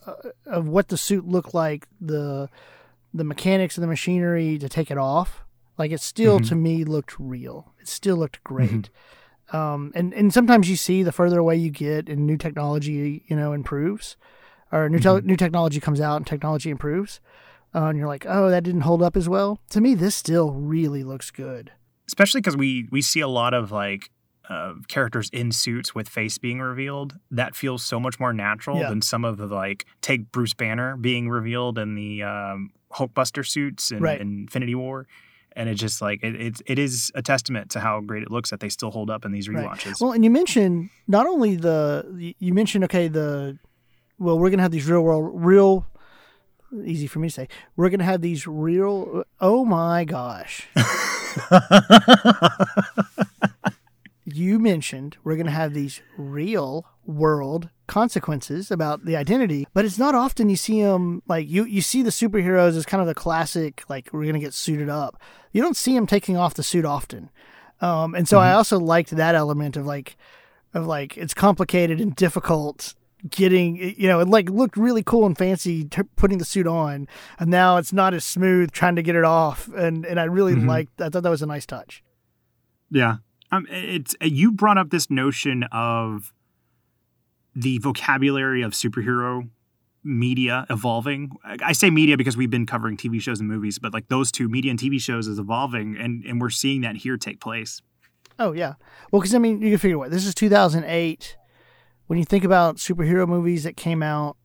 of 0.46 0.68
what 0.68 0.88
the 0.88 0.96
suit 0.96 1.26
looked 1.26 1.54
like, 1.54 1.86
the 2.00 2.48
the 3.14 3.24
mechanics 3.24 3.76
of 3.76 3.80
the 3.82 3.86
machinery 3.88 4.58
to 4.58 4.68
take 4.68 4.90
it 4.90 4.98
off. 4.98 5.44
Like 5.78 5.90
it 5.92 6.00
still 6.00 6.40
Mhm. 6.40 6.48
to 6.48 6.54
me 6.54 6.84
looked 6.84 7.18
real. 7.18 7.72
It 7.80 7.88
still 7.88 8.16
looked 8.16 8.42
great. 8.44 8.90
Um, 9.52 9.90
and 9.94 10.12
and 10.14 10.32
sometimes 10.32 10.68
you 10.70 10.76
see 10.76 11.02
the 11.02 11.10
further 11.12 11.38
away 11.38 11.56
you 11.56 11.70
get, 11.70 12.08
and 12.08 12.26
new 12.26 12.36
technology, 12.36 13.24
you 13.26 13.34
know, 13.36 13.52
improves, 13.52 14.16
or 14.72 14.88
new 14.88 14.98
te- 14.98 15.20
new 15.26 15.36
technology 15.36 15.80
comes 15.80 16.00
out 16.00 16.16
and 16.16 16.26
technology 16.26 16.70
improves, 16.70 17.20
uh, 17.74 17.84
and 17.86 17.98
you're 17.98 18.06
like, 18.08 18.24
oh, 18.28 18.50
that 18.50 18.62
didn't 18.64 18.82
hold 18.82 19.02
up 19.02 19.16
as 19.16 19.28
well. 19.28 19.58
To 19.70 19.80
me, 19.80 19.94
this 19.94 20.14
still 20.14 20.52
really 20.52 21.02
looks 21.04 21.30
good. 21.30 21.72
especially 22.06 22.40
because 22.40 22.56
we 22.56 22.88
we 22.90 23.00
see 23.02 23.20
a 23.20 23.28
lot 23.28 23.54
of 23.54 23.70
like 23.70 24.10
uh, 24.48 24.74
characters 24.88 25.30
in 25.32 25.52
suits 25.52 25.94
with 25.94 26.08
face 26.08 26.36
being 26.38 26.58
revealed 26.60 27.16
that 27.30 27.54
feels 27.54 27.84
so 27.84 28.00
much 28.00 28.18
more 28.18 28.32
natural 28.32 28.78
Yeah. 28.80 28.88
than 28.88 29.00
some 29.00 29.24
of 29.24 29.36
the 29.36 29.46
like 29.46 29.86
take 30.00 30.32
bruce 30.32 30.54
banner 30.54 30.96
being 30.96 31.28
revealed 31.30 31.78
in 31.78 31.94
the 31.94 32.24
um, 32.24 32.70
hulkbuster 32.92 33.46
suits 33.46 33.92
in, 33.92 34.02
Right. 34.02 34.20
in 34.20 34.40
infinity 34.40 34.74
war 34.74 35.06
and 35.54 35.68
it 35.68 35.74
just 35.76 36.02
like 36.02 36.24
it, 36.24 36.34
it, 36.34 36.60
it 36.66 36.78
is 36.80 37.12
a 37.14 37.22
testament 37.22 37.70
to 37.70 37.78
how 37.80 38.00
great 38.00 38.24
it 38.24 38.30
looks 38.32 38.50
that 38.50 38.58
they 38.58 38.68
still 38.68 38.90
hold 38.90 39.08
up 39.08 39.24
in 39.24 39.30
these 39.30 39.48
Right. 39.48 39.86
Well, 40.00 40.10
and 40.10 40.24
you 40.24 40.30
mentioned 40.30 40.90
not 41.06 41.26
only 41.28 41.54
the 41.54 42.34
you 42.40 42.52
mentioned 42.52 42.82
okay 42.84 43.06
the 43.06 43.56
well 44.20 44.38
we're 44.38 44.50
gonna 44.50 44.62
have 44.62 44.70
these 44.70 44.88
real 44.88 45.00
world 45.00 45.30
real 45.34 45.86
easy 46.84 47.08
for 47.08 47.18
me 47.18 47.26
to 47.26 47.34
say 47.34 47.48
we're 47.74 47.90
gonna 47.90 48.04
have 48.04 48.20
these 48.20 48.46
real 48.46 49.24
oh 49.40 49.64
my 49.64 50.04
gosh 50.04 50.68
you 54.24 54.58
mentioned 54.58 55.16
we're 55.24 55.36
going 55.36 55.46
to 55.46 55.52
have 55.52 55.74
these 55.74 56.00
real 56.16 56.86
world 57.04 57.68
consequences 57.86 58.70
about 58.70 59.04
the 59.04 59.16
identity, 59.16 59.66
but 59.74 59.84
it's 59.84 59.98
not 59.98 60.14
often 60.14 60.48
you 60.48 60.56
see 60.56 60.82
them 60.82 61.22
like 61.26 61.48
you 61.48 61.64
you 61.64 61.80
see 61.80 62.02
the 62.02 62.10
superheroes 62.10 62.76
as 62.76 62.86
kind 62.86 63.00
of 63.00 63.06
the 63.06 63.14
classic 63.14 63.82
like 63.88 64.10
we're 64.12 64.22
going 64.22 64.34
to 64.34 64.40
get 64.40 64.54
suited 64.54 64.88
up. 64.88 65.20
You 65.52 65.62
don't 65.62 65.76
see 65.76 65.94
them 65.94 66.06
taking 66.06 66.36
off 66.36 66.54
the 66.54 66.62
suit 66.62 66.84
often. 66.84 67.30
Um, 67.80 68.14
and 68.14 68.28
so 68.28 68.38
I 68.38 68.52
also 68.52 68.78
liked 68.78 69.10
that 69.10 69.34
element 69.34 69.76
of 69.76 69.86
like 69.86 70.16
of 70.74 70.86
like 70.86 71.16
it's 71.16 71.34
complicated 71.34 72.00
and 72.00 72.14
difficult 72.14 72.94
getting 73.28 73.76
you 73.76 74.08
know 74.08 74.20
it 74.20 74.28
like 74.28 74.48
looked 74.48 74.76
really 74.76 75.02
cool 75.02 75.26
and 75.26 75.36
fancy 75.36 75.84
t- 75.84 76.02
putting 76.16 76.38
the 76.38 76.44
suit 76.44 76.66
on 76.66 77.06
and 77.38 77.50
now 77.50 77.76
it's 77.76 77.92
not 77.92 78.14
as 78.14 78.24
smooth 78.24 78.70
trying 78.70 78.96
to 78.96 79.02
get 79.02 79.14
it 79.14 79.24
off 79.24 79.68
and 79.76 80.06
and 80.06 80.18
I 80.18 80.24
really 80.24 80.54
Mhm. 80.54 80.66
liked 80.66 81.00
I 81.00 81.08
thought 81.10 81.22
that 81.22 81.30
was 81.30 81.42
a 81.42 81.46
nice 81.46 81.66
touch. 81.66 82.02
Yeah. 82.90 83.16
Um, 83.52 83.66
it's 83.70 84.14
you 84.22 84.52
brought 84.52 84.78
up 84.78 84.90
this 84.90 85.10
notion 85.10 85.64
of 85.72 86.32
the 87.54 87.78
vocabulary 87.78 88.62
of 88.62 88.72
superhero 88.72 89.48
media 90.02 90.64
evolving. 90.70 91.32
I- 91.44 91.56
I 91.62 91.72
say 91.72 91.90
media 91.90 92.16
because 92.16 92.36
we've 92.36 92.48
been 92.50 92.64
covering 92.64 92.96
TV 92.96 93.20
shows 93.20 93.38
and 93.40 93.48
movies, 93.48 93.78
but 93.78 93.92
like 93.92 94.08
those 94.08 94.32
two 94.32 94.48
media 94.48 94.70
and 94.70 94.78
TV 94.80 94.98
shows 94.98 95.26
is 95.26 95.38
evolving, 95.38 95.96
and 95.96 96.24
and 96.24 96.40
we're 96.40 96.48
seeing 96.50 96.80
that 96.82 96.96
here 96.96 97.16
take 97.16 97.40
place. 97.40 97.82
Oh 98.38 98.52
yeah. 98.52 98.74
Well, 99.10 99.20
because 99.20 99.34
I 99.34 99.38
mean, 99.38 99.60
you 99.60 99.70
can 99.70 99.78
figure 99.78 99.98
what 99.98 100.10
this 100.10 100.24
is 100.24 100.34
2008. 100.34 101.36
When 102.10 102.18
you 102.18 102.24
think 102.24 102.42
about 102.42 102.78
superhero 102.78 103.24
movies 103.28 103.62
that 103.62 103.76
came 103.76 104.02
out 104.02 104.36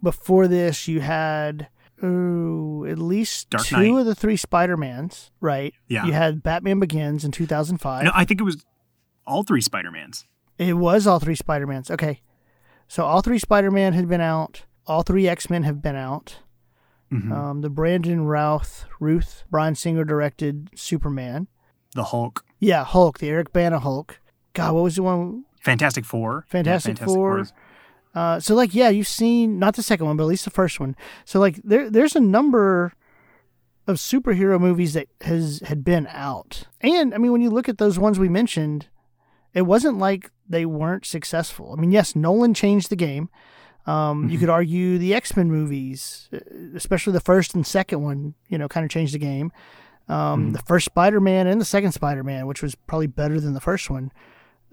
before 0.00 0.46
this, 0.46 0.86
you 0.86 1.00
had 1.00 1.66
ooh, 2.04 2.86
at 2.88 2.96
least 2.96 3.50
Dark 3.50 3.64
two 3.66 3.76
Knight. 3.94 4.00
of 4.02 4.06
the 4.06 4.14
three 4.14 4.36
Spider 4.36 4.76
Mans, 4.76 5.32
right? 5.40 5.74
Yeah. 5.88 6.06
You 6.06 6.12
had 6.12 6.44
Batman 6.44 6.78
Begins 6.78 7.24
in 7.24 7.32
2005. 7.32 8.04
No, 8.04 8.12
I 8.14 8.24
think 8.24 8.40
it 8.40 8.44
was 8.44 8.64
all 9.26 9.42
three 9.42 9.60
Spider 9.60 9.90
Mans. 9.90 10.26
It 10.58 10.74
was 10.74 11.08
all 11.08 11.18
three 11.18 11.34
Spider 11.34 11.66
Mans. 11.66 11.90
Okay, 11.90 12.22
so 12.86 13.04
all 13.04 13.20
three 13.20 13.40
Spider 13.40 13.72
Man 13.72 13.94
had 13.94 14.08
been 14.08 14.20
out. 14.20 14.62
All 14.86 15.02
three 15.02 15.26
X 15.26 15.50
Men 15.50 15.64
have 15.64 15.82
been 15.82 15.96
out. 15.96 16.38
Mhm. 17.12 17.32
Um, 17.32 17.60
the 17.62 17.70
Brandon 17.70 18.26
Routh, 18.26 18.84
Ruth, 19.00 19.42
Bryan 19.50 19.74
Singer 19.74 20.04
directed 20.04 20.70
Superman. 20.76 21.48
the 21.96 22.04
Hulk, 22.04 22.44
Yeah, 22.60 22.84
Hulk, 22.84 23.18
the 23.18 23.28
Eric 23.30 23.52
Bana 23.52 23.80
Hulk. 23.80 24.20
God, 24.52 24.74
what 24.74 24.84
was 24.84 24.94
the 24.94 25.02
one? 25.02 25.46
Fantastic 25.60 26.04
Four, 26.04 26.44
Yeah, 26.48 26.50
Fantastic 26.52 26.98
Four. 26.98 27.46
Uh, 28.14 28.40
so 28.40 28.54
like 28.54 28.74
yeah, 28.74 28.88
you've 28.88 29.06
seen 29.08 29.58
not 29.58 29.74
the 29.76 29.82
second 29.82 30.06
one, 30.06 30.16
but 30.16 30.24
at 30.24 30.28
least 30.28 30.44
the 30.44 30.50
first 30.50 30.80
one. 30.80 30.96
So 31.24 31.38
like 31.40 31.60
there 31.62 31.90
there's 31.90 32.16
a 32.16 32.20
number 32.20 32.92
of 33.86 33.96
superhero 33.96 34.60
movies 34.60 34.94
that 34.94 35.08
has 35.22 35.60
had 35.66 35.84
been 35.84 36.06
out. 36.10 36.64
And 36.80 37.14
I 37.14 37.18
mean 37.18 37.32
when 37.32 37.40
you 37.40 37.50
look 37.50 37.68
at 37.68 37.78
those 37.78 37.98
ones 37.98 38.18
we 38.18 38.28
mentioned, 38.28 38.88
it 39.54 39.62
wasn't 39.62 39.98
like 39.98 40.30
they 40.48 40.64
weren't 40.66 41.04
successful. 41.06 41.74
I 41.76 41.80
mean, 41.80 41.92
yes, 41.92 42.16
Nolan 42.16 42.54
changed 42.54 42.90
the 42.90 42.96
game. 42.96 43.28
Um, 43.86 44.22
Mm-hmm. 44.24 44.30
You 44.30 44.38
could 44.38 44.48
argue 44.50 44.98
the 44.98 45.14
X 45.14 45.36
Men 45.36 45.50
movies, 45.50 46.28
uh, 46.32 46.38
especially 46.74 47.12
the 47.12 47.20
first 47.20 47.54
and 47.54 47.66
second 47.66 48.02
one, 48.02 48.34
you 48.48 48.58
know, 48.58 48.68
kind 48.68 48.84
of 48.84 48.90
changed 48.90 49.14
the 49.14 49.18
game. 49.18 49.52
Um, 50.08 50.50
Mhm. 50.50 50.52
The 50.54 50.62
first 50.62 50.86
Spider 50.86 51.20
Man 51.20 51.46
and 51.46 51.60
the 51.60 51.64
second 51.66 51.92
Spider 51.92 52.24
Man, 52.24 52.46
which 52.46 52.62
was 52.62 52.74
probably 52.74 53.06
better 53.06 53.38
than 53.40 53.52
the 53.54 53.60
first 53.60 53.88
one, 53.90 54.10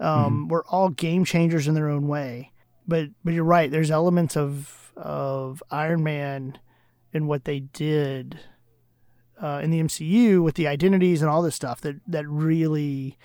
um, 0.00 0.08
Mm-hmm. 0.08 0.48
were 0.48 0.64
all 0.68 0.88
game 0.90 1.24
changers 1.24 1.66
in 1.68 1.74
their 1.74 1.88
own 1.88 2.08
way. 2.08 2.52
But 2.86 3.08
but 3.24 3.34
you're 3.34 3.44
right. 3.44 3.70
There's 3.70 3.90
elements 3.90 4.36
of 4.36 4.92
of 4.96 5.62
Iron 5.70 6.02
Man 6.02 6.58
and 7.12 7.28
what 7.28 7.44
they 7.44 7.60
did 7.60 8.38
uh, 9.42 9.60
in 9.62 9.70
the 9.70 9.80
MCU 9.82 10.42
with 10.42 10.54
the 10.54 10.66
identities 10.66 11.20
and 11.22 11.30
all 11.30 11.42
this 11.42 11.54
stuff 11.54 11.80
that 11.82 11.96
that 12.06 12.26
really 12.28 13.18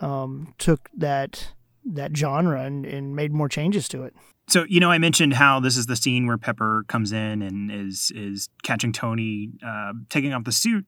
um, 0.00 0.54
took 0.58 0.88
that 0.96 1.52
that 1.84 2.16
genre 2.16 2.62
and, 2.64 2.86
and 2.86 3.14
made 3.14 3.32
more 3.32 3.48
changes 3.48 3.88
to 3.88 4.04
it. 4.04 4.14
So 4.48 4.64
you 4.68 4.78
know, 4.80 4.90
I 4.90 4.98
mentioned 4.98 5.34
how 5.34 5.58
this 5.60 5.76
is 5.76 5.86
the 5.86 5.96
scene 5.96 6.26
where 6.26 6.38
Pepper 6.38 6.84
comes 6.88 7.12
in 7.12 7.42
and 7.42 7.70
is 7.70 8.12
is 8.14 8.48
catching 8.62 8.92
Tony 8.92 9.50
uh, 9.66 9.92
taking 10.10 10.32
off 10.32 10.44
the 10.44 10.52
suit. 10.52 10.86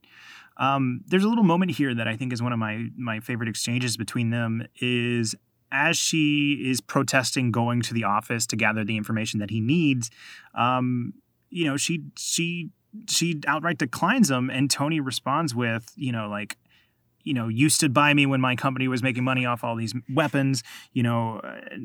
Um, 0.58 1.02
there's 1.06 1.24
a 1.24 1.28
little 1.28 1.44
moment 1.44 1.72
here 1.72 1.94
that 1.94 2.08
I 2.08 2.16
think 2.16 2.32
is 2.32 2.42
one 2.42 2.52
of 2.52 2.58
my 2.58 2.86
my 2.96 3.20
favorite 3.20 3.48
exchanges 3.48 3.96
between 3.96 4.30
them. 4.30 4.66
Is 4.80 5.34
as 5.72 5.96
she 5.96 6.64
is 6.64 6.80
protesting 6.80 7.50
going 7.50 7.82
to 7.82 7.94
the 7.94 8.04
office 8.04 8.46
to 8.46 8.56
gather 8.56 8.84
the 8.84 8.96
information 8.96 9.40
that 9.40 9.50
he 9.50 9.60
needs. 9.60 10.10
Um, 10.54 11.14
you 11.50 11.64
know, 11.64 11.76
she 11.76 12.02
she 12.16 12.70
she 13.08 13.40
outright 13.46 13.78
declines 13.78 14.30
him, 14.30 14.48
and 14.50 14.70
Tony 14.70 15.00
responds 15.00 15.54
with, 15.54 15.92
you 15.96 16.12
know, 16.12 16.28
like 16.28 16.56
you 17.26 17.34
know, 17.34 17.48
you 17.48 17.68
stood 17.68 17.92
by 17.92 18.14
me 18.14 18.24
when 18.24 18.40
my 18.40 18.54
company 18.54 18.86
was 18.86 19.02
making 19.02 19.24
money 19.24 19.44
off 19.44 19.64
all 19.64 19.74
these 19.74 19.92
weapons. 20.14 20.62
You 20.92 21.02
know, 21.02 21.40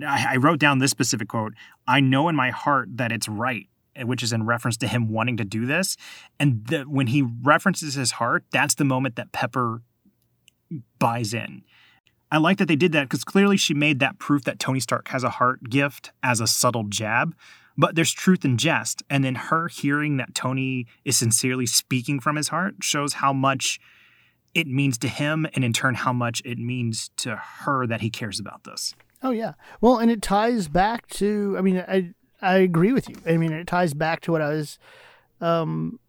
I, 0.07 0.33
I 0.33 0.35
wrote 0.37 0.59
down 0.59 0.77
this 0.77 0.91
specific 0.91 1.29
quote. 1.29 1.53
I 1.87 1.99
know 1.99 2.29
in 2.29 2.35
my 2.35 2.51
heart 2.51 2.89
that 2.97 3.11
it's 3.11 3.27
right, 3.27 3.67
Eh, 3.95 4.03
which 4.03 4.23
is 4.23 4.31
in 4.31 4.45
reference 4.45 4.77
to 4.77 4.87
him 4.87 5.09
wanting 5.09 5.37
to 5.37 5.43
do 5.43 5.65
this. 5.65 5.97
And 6.39 6.65
the, 6.67 6.83
when 6.83 7.07
he 7.07 7.21
references 7.21 7.95
his 7.95 8.11
heart, 8.11 8.45
that's 8.51 8.75
the 8.75 8.85
moment 8.85 9.17
that 9.17 9.31
Pepper 9.31 9.81
buys 10.97 11.33
in. 11.33 11.63
I 12.31 12.37
like 12.37 12.57
that 12.59 12.69
they 12.69 12.77
did 12.77 12.93
that 12.93 13.03
because 13.03 13.25
clearly 13.25 13.57
she 13.57 13.73
made 13.73 13.99
that 13.99 14.17
proof 14.17 14.45
that 14.45 14.59
Tony 14.59 14.79
Stark 14.79 15.09
has 15.09 15.25
a 15.25 15.29
heart 15.29 15.69
gift 15.69 16.11
as 16.23 16.39
a 16.39 16.47
subtle 16.47 16.85
jab. 16.85 17.35
But 17.77 17.95
there's 17.95 18.13
truth 18.13 18.45
in 18.45 18.57
jest. 18.57 19.03
And 19.09 19.25
then 19.25 19.35
her 19.35 19.67
hearing 19.67 20.15
that 20.17 20.33
Tony 20.33 20.87
is 21.03 21.17
sincerely 21.17 21.65
speaking 21.65 22.21
from 22.21 22.37
his 22.37 22.47
heart 22.47 22.75
shows 22.81 23.15
how 23.15 23.33
much 23.33 23.79
it 24.53 24.67
means 24.67 24.97
to 24.99 25.09
him 25.09 25.45
and 25.53 25.65
in 25.65 25.73
turn 25.73 25.95
how 25.95 26.13
much 26.13 26.41
it 26.45 26.57
means 26.57 27.09
to 27.17 27.35
her 27.35 27.85
that 27.87 27.99
he 27.99 28.09
cares 28.09 28.39
about 28.39 28.63
this. 28.63 28.93
Oh 29.21 29.31
yeah. 29.31 29.53
Well, 29.81 29.97
and 29.97 30.09
it 30.09 30.21
ties 30.21 30.67
back 30.69 31.07
to. 31.09 31.55
I 31.57 31.61
mean, 31.61 31.83
I 31.87 32.13
I 32.41 32.57
agree 32.57 32.91
with 32.91 33.07
you. 33.07 33.15
I 33.25 33.37
mean, 33.37 33.51
it 33.53 33.67
ties 33.67 33.93
back 33.93 34.21
to 34.21 34.31
what 34.31 34.41
I 34.41 34.49
was. 34.49 34.79
Um, 35.39 35.99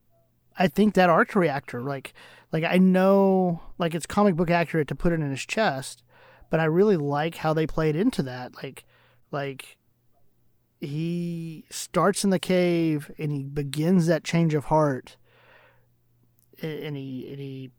I 0.59 0.69
think 0.69 0.95
that 0.95 1.11
arc 1.11 1.35
reactor, 1.35 1.81
like, 1.83 2.15
like 2.53 2.65
I 2.65 2.79
know, 2.79 3.63
like 3.79 3.95
it's 3.95 4.07
comic 4.07 4.37
book 4.37 4.51
accurate 4.51 4.89
to 4.89 4.95
put 4.95 5.13
it 5.13 5.21
in 5.21 5.31
his 5.31 5.45
chest, 5.45 6.03
but 6.51 6.61
I 6.61 6.65
really 6.65 6.97
like 6.97 7.37
how 7.37 7.53
they 7.53 7.67
played 7.67 7.97
into 7.97 8.23
that. 8.25 8.63
Like, 8.63 8.85
like 9.31 9.77
he 10.81 11.65
starts 11.71 12.25
in 12.25 12.31
the 12.31 12.39
cave 12.39 13.11
and 13.19 13.33
he 13.33 13.43
begins 13.45 14.07
that 14.07 14.25
change 14.25 14.55
of 14.55 14.67
heart, 14.67 15.17
and 16.61 16.97
he 16.97 17.29
and 17.31 17.41
he 17.41 17.71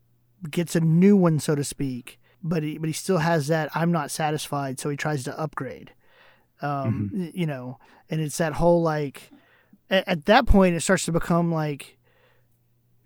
gets 0.50 0.74
a 0.74 0.80
new 0.80 1.16
one, 1.16 1.38
so 1.38 1.54
to 1.54 1.64
speak. 1.64 2.20
But 2.42 2.62
he 2.62 2.78
but 2.78 2.88
he 2.88 2.92
still 2.92 3.18
has 3.18 3.46
that 3.48 3.70
I'm 3.74 3.92
not 3.92 4.10
satisfied, 4.10 4.78
so 4.80 4.90
he 4.90 4.96
tries 4.96 5.24
to 5.24 5.38
upgrade. 5.38 5.92
Um, 6.62 7.10
y- 7.12 7.32
you 7.34 7.46
know, 7.46 7.78
and 8.10 8.20
it's 8.20 8.38
that 8.38 8.54
whole 8.54 8.82
like 8.82 9.30
at, 9.90 10.06
at 10.08 10.24
that 10.26 10.46
point 10.46 10.74
it 10.76 10.80
starts 10.80 11.04
to 11.06 11.12
become 11.12 11.52
like 11.52 11.98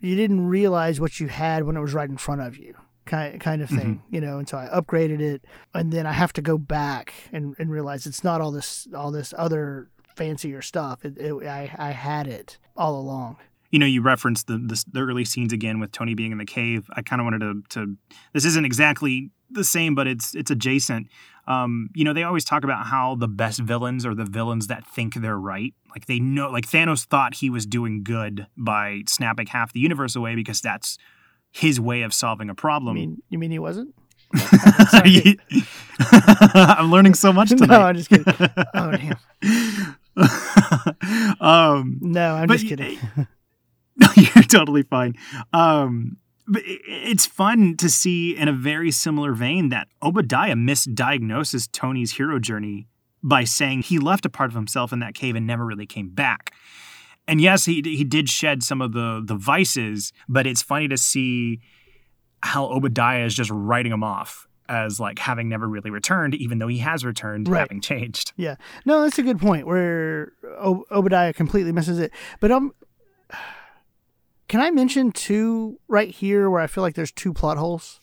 you 0.00 0.14
didn't 0.14 0.46
realize 0.46 1.00
what 1.00 1.18
you 1.18 1.28
had 1.28 1.64
when 1.64 1.76
it 1.76 1.80
was 1.80 1.94
right 1.94 2.08
in 2.08 2.16
front 2.18 2.40
of 2.40 2.56
you 2.56 2.74
kind 3.04 3.40
kind 3.40 3.62
of 3.62 3.70
thing 3.70 4.02
you 4.10 4.20
know 4.20 4.38
and 4.38 4.46
so 4.48 4.58
i 4.58 4.66
upgraded 4.66 5.18
it 5.18 5.42
and 5.72 5.90
then 5.92 6.06
i 6.06 6.12
have 6.12 6.30
to 6.30 6.42
go 6.42 6.58
back 6.58 7.14
and, 7.32 7.54
and 7.58 7.70
realize 7.70 8.04
it's 8.06 8.22
not 8.22 8.40
all 8.42 8.50
this 8.52 8.86
all 8.94 9.10
this 9.10 9.32
other 9.38 9.88
fancier 10.14 10.60
stuff 10.60 11.02
it, 11.06 11.16
it, 11.16 11.32
I, 11.46 11.74
I 11.78 11.90
had 11.92 12.26
it 12.28 12.58
all 12.76 13.00
along 13.00 13.38
You 13.70 13.78
know, 13.78 13.86
you 13.86 14.02
referenced 14.02 14.46
the, 14.46 14.58
the 14.58 14.84
the 14.92 15.00
early 15.00 15.24
scenes 15.24 15.52
again 15.54 15.80
with 15.80 15.90
Tony 15.92 16.14
being 16.14 16.32
in 16.32 16.38
the 16.38 16.46
cave. 16.46 16.88
I 16.96 17.02
kind 17.02 17.20
of 17.20 17.24
wanted 17.24 17.40
to 17.40 17.62
to 17.70 17.96
this 18.32 18.44
isn't 18.44 18.64
exactly 18.64 19.30
the 19.50 19.64
same, 19.64 19.94
but 19.94 20.06
it's 20.06 20.34
it's 20.34 20.50
adjacent. 20.50 21.08
Um, 21.48 21.88
you 21.94 22.04
know, 22.04 22.12
they 22.12 22.22
always 22.24 22.44
talk 22.44 22.62
about 22.62 22.86
how 22.86 23.14
the 23.16 23.26
best 23.26 23.58
villains 23.60 24.04
are 24.06 24.14
the 24.14 24.26
villains 24.26 24.66
that 24.66 24.86
think 24.86 25.14
they're 25.14 25.38
right. 25.38 25.72
Like 25.90 26.04
they 26.06 26.20
know, 26.20 26.50
like 26.50 26.66
Thanos 26.66 27.04
thought 27.06 27.34
he 27.36 27.48
was 27.50 27.64
doing 27.66 28.04
good 28.04 28.46
by 28.56 29.00
snapping 29.08 29.46
half 29.48 29.72
the 29.72 29.80
universe 29.80 30.14
away 30.14 30.34
because 30.36 30.60
that's 30.60 30.98
his 31.50 31.80
way 31.80 32.02
of 32.02 32.12
solving 32.12 32.48
a 32.50 32.52
you 32.52 32.54
problem. 32.54 32.94
mean 32.94 33.22
you 33.30 33.38
mean 33.38 33.50
he 33.50 33.58
wasn't 33.58 33.94
I'm 36.00 36.90
learning 36.90 37.14
so 37.14 37.32
much 37.32 37.48
tonight. 37.56 37.68
no 37.68 37.80
i'm 37.80 37.96
just 37.96 38.10
kidding 38.10 38.24
oh 38.74 38.92
damn 38.92 39.16
um, 41.40 41.98
no 42.02 42.34
i'm 42.34 42.46
But 42.48 42.58
just 42.58 42.68
kidding 42.68 42.98
no, 44.00 44.06
you're 44.14 44.44
totally 44.44 44.82
fine. 44.84 45.14
Um, 45.52 46.18
it's 46.54 47.26
fun 47.26 47.76
to 47.76 47.88
see 47.88 48.36
in 48.36 48.48
a 48.48 48.52
very 48.52 48.90
similar 48.90 49.32
vein 49.34 49.68
that 49.70 49.88
Obadiah 50.02 50.54
misdiagnoses 50.54 51.68
Tony's 51.70 52.12
hero 52.16 52.38
journey 52.38 52.88
by 53.22 53.44
saying 53.44 53.82
he 53.82 53.98
left 53.98 54.24
a 54.24 54.30
part 54.30 54.48
of 54.50 54.54
himself 54.54 54.92
in 54.92 55.00
that 55.00 55.14
cave 55.14 55.34
and 55.36 55.46
never 55.46 55.64
really 55.66 55.86
came 55.86 56.08
back. 56.08 56.52
And 57.26 57.40
yes, 57.40 57.66
he 57.66 57.82
he 57.84 58.04
did 58.04 58.28
shed 58.28 58.62
some 58.62 58.80
of 58.80 58.92
the 58.92 59.22
the 59.24 59.34
vices, 59.34 60.12
but 60.28 60.46
it's 60.46 60.62
funny 60.62 60.88
to 60.88 60.96
see 60.96 61.60
how 62.42 62.66
Obadiah 62.66 63.24
is 63.24 63.34
just 63.34 63.50
writing 63.50 63.92
him 63.92 64.02
off 64.04 64.46
as 64.70 65.00
like 65.00 65.18
having 65.18 65.48
never 65.48 65.66
really 65.68 65.90
returned, 65.90 66.34
even 66.34 66.58
though 66.58 66.68
he 66.68 66.78
has 66.78 67.04
returned, 67.04 67.48
Right. 67.48 67.60
having 67.60 67.80
changed. 67.80 68.32
Yeah, 68.36 68.56
no, 68.86 69.02
that's 69.02 69.18
a 69.18 69.22
good 69.22 69.38
point. 69.40 69.66
Where 69.66 70.32
Ob- 70.58 70.84
Obadiah 70.90 71.32
completely 71.32 71.72
misses 71.72 71.98
it. 71.98 72.12
But 72.40 72.50
um, 72.52 72.72
can 74.48 74.60
I 74.60 74.70
mention 74.70 75.12
two 75.12 75.78
right 75.88 76.10
here 76.10 76.48
where 76.50 76.60
I 76.60 76.66
feel 76.66 76.82
like 76.82 76.94
there's 76.94 77.12
two 77.12 77.32
plot 77.32 77.58
holes? 77.58 78.00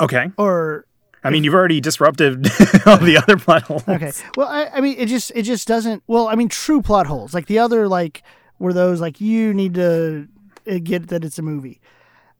Okay, 0.00 0.30
Or 0.36 0.86
I 1.22 1.30
mean 1.30 1.44
you've 1.44 1.54
already 1.54 1.80
disrupted 1.80 2.46
all 2.86 2.98
the 2.98 3.16
other 3.22 3.36
plot 3.36 3.62
holes. 3.62 3.86
okay, 3.88 4.12
well, 4.36 4.48
I, 4.48 4.66
I 4.74 4.80
mean, 4.80 4.96
it 4.98 5.06
just 5.06 5.30
it 5.34 5.42
just 5.42 5.68
doesn't. 5.68 6.02
Well, 6.08 6.26
I 6.28 6.34
mean, 6.34 6.48
true 6.48 6.82
plot 6.82 7.06
holes 7.06 7.32
like 7.34 7.46
the 7.46 7.58
other 7.60 7.86
like 7.88 8.22
were 8.58 8.72
those 8.72 9.00
like 9.00 9.20
you 9.20 9.54
need 9.54 9.74
to 9.74 10.26
uh, 10.70 10.78
get 10.82 11.08
that 11.08 11.24
it's 11.24 11.38
a 11.38 11.42
movie. 11.42 11.80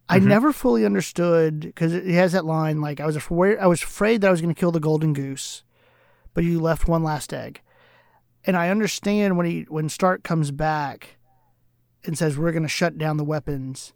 I 0.09 0.19
Mhm. 0.19 0.25
never 0.25 0.53
fully 0.53 0.85
understood 0.85 1.61
because 1.61 1.93
it 1.93 2.05
has 2.07 2.33
that 2.33 2.45
line 2.45 2.81
like 2.81 2.99
I 3.01 3.07
was 3.07 3.15
afraid 3.17 3.59
I 3.59 3.67
was 3.67 3.83
afraid 3.83 4.21
that 4.21 4.29
I 4.29 4.31
was 4.33 4.41
going 4.41 4.53
to 4.55 4.59
kill 4.59 4.73
the 4.73 4.81
golden 4.81 5.13
goose, 5.13 5.63
but 6.35 6.43
you 6.43 6.59
left 6.61 6.89
one 6.89 7.05
last 7.05 7.33
egg, 7.33 7.61
and 8.45 8.57
I 8.57 8.69
understand 8.71 9.37
when 9.37 9.47
he 9.47 9.63
when 9.69 9.89
Stark 9.89 10.25
comes 10.25 10.51
back 10.51 11.17
and 12.05 12.17
says 12.17 12.37
we're 12.37 12.53
going 12.53 12.63
to 12.63 12.69
shut 12.69 12.99
down 12.99 13.17
the 13.17 13.25
weapons, 13.25 13.93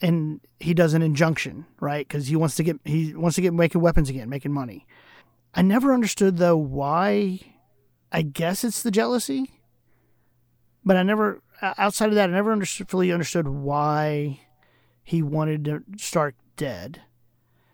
and 0.00 0.40
he 0.60 0.74
does 0.74 0.94
an 0.94 1.02
injunction 1.02 1.66
right 1.80 2.06
because 2.06 2.26
he 2.26 2.36
wants 2.36 2.56
to 2.56 2.62
get 2.62 2.78
he 2.84 3.14
wants 3.14 3.36
to 3.36 3.42
get 3.42 3.54
making 3.54 3.80
weapons 3.80 4.08
again, 4.08 4.28
making 4.28 4.52
money. 4.52 4.86
I 5.54 5.62
never 5.62 5.92
understood 5.92 6.38
though 6.38 6.56
why. 6.56 7.40
I 8.14 8.20
guess 8.20 8.62
it's 8.62 8.82
the 8.82 8.90
jealousy, 8.90 9.62
but 10.84 10.96
I 10.96 11.02
never 11.02 11.40
outside 11.62 12.10
of 12.10 12.14
that 12.16 12.28
I 12.28 12.32
never 12.32 12.52
understood, 12.52 12.88
fully 12.88 13.10
understood 13.12 13.48
why 13.48 14.40
he 15.02 15.22
wanted 15.22 15.64
to 15.64 15.82
Stark 15.96 16.34
dead. 16.56 17.02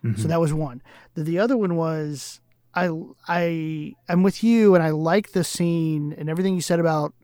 Mm-hmm. 0.04 0.20
So 0.20 0.28
that 0.28 0.40
was 0.40 0.52
one. 0.52 0.82
The, 1.14 1.24
the 1.24 1.38
other 1.38 1.56
one 1.56 1.76
was 1.76 2.40
I 2.74 2.90
I 3.26 3.94
I'm 4.08 4.22
with 4.22 4.44
you 4.44 4.74
and 4.74 4.84
I 4.84 4.90
like 4.90 5.32
the 5.32 5.44
scene 5.44 6.14
and 6.16 6.28
everything 6.28 6.54
you 6.54 6.60
said 6.60 6.80
about 6.80 7.14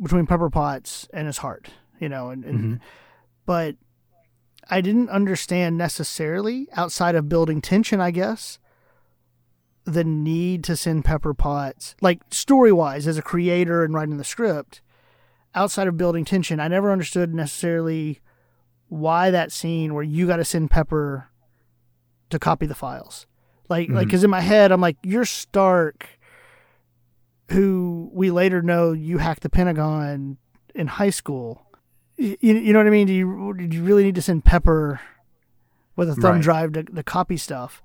between 0.00 0.26
Pepper 0.26 0.50
Potts 0.50 1.08
and 1.12 1.26
his 1.26 1.38
heart, 1.38 1.70
you 2.00 2.08
know, 2.08 2.30
and, 2.30 2.44
and 2.44 2.60
Mhm. 2.60 2.80
but 3.46 3.76
I 4.70 4.80
didn't 4.80 5.08
understand 5.08 5.76
necessarily 5.78 6.68
outside 6.74 7.14
of 7.14 7.28
building 7.28 7.60
tension, 7.60 8.00
I 8.00 8.10
guess, 8.10 8.58
the 9.84 10.04
need 10.04 10.62
to 10.64 10.76
send 10.76 11.04
Pepper 11.06 11.32
Potts 11.32 11.96
like 12.02 12.20
story 12.30 12.72
wise 12.72 13.06
as 13.06 13.16
a 13.16 13.22
creator 13.22 13.82
and 13.84 13.94
writing 13.94 14.18
the 14.18 14.24
script. 14.24 14.82
Outside 15.54 15.88
of 15.88 15.96
building 15.96 16.24
tension, 16.26 16.60
I 16.60 16.68
never 16.68 16.92
understood 16.92 17.34
necessarily 17.34 18.20
why 18.88 19.30
that 19.30 19.50
scene 19.50 19.94
where 19.94 20.04
you 20.04 20.26
got 20.26 20.36
to 20.36 20.44
send 20.44 20.70
Pepper 20.70 21.28
to 22.30 22.38
copy 22.38 22.66
the 22.66 22.74
files. 22.74 23.26
Like, 23.70 23.88
like, 23.88 24.04
Mhm. 24.04 24.08
because 24.08 24.24
in 24.24 24.30
my 24.30 24.40
head, 24.40 24.70
I'm 24.72 24.80
like, 24.82 24.96
you're 25.02 25.24
Stark, 25.24 26.17
who 27.50 28.10
we 28.12 28.30
later 28.30 28.62
know 28.62 28.92
you 28.92 29.18
hacked 29.18 29.42
the 29.42 29.48
Pentagon 29.50 30.36
in 30.74 30.86
high 30.86 31.10
school. 31.10 31.62
You, 32.16 32.36
you 32.40 32.72
know 32.72 32.78
what 32.80 32.86
I 32.86 32.90
mean? 32.90 33.06
Do 33.06 33.12
you, 33.12 33.54
did 33.56 33.72
you 33.72 33.82
really 33.84 34.02
need 34.04 34.14
to 34.16 34.22
send 34.22 34.44
Pepper 34.44 35.00
with 35.96 36.08
a 36.10 36.14
thumb 36.14 36.34
Right. 36.34 36.42
drive 36.42 36.72
to, 36.72 36.82
to 36.84 37.02
copy 37.02 37.36
stuff? 37.36 37.82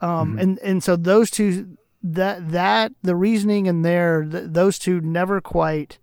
Um, 0.00 0.34
Mhm. 0.36 0.40
and, 0.40 0.58
and 0.60 0.82
so 0.84 0.96
those 0.96 1.30
two 1.30 1.76
that 2.02 2.50
that 2.52 2.92
the 3.02 3.14
reasoning 3.14 3.66
in 3.66 3.82
there, 3.82 4.24
th- 4.24 4.44
those 4.48 4.78
two 4.78 5.00
never 5.00 5.40
quite. 5.40 5.98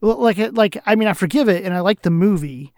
Like 0.00 0.38
like 0.52 0.76
I 0.86 0.94
mean, 0.96 1.08
I 1.08 1.12
forgive 1.14 1.48
it, 1.48 1.64
and 1.64 1.72
I 1.74 1.80
like 1.80 2.02
the 2.02 2.10
movie, 2.10 2.72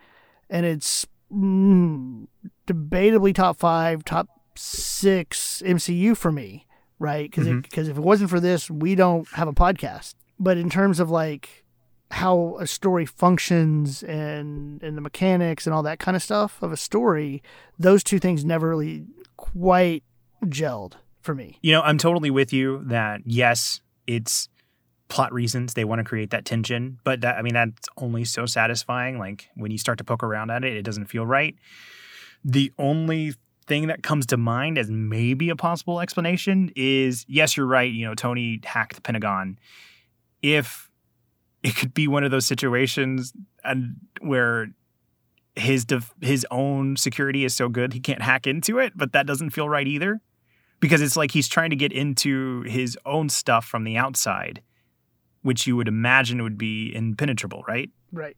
and 0.49 0.65
it's 0.65 1.07
mm, 1.35 2.27
debatably 2.67 3.35
top 3.35 3.59
five, 3.59 4.05
top 4.05 4.29
six 4.55 5.61
MCU 5.67 6.15
for 6.17 6.31
me, 6.33 6.66
right? 6.99 7.31
Because 7.31 7.47
because 7.47 7.85
mm-hmm. 7.85 7.93
if 7.93 7.99
it 7.99 8.03
wasn't 8.03 8.31
for 8.31 8.41
this, 8.41 8.71
we 8.71 8.95
don't 8.95 9.29
have 9.29 9.49
a 9.49 9.53
podcast. 9.53 10.15
But 10.39 10.59
in 10.59 10.71
terms 10.71 11.01
of 11.01 11.11
like 11.11 11.65
how 12.11 12.57
a 12.61 12.67
story 12.67 13.07
functions 13.07 14.03
and 14.03 14.83
and 14.83 14.97
the 14.97 15.01
mechanics 15.01 15.67
and 15.67 15.75
all 15.75 15.83
that 15.83 15.99
kind 15.99 16.17
of 16.17 16.23
stuff 16.23 16.63
of 16.63 16.73
a 16.73 16.77
story, 16.77 17.43
those 17.79 18.05
two 18.05 18.19
things 18.19 18.45
never 18.45 18.69
really 18.69 19.05
quite 19.37 20.05
gelled 20.45 20.95
for 21.21 21.35
me. 21.35 21.59
You 21.63 21.73
know, 21.73 21.83
I'm 21.83 21.99
totally 21.99 22.31
with 22.31 22.53
you 22.53 22.83
that 22.85 23.23
yes, 23.25 23.81
it's 24.07 24.49
plot 25.09 25.33
reasons 25.33 25.75
they 25.75 25.85
want 25.85 26.01
to 26.01 26.05
create 26.05 26.31
that 26.31 26.45
tension, 26.45 26.99
but 27.05 27.21
that 27.21 27.37
I 27.37 27.43
mean 27.43 27.55
that's 27.55 27.89
only 27.99 28.25
so 28.25 28.47
satisfying. 28.47 29.19
Like 29.19 29.49
when 29.55 29.71
you 29.71 29.79
start 29.79 29.99
to 29.99 30.05
poke 30.05 30.23
around 30.23 30.51
at 30.51 30.65
it, 30.65 30.77
it 30.77 30.83
doesn't 30.83 31.07
feel 31.07 31.27
right. 31.27 31.55
The 32.45 32.73
only 32.79 33.35
thing 33.67 33.89
that 33.89 34.03
comes 34.03 34.27
to 34.27 34.37
mind 34.37 34.79
as 34.79 34.91
maybe 34.91 35.51
a 35.51 35.57
possible 35.57 36.01
explanation 36.01 36.71
is 36.77 37.25
yes, 37.29 37.57
you're 37.57 37.67
right. 37.67 37.93
You 37.93 38.07
know, 38.07 38.15
Tony 38.15 38.61
hacked 38.65 38.97
the 38.97 39.03
Pentagon. 39.03 39.59
If 40.43 40.91
it 41.63 41.77
could 41.77 41.95
be 41.95 42.07
one 42.07 42.25
of 42.25 42.31
those 42.31 42.47
situations 42.47 43.33
and 43.65 43.97
where 44.21 44.69
his 45.57 45.85
def- 45.85 46.15
his 46.21 46.47
own 46.51 46.97
security 46.97 47.45
is 47.45 47.55
so 47.55 47.69
good 47.69 47.93
he 47.93 48.01
can't 48.01 48.23
hack 48.23 48.47
into 48.47 48.79
it, 48.79 48.93
but 48.95 49.13
that 49.13 49.27
doesn't 49.27 49.51
feel 49.51 49.69
right 49.69 49.87
either 49.87 50.21
because 50.81 51.01
it's 51.01 51.17
like 51.17 51.31
he's 51.31 51.49
trying 51.49 51.71
to 51.71 51.77
get 51.77 51.93
into 51.93 52.63
his 52.63 52.99
own 53.07 53.29
stuff 53.29 53.65
from 53.65 53.85
the 53.85 53.97
outside, 53.97 54.63
which 55.43 55.67
you 55.67 55.75
would 55.77 55.89
imagine 55.89 56.43
would 56.43 56.59
be 56.59 56.95
impenetrable, 56.95 57.65
right? 57.67 57.91
Right. 58.13 58.37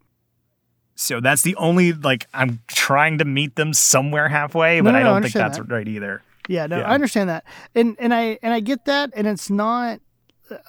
So 1.00 1.20
that's 1.20 1.42
the 1.42 1.54
only 1.56 1.92
like 1.92 2.26
I'm 2.34 2.58
trying 2.66 3.18
to 3.18 3.24
meet 3.24 3.54
them 3.54 3.72
somewhere 3.72 4.28
halfway, 4.28 4.80
but 4.80 4.90
no, 4.90 4.98
I 4.98 5.02
don't 5.04 5.18
I 5.18 5.20
think 5.22 5.34
that's 5.34 5.58
that. 5.58 5.70
right 5.70 5.86
either. 5.86 6.22
Yeah, 6.48 6.66
no, 6.66 6.78
Yeah. 6.78 6.90
I 6.90 6.94
understand 6.94 7.28
that, 7.28 7.44
and 7.74 7.94
and 8.00 8.12
I 8.12 8.38
and 8.42 8.52
I 8.52 8.58
get 8.60 8.84
that, 8.86 9.10
and 9.14 9.26
it's 9.28 9.48
not 9.48 10.00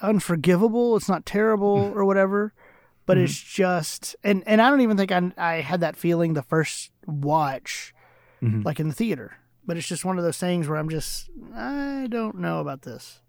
unforgivable. 0.02 0.96
It's 0.96 1.08
not 1.08 1.26
terrible 1.26 1.78
Mm-hmm. 1.78 1.98
or 1.98 2.04
whatever, 2.04 2.52
but 3.06 3.18
it's 3.18 3.38
just, 3.40 4.14
and 4.22 4.42
and 4.46 4.60
I 4.62 4.70
don't 4.70 4.82
even 4.82 4.96
think 4.96 5.10
I 5.10 5.32
I 5.36 5.54
had 5.62 5.80
that 5.80 5.96
feeling 5.96 6.34
the 6.34 6.42
first 6.42 6.90
watch, 7.06 7.92
Mhm. 8.42 8.64
like 8.64 8.78
in 8.80 8.88
the 8.88 8.94
theater. 8.94 9.38
But 9.66 9.76
it's 9.76 9.88
just 9.88 10.04
one 10.04 10.16
of 10.18 10.24
those 10.24 10.38
things 10.38 10.68
where 10.68 10.78
I'm 10.78 10.88
just 10.88 11.28
I 11.54 12.06
don't 12.08 12.38
know 12.38 12.60
about 12.60 12.82
this. 12.82 13.20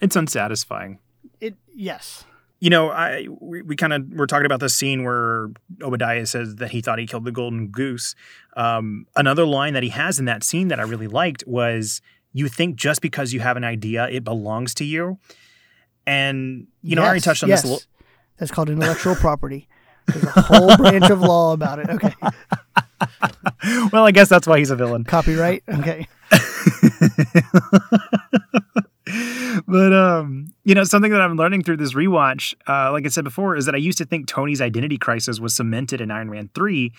It's 0.00 0.16
unsatisfying. 0.16 0.98
It 1.40 1.56
yes, 1.74 2.24
You 2.62 2.70
know, 2.70 2.90
I 2.90 3.26
we, 3.40 3.62
we 3.62 3.74
kind 3.74 3.92
of 3.92 4.08
were 4.12 4.28
talking 4.28 4.46
about 4.46 4.60
the 4.60 4.68
scene 4.68 5.02
where 5.02 5.48
Obadiah 5.80 6.24
says 6.26 6.54
that 6.56 6.70
he 6.70 6.80
thought 6.80 7.00
he 7.00 7.08
killed 7.08 7.24
the 7.24 7.32
golden 7.32 7.70
goose. 7.70 8.14
Um, 8.56 9.08
another 9.16 9.44
line 9.44 9.74
that 9.74 9.82
he 9.82 9.88
has 9.88 10.20
in 10.20 10.26
that 10.26 10.44
scene 10.44 10.68
that 10.68 10.78
I 10.78 10.84
really 10.84 11.08
liked 11.08 11.42
was, 11.44 12.00
"You 12.32 12.46
think 12.46 12.76
just 12.76 13.02
because 13.02 13.32
you 13.32 13.40
have 13.40 13.56
an 13.56 13.64
idea, 13.64 14.08
it 14.08 14.22
belongs 14.22 14.74
to 14.74 14.84
you." 14.84 15.18
And 16.06 16.68
you 16.84 16.94
know, 16.94 17.02
I 17.02 17.06
already 17.06 17.20
touched 17.20 17.42
on 17.42 17.48
yes. 17.48 17.62
this 17.62 17.68
a 17.68 17.74
little. 17.74 17.88
That's 18.38 18.52
called 18.52 18.70
intellectual 18.70 19.16
property. 19.16 19.66
There's 20.06 20.22
a 20.22 20.42
whole 20.42 20.76
branch 20.76 21.10
of 21.10 21.20
law 21.20 21.54
about 21.54 21.80
it. 21.80 21.90
Okay, 21.90 22.14
well, 23.92 24.06
I 24.06 24.12
guess 24.12 24.28
that's 24.28 24.46
why 24.46 24.60
he's 24.60 24.70
a 24.70 24.76
villain. 24.76 25.02
copyright. 25.02 25.64
Okay, 25.68 26.06
but 29.66 29.92
um, 29.92 30.52
you 30.64 30.74
know, 30.74 30.84
something 30.84 31.10
that 31.12 31.20
I'm 31.20 31.36
learning 31.36 31.64
through 31.64 31.78
this 31.78 31.94
rewatch, 31.94 32.54
uh, 32.68 32.92
like 32.92 33.06
I 33.06 33.08
said 33.08 33.24
before, 33.24 33.56
is 33.56 33.66
that 33.66 33.74
I 33.74 33.78
used 33.78 33.98
to 33.98 34.04
think 34.04 34.26
Tony's 34.26 34.60
identity 34.60 34.98
crisis 34.98 35.40
was 35.40 35.54
cemented 35.54 36.00
in 36.00 36.10
Iron 36.10 36.30
Man 36.30 36.50
three, 36.54 36.92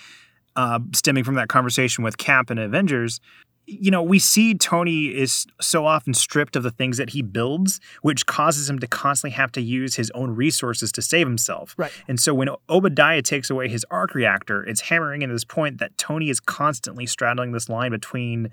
uh, 0.56 0.80
stemming 0.94 1.24
from 1.24 1.36
that 1.36 1.50
conversation 1.50 2.04
with 2.04 2.18
Cap 2.18 2.50
and 2.50 2.60
Avengers. 2.60 3.20
You 3.66 3.92
know, 3.92 4.04
we 4.04 4.20
see 4.20 4.56
Tony 4.56 5.06
is 5.06 5.46
so 5.62 5.86
often 5.86 6.14
stripped 6.14 6.58
of 6.58 6.64
the 6.64 6.72
things 6.72 6.98
that 6.98 7.12
he 7.12 7.22
builds, 7.22 7.80
which 8.02 8.26
causes 8.26 8.70
him 8.70 8.78
to 8.80 8.88
constantly 8.88 9.34
have 9.36 9.54
to 9.54 9.62
use 9.62 9.96
his 9.96 10.12
own 10.12 10.32
resources 10.32 10.92
to 10.92 11.02
save 11.02 11.26
himself. 11.26 11.74
right. 11.78 11.92
And 12.10 12.20
so 12.20 12.34
when 12.34 12.50
Obadiah 12.70 13.22
takes 13.22 13.50
away 13.50 13.70
his 13.70 13.86
arc 13.90 14.16
reactor, 14.16 14.66
it's 14.66 14.82
hammering 14.82 15.22
in 15.22 15.32
this 15.32 15.46
point 15.46 15.78
that 15.78 15.98
Tony 15.98 16.30
is 16.30 16.42
constantly 16.42 17.06
straddling 17.06 17.54
this 17.54 17.70
line 17.70 17.92
between 17.92 18.52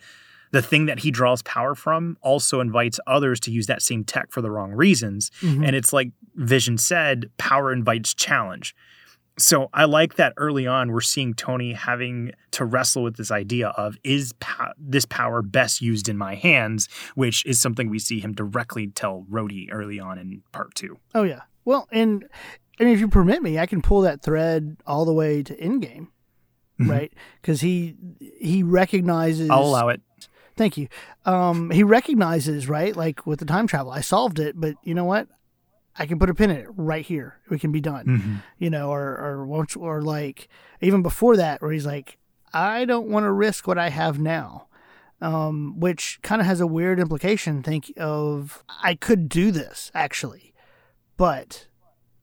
the 0.52 0.62
thing 0.62 0.86
that 0.86 1.00
he 1.00 1.10
draws 1.10 1.42
power 1.42 1.74
from 1.74 2.16
also 2.22 2.60
invites 2.60 2.98
others 3.06 3.38
to 3.40 3.50
use 3.50 3.66
that 3.66 3.82
same 3.82 4.02
tech 4.04 4.30
for 4.32 4.40
the 4.42 4.50
wrong 4.50 4.72
reasons. 4.72 5.30
Mhm. 5.42 5.64
And 5.66 5.76
it's 5.76 5.92
like 5.92 6.10
Vision 6.34 6.76
said, 6.78 7.30
power 7.38 7.72
invites 7.72 8.12
challenge. 8.14 8.74
So 9.38 9.70
I 9.72 9.84
like 9.84 10.16
that 10.16 10.34
early 10.36 10.66
on 10.66 10.90
we're 10.92 11.00
seeing 11.00 11.32
Tony 11.34 11.72
having 11.72 12.32
to 12.50 12.64
wrestle 12.64 13.02
with 13.02 13.16
this 13.16 13.30
idea 13.30 13.68
of 13.68 13.96
is 14.04 14.32
po- 14.34 14.72
this 14.78 15.06
power 15.06 15.40
best 15.40 15.80
used 15.80 16.08
in 16.08 16.18
my 16.18 16.34
hands, 16.34 16.88
which 17.14 17.46
is 17.46 17.58
something 17.60 17.88
we 17.88 17.98
see 17.98 18.20
him 18.20 18.32
directly 18.34 18.88
tell 18.88 19.24
Rhodey 19.30 19.68
early 19.70 19.98
on 19.98 20.18
in 20.18 20.42
part 20.52 20.74
two. 20.74 20.98
Oh 21.14 21.22
yeah. 21.22 21.42
Well, 21.64 21.88
and 21.90 22.26
I 22.78 22.84
mean, 22.84 22.92
if 22.94 23.00
you 23.00 23.08
permit 23.08 23.42
me, 23.42 23.58
I 23.58 23.66
can 23.66 23.80
pull 23.82 24.00
that 24.02 24.20
thread 24.22 24.76
all 24.86 25.04
the 25.04 25.12
way 25.14 25.42
to 25.42 25.54
Endgame, 25.56 26.08
Mhm. 26.80 26.88
right? 26.90 27.12
Because 27.40 27.60
he 27.62 27.94
he 28.40 28.62
recognizes. 28.62 29.48
I'll 29.48 29.62
allow 29.62 29.88
it. 29.88 30.02
Thank 30.60 30.76
you. 30.76 30.88
Um, 31.24 31.70
he 31.70 31.82
recognizes, 31.82 32.68
right? 32.68 32.94
Like 32.94 33.26
with 33.26 33.38
the 33.38 33.46
time 33.46 33.66
travel, 33.66 33.90
I 33.92 34.02
solved 34.02 34.38
it, 34.38 34.60
but 34.60 34.74
you 34.84 34.92
know 34.92 35.06
what? 35.06 35.26
I 35.96 36.04
can 36.04 36.18
put 36.18 36.28
a 36.28 36.34
pin 36.34 36.50
in 36.50 36.58
it 36.58 36.66
right 36.76 37.02
here. 37.02 37.36
We 37.48 37.58
can 37.58 37.72
be 37.72 37.80
done. 37.80 38.04
Mhm. 38.04 38.42
You 38.58 38.68
know, 38.68 38.90
or 38.90 39.16
or 39.16 39.46
once 39.46 39.74
or 39.74 40.02
like 40.02 40.48
even 40.82 41.00
before 41.00 41.38
that, 41.38 41.62
where 41.62 41.72
he's 41.72 41.86
like, 41.86 42.18
I 42.52 42.84
don't 42.84 43.08
want 43.08 43.24
to 43.24 43.32
risk 43.32 43.66
what 43.66 43.78
I 43.78 43.88
have 43.88 44.18
now. 44.18 44.66
Um, 45.22 45.80
which 45.80 46.18
kind 46.20 46.42
of 46.42 46.46
has 46.46 46.60
a 46.60 46.66
weird 46.66 47.00
implication. 47.00 47.62
Think 47.62 47.90
of 47.96 48.62
I 48.82 48.96
could 48.96 49.30
do 49.30 49.52
this 49.52 49.90
actually, 49.94 50.52
but 51.16 51.68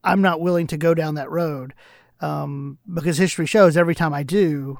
I'm 0.03 0.21
not 0.21 0.41
willing 0.41 0.67
to 0.67 0.77
go 0.77 0.93
down 0.93 1.15
that 1.15 1.31
road 1.31 1.73
um, 2.19 2.77
because 2.93 3.17
history 3.17 3.47
shows 3.47 3.75
every 3.75 3.95
time 3.95 4.13
I 4.13 4.21
do, 4.21 4.77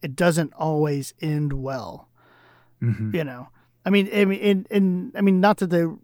it 0.00 0.16
doesn't 0.16 0.54
always 0.54 1.12
end 1.20 1.52
well. 1.52 2.09
Mhm. 2.82 3.14
You 3.14 3.24
know, 3.24 3.48
I 3.84 3.90
mean, 3.90 4.08
I 4.14 4.24
mean, 4.24 4.40
and, 4.40 4.66
and 4.70 5.12
I 5.16 5.20
mean, 5.20 5.40
not 5.40 5.58
that 5.58 5.70
they're 5.70 5.94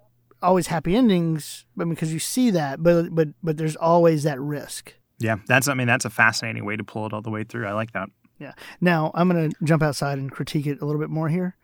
always 0.42 0.66
happy 0.66 0.94
endings, 0.94 1.64
but 1.76 1.88
because 1.88 2.12
you 2.12 2.18
see 2.18 2.50
that, 2.50 2.82
but 2.82 3.14
but 3.14 3.28
but 3.42 3.56
there's 3.56 3.76
always 3.76 4.22
that 4.24 4.38
risk. 4.40 4.94
Yeah, 5.18 5.36
that's 5.46 5.68
I 5.68 5.74
mean 5.74 5.86
that's 5.86 6.04
a 6.04 6.10
fascinating 6.10 6.64
way 6.64 6.76
to 6.76 6.84
pull 6.84 7.06
it 7.06 7.12
all 7.12 7.22
the 7.22 7.30
way 7.30 7.44
through. 7.44 7.66
I 7.66 7.72
like 7.72 7.92
that. 7.92 8.08
Yeah. 8.38 8.52
Now 8.80 9.10
I'm 9.14 9.28
gonna 9.28 9.48
jump 9.64 9.82
outside 9.82 10.18
and 10.18 10.30
critique 10.30 10.66
it 10.66 10.80
a 10.82 10.84
little 10.84 11.00
bit 11.00 11.08
more 11.10 11.28
here. 11.30 11.56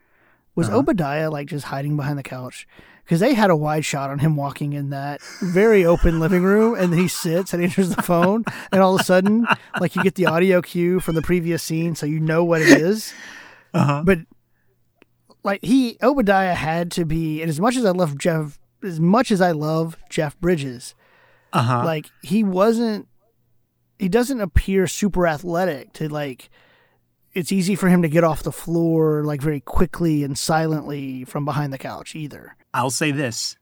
Was 0.55 0.69
Uh-huh. 0.69 0.79
Obadiah 0.79 1.31
like 1.31 1.49
just 1.49 1.67
hiding 1.67 1.97
behind 1.97 2.19
the 2.19 2.23
couch? 2.23 2.67
Because 3.05 3.21
they 3.21 3.35
had 3.35 3.51
a 3.51 3.57
wide 3.57 3.85
shot 3.85 4.11
on 4.11 4.21
him 4.21 4.37
walking 4.37 4.73
in 4.75 4.91
that 4.91 5.21
very 5.43 5.85
open 5.85 6.21
living 6.21 6.43
room, 6.45 6.75
and 6.79 6.93
then 6.93 7.01
he 7.01 7.09
sits 7.09 7.53
and 7.53 7.63
answers 7.63 7.95
the 7.95 8.01
phone, 8.03 8.45
and 8.71 8.81
all 8.81 8.95
of 8.95 9.01
a 9.01 9.05
sudden, 9.05 9.47
like 9.81 9.97
you 9.97 10.03
get 10.05 10.15
the 10.15 10.27
audio 10.27 10.63
cue 10.63 11.01
from 11.01 11.15
the 11.17 11.23
previous 11.23 11.63
scene, 11.63 11.95
so 11.97 12.07
you 12.07 12.21
know 12.21 12.43
what 12.45 12.63
it 12.63 12.69
is. 12.69 13.13
Uh-huh. 13.75 14.03
But 14.05 14.19
like 15.45 15.61
he 15.63 15.97
Obadiah 16.03 16.55
had 16.55 16.91
to 16.93 17.05
be, 17.05 17.41
and 17.41 17.49
as 17.49 17.61
much 17.61 17.77
as 17.77 17.85
I 17.85 17.91
love 17.91 18.17
Jeff, 18.19 18.59
as 18.83 19.01
much 19.01 19.31
as 19.31 19.41
I 19.41 19.53
love 19.53 19.97
Jeff 20.09 20.39
Bridges, 20.41 20.95
Uh-huh. 21.53 21.85
like 21.85 22.07
he 22.23 22.43
wasn't 22.45 23.09
he 23.99 24.09
doesn't 24.09 24.41
appear 24.41 24.87
super 24.87 25.27
athletic 25.27 25.93
to 25.95 26.09
like 26.09 26.51
it's 27.35 27.51
easy 27.53 27.75
for 27.75 27.89
him 27.89 28.03
to 28.03 28.09
get 28.09 28.25
off 28.25 28.43
the 28.43 28.53
floor 28.53 29.25
like 29.25 29.41
very 29.41 29.61
quickly 29.61 30.23
and 30.25 30.37
silently 30.37 31.25
from 31.25 31.45
behind 31.45 31.73
the 31.73 31.79
couch 31.79 32.15
either. 32.15 32.57
I'll 32.75 32.91
say 32.91 33.11
this. 33.11 33.57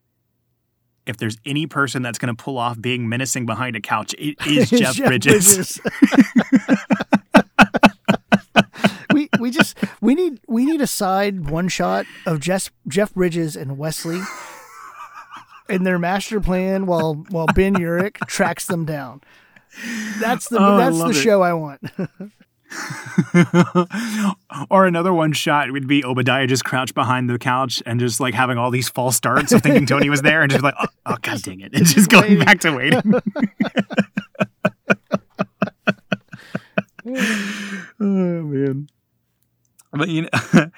If 1.06 1.16
there's 1.16 1.36
any 1.46 1.66
person 1.66 2.02
that's 2.02 2.18
going 2.18 2.34
to 2.34 2.40
pull 2.42 2.58
off 2.58 2.80
being 2.80 3.08
menacing 3.08 3.46
behind 3.46 3.74
a 3.76 3.80
couch, 3.80 4.14
it 4.18 4.36
is 4.46 4.70
Jeff, 4.80 4.96
Bridges. 4.98 5.80
we 5.84 5.90
we 9.40 9.50
just 9.50 9.76
we 10.00 10.14
need 10.14 10.40
we 10.46 10.64
need 10.64 10.80
a 10.80 10.86
side 10.86 11.50
one 11.50 11.68
shot 11.68 12.06
of 12.26 12.40
Jeff 12.40 12.70
Jeff 12.86 13.12
Bridges 13.14 13.56
and 13.56 13.78
Wesley 13.78 14.20
in 15.68 15.84
their 15.84 15.98
master 15.98 16.40
plan 16.40 16.86
while 16.86 17.14
while 17.30 17.46
Ben 17.54 17.74
Urich 17.74 18.16
tracks 18.26 18.66
them 18.66 18.84
down. 18.84 19.20
That's 20.20 20.48
the 20.48 20.58
Oh, 20.60 20.76
that's 20.76 20.98
the 20.98 21.10
it. 21.10 21.14
show 21.14 21.42
I 21.42 21.52
want. 21.52 21.80
or 24.70 24.86
another 24.86 25.12
one 25.12 25.32
shot 25.32 25.72
would 25.72 25.88
be 25.88 26.04
Obadiah 26.04 26.46
just 26.46 26.64
crouched 26.64 26.94
behind 26.94 27.28
the 27.28 27.36
couch 27.38 27.82
and 27.86 27.98
just 27.98 28.20
like 28.20 28.32
having 28.34 28.58
all 28.58 28.70
these 28.70 28.88
false 28.88 29.16
starts 29.16 29.50
of 29.52 29.60
thinking 29.62 29.86
Tony 29.86 30.08
was 30.08 30.22
there 30.22 30.42
and 30.42 30.50
just 30.52 30.62
like, 30.62 30.74
oh, 30.80 30.86
oh 31.06 31.16
god 31.22 31.42
dang 31.42 31.60
it. 31.60 31.72
And 31.74 31.84
just 31.86 32.08
going 32.10 32.38
waiting. 32.38 32.44
back 32.44 32.60
to 32.60 32.72
waiting. 32.72 33.02
oh 38.00 38.00
man. 38.00 38.88
But 39.92 40.08
you 40.08 40.22
know, 40.22 40.70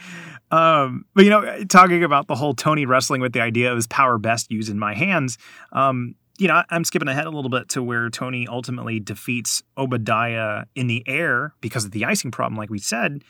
um, 0.56 1.04
but 1.14 1.24
you 1.24 1.30
know, 1.30 1.64
talking 1.64 2.04
about 2.04 2.26
the 2.28 2.34
whole 2.34 2.54
Tony 2.54 2.86
wrestling 2.86 3.20
with 3.20 3.32
the 3.32 3.40
idea 3.40 3.70
of 3.70 3.76
his 3.76 3.86
power 3.86 4.18
best 4.18 4.50
used 4.50 4.70
in 4.70 4.78
my 4.78 4.94
hands. 4.94 5.38
Um, 5.72 6.14
you 6.38 6.48
know, 6.48 6.62
I'm 6.70 6.84
skipping 6.84 7.08
ahead 7.08 7.26
a 7.26 7.30
little 7.30 7.50
bit 7.50 7.68
to 7.70 7.82
where 7.82 8.08
Tony 8.08 8.48
ultimately 8.48 8.98
defeats 8.98 9.62
Obadiah 9.76 10.64
in 10.74 10.86
the 10.86 11.04
air 11.06 11.54
because 11.60 11.84
of 11.84 11.90
the 11.90 12.04
icing 12.04 12.30
problem, 12.30 12.56
like 12.56 12.70
we 12.70 12.78
said. 12.78 13.22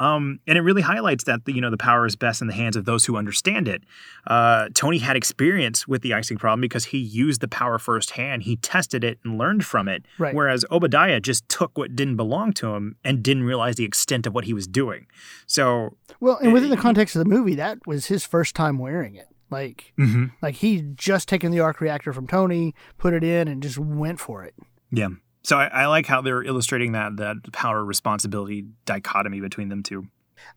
Um, 0.00 0.40
and 0.46 0.58
it 0.58 0.62
really 0.62 0.82
highlights 0.82 1.24
that 1.24 1.44
the, 1.44 1.52
you 1.52 1.60
know 1.60 1.70
the 1.70 1.76
power 1.76 2.06
is 2.06 2.16
best 2.16 2.40
in 2.40 2.48
the 2.48 2.54
hands 2.54 2.74
of 2.74 2.86
those 2.86 3.04
who 3.04 3.16
understand 3.16 3.68
it. 3.68 3.84
Uh, 4.26 4.68
Tony 4.74 4.98
had 4.98 5.14
experience 5.14 5.86
with 5.86 6.02
the 6.02 6.14
icing 6.14 6.38
problem 6.38 6.60
because 6.60 6.86
he 6.86 6.98
used 6.98 7.40
the 7.40 7.48
power 7.48 7.78
firsthand. 7.78 8.42
He 8.42 8.56
tested 8.56 9.04
it 9.04 9.18
and 9.24 9.38
learned 9.38 9.64
from 9.64 9.86
it. 9.86 10.04
Right. 10.18 10.34
Whereas 10.34 10.64
Obadiah 10.70 11.20
just 11.20 11.48
took 11.48 11.76
what 11.76 11.94
didn't 11.94 12.16
belong 12.16 12.52
to 12.54 12.74
him 12.74 12.96
and 13.04 13.22
didn't 13.22 13.44
realize 13.44 13.76
the 13.76 13.84
extent 13.84 14.26
of 14.26 14.34
what 14.34 14.44
he 14.46 14.54
was 14.54 14.66
doing. 14.66 15.06
So, 15.46 15.96
Well, 16.18 16.38
and 16.42 16.52
within 16.52 16.70
the 16.70 16.76
context 16.76 17.14
of 17.14 17.20
the 17.22 17.28
movie, 17.28 17.54
that 17.56 17.86
was 17.86 18.06
his 18.06 18.24
first 18.24 18.56
time 18.56 18.78
wearing 18.78 19.14
it. 19.14 19.28
Like, 19.50 19.92
like 20.40 20.54
he 20.54 20.82
just 20.94 21.28
taken 21.28 21.50
the 21.50 21.60
arc 21.60 21.80
reactor 21.80 22.12
from 22.12 22.26
Tony, 22.26 22.74
put 22.98 23.12
it 23.12 23.24
in, 23.24 23.48
and 23.48 23.62
just 23.62 23.78
went 23.78 24.20
for 24.20 24.44
it. 24.44 24.54
yeah. 24.90 25.08
So 25.42 25.56
I, 25.58 25.66
I 25.66 25.86
like 25.86 26.06
how 26.06 26.20
they're 26.20 26.42
illustrating 26.42 26.92
that 26.92 27.16
that 27.16 27.36
power 27.52 27.84
responsibility 27.84 28.66
dichotomy 28.84 29.40
between 29.40 29.68
them 29.68 29.82
two. 29.82 30.06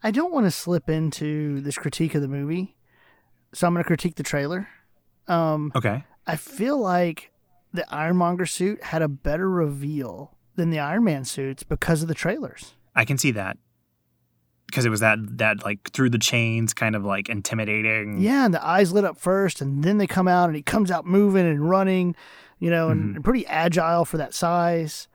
I 0.01 0.11
don't 0.11 0.31
want 0.33 0.45
to 0.45 0.51
slip 0.51 0.89
into 0.89 1.61
this 1.61 1.77
critique 1.77 2.15
of 2.15 2.21
the 2.21 2.27
movie, 2.27 2.75
so 3.53 3.67
I'm 3.67 3.73
going 3.73 3.83
to 3.83 3.87
critique 3.87 4.15
the 4.15 4.23
trailer. 4.23 4.67
Um, 5.27 5.71
Okay. 5.75 6.03
I 6.25 6.35
feel 6.37 6.77
like 6.77 7.31
the 7.73 7.85
Ironmonger 7.93 8.45
suit 8.45 8.81
had 8.83 9.01
a 9.01 9.07
better 9.09 9.49
reveal 9.49 10.37
than 10.55 10.69
the 10.69 10.79
Iron 10.79 11.03
Man 11.03 11.25
suits 11.25 11.63
because 11.63 12.01
of 12.01 12.07
the 12.07 12.13
trailers. 12.13 12.75
I 12.95 13.03
can 13.05 13.17
see 13.17 13.31
that 13.31 13.57
because 14.67 14.85
it 14.85 14.89
was 14.89 14.99
that 15.01 15.17
that 15.37 15.63
like 15.65 15.91
through 15.91 16.09
the 16.11 16.19
chains 16.19 16.73
kind 16.73 16.95
of 16.95 17.03
like 17.03 17.27
intimidating. 17.29 18.19
Yeah, 18.21 18.45
and 18.45 18.53
the 18.53 18.65
eyes 18.65 18.91
lit 18.93 19.03
up 19.05 19.17
first, 19.17 19.59
and 19.61 19.83
then 19.83 19.97
they 19.97 20.07
come 20.07 20.27
out, 20.27 20.45
and 20.45 20.55
he 20.55 20.61
comes 20.61 20.91
out 20.91 21.05
moving 21.05 21.45
and 21.45 21.69
running, 21.69 22.15
you 22.63 22.69
know, 22.69 22.89
and, 22.89 23.15
and 23.15 23.23
pretty 23.25 23.45
agile 23.47 24.05
for 24.05 24.17
that 24.17 24.33
size. 24.33 25.07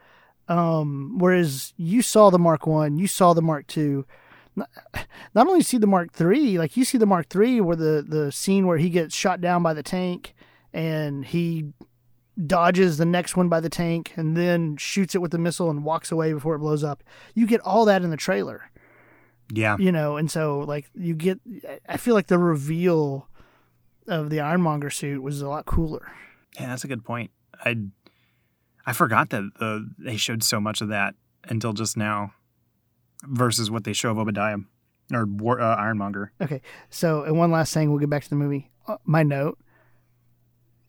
Um, 0.48 1.18
whereas 1.18 1.72
you 1.76 2.02
saw 2.02 2.30
the 2.30 2.38
Mark 2.38 2.66
One, 2.66 2.98
you 2.98 3.06
saw 3.06 3.32
the 3.34 3.42
Mark 3.42 3.66
Two. 3.66 4.04
Not 4.56 4.68
not 5.34 5.46
only 5.46 5.62
see 5.62 5.78
the 5.78 5.86
Mark 5.86 6.12
Three, 6.12 6.58
like 6.58 6.76
you 6.76 6.84
see 6.84 6.98
the 6.98 7.06
Mark 7.06 7.28
Three, 7.28 7.60
where 7.60 7.76
the 7.76 8.04
the 8.06 8.32
scene 8.32 8.66
where 8.66 8.78
he 8.78 8.90
gets 8.90 9.14
shot 9.14 9.40
down 9.40 9.62
by 9.62 9.72
the 9.74 9.82
tank, 9.82 10.34
and 10.72 11.24
he 11.24 11.72
dodges 12.46 12.98
the 12.98 13.04
next 13.04 13.36
one 13.36 13.48
by 13.48 13.60
the 13.60 13.68
tank, 13.70 14.12
and 14.16 14.36
then 14.36 14.76
shoots 14.76 15.14
it 15.14 15.20
with 15.22 15.30
the 15.32 15.38
missile 15.38 15.70
and 15.70 15.84
walks 15.84 16.12
away 16.12 16.32
before 16.32 16.54
it 16.54 16.60
blows 16.60 16.84
up. 16.84 17.02
You 17.34 17.46
get 17.46 17.60
all 17.62 17.84
that 17.86 18.02
in 18.02 18.10
the 18.10 18.16
trailer 18.16 18.70
Yeah. 19.52 19.76
you 19.78 19.90
know, 19.90 20.16
and 20.16 20.30
so 20.30 20.60
like 20.60 20.88
you 20.94 21.14
get, 21.14 21.40
I 21.88 21.96
feel 21.96 22.14
like 22.14 22.28
the 22.28 22.38
reveal 22.38 23.26
of 24.06 24.30
the 24.30 24.40
Ironmonger 24.40 24.88
suit 24.90 25.22
was 25.22 25.42
a 25.42 25.48
lot 25.48 25.66
cooler. 25.66 26.12
Yeah, 26.58 26.68
that's 26.68 26.84
a 26.84 26.88
good 26.88 27.04
point. 27.04 27.30
I 27.64 27.76
I 28.86 28.92
forgot 28.92 29.30
that 29.30 29.50
uh, 29.60 29.80
they 29.98 30.16
showed 30.16 30.42
so 30.42 30.60
much 30.60 30.80
of 30.80 30.88
that 30.88 31.14
until 31.44 31.72
just 31.72 31.96
now, 31.96 32.32
versus 33.22 33.70
what 33.70 33.84
they 33.84 33.92
show 33.92 34.10
of 34.10 34.18
Obadiah 34.18 34.58
or 35.12 35.26
War, 35.26 35.60
uh, 35.60 35.76
Ironmonger. 35.76 36.32
Okay, 36.40 36.60
so 36.90 37.22
and 37.22 37.38
one 37.38 37.50
last 37.50 37.74
thing, 37.74 37.90
we'll 37.90 37.98
get 37.98 38.10
back 38.10 38.22
to 38.24 38.30
the 38.30 38.36
movie. 38.36 38.70
Uh, 38.86 38.96
my 39.04 39.22
note, 39.22 39.58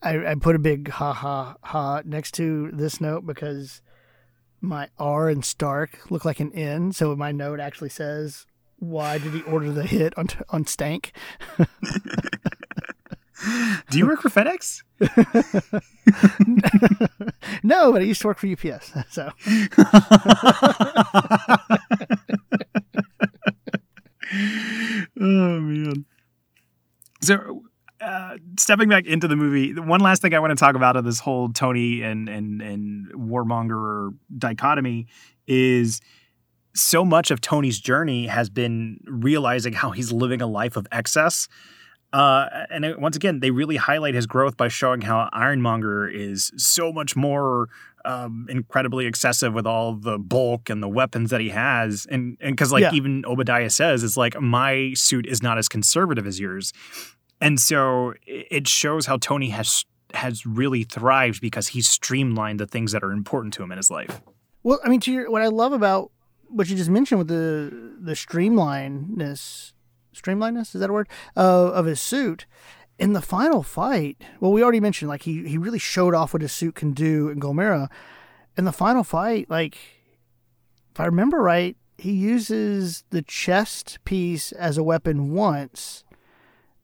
I, 0.02 0.32
I 0.32 0.36
put 0.36 0.56
a 0.56 0.60
big 0.60 0.90
ha 0.90 1.14
ha 1.14 1.56
ha 1.62 2.02
next 2.06 2.34
to 2.36 2.70
this 2.72 3.02
note 3.02 3.26
because 3.26 3.82
my 4.62 4.90
R 4.98 5.30
and 5.30 5.44
Stark 5.44 6.10
look 6.10 6.26
like 6.26 6.40
an 6.40 6.54
N, 6.54 6.92
so 6.92 7.16
my 7.16 7.32
note 7.32 7.60
actually 7.60 7.90
says, 7.90 8.46
"Why 8.78 9.18
did 9.18 9.34
he 9.34 9.42
order 9.44 9.72
the 9.72 9.84
hit 9.86 10.18
on 10.18 10.28
on 10.50 10.66
Stank?" 10.66 11.12
Do 13.90 13.98
you 13.98 14.08
work 14.08 14.22
for 14.22 14.30
FedEx? 14.30 14.84
no, 17.64 17.92
but 17.92 18.02
I 18.02 18.06
used 18.06 18.22
to 18.22 18.28
work 18.28 18.40
for 18.40 18.48
UPS, 18.48 18.94
so 19.10 19.30
oh 25.20 25.60
man. 25.60 26.06
So 27.22 27.64
uh, 28.02 28.38
stepping 28.58 28.90
back 28.90 29.06
into 29.06 29.28
the 29.28 29.36
movie, 29.36 29.74
one 29.74 30.02
last 30.02 30.22
thing 30.22 30.34
I 30.34 30.40
want 30.40 30.52
to 30.52 30.56
talk 30.56 30.76
about 30.76 30.96
of 30.96 31.06
this 31.06 31.20
whole 31.20 31.50
Tony 31.50 32.02
and 32.02 32.30
and 32.30 32.62
and 32.62 33.12
warmonger 33.14 34.14
dichotomy 34.38 35.08
is 35.48 36.02
so 36.76 37.04
much 37.04 37.32
of 37.32 37.42
Tony's 37.42 37.80
journey 37.80 38.28
has 38.28 38.50
been 38.50 39.00
realizing 39.06 39.74
how 39.74 39.92
he's 39.92 40.12
living 40.12 40.42
a 40.42 40.48
life 40.48 40.78
of 40.78 40.88
excess. 40.92 41.48
Uh, 42.12 42.48
and 42.72 42.86
it, 42.86 43.00
once 43.00 43.16
again, 43.16 43.40
they 43.40 43.52
really 43.52 43.76
highlight 43.76 44.16
his 44.16 44.26
growth 44.26 44.58
by 44.58 44.68
showing 44.68 45.02
how 45.02 45.30
Ironmonger 45.32 46.08
is 46.08 46.52
so 46.58 46.92
much 46.92 47.16
more 47.16 47.70
um, 48.06 48.48
incredibly 48.50 49.06
excessive 49.06 49.54
with 49.54 49.68
all 49.68 49.94
the 49.94 50.18
bulk 50.18 50.70
and 50.70 50.82
the 50.82 50.88
weapons 50.88 51.30
that 51.30 51.42
he 51.42 51.50
has, 51.50 52.08
and 52.10 52.38
and 52.42 52.56
because 52.56 52.72
like 52.72 52.82
Yeah. 52.82 52.94
even 52.94 53.24
Obadiah 53.26 53.70
says, 53.70 54.04
it's 54.04 54.18
like 54.18 54.40
my 54.42 54.94
suit 54.96 55.28
is 55.28 55.44
not 55.44 55.58
as 55.58 55.68
conservative 55.68 56.26
as 56.26 56.40
yours, 56.40 56.74
and 57.40 57.60
so 57.60 58.14
it 58.26 58.68
shows 58.68 59.06
how 59.06 59.18
Tony 59.18 59.50
has 59.50 59.86
has 60.16 60.46
really 60.46 60.84
thrived 60.84 61.40
because 61.42 61.68
he's 61.68 61.88
streamlined 61.88 62.60
the 62.60 62.66
things 62.66 62.92
that 62.94 63.04
are 63.04 63.12
important 63.12 63.54
to 63.54 63.62
him 63.62 63.72
in 63.72 63.78
his 63.78 63.92
life. 63.92 64.22
Well, 64.64 64.80
I 64.84 64.90
mean, 64.90 65.00
to 65.02 65.12
your, 65.12 65.30
what 65.30 65.44
I 65.44 65.48
love 65.48 65.74
about 65.74 66.12
what 66.48 66.68
you 66.70 66.76
just 66.76 66.90
mentioned 66.90 67.20
with 67.20 67.28
the 67.28 67.94
the 68.00 68.14
streamlinedness, 68.14 69.74
streamlinedness 70.22 70.74
is 70.76 70.82
that 70.82 70.90
a 70.90 70.94
word 70.94 71.08
uh, 71.38 71.72
of 71.72 71.86
his 71.86 72.00
suit 72.00 72.46
in 72.98 73.14
the 73.14 73.22
final 73.22 73.64
fight. 73.64 74.22
Well, 74.40 74.52
we 74.52 74.62
already 74.62 74.80
mentioned 74.80 75.10
like 75.10 75.24
he 75.24 75.48
he 75.48 75.58
really 75.58 75.80
showed 75.80 76.14
off 76.14 76.34
what 76.34 76.42
his 76.42 76.52
suit 76.52 76.76
can 76.76 76.92
do 76.92 77.30
in 77.30 77.40
Gulmira. 77.40 77.90
In 78.58 78.66
the 78.66 78.72
final 78.74 79.04
fight, 79.04 79.50
like 79.50 79.78
if 80.92 81.00
I 81.00 81.06
remember 81.06 81.38
right, 81.42 81.78
he 81.98 82.12
uses 82.12 83.04
the 83.10 83.22
chest 83.22 84.00
piece 84.06 84.52
as 84.52 84.78
a 84.78 84.84
weapon 84.84 85.32
once 85.34 86.04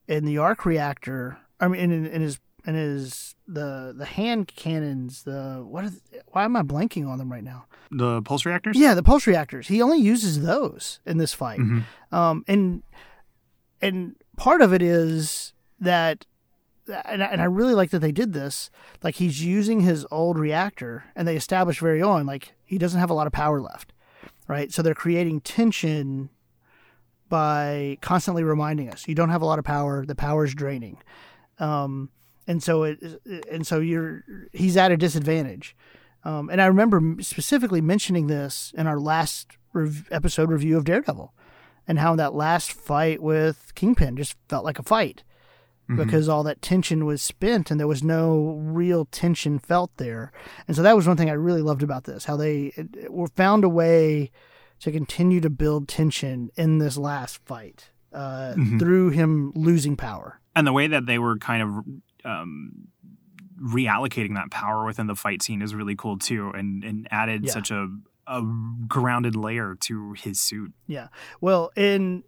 in 0.08 0.24
the 0.24 0.38
arc 0.38 0.64
reactor. 0.64 1.38
I 1.60 1.68
mean, 1.68 1.80
in, 1.90 2.06
in 2.06 2.22
his 2.22 2.38
in 2.66 2.74
his 2.74 3.34
the 3.46 3.94
the 3.96 4.04
hand 4.06 4.52
cannons. 4.56 5.22
The 5.24 5.64
what? 5.66 5.92
Why 6.28 6.44
am 6.44 6.56
I 6.56 6.62
blanking 6.62 7.06
on 7.08 7.18
them 7.18 7.30
right 7.30 7.44
now? 7.44 7.66
The 7.90 8.22
pulse 8.22 8.44
reactors. 8.44 8.76
Yeah, 8.76 8.94
the 8.94 9.02
pulse 9.02 9.26
reactors. 9.26 9.68
He 9.68 9.80
only 9.82 9.98
uses 9.98 10.42
those 10.42 11.00
in 11.06 11.18
this 11.18 11.32
fight. 11.32 11.60
Mhm. 11.60 11.84
Um, 12.10 12.44
and 12.48 12.82
and 13.80 14.16
part 14.36 14.62
of 14.62 14.72
it 14.72 14.82
is 14.82 15.52
that, 15.80 16.26
and 17.04 17.22
I, 17.22 17.26
and 17.26 17.40
I 17.40 17.44
really 17.44 17.74
like 17.74 17.90
that 17.90 17.98
they 18.00 18.12
did 18.12 18.32
this. 18.32 18.70
Like 19.02 19.16
he's 19.16 19.44
using 19.44 19.80
his 19.80 20.06
old 20.10 20.38
reactor, 20.38 21.04
and 21.14 21.26
they 21.26 21.36
established 21.36 21.80
very 21.80 22.02
on 22.02 22.26
like 22.26 22.54
he 22.64 22.78
doesn't 22.78 23.00
have 23.00 23.10
a 23.10 23.14
lot 23.14 23.26
of 23.26 23.32
power 23.32 23.60
left, 23.60 23.92
right? 24.48 24.72
So 24.72 24.82
they're 24.82 24.94
creating 24.94 25.40
tension 25.40 26.30
by 27.28 27.98
constantly 28.00 28.44
reminding 28.44 28.88
us 28.88 29.08
you 29.08 29.14
don't 29.14 29.30
have 29.30 29.42
a 29.42 29.46
lot 29.46 29.58
of 29.58 29.64
power. 29.64 30.06
The 30.06 30.14
power 30.14 30.44
is 30.44 30.54
draining. 30.54 30.98
Um, 31.58 32.10
and 32.46 32.62
so 32.62 32.84
it 32.84 33.02
and 33.50 33.66
so 33.66 33.80
you're 33.80 34.24
he's 34.52 34.76
at 34.76 34.92
a 34.92 34.96
disadvantage. 34.96 35.76
Um, 36.24 36.48
and 36.50 36.60
I 36.60 36.66
remember 36.66 37.22
specifically 37.22 37.80
mentioning 37.80 38.26
this 38.26 38.72
in 38.76 38.86
our 38.86 38.98
last 38.98 39.58
rev- 39.72 40.08
episode 40.10 40.50
review 40.50 40.76
of 40.76 40.84
Daredevil, 40.84 41.32
and 41.88 41.98
how 41.98 42.16
that 42.16 42.34
last 42.34 42.72
fight 42.72 43.22
with 43.22 43.72
Kingpin 43.74 44.16
just 44.16 44.36
felt 44.48 44.64
like 44.64 44.78
a 44.78 44.82
fight 44.82 45.22
because 45.96 46.28
all 46.28 46.42
that 46.42 46.60
tension 46.62 47.06
was 47.06 47.22
spent 47.22 47.70
and 47.70 47.78
there 47.78 47.86
was 47.86 48.02
no 48.02 48.58
real 48.60 49.04
tension 49.04 49.60
felt 49.60 49.96
there. 49.98 50.32
And 50.66 50.74
so 50.76 50.82
that 50.82 50.96
was 50.96 51.06
one 51.06 51.16
thing 51.16 51.30
I 51.30 51.34
really 51.34 51.62
loved 51.62 51.84
about 51.84 52.04
this 52.04 52.24
how 52.24 52.36
they 52.36 52.72
it, 52.76 52.88
it 52.96 53.12
were 53.12 53.28
found 53.28 53.62
a 53.62 53.68
way 53.68 54.32
to 54.80 54.90
continue 54.90 55.40
to 55.40 55.48
build 55.48 55.86
tension 55.86 56.50
in 56.56 56.78
this 56.78 56.96
last 56.96 57.38
fight 57.46 57.90
uh, 58.12 58.54
through 58.80 59.10
him 59.10 59.52
losing 59.54 59.96
power. 59.96 60.40
and 60.56 60.66
the 60.66 60.72
way 60.72 60.88
that 60.88 61.06
they 61.06 61.20
were 61.20 61.38
kind 61.38 61.62
of 61.62 61.68
um, 62.28 62.88
reallocating 63.62 64.34
that 64.34 64.50
power 64.50 64.84
within 64.84 65.06
the 65.06 65.14
fight 65.14 65.42
scene 65.42 65.62
is 65.62 65.74
really 65.74 65.94
cool 65.96 66.18
too, 66.18 66.50
and 66.50 66.82
and 66.84 67.06
added 67.10 67.44
Yeah. 67.44 67.52
such 67.52 67.70
a 67.70 67.88
a 68.26 68.42
grounded 68.88 69.36
layer 69.36 69.76
to 69.80 70.12
his 70.14 70.40
suit. 70.40 70.72
Yeah. 70.86 71.08
Well, 71.40 71.70
and 71.76 72.24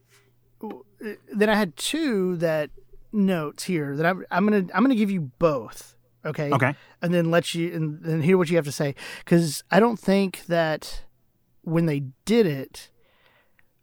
then 1.32 1.48
I 1.48 1.54
had 1.54 1.76
two 1.76 2.36
that 2.36 2.70
notes 3.12 3.64
here 3.64 3.96
that 3.96 4.04
I'm, 4.06 4.24
I'm 4.30 4.44
gonna 4.44 4.66
I'm 4.74 4.82
gonna 4.82 4.94
give 4.94 5.10
you 5.10 5.30
both. 5.38 5.96
Okay. 6.24 6.50
Okay. 6.50 6.74
And 7.00 7.14
then 7.14 7.30
let 7.30 7.54
you 7.54 7.72
and 7.74 8.02
then 8.02 8.20
hear 8.22 8.36
what 8.36 8.50
you 8.50 8.56
have 8.56 8.64
to 8.66 8.72
say 8.72 8.94
because 9.24 9.62
I 9.70 9.80
don't 9.80 9.98
think 9.98 10.46
that 10.46 11.04
when 11.62 11.86
they 11.86 12.00
did 12.24 12.46
it, 12.46 12.90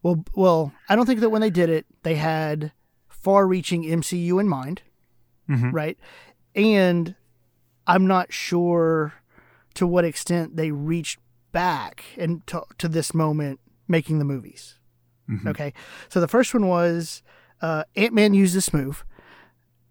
well, 0.04 0.24
well, 0.36 0.72
I 0.90 0.96
don't 0.96 1.06
think 1.06 1.22
that 1.22 1.30
when 1.30 1.42
they 1.42 1.50
did 1.50 1.70
it 1.70 1.86
they 2.04 2.16
had 2.16 2.72
far-reaching 3.08 3.84
MCU 3.84 4.40
in 4.40 4.48
mind, 4.48 4.84
Mhm. 5.50 5.72
right? 5.74 5.98
And 6.54 7.16
I'm 7.88 8.06
not 8.06 8.32
sure 8.32 9.14
to 9.76 9.88
what 9.88 10.06
extent 10.06 10.56
they 10.58 10.72
reached 10.72 11.20
back 11.56 12.04
and 12.18 12.46
to, 12.48 12.62
to 12.78 12.88
this 12.88 13.14
moment 13.14 13.60
making 13.88 14.20
the 14.20 14.26
movies. 14.26 14.76
Mhm. 15.30 15.48
Okay, 15.48 15.74
so 16.10 16.20
the 16.20 16.28
first 16.28 16.54
one 16.54 16.68
was 16.68 17.24
uh, 17.62 17.84
Ant 17.96 18.14
Man 18.14 18.34
used 18.34 18.54
this 18.56 18.74
move, 18.74 19.06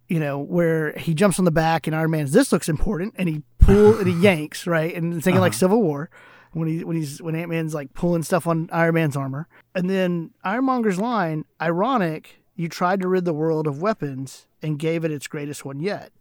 you 0.09 0.21
know, 0.21 0.39
where 0.39 0.93
he 0.99 1.15
jumps 1.15 1.39
on 1.39 1.45
the 1.45 1.51
back 1.51 1.87
and 1.87 1.97
Iron 1.97 2.11
Man's 2.13 2.33
this 2.33 2.53
looks 2.53 2.69
important, 2.69 3.15
and 3.17 3.29
he 3.29 3.43
pull 3.59 3.99
and 3.99 4.07
he 4.07 4.13
yanks 4.29 4.67
right, 4.67 4.95
and 4.95 5.13
thinking 5.25 5.41
like 5.41 5.53
Uh-huh. 5.53 5.59
Civil 5.59 5.83
War 5.83 6.11
when 6.53 6.69
he 6.69 6.85
when 6.85 6.97
he's 6.97 7.21
when 7.23 7.35
Ant 7.35 7.49
Man's 7.51 7.75
like 7.75 7.95
pulling 7.95 8.23
stuff 8.23 8.47
on 8.47 8.69
Iron 8.71 8.95
Man's 8.95 9.17
armor, 9.17 9.49
and 9.75 9.89
then 9.91 10.31
Ironmonger's 10.45 10.99
line, 10.99 11.45
ironic, 11.61 12.43
you 12.55 12.69
tried 12.69 13.01
to 13.01 13.09
rid 13.09 13.25
the 13.25 13.33
world 13.35 13.67
of 13.67 13.81
weapons 13.83 14.47
and 14.63 14.79
gave 14.79 15.05
it 15.05 15.11
its 15.11 15.27
greatest 15.27 15.65
one 15.65 15.81
yet 15.81 16.13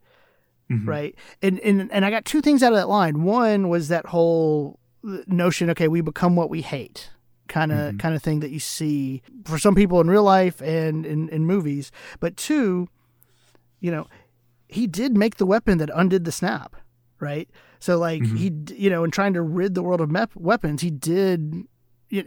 Mhm. 0.71 0.87
right? 0.87 1.13
And 1.41 1.59
and 1.59 1.91
and 1.91 2.03
I 2.05 2.09
got 2.09 2.23
two 2.25 2.41
things 2.41 2.63
out 2.63 2.71
of 2.73 2.77
that 2.79 2.89
line. 2.89 3.23
One 3.23 3.67
was 3.69 3.89
that 3.89 4.07
whole 4.07 4.79
notion, 5.27 5.69
okay, 5.71 5.87
we 5.87 6.01
become 6.01 6.35
what 6.35 6.49
we 6.49 6.61
hate, 6.61 7.09
kind 7.47 7.71
of 7.71 7.93
Mhm. 7.93 7.99
kind 7.99 8.15
of 8.15 8.23
thing 8.23 8.39
that 8.39 8.51
you 8.51 8.59
see 8.59 9.21
for 9.45 9.59
some 9.59 9.75
people 9.75 9.99
in 10.01 10.09
real 10.09 10.23
life 10.23 10.61
and 10.61 11.05
in 11.05 11.29
in 11.29 11.45
movies. 11.45 11.91
But 12.19 12.37
two, 12.37 12.87
you 13.79 13.91
know, 13.91 14.07
he 14.67 14.87
did 14.87 15.15
make 15.17 15.35
the 15.37 15.45
weapon 15.45 15.77
that 15.79 15.89
undid 15.93 16.23
the 16.25 16.31
snap, 16.31 16.75
right? 17.19 17.49
So 17.79 17.97
like 17.97 18.23
Mhm. 18.23 18.37
he, 18.37 18.75
you 18.83 18.89
know, 18.89 19.03
in 19.03 19.11
trying 19.11 19.33
to 19.33 19.41
rid 19.41 19.75
the 19.75 19.83
world 19.83 20.01
of 20.01 20.09
mep- 20.09 20.35
weapons, 20.35 20.81
he 20.81 20.89
did. 20.89 21.65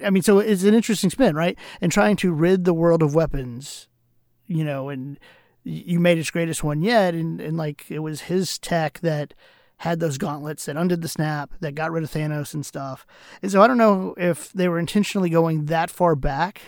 I 0.04 0.10
mean, 0.10 0.22
so 0.22 0.38
it's 0.40 0.64
an 0.64 0.74
interesting 0.74 1.10
spin, 1.10 1.34
right? 1.36 1.56
And 1.80 1.90
trying 1.92 2.16
to 2.16 2.32
rid 2.32 2.64
the 2.64 2.74
world 2.74 3.02
of 3.02 3.14
weapons, 3.14 3.88
you 4.46 4.64
know, 4.64 4.88
and 4.88 5.18
you 5.64 5.98
made 6.00 6.18
its 6.18 6.30
greatest 6.30 6.62
one 6.62 6.82
yet, 6.82 7.14
and, 7.14 7.40
and 7.40 7.56
like 7.56 7.90
it 7.90 8.00
was 8.00 8.22
his 8.22 8.58
tech 8.58 9.00
that 9.00 9.32
had 9.78 10.00
those 10.00 10.18
gauntlets 10.18 10.64
that 10.66 10.76
undid 10.76 11.02
the 11.02 11.08
snap, 11.08 11.52
that 11.60 11.74
got 11.74 11.92
rid 11.92 12.02
of 12.02 12.10
Thanos 12.10 12.54
and 12.54 12.64
stuff. 12.64 13.06
And 13.42 13.50
so 13.50 13.60
I 13.60 13.66
don't 13.66 13.78
know 13.78 14.14
if 14.16 14.52
they 14.52 14.68
were 14.68 14.78
intentionally 14.78 15.28
going 15.30 15.66
that 15.66 15.90
far 15.90 16.14
back 16.16 16.62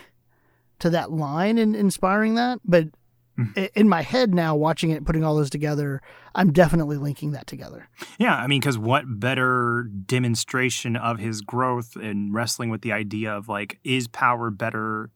to 0.79 0.89
that 0.91 1.11
line 1.11 1.57
and 1.57 1.75
inspiring 1.75 2.35
that, 2.35 2.59
but 2.63 2.89
Mhm. 3.37 3.69
in 3.73 3.87
my 3.87 4.01
head 4.01 4.33
now, 4.35 4.53
watching 4.55 4.89
it, 4.91 5.05
putting 5.05 5.23
all 5.23 5.35
those 5.35 5.49
together, 5.49 6.01
I'm 6.35 6.51
definitely 6.51 6.97
linking 6.97 7.31
that 7.31 7.47
together. 7.47 7.87
Yeah, 8.17 8.35
I 8.35 8.47
mean, 8.47 8.59
because 8.59 8.77
what 8.77 9.05
better 9.07 9.89
demonstration 10.05 10.95
of 10.97 11.19
his 11.19 11.41
growth 11.41 11.95
and 11.95 12.33
wrestling 12.33 12.69
with 12.69 12.81
the 12.81 12.91
idea 12.91 13.33
of 13.33 13.47
like, 13.47 13.79
is 13.83 14.07
power 14.09 14.51
better? 14.51 15.09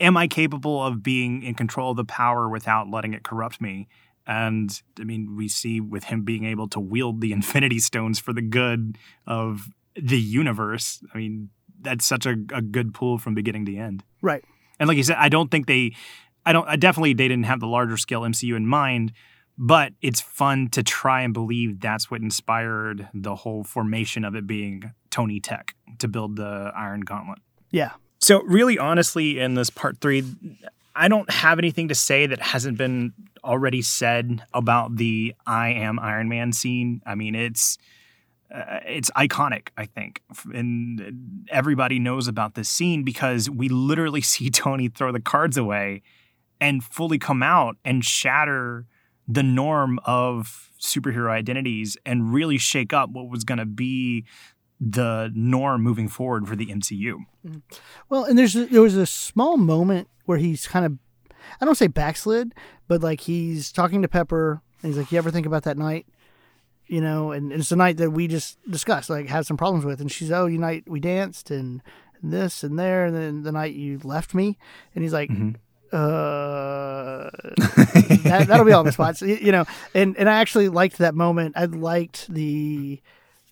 Am 0.00 0.16
I 0.16 0.28
capable 0.28 0.82
of 0.82 1.02
being 1.02 1.42
in 1.42 1.54
control 1.54 1.90
of 1.92 1.96
the 1.98 2.04
power 2.04 2.48
without 2.48 2.90
letting 2.90 3.12
it 3.14 3.22
corrupt 3.22 3.60
me? 3.60 3.86
And 4.30 4.80
I 5.00 5.02
mean, 5.02 5.34
we 5.36 5.48
see 5.48 5.80
with 5.80 6.04
him 6.04 6.22
being 6.22 6.44
able 6.44 6.68
to 6.68 6.78
wield 6.78 7.20
the 7.20 7.32
Infinity 7.32 7.80
Stones 7.80 8.20
for 8.20 8.32
the 8.32 8.40
good 8.40 8.96
of 9.26 9.68
the 9.96 10.20
universe. 10.20 11.02
I 11.12 11.18
mean, 11.18 11.50
that's 11.80 12.06
such 12.06 12.26
a, 12.26 12.36
a 12.54 12.62
good 12.62 12.94
pull 12.94 13.18
from 13.18 13.34
beginning 13.34 13.66
to 13.66 13.76
end. 13.76 14.04
Right. 14.22 14.44
And 14.78 14.86
like 14.86 14.96
you 14.96 15.02
said, 15.02 15.16
I 15.18 15.30
don't 15.30 15.50
think 15.50 15.66
they, 15.66 15.96
I 16.46 16.52
don't, 16.52 16.68
I 16.68 16.76
definitely 16.76 17.12
they 17.12 17.26
didn't 17.26 17.46
have 17.46 17.58
the 17.58 17.66
larger 17.66 17.96
scale 17.96 18.20
MCU 18.20 18.56
in 18.56 18.68
mind, 18.68 19.12
but 19.58 19.94
it's 20.00 20.20
fun 20.20 20.68
to 20.70 20.84
try 20.84 21.22
and 21.22 21.34
believe 21.34 21.80
that's 21.80 22.08
what 22.08 22.20
inspired 22.20 23.08
the 23.12 23.34
whole 23.34 23.64
formation 23.64 24.24
of 24.24 24.36
it 24.36 24.46
being 24.46 24.92
Tony 25.10 25.40
Tech 25.40 25.74
to 25.98 26.06
build 26.06 26.36
the 26.36 26.70
Iron 26.76 27.00
Gauntlet. 27.00 27.40
Yeah. 27.72 27.94
So 28.20 28.42
really, 28.42 28.78
honestly, 28.78 29.40
in 29.40 29.54
this 29.54 29.70
part 29.70 30.00
three, 30.00 30.22
I 30.94 31.08
don't 31.08 31.30
have 31.30 31.58
anything 31.58 31.88
to 31.88 31.96
say 31.96 32.26
that 32.26 32.40
hasn't 32.40 32.78
been 32.78 33.12
already 33.44 33.82
said 33.82 34.42
about 34.52 34.96
the 34.96 35.34
"I 35.46 35.68
am 35.68 35.98
Iron 35.98 36.28
Man" 36.28 36.52
scene. 36.52 37.02
I 37.06 37.14
mean, 37.14 37.34
it's 37.34 37.78
uh, 38.54 38.80
it's 38.86 39.10
iconic. 39.12 39.68
I 39.76 39.86
think, 39.86 40.22
and 40.52 41.46
everybody 41.50 41.98
knows 41.98 42.28
about 42.28 42.54
this 42.54 42.68
scene 42.68 43.02
because 43.02 43.48
we 43.48 43.68
literally 43.68 44.20
see 44.32 44.50
Tony 44.50 44.88
throw 44.88 45.12
the 45.12 45.20
cards 45.20 45.56
away 45.56 46.02
and 46.60 46.84
fully 46.84 47.18
come 47.18 47.42
out 47.42 47.76
and 47.84 48.04
shatter 48.04 48.86
the 49.26 49.42
norm 49.42 49.98
of 50.04 50.70
superhero 50.80 51.30
identities 51.30 51.96
and 52.04 52.32
really 52.32 52.58
shake 52.58 52.92
up 52.92 53.10
what 53.10 53.28
was 53.28 53.44
going 53.44 53.58
to 53.58 53.66
be 53.66 54.24
the 54.80 55.30
norm 55.34 55.82
moving 55.82 56.08
forward 56.08 56.48
for 56.48 56.56
the 56.56 56.66
MCU. 56.66 57.16
Well, 58.08 58.24
and 58.24 58.38
there's 58.38 58.54
there 58.54 58.80
was 58.80 58.96
a 58.96 59.06
small 59.06 59.56
moment 59.56 60.08
where 60.24 60.38
he's 60.38 60.66
kind 60.66 60.86
of 60.86 60.98
I 61.60 61.64
don't 61.64 61.74
say 61.76 61.86
backslid, 61.86 62.54
but 62.88 63.02
like 63.02 63.20
he's 63.20 63.72
talking 63.72 64.02
to 64.02 64.08
Pepper 64.08 64.60
and 64.82 64.90
he's 64.92 64.98
like, 64.98 65.10
"You 65.12 65.18
ever 65.18 65.30
think 65.30 65.46
about 65.46 65.62
that 65.64 65.78
night?" 65.78 66.06
You 66.86 67.00
know, 67.00 67.30
and 67.32 67.52
it's 67.52 67.68
the 67.68 67.76
night 67.76 67.98
that 67.98 68.10
we 68.10 68.26
just 68.28 68.58
discussed, 68.68 69.08
like 69.10 69.28
had 69.28 69.46
some 69.46 69.56
problems 69.56 69.84
with, 69.84 70.00
and 70.00 70.10
she's, 70.10 70.30
"Oh, 70.32 70.46
you 70.46 70.58
night 70.58 70.84
we 70.88 70.98
danced 71.00 71.50
and 71.50 71.82
this 72.22 72.62
and 72.64 72.78
there, 72.78 73.04
and 73.06 73.14
then 73.16 73.42
the 73.44 73.52
night 73.52 73.74
you 73.74 73.98
left 74.04 74.34
me," 74.34 74.58
and 74.94 75.02
he's 75.04 75.12
like, 75.12 75.30
Mhm. 75.30 75.56
uh 75.92 77.30
that, 78.22 78.44
that'll 78.48 78.64
be 78.64 78.72
all 78.72 78.84
the 78.84 78.92
spots 78.92 79.22
you 79.22 79.50
know 79.50 79.64
and 79.94 80.16
and 80.16 80.28
i 80.30 80.34
actually 80.40 80.68
liked 80.68 80.98
that 80.98 81.14
moment 81.16 81.54
i 81.56 81.64
liked 81.64 82.28
the 82.32 83.00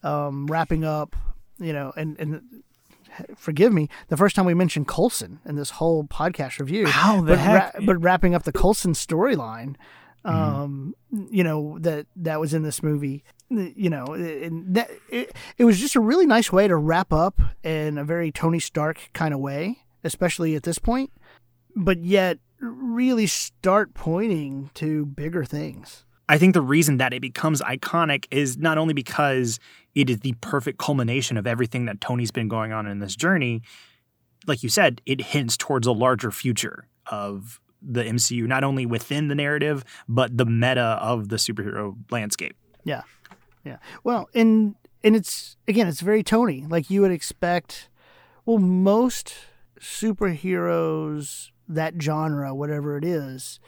um 0.04 0.46
wrapping 0.46 0.84
up 0.84 1.16
you 1.58 1.72
know 1.72 1.92
and 1.96 2.16
and 2.20 2.62
forgive 3.36 3.72
me 3.72 3.88
the 4.08 4.16
first 4.16 4.36
time 4.36 4.44
we 4.44 4.54
mentioned 4.54 4.88
Coulson 4.88 5.40
in 5.44 5.56
this 5.56 5.70
whole 5.70 6.04
podcast 6.04 6.58
review 6.58 6.86
How 6.86 7.20
the 7.20 7.32
but, 7.32 7.38
heck? 7.38 7.74
ra- 7.74 7.80
but 7.84 7.96
wrapping 8.02 8.34
up 8.34 8.44
the 8.44 8.52
Coulson 8.52 8.92
storyline 8.92 9.76
um 10.24 10.94
you 11.30 11.44
know 11.44 11.78
that 11.78 12.06
that 12.16 12.40
was 12.40 12.52
in 12.52 12.62
this 12.62 12.82
movie 12.82 13.22
you 13.48 13.88
know 13.88 14.04
and 14.06 14.74
that 14.74 14.90
it, 15.08 15.32
it 15.56 15.64
was 15.64 15.78
just 15.78 15.94
a 15.94 16.00
really 16.00 16.26
nice 16.26 16.50
way 16.50 16.66
to 16.66 16.76
wrap 16.76 17.12
up 17.12 17.40
in 17.62 17.96
a 17.96 18.04
very 18.04 18.32
tony 18.32 18.58
stark 18.58 19.10
kind 19.14 19.32
of 19.32 19.38
way 19.38 19.78
especially 20.02 20.56
at 20.56 20.64
this 20.64 20.78
point 20.78 21.12
but 21.76 21.98
yet 22.02 22.38
really 22.60 23.26
start 23.26 23.94
pointing 23.94 24.70
to 24.74 25.06
bigger 25.06 25.44
things. 25.44 26.04
I 26.28 26.38
think 26.38 26.55
the 26.55 26.60
reason 26.60 26.98
that 26.98 27.12
it 27.12 27.20
becomes 27.20 27.60
iconic 27.62 28.26
is 28.30 28.59
not 28.59 28.78
only 28.78 28.94
because 28.94 29.59
it 29.94 30.10
is 30.10 30.20
the 30.20 30.34
perfect 30.40 30.78
culmination 30.78 31.36
of 31.36 31.46
everything 31.46 31.86
that 31.86 32.00
Tony's 32.00 32.30
been 32.30 32.48
going 32.48 32.72
on 32.72 32.86
in 32.86 32.98
this 32.98 33.16
journey, 33.16 33.62
like 34.46 34.62
you 34.62 34.68
said, 34.68 35.00
it 35.06 35.20
hints 35.20 35.56
towards 35.56 35.86
a 35.86 35.92
larger 35.92 36.30
future 36.30 36.86
of 37.06 37.60
the 37.80 38.02
MCU, 38.02 38.46
not 38.46 38.64
only 38.64 38.86
within 38.86 39.28
the 39.28 39.34
narrative, 39.34 39.84
but 40.09 40.36
the 40.36 40.44
meta 40.44 40.98
of 41.00 41.28
the 41.28 41.36
superhero 41.36 41.96
landscape. 42.10 42.56
Yeah. 42.84 43.02
Yeah. 43.64 43.78
Well, 44.05 44.28
and 44.34 44.74
and 45.05 45.14
it's 45.14 45.56
again, 45.66 45.86
it's 45.86 46.00
very 46.00 46.22
Tony. 46.22 46.64
Like 46.68 46.90
you 46.90 47.02
would 47.02 47.10
expect 47.10 47.88
well, 48.44 48.59
most 48.59 49.34
superheroes 49.78 51.50
that 51.68 52.00
genre, 52.00 52.55
whatever 52.55 52.96
it 52.96 53.05
is, 53.05 53.60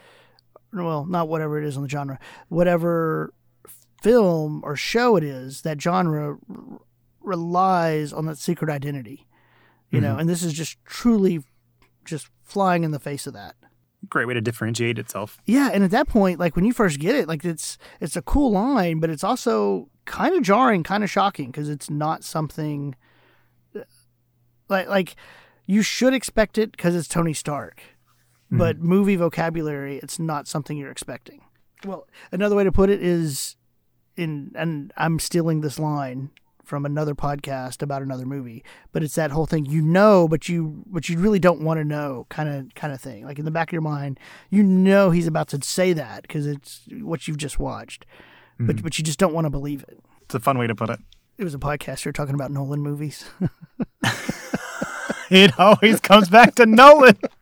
well, 0.73 1.05
not 1.05 1.27
whatever 1.27 1.61
it 1.61 1.65
is 1.65 1.77
on 1.77 1.83
the 1.83 1.89
genre, 1.89 2.19
whatever 2.49 3.33
film 4.01 4.61
or 4.63 4.75
show 4.75 5.15
it 5.15 5.23
is, 5.23 5.61
that 5.61 5.81
genre 5.81 6.37
r- 6.49 6.79
relies 7.21 8.11
on 8.13 8.25
that 8.25 8.37
secret 8.37 8.69
identity. 8.69 9.27
You 9.89 9.99
know, 9.99 10.11
mm-hmm. 10.11 10.21
and 10.21 10.29
this 10.29 10.41
is 10.41 10.53
just 10.53 10.77
truly 10.85 11.43
just 12.05 12.29
flying 12.43 12.83
in 12.83 12.91
the 12.91 12.99
face 12.99 13.27
of 13.27 13.33
that. 13.33 13.55
Great 14.09 14.25
way 14.25 14.33
to 14.33 14.41
differentiate 14.41 14.97
itself. 14.97 15.37
Yeah, 15.45 15.69
and 15.71 15.83
at 15.83 15.91
that 15.91 16.07
point, 16.07 16.39
like 16.39 16.55
when 16.55 16.65
you 16.65 16.73
first 16.73 16.97
get 16.97 17.13
it, 17.13 17.27
like 17.27 17.43
it's 17.43 17.77
it's 17.99 18.15
a 18.15 18.21
cool 18.21 18.51
line, 18.51 18.99
but 18.99 19.09
it's 19.09 19.23
also 19.23 19.89
kind 20.05 20.33
of 20.33 20.43
jarring, 20.43 20.83
kind 20.83 21.03
of 21.03 21.09
shocking 21.09 21.47
because 21.47 21.69
it's 21.69 21.89
not 21.89 22.23
something 22.23 22.95
uh, 23.75 23.81
like 24.69 24.87
like 24.87 25.15
you 25.67 25.81
should 25.81 26.13
expect 26.13 26.57
it 26.57 26.71
because 26.71 26.95
it's 26.95 27.07
Tony 27.07 27.33
Stark, 27.33 27.81
Mm-hmm. 28.51 28.57
but 28.57 28.79
movie 28.79 29.15
vocabulary, 29.15 29.97
it's 30.03 30.19
not 30.19 30.45
something 30.45 30.75
you're 30.75 30.91
expecting. 30.91 31.41
Well, 31.85 32.05
another 32.33 32.53
way 32.53 32.65
to 32.65 32.71
put 32.71 32.89
it 32.89 33.01
is 33.01 33.55
in, 34.17 34.51
and 34.55 34.91
I'm 34.97 35.19
stealing 35.19 35.61
this 35.61 35.79
line 35.79 36.31
from 36.65 36.85
another 36.85 37.15
podcast 37.15 37.81
about 37.81 38.01
another 38.01 38.25
movie, 38.25 38.61
but 38.91 39.03
it's 39.03 39.15
that 39.15 39.31
whole 39.31 39.45
thing 39.45 39.65
you 39.65 39.81
know, 39.81 40.27
but 40.27 40.49
you 40.49 40.83
but 40.85 41.07
you 41.07 41.17
really 41.17 41.39
don't 41.39 41.61
want 41.61 41.79
to 41.79 41.85
know 41.85 42.27
kind 42.27 42.49
of 42.49 42.75
kind 42.75 42.91
of 42.91 42.99
thing. 42.99 43.23
Like 43.23 43.39
in 43.39 43.45
the 43.45 43.51
back 43.51 43.69
of 43.69 43.73
your 43.73 43.81
mind, 43.81 44.19
you 44.49 44.63
know 44.63 45.11
he's 45.11 45.27
about 45.27 45.47
to 45.49 45.63
say 45.63 45.93
that 45.93 46.23
because 46.23 46.45
it's 46.45 46.81
what 46.99 47.29
you've 47.29 47.37
just 47.37 47.57
watched, 47.57 48.05
but 48.59 48.75
mm-hmm. 48.75 48.83
but 48.83 48.97
you 48.97 49.03
just 49.05 49.17
don't 49.17 49.33
want 49.33 49.45
to 49.45 49.49
believe 49.49 49.83
it. 49.87 50.03
It's 50.23 50.35
a 50.35 50.41
fun 50.41 50.57
way 50.57 50.67
to 50.67 50.75
put 50.75 50.89
it. 50.89 50.99
It 51.37 51.45
was 51.45 51.55
a 51.55 51.59
podcast 51.59 52.03
you're 52.03 52.11
talking 52.11 52.35
about 52.35 52.51
Nolan 52.51 52.81
movies. 52.81 53.25
It 55.31 55.57
always 55.57 56.01
comes 56.01 56.27
back 56.27 56.55
to 56.55 56.65
Nolan. 56.65 57.17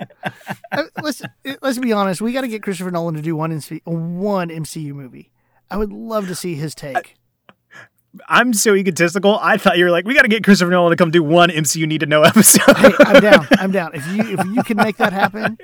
Uh, 0.72 0.84
let's 1.02 1.20
let's 1.62 1.78
be 1.78 1.92
honest. 1.92 2.20
We 2.20 2.32
got 2.32 2.42
to 2.42 2.48
get 2.48 2.62
Christopher 2.62 2.92
Nolan 2.92 3.16
to 3.16 3.22
do 3.22 3.34
one 3.34 3.50
MC, 3.50 3.82
one 3.84 4.48
MCU 4.48 4.92
movie. 4.92 5.32
I 5.68 5.76
would 5.76 5.92
love 5.92 6.28
to 6.28 6.34
see 6.36 6.54
his 6.54 6.76
take. 6.76 7.16
I'm 8.28 8.52
so 8.52 8.74
egotistical. 8.74 9.38
I 9.40 9.56
thought 9.56 9.78
you 9.78 9.84
were 9.84 9.90
like, 9.90 10.04
we 10.04 10.14
got 10.14 10.22
to 10.22 10.28
get 10.28 10.44
Christopher 10.44 10.70
Nolan 10.70 10.90
to 10.90 10.96
come 10.96 11.10
do 11.10 11.24
one 11.24 11.48
MCU 11.50 11.88
need 11.88 12.00
to 12.00 12.06
know 12.06 12.22
episode. 12.22 12.76
hey, 12.76 12.92
I'm 13.00 13.20
down. 13.20 13.46
I'm 13.58 13.72
down. 13.72 13.90
If 13.94 14.06
you 14.08 14.38
if 14.38 14.46
you 14.46 14.62
can 14.62 14.76
make 14.76 14.96
that 14.98 15.12
happen, 15.12 15.58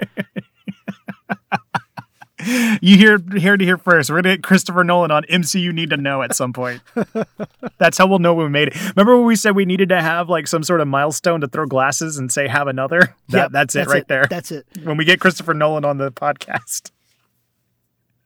you 2.46 2.96
hear 2.96 3.18
here 3.36 3.56
to 3.56 3.64
hear 3.64 3.76
first. 3.76 4.10
We're 4.10 4.22
gonna 4.22 4.36
get 4.36 4.42
Christopher 4.42 4.84
Nolan 4.84 5.10
on 5.10 5.24
MCU 5.24 5.72
Need 5.72 5.90
to 5.90 5.96
Know 5.96 6.22
at 6.22 6.34
some 6.34 6.52
point. 6.52 6.80
that's 7.78 7.98
how 7.98 8.06
we'll 8.06 8.18
know 8.18 8.34
we 8.34 8.48
made 8.48 8.68
it. 8.68 8.90
Remember 8.96 9.16
when 9.16 9.26
we 9.26 9.36
said 9.36 9.56
we 9.56 9.64
needed 9.64 9.88
to 9.88 10.00
have 10.00 10.28
like 10.28 10.46
some 10.46 10.62
sort 10.62 10.80
of 10.80 10.88
milestone 10.88 11.40
to 11.40 11.48
throw 11.48 11.66
glasses 11.66 12.18
and 12.18 12.30
say 12.30 12.48
have 12.48 12.68
another? 12.68 13.14
That, 13.28 13.36
Yep, 13.46 13.50
that's 13.52 13.76
it 13.76 13.86
right 13.88 14.06
there. 14.08 14.26
That's 14.28 14.52
it. 14.52 14.66
when 14.82 14.96
we 14.96 15.04
get 15.04 15.20
Christopher 15.20 15.54
Nolan 15.54 15.84
on 15.84 15.98
the 15.98 16.12
podcast. 16.12 16.90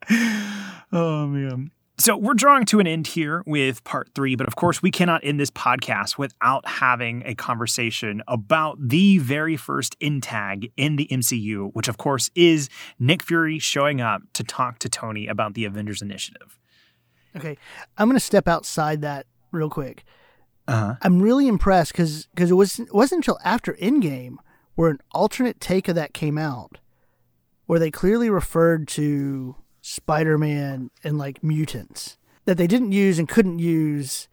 oh 0.93 1.27
man. 1.27 1.71
So 2.01 2.17
we're 2.17 2.33
drawing 2.33 2.65
to 2.67 2.81
an 2.81 2.87
end 2.87 3.09
here 3.09 3.43
with 3.47 3.85
part 3.85 4.09
three, 4.15 4.35
but 4.35 4.47
of 4.47 4.57
course 4.57 4.81
we 4.81 4.91
cannot 4.91 5.23
end 5.23 5.39
this 5.39 5.51
podcast 5.51 6.17
without 6.17 6.67
having 6.67 7.23
a 7.27 7.35
conversation 7.35 8.23
about 8.27 8.79
the 8.81 9.19
very 9.19 9.55
first 9.55 9.99
in 10.01 10.23
tag 10.23 10.73
in 10.79 10.97
the 10.97 11.07
MCU, 11.11 11.75
which 11.75 11.89
of 11.89 11.99
course 11.99 12.31
is 12.35 12.71
Nick 12.99 13.23
Fury 13.23 13.59
showing 13.59 14.01
up 14.01 14.23
to 14.33 14.43
talk 14.43 14.79
to 14.79 14.89
Tony 14.89 15.27
about 15.27 15.53
the 15.53 15.67
Avengers 15.67 16.01
Initiative. 16.01 16.59
Okay, 17.37 17.59
I'm 17.99 18.09
gonna 18.09 18.19
step 18.19 18.49
outside 18.49 19.03
that 19.03 19.27
real 19.53 19.69
quick. 19.69 20.05
Uh-huh. 20.67 20.95
I'm 21.03 21.21
really 21.21 21.49
impressed 21.49 21.93
because 21.93 22.27
it 22.35 22.55
was 22.55 22.79
it 22.79 22.95
wasn't 22.95 23.19
until 23.19 23.39
after 23.45 23.75
Endgame 23.75 24.37
where 24.75 24.89
an 24.89 25.01
alternate 25.13 25.61
take 25.61 25.87
of 25.87 25.97
that 25.97 26.15
came 26.15 26.39
out, 26.39 26.79
where 27.67 27.79
they 27.79 27.91
clearly 27.91 28.31
referred 28.31 28.89
to 28.89 29.57
Spider-Man 29.83 30.91
and 31.05 31.19
like 31.19 31.43
mutants 31.43 32.19
that 32.45 32.57
they 32.57 32.67
didn't 32.67 32.93
use 32.93 33.19
and 33.19 33.29
couldn't 33.29 33.59
use, 33.59 34.29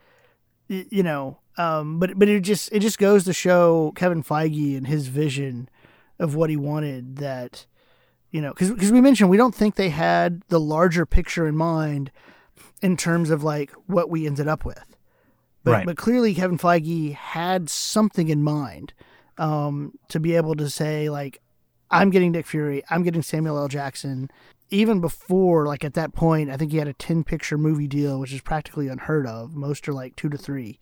you 0.67 1.03
know. 1.03 1.39
Um, 1.57 1.99
but 1.99 2.17
but 2.19 2.27
it 2.29 2.41
just 2.41 2.71
it 2.71 2.79
just 2.79 2.99
goes 2.99 3.23
to 3.25 3.33
show 3.33 3.91
Kevin 3.95 4.23
Feige 4.23 4.77
and 4.77 4.87
his 4.87 5.07
vision 5.07 5.69
of 6.19 6.35
what 6.35 6.49
he 6.49 6.55
wanted. 6.57 7.17
That 7.17 7.65
you 8.31 8.41
know, 8.41 8.53
because 8.53 8.91
we 8.91 9.01
mentioned 9.01 9.29
we 9.29 9.37
don't 9.37 9.55
think 9.55 9.75
they 9.75 9.89
had 9.89 10.43
the 10.49 10.59
larger 10.59 11.05
picture 11.05 11.47
in 11.47 11.55
mind 11.57 12.11
in 12.81 12.97
terms 12.97 13.29
of 13.29 13.43
like 13.43 13.71
what 13.87 14.09
we 14.09 14.27
ended 14.27 14.47
up 14.47 14.65
with. 14.65 14.83
But, 15.63 15.71
Right. 15.71 15.85
but 15.85 15.97
clearly 15.97 16.33
Kevin 16.33 16.57
Feige 16.57 17.13
had 17.13 17.69
something 17.69 18.29
in 18.29 18.43
mind 18.43 18.93
um, 19.37 19.93
to 20.09 20.19
be 20.19 20.35
able 20.35 20.55
to 20.55 20.69
say 20.69 21.09
like, 21.09 21.41
I'm 21.89 22.09
getting 22.09 22.31
Nick 22.31 22.45
Fury, 22.45 22.83
I'm 22.89 23.03
getting 23.03 23.21
Samuel 23.21 23.57
L. 23.57 23.67
Jackson. 23.67 24.29
Even 24.69 24.99
before, 24.99 25.65
like 25.65 25.85
at 25.85 25.93
that 25.93 26.13
point, 26.13 26.49
I 26.49 26.57
think 26.57 26.71
he 26.71 26.77
had 26.77 26.87
a 26.87 26.93
10 26.93 27.23
picture 27.23 27.57
movie 27.57 27.87
deal, 27.87 28.19
which 28.19 28.33
is 28.33 28.41
practically 28.41 28.87
unheard 28.87 29.25
of. 29.25 29.55
Most 29.55 29.87
are 29.87 29.93
like 29.93 30.15
two 30.15 30.29
to 30.29 30.37
three 30.37 30.79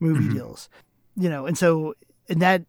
movie 0.00 0.24
mm-hmm. 0.24 0.34
deals, 0.34 0.68
you 1.16 1.28
know. 1.28 1.46
And 1.46 1.56
so, 1.58 1.94
and 2.28 2.40
that, 2.40 2.64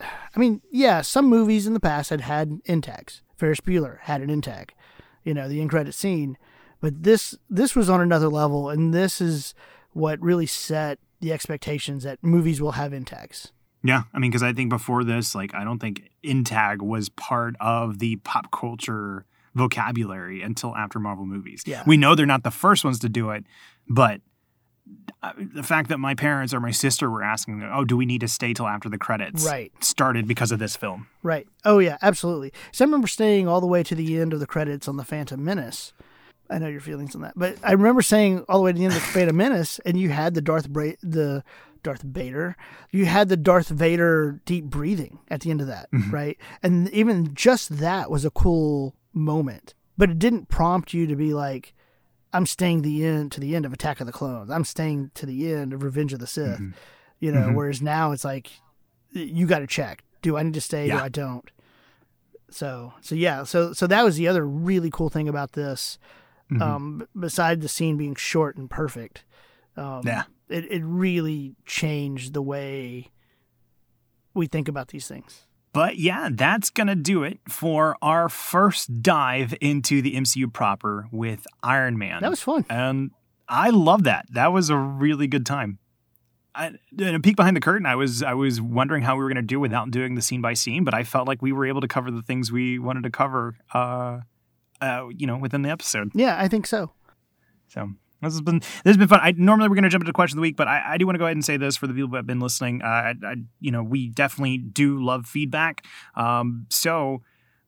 I 0.00 0.38
mean, 0.38 0.62
yeah, 0.70 1.00
some 1.00 1.26
movies 1.26 1.66
in 1.66 1.74
the 1.74 1.80
past 1.80 2.10
had 2.10 2.20
had 2.20 2.60
in 2.64 2.80
tags. 2.80 3.22
Ferris 3.36 3.60
Bueller 3.60 3.98
had 4.02 4.20
an 4.20 4.30
in 4.30 4.40
tag, 4.40 4.72
you 5.24 5.34
know, 5.34 5.48
the 5.48 5.60
in 5.60 5.68
credit 5.68 5.94
scene. 5.94 6.36
But 6.80 7.02
this 7.02 7.36
this 7.50 7.74
was 7.74 7.90
on 7.90 8.00
another 8.00 8.28
level, 8.28 8.68
and 8.68 8.94
this 8.94 9.20
is 9.20 9.54
what 9.92 10.20
really 10.20 10.46
set 10.46 10.98
the 11.20 11.32
expectations 11.32 12.04
that 12.04 12.22
movies 12.22 12.60
will 12.60 12.72
have 12.72 12.92
in 12.92 13.04
tags. 13.04 13.52
Yeah, 13.82 14.02
I 14.12 14.18
mean, 14.18 14.30
because 14.30 14.42
I 14.42 14.52
think 14.52 14.70
before 14.70 15.04
this, 15.04 15.34
like, 15.34 15.54
I 15.54 15.62
don't 15.64 15.78
think 15.78 16.10
intag 16.24 16.82
was 16.82 17.08
part 17.10 17.54
of 17.60 17.98
the 18.00 18.16
pop 18.16 18.50
culture 18.50 19.24
vocabulary 19.54 20.42
until 20.42 20.74
after 20.76 20.98
Marvel 20.98 21.26
movies. 21.26 21.62
Yeah. 21.66 21.82
we 21.86 21.96
know 21.96 22.14
they're 22.14 22.26
not 22.26 22.42
the 22.44 22.50
first 22.50 22.84
ones 22.84 22.98
to 23.00 23.08
do 23.08 23.30
it, 23.30 23.44
but 23.88 24.20
uh, 25.22 25.32
the 25.36 25.62
fact 25.62 25.88
that 25.90 25.98
my 25.98 26.14
parents 26.14 26.54
or 26.54 26.60
my 26.60 26.70
sister 26.70 27.10
were 27.10 27.22
asking, 27.22 27.62
"Oh, 27.62 27.84
do 27.84 27.96
we 27.96 28.06
need 28.06 28.20
to 28.20 28.28
stay 28.28 28.54
till 28.54 28.66
after 28.66 28.88
the 28.88 28.98
credits?" 28.98 29.44
Right. 29.44 29.72
started 29.82 30.26
because 30.26 30.50
of 30.52 30.58
this 30.58 30.76
film. 30.76 31.08
Right. 31.22 31.46
Oh 31.64 31.78
yeah, 31.78 31.98
absolutely. 32.02 32.52
So 32.72 32.84
I 32.84 32.86
remember 32.86 33.06
staying 33.08 33.48
all 33.48 33.60
the 33.60 33.66
way 33.66 33.82
to 33.82 33.94
the 33.94 34.18
end 34.20 34.32
of 34.32 34.40
the 34.40 34.46
credits 34.46 34.88
on 34.88 34.96
the 34.96 35.04
Phantom 35.04 35.42
Menace. 35.44 35.92
I 36.50 36.58
know 36.58 36.68
your 36.68 36.80
feelings 36.80 37.14
on 37.14 37.20
that, 37.22 37.34
but 37.36 37.56
I 37.62 37.72
remember 37.72 38.00
saying 38.00 38.44
all 38.48 38.58
the 38.58 38.64
way 38.64 38.72
to 38.72 38.78
the 38.78 38.84
end 38.86 38.94
of 38.94 39.00
the 39.00 39.06
Phantom 39.06 39.36
Menace, 39.36 39.78
and 39.84 40.00
you 40.00 40.08
had 40.08 40.32
the 40.32 40.40
Darth 40.40 40.70
Bra- 40.70 40.92
the 41.02 41.44
Darth 41.88 42.02
Vader, 42.02 42.54
you 42.90 43.06
had 43.06 43.28
the 43.28 43.36
Darth 43.36 43.68
Vader 43.68 44.40
deep 44.44 44.64
breathing 44.66 45.18
at 45.28 45.40
the 45.40 45.50
end 45.50 45.60
of 45.62 45.66
that, 45.68 45.88
right? 46.10 46.36
And 46.62 46.88
even 46.90 47.34
just 47.34 47.78
that 47.78 48.10
was 48.10 48.24
a 48.24 48.30
cool 48.30 48.94
moment, 49.12 49.74
but 49.96 50.10
it 50.10 50.18
didn't 50.18 50.48
prompt 50.48 50.92
you 50.92 51.06
to 51.06 51.16
be 51.16 51.32
like, 51.32 51.72
"I'm 52.32 52.44
staying 52.46 52.82
the 52.82 53.04
end 53.06 53.32
to 53.32 53.40
the 53.40 53.56
end 53.56 53.64
of 53.64 53.72
Attack 53.72 54.00
of 54.00 54.06
the 54.06 54.12
Clones. 54.12 54.50
I'm 54.50 54.64
staying 54.64 55.10
to 55.14 55.24
the 55.26 55.52
end 55.52 55.72
of 55.72 55.82
Revenge 55.82 56.12
of 56.12 56.20
the 56.20 56.26
Sith." 56.26 56.60
You 57.20 57.32
know, 57.32 57.50
whereas 57.52 57.80
now 57.82 58.12
it's 58.12 58.24
like, 58.24 58.48
you 59.12 59.46
got 59.46 59.58
to 59.60 59.66
check. 59.66 60.04
Do 60.22 60.36
I 60.36 60.42
need 60.42 60.54
to 60.54 60.60
stay? 60.60 60.86
Yeah. 60.86 60.98
Do 60.98 61.04
I 61.04 61.08
don't? 61.08 61.50
So 62.50 62.94
so 63.00 63.14
yeah 63.14 63.44
so 63.44 63.72
so 63.74 63.86
that 63.86 64.04
was 64.04 64.16
the 64.16 64.26
other 64.28 64.46
really 64.46 64.90
cool 64.90 65.08
thing 65.10 65.28
about 65.28 65.52
this. 65.52 65.98
Mm-hmm. 66.50 66.62
Um, 66.62 67.08
beside 67.18 67.60
the 67.60 67.68
scene 67.68 67.96
being 67.98 68.14
short 68.14 68.56
and 68.56 68.70
perfect, 68.70 69.24
um, 69.76 70.02
Yeah. 70.06 70.24
It 70.48 70.70
it 70.70 70.82
really 70.84 71.54
changed 71.66 72.34
the 72.34 72.42
way 72.42 73.10
we 74.34 74.46
think 74.46 74.68
about 74.68 74.88
these 74.88 75.06
things. 75.08 75.44
But 75.72 75.98
yeah, 75.98 76.30
that's 76.32 76.70
going 76.70 76.86
to 76.86 76.94
do 76.94 77.22
it 77.22 77.38
for 77.48 77.96
our 78.00 78.28
first 78.28 79.02
dive 79.02 79.54
into 79.60 80.00
the 80.00 80.14
MCU 80.14 80.52
proper 80.52 81.06
with 81.12 81.46
Iron 81.62 81.98
Man. 81.98 82.22
That 82.22 82.30
was 82.30 82.40
fun. 82.40 82.64
and 82.70 83.10
I 83.48 83.70
love 83.70 84.04
that. 84.04 84.26
That 84.32 84.52
was 84.52 84.70
a 84.70 84.76
really 84.76 85.26
good 85.26 85.46
time. 85.46 85.78
I, 86.54 86.72
in 86.98 87.14
a 87.14 87.20
peek 87.20 87.36
behind 87.36 87.56
the 87.56 87.60
curtain, 87.60 87.86
I 87.86 87.94
was 87.94 88.22
I 88.22 88.34
was 88.34 88.60
wondering 88.60 89.02
how 89.02 89.14
we 89.16 89.22
were 89.22 89.28
going 89.28 89.36
to 89.36 89.42
do 89.42 89.60
without 89.60 89.90
doing 89.90 90.16
the 90.16 90.22
scene 90.22 90.40
by 90.40 90.54
scene, 90.54 90.82
but 90.84 90.94
I 90.94 91.04
felt 91.04 91.28
like 91.28 91.40
we 91.40 91.52
were 91.52 91.66
able 91.66 91.80
to 91.80 91.88
cover 91.88 92.10
the 92.10 92.22
things 92.22 92.50
we 92.50 92.78
wanted 92.78 93.04
to 93.04 93.10
cover, 93.10 93.56
uh, 93.72 94.20
uh, 94.80 95.06
you 95.16 95.26
know, 95.26 95.36
within 95.36 95.62
the 95.62 95.70
episode. 95.70 96.10
Yeah, 96.14 96.36
I 96.38 96.48
think 96.48 96.66
so. 96.66 96.90
So 97.68 97.90
this 98.22 98.32
has 98.32 98.40
been 98.40 98.58
this 98.58 98.82
has 98.84 98.96
been 98.96 99.08
fun. 99.08 99.20
I 99.22 99.32
normally 99.36 99.68
we're 99.68 99.76
going 99.76 99.84
to 99.84 99.90
jump 99.90 100.02
into 100.02 100.12
question 100.12 100.36
of 100.36 100.40
the 100.40 100.42
week, 100.42 100.56
but 100.56 100.68
I, 100.68 100.94
I 100.94 100.98
do 100.98 101.06
want 101.06 101.14
to 101.14 101.18
go 101.18 101.26
ahead 101.26 101.36
and 101.36 101.44
say 101.44 101.56
this 101.56 101.76
for 101.76 101.86
the 101.86 101.94
people 101.94 102.10
that 102.10 102.18
have 102.18 102.26
been 102.26 102.40
listening. 102.40 102.82
Uh, 102.82 102.86
I, 102.86 103.14
I, 103.24 103.34
you 103.60 103.70
know, 103.70 103.82
we 103.82 104.08
definitely 104.08 104.58
do 104.58 105.02
love 105.02 105.26
feedback. 105.26 105.84
Um, 106.14 106.66
so. 106.70 107.22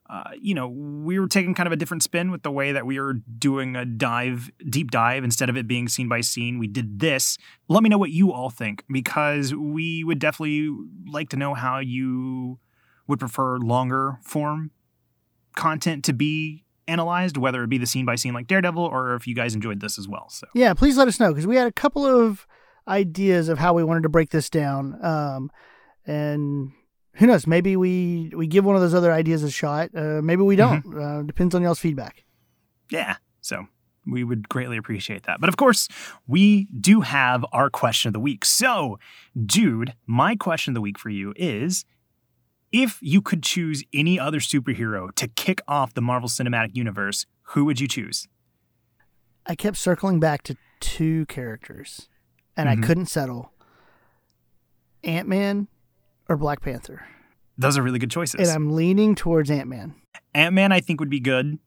Uh, 0.08 0.32
you 0.42 0.56
know, 0.56 0.66
we 0.66 1.20
were 1.20 1.28
taking 1.28 1.54
kind 1.54 1.68
of 1.68 1.72
a 1.72 1.76
different 1.76 2.02
spin 2.02 2.32
with 2.32 2.42
the 2.42 2.50
way 2.50 2.72
that 2.72 2.84
we 2.84 2.98
were 2.98 3.14
doing 3.38 3.76
a 3.76 3.84
dive, 3.84 4.50
deep 4.68 4.90
dive, 4.90 5.22
instead 5.22 5.48
of 5.48 5.56
it 5.56 5.68
being 5.68 5.86
scene 5.86 6.08
by 6.08 6.20
scene. 6.20 6.58
We 6.58 6.66
did 6.66 6.98
this. 6.98 7.38
Let 7.68 7.84
me 7.84 7.88
know 7.88 7.96
what 7.96 8.10
you 8.10 8.32
all 8.32 8.50
think 8.50 8.82
because 8.90 9.54
we 9.54 10.02
would 10.02 10.18
definitely 10.18 10.68
like 11.06 11.28
to 11.28 11.36
know 11.36 11.54
how 11.54 11.78
you 11.78 12.58
would 13.06 13.20
prefer 13.20 13.58
longer 13.58 14.18
form 14.24 14.72
content 15.54 16.04
to 16.06 16.12
be 16.12 16.64
analyzed, 16.90 17.36
whether 17.36 17.62
it 17.62 17.68
be 17.68 17.78
the 17.78 17.86
scene 17.86 18.04
by 18.04 18.16
scene 18.16 18.34
like 18.34 18.46
Daredevil 18.46 18.82
or 18.84 19.14
if 19.14 19.26
you 19.26 19.34
guys 19.34 19.54
enjoyed 19.54 19.80
this 19.80 19.98
as 19.98 20.06
well. 20.08 20.28
So, 20.28 20.46
Yeah, 20.54 20.74
please 20.74 20.96
let 20.98 21.08
us 21.08 21.18
know 21.20 21.28
because 21.30 21.46
we 21.46 21.56
had 21.56 21.66
a 21.66 21.72
couple 21.72 22.04
of 22.04 22.46
ideas 22.88 23.48
of 23.48 23.58
how 23.58 23.72
we 23.72 23.84
wanted 23.84 24.02
to 24.02 24.08
break 24.08 24.30
this 24.30 24.50
down. 24.50 25.02
Um, 25.04 25.50
and 26.06 26.72
who 27.14 27.26
knows? 27.26 27.46
Maybe 27.46 27.76
we 27.76 28.32
we 28.34 28.46
give 28.46 28.64
one 28.64 28.74
of 28.76 28.82
those 28.82 28.94
other 28.94 29.12
ideas 29.12 29.42
a 29.42 29.50
shot. 29.50 29.90
Uh, 29.94 30.20
maybe 30.22 30.42
we 30.42 30.56
don't. 30.56 30.84
Uh, 30.96 31.22
depends 31.22 31.54
on 31.54 31.62
y'all's 31.62 31.78
feedback. 31.78 32.24
yeah. 32.90 33.16
So, 33.42 33.66
we 34.06 34.22
would 34.24 34.48
greatly 34.48 34.76
appreciate 34.76 35.22
that. 35.24 35.40
But 35.40 35.48
of 35.48 35.56
course, 35.56 35.88
we 36.26 36.66
do 36.78 37.00
have 37.02 37.44
our 37.52 37.70
question 37.70 38.08
of 38.08 38.12
the 38.12 38.20
week. 38.20 38.44
So, 38.44 38.98
dude, 39.46 39.94
my 40.06 40.36
question 40.36 40.72
of 40.72 40.74
the 40.74 40.80
week 40.80 40.98
for 40.98 41.10
you 41.10 41.32
is 41.36 41.84
if 42.72 42.98
you 43.02 43.20
could 43.22 43.42
choose 43.42 43.82
any 43.92 44.18
other 44.18 44.38
superhero 44.38 45.14
to 45.16 45.28
kick 45.28 45.60
off 45.66 45.94
the 45.94 46.00
Marvel 46.00 46.28
Cinematic 46.28 46.74
Universe, 46.74 47.26
who 47.42 47.64
would 47.64 47.80
you 47.80 47.88
choose? 47.88 48.28
I 49.46 49.54
kept 49.54 49.76
circling 49.76 50.20
back 50.20 50.42
to 50.44 50.56
two 50.80 51.26
characters, 51.26 52.08
and 52.56 52.68
I 52.68 52.76
Mhm. 52.76 52.82
couldn't 52.84 53.06
settle. 53.06 53.52
Ant 55.02 55.28
Man 55.28 55.68
or 56.28 56.36
Black 56.36 56.60
Panther, 56.60 57.06
Those 57.58 57.76
are 57.76 57.82
really 57.82 57.98
good 57.98 58.10
choices. 58.10 58.40
and 58.40 58.50
I'm 58.50 58.70
leaning 58.74 59.14
towards 59.14 59.50
Ant 59.50 59.68
Man. 59.68 59.94
Ant 60.34 60.54
Man, 60.54 60.72
I 60.72 60.80
think, 60.80 61.00
would 61.00 61.10
be 61.10 61.20
good 61.20 61.58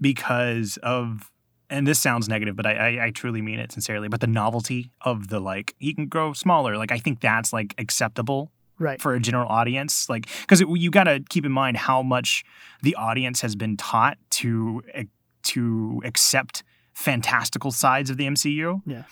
because 0.00 0.76
of, 0.82 1.30
and 1.70 1.86
this 1.86 1.98
sounds 2.00 2.28
negative, 2.28 2.56
but 2.56 2.66
I, 2.66 2.72
I, 2.98 3.04
I 3.06 3.10
truly 3.10 3.40
mean 3.42 3.58
it 3.58 3.72
sincerely. 3.72 4.08
But 4.08 4.20
the 4.20 4.26
novelty 4.26 4.90
of 5.00 5.28
the 5.28 5.40
like, 5.40 5.74
he 5.78 5.94
can 5.94 6.06
grow 6.08 6.32
smaller. 6.32 6.76
Like, 6.76 6.92
I 6.92 6.98
think 6.98 7.20
that's 7.20 7.52
like 7.52 7.74
acceptable 7.78 8.50
Right. 8.78 9.00
for 9.00 9.14
a 9.14 9.20
general 9.20 9.48
audience. 9.48 10.08
Like, 10.08 10.28
because 10.40 10.60
you 10.60 10.90
got 10.90 11.04
to 11.04 11.22
keep 11.28 11.46
in 11.46 11.52
mind 11.52 11.76
how 11.76 12.02
much 12.02 12.44
the 12.82 12.94
audience 12.96 13.40
has 13.40 13.54
been 13.56 13.76
taught 13.76 14.18
to 14.30 14.82
to 15.44 16.02
accept 16.04 16.62
fantastical 16.94 17.70
sides 17.70 18.10
of 18.10 18.16
the 18.16 18.26
MCU. 18.26 18.80
Yeah. 18.86 19.04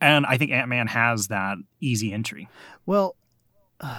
And 0.00 0.24
I 0.26 0.38
think 0.38 0.52
Ant 0.52 0.68
Man 0.68 0.86
has 0.86 1.26
that 1.28 1.56
easy 1.80 2.12
entry. 2.12 2.48
Well, 2.86 3.16
uh, 3.80 3.98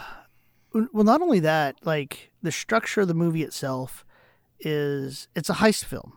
well, 0.74 1.04
not 1.04 1.22
only 1.22 1.40
that, 1.42 1.76
like 1.84 2.32
the 2.42 2.52
structure 2.52 3.02
of 3.02 3.08
the 3.08 3.14
movie 3.14 3.44
itself 3.44 4.06
is 4.60 5.28
it's 5.36 5.50
a 5.50 5.54
heist 5.56 5.86
film. 5.86 6.14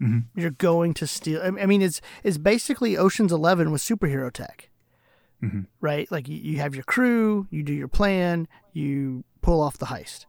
Mhm. 0.00 0.24
You're 0.34 0.50
going 0.50 0.94
to 0.94 1.06
steal. 1.06 1.40
I 1.42 1.46
I 1.62 1.66
mean, 1.66 1.82
it's 1.82 2.00
it's 2.22 2.38
basically 2.38 2.96
Ocean's 2.96 3.32
Eleven 3.32 3.70
with 3.70 3.82
superhero 3.82 4.32
tech, 4.32 4.67
Mhm. 5.42 5.66
right? 5.80 6.10
Like 6.10 6.26
you, 6.28 6.36
you 6.36 6.58
have 6.58 6.74
your 6.74 6.84
crew, 6.84 7.46
you 7.50 7.62
do 7.62 7.72
your 7.72 7.88
plan, 7.88 8.48
you 8.72 9.24
pull 9.40 9.60
off 9.60 9.78
the 9.78 9.86
heist, 9.86 10.26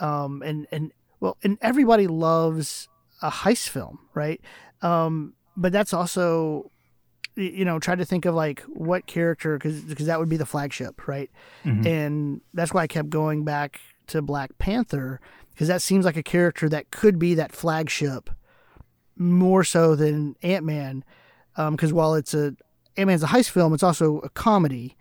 um, 0.00 0.42
and 0.42 0.66
and 0.72 0.92
well, 1.20 1.36
and 1.42 1.58
everybody 1.60 2.06
loves 2.06 2.88
a 3.22 3.30
heist 3.30 3.68
film, 3.68 3.98
right? 4.14 4.40
Um, 4.82 5.34
but 5.56 5.72
that's 5.72 5.92
also 5.92 6.70
you 7.34 7.64
know 7.64 7.78
try 7.78 7.94
to 7.94 8.04
think 8.04 8.24
of 8.24 8.34
like 8.34 8.60
what 8.62 9.06
character 9.06 9.56
because 9.58 9.82
because 9.84 10.06
that 10.06 10.18
would 10.18 10.28
be 10.28 10.36
the 10.36 10.46
flagship 10.46 11.06
right 11.06 11.30
Mhm. 11.64 11.86
and 11.86 12.40
that's 12.52 12.74
why 12.74 12.82
i 12.82 12.88
kept 12.88 13.10
going 13.10 13.44
back 13.44 13.78
to 14.08 14.20
black 14.20 14.58
panther 14.58 15.20
because 15.52 15.68
that 15.68 15.80
seems 15.80 16.04
like 16.04 16.16
a 16.16 16.22
character 16.22 16.68
that 16.68 16.90
could 16.90 17.16
be 17.16 17.34
that 17.34 17.52
flagship 17.52 18.28
more 19.16 19.62
so 19.62 19.94
than 19.94 20.34
ant-man 20.42 21.04
um, 21.56 21.76
because 21.76 21.92
while 21.92 22.14
it's 22.14 22.34
a 22.34 22.54
ant-man's 22.98 23.22
a 23.22 23.28
heist 23.28 23.50
film 23.50 23.72
it's 23.72 23.82
also 23.82 24.18
a 24.18 24.28
comedy. 24.30 24.96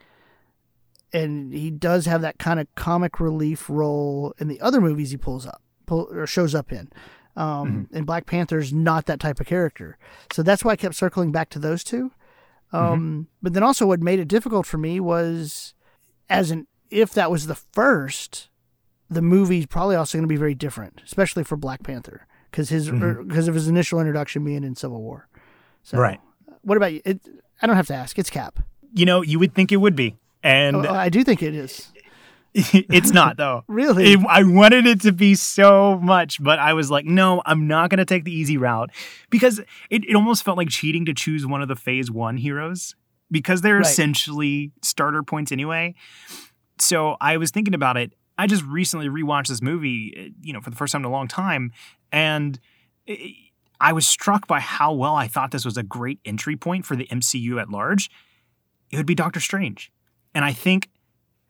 And 1.14 1.53
he 1.53 1.72
does 1.72 2.06
have 2.06 2.22
that 2.22 2.38
kind 2.38 2.60
of 2.60 2.68
comic 2.76 3.19
relief 3.19 3.69
role 3.69 4.34
in 4.40 4.49
the 4.49 4.60
other 4.60 4.82
movies 4.82 5.11
he 5.11 5.18
pulls 5.18 5.48
up 5.48 5.61
pull, 5.86 6.10
or 6.11 6.28
shows 6.28 6.53
up 6.53 6.72
in. 6.72 6.90
Um, 7.36 7.88
and 7.94 8.06
black 8.06 8.26
panther's 8.26 8.74
not 8.74 9.06
that 9.06 9.19
type 9.19 9.40
of 9.40 9.45
character. 9.45 9.98
So 10.34 10.44
that's 10.44 10.65
why 10.65 10.72
i 10.72 10.76
kept 10.76 10.95
circling 10.95 11.32
back 11.32 11.49
to 11.52 11.60
those 11.60 11.84
two. 11.84 12.11
Um, 12.74 13.28
But 13.41 13.53
then 13.53 13.64
also, 13.64 13.86
what 13.86 14.02
made 14.02 14.19
it 14.19 14.28
difficult 14.28 14.65
for 14.65 14.78
me 14.78 14.99
was, 14.99 15.74
as 16.30 16.52
an 16.52 16.68
if 16.90 17.14
that 17.14 17.32
was 17.32 17.48
the 17.48 17.56
first, 17.56 18.49
the 19.10 19.22
movie's 19.22 19.65
probably 19.65 19.95
also 19.95 20.18
going 20.18 20.24
to 20.24 20.28
be 20.28 20.36
very 20.36 20.56
different, 20.56 21.02
especially 21.06 21.44
for 21.44 21.56
Black 21.56 21.84
Panther, 21.84 22.28
because 22.52 22.69
his 22.69 22.90
because 22.90 23.48
of 23.48 23.56
his 23.56 23.68
initial 23.68 23.99
introduction 23.99 24.44
being 24.44 24.64
in 24.64 24.76
Civil 24.76 25.02
War. 25.02 25.28
So, 25.84 25.98
Right. 25.98 26.19
What 26.64 26.76
about 26.76 26.91
you? 26.94 27.02
It, 27.06 27.22
I 27.62 27.68
don't 27.68 27.76
have 27.76 27.88
to 27.88 27.96
ask. 27.96 28.18
It's 28.20 28.30
Cap. 28.30 28.60
You 28.94 29.06
know, 29.06 29.22
you 29.22 29.40
would 29.40 29.54
think 29.54 29.72
it 29.72 29.78
would 29.78 29.96
be. 29.96 30.16
And 30.44 30.86
Oh, 30.86 30.94
I 30.94 31.10
do 31.10 31.24
think 31.24 31.42
it 31.44 31.54
is. 31.56 31.92
it's 32.54 33.12
not 33.12 33.38
though. 33.38 33.64
Really? 33.68 34.14
It- 34.14 34.20
I 34.28 34.44
wanted 34.44 34.86
it 34.88 35.02
to 35.02 35.12
be 35.12 35.36
so 35.36 36.00
much, 36.02 36.42
but 36.42 36.58
I 36.60 36.74
was 36.74 36.90
like, 36.90 37.06
no, 37.06 37.42
I'm 37.46 37.68
not 37.68 37.90
going 37.90 37.98
to 38.00 38.06
take 38.06 38.24
the 38.24 38.32
easy 38.34 38.58
route 38.58 38.92
because 39.30 39.60
it, 39.90 40.04
it 40.06 40.16
almost 40.16 40.44
felt 40.44 40.58
like 40.58 40.70
cheating 40.70 41.06
to 41.06 41.14
choose 41.14 41.46
one 41.46 41.62
of 41.62 41.68
the 41.68 41.76
phase 41.76 42.10
one 42.10 42.38
heroes 42.38 42.96
because 43.30 43.62
they're 43.62 43.78
Right. 43.78 43.86
essentially 43.86 44.72
starter 44.82 45.22
points 45.24 45.52
anyway. 45.52 45.94
So 46.80 47.18
I 47.20 47.38
was 47.38 47.52
thinking 47.52 47.74
about 47.74 47.98
it. 47.98 48.14
I 48.38 48.48
just 48.48 48.64
recently 48.64 49.10
rewatched 49.10 49.48
this 49.48 49.62
movie, 49.62 50.14
uh, 50.18 50.30
you 50.42 50.54
know, 50.54 50.62
for 50.62 50.70
the 50.70 50.76
first 50.76 50.92
time 50.94 51.02
in 51.02 51.06
a 51.06 51.12
long 51.12 51.28
time. 51.28 51.72
And 52.12 52.60
it, 53.08 53.36
I 53.80 53.94
was 53.94 54.08
struck 54.08 54.48
by 54.48 54.60
how 54.60 54.94
well 54.94 55.16
I 55.16 55.28
thought 55.28 55.52
this 55.52 55.66
was 55.66 55.78
a 55.78 55.84
great 55.84 56.20
entry 56.26 56.56
point 56.56 56.86
for 56.86 56.95
the 56.95 57.06
MCU 57.08 57.62
at 57.62 57.70
large. 57.70 58.10
It 58.91 58.98
would 58.98 59.06
be 59.06 59.16
Doctor 59.16 59.40
Strange. 59.40 59.91
And 60.34 60.44
I 60.45 60.54
think 60.54 60.90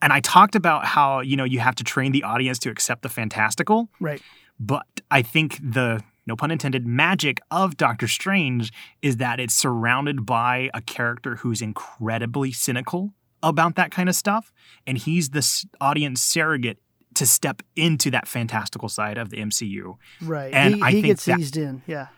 and 0.00 0.12
I 0.12 0.20
talked 0.20 0.54
about 0.54 0.84
how, 0.84 1.20
you 1.20 1.36
know, 1.36 1.42
you 1.44 1.58
have 1.58 1.74
to 1.76 1.84
train 1.84 2.12
the 2.12 2.22
audience 2.22 2.60
to 2.60 2.70
accept 2.70 3.02
the 3.02 3.08
fantastical, 3.08 3.88
Right. 3.98 4.22
but 4.60 4.86
I 5.10 5.22
think 5.22 5.58
the 5.60 6.02
no 6.24 6.36
pun 6.36 6.50
intended 6.52 6.86
magic 6.86 7.40
of 7.50 7.76
Doctor 7.76 8.06
Strange 8.06 8.72
is 9.02 9.16
that 9.16 9.40
it's 9.40 9.54
surrounded 9.54 10.24
by 10.26 10.70
a 10.74 10.80
character 10.82 11.36
who's 11.36 11.60
incredibly 11.60 12.52
cynical 12.52 13.12
about 13.42 13.74
that 13.76 13.90
kind 13.90 14.08
of 14.08 14.14
stuff 14.14 14.52
and 14.86 14.98
he's 14.98 15.30
the 15.30 15.64
audience 15.80 16.20
surrogate 16.22 16.78
to 17.14 17.26
step 17.26 17.62
into 17.74 18.10
that 18.10 18.28
fantastical 18.28 18.88
side 18.88 19.16
of 19.18 19.30
the 19.30 19.38
MCU. 19.38 19.96
Right. 20.20 20.52
And 20.54 20.76
he 20.76 20.82
I 20.82 20.90
he 20.90 20.96
think 20.96 21.06
gets 21.06 21.24
that- 21.24 21.40
eased 21.40 21.56
in. 21.56 21.82
Yeah. 21.86 22.08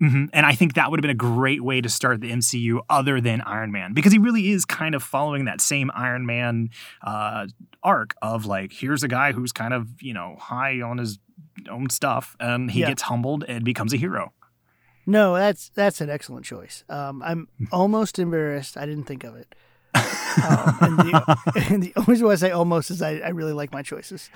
Hmm 0.00 0.24
And 0.32 0.44
I 0.46 0.54
think 0.54 0.74
that 0.74 0.90
would 0.90 0.98
have 0.98 1.02
been 1.02 1.10
a 1.10 1.14
great 1.14 1.62
way 1.62 1.80
to 1.80 1.88
start 1.88 2.20
the 2.20 2.30
MCU 2.32 2.80
other 2.88 3.20
than 3.20 3.40
Iron 3.42 3.70
Man 3.70 3.92
because 3.92 4.12
he 4.12 4.18
really 4.18 4.48
is 4.50 4.64
kind 4.64 4.94
of 4.94 5.02
following 5.02 5.44
that 5.44 5.60
same 5.60 5.90
Iron 5.94 6.24
Man 6.26 6.70
uh, 7.02 7.46
arc 7.82 8.14
of 8.22 8.46
like, 8.46 8.72
here's 8.72 9.02
a 9.02 9.08
guy 9.08 9.32
who's 9.32 9.52
kind 9.52 9.72
of, 9.74 10.02
you 10.02 10.14
know, 10.14 10.36
high 10.40 10.80
on 10.80 10.98
his 10.98 11.18
own 11.68 11.90
stuff 11.90 12.34
and 12.40 12.70
he 12.70 12.80
Yeah. 12.80 12.88
gets 12.88 13.02
humbled 13.02 13.44
and 13.46 13.64
becomes 13.64 13.92
a 13.92 13.96
hero. 13.98 14.32
No, 15.06 15.34
that's 15.34 15.70
that's 15.70 16.00
an 16.00 16.08
excellent 16.10 16.44
choice. 16.44 16.84
Um, 16.88 17.22
I'm 17.22 17.48
almost 17.72 18.18
embarrassed. 18.18 18.76
I 18.76 18.86
didn't 18.86 19.04
think 19.04 19.24
of 19.24 19.34
it. 19.36 19.54
Um, 19.94 20.78
and, 20.80 20.98
the, 20.98 21.36
and 21.70 21.82
the 21.82 21.92
only 21.96 22.06
reason 22.12 22.26
why 22.26 22.32
I 22.32 22.36
say 22.36 22.50
almost 22.50 22.90
is 22.90 23.02
I, 23.02 23.16
I 23.18 23.28
really 23.30 23.52
like 23.52 23.72
my 23.72 23.82
choices. 23.82 24.30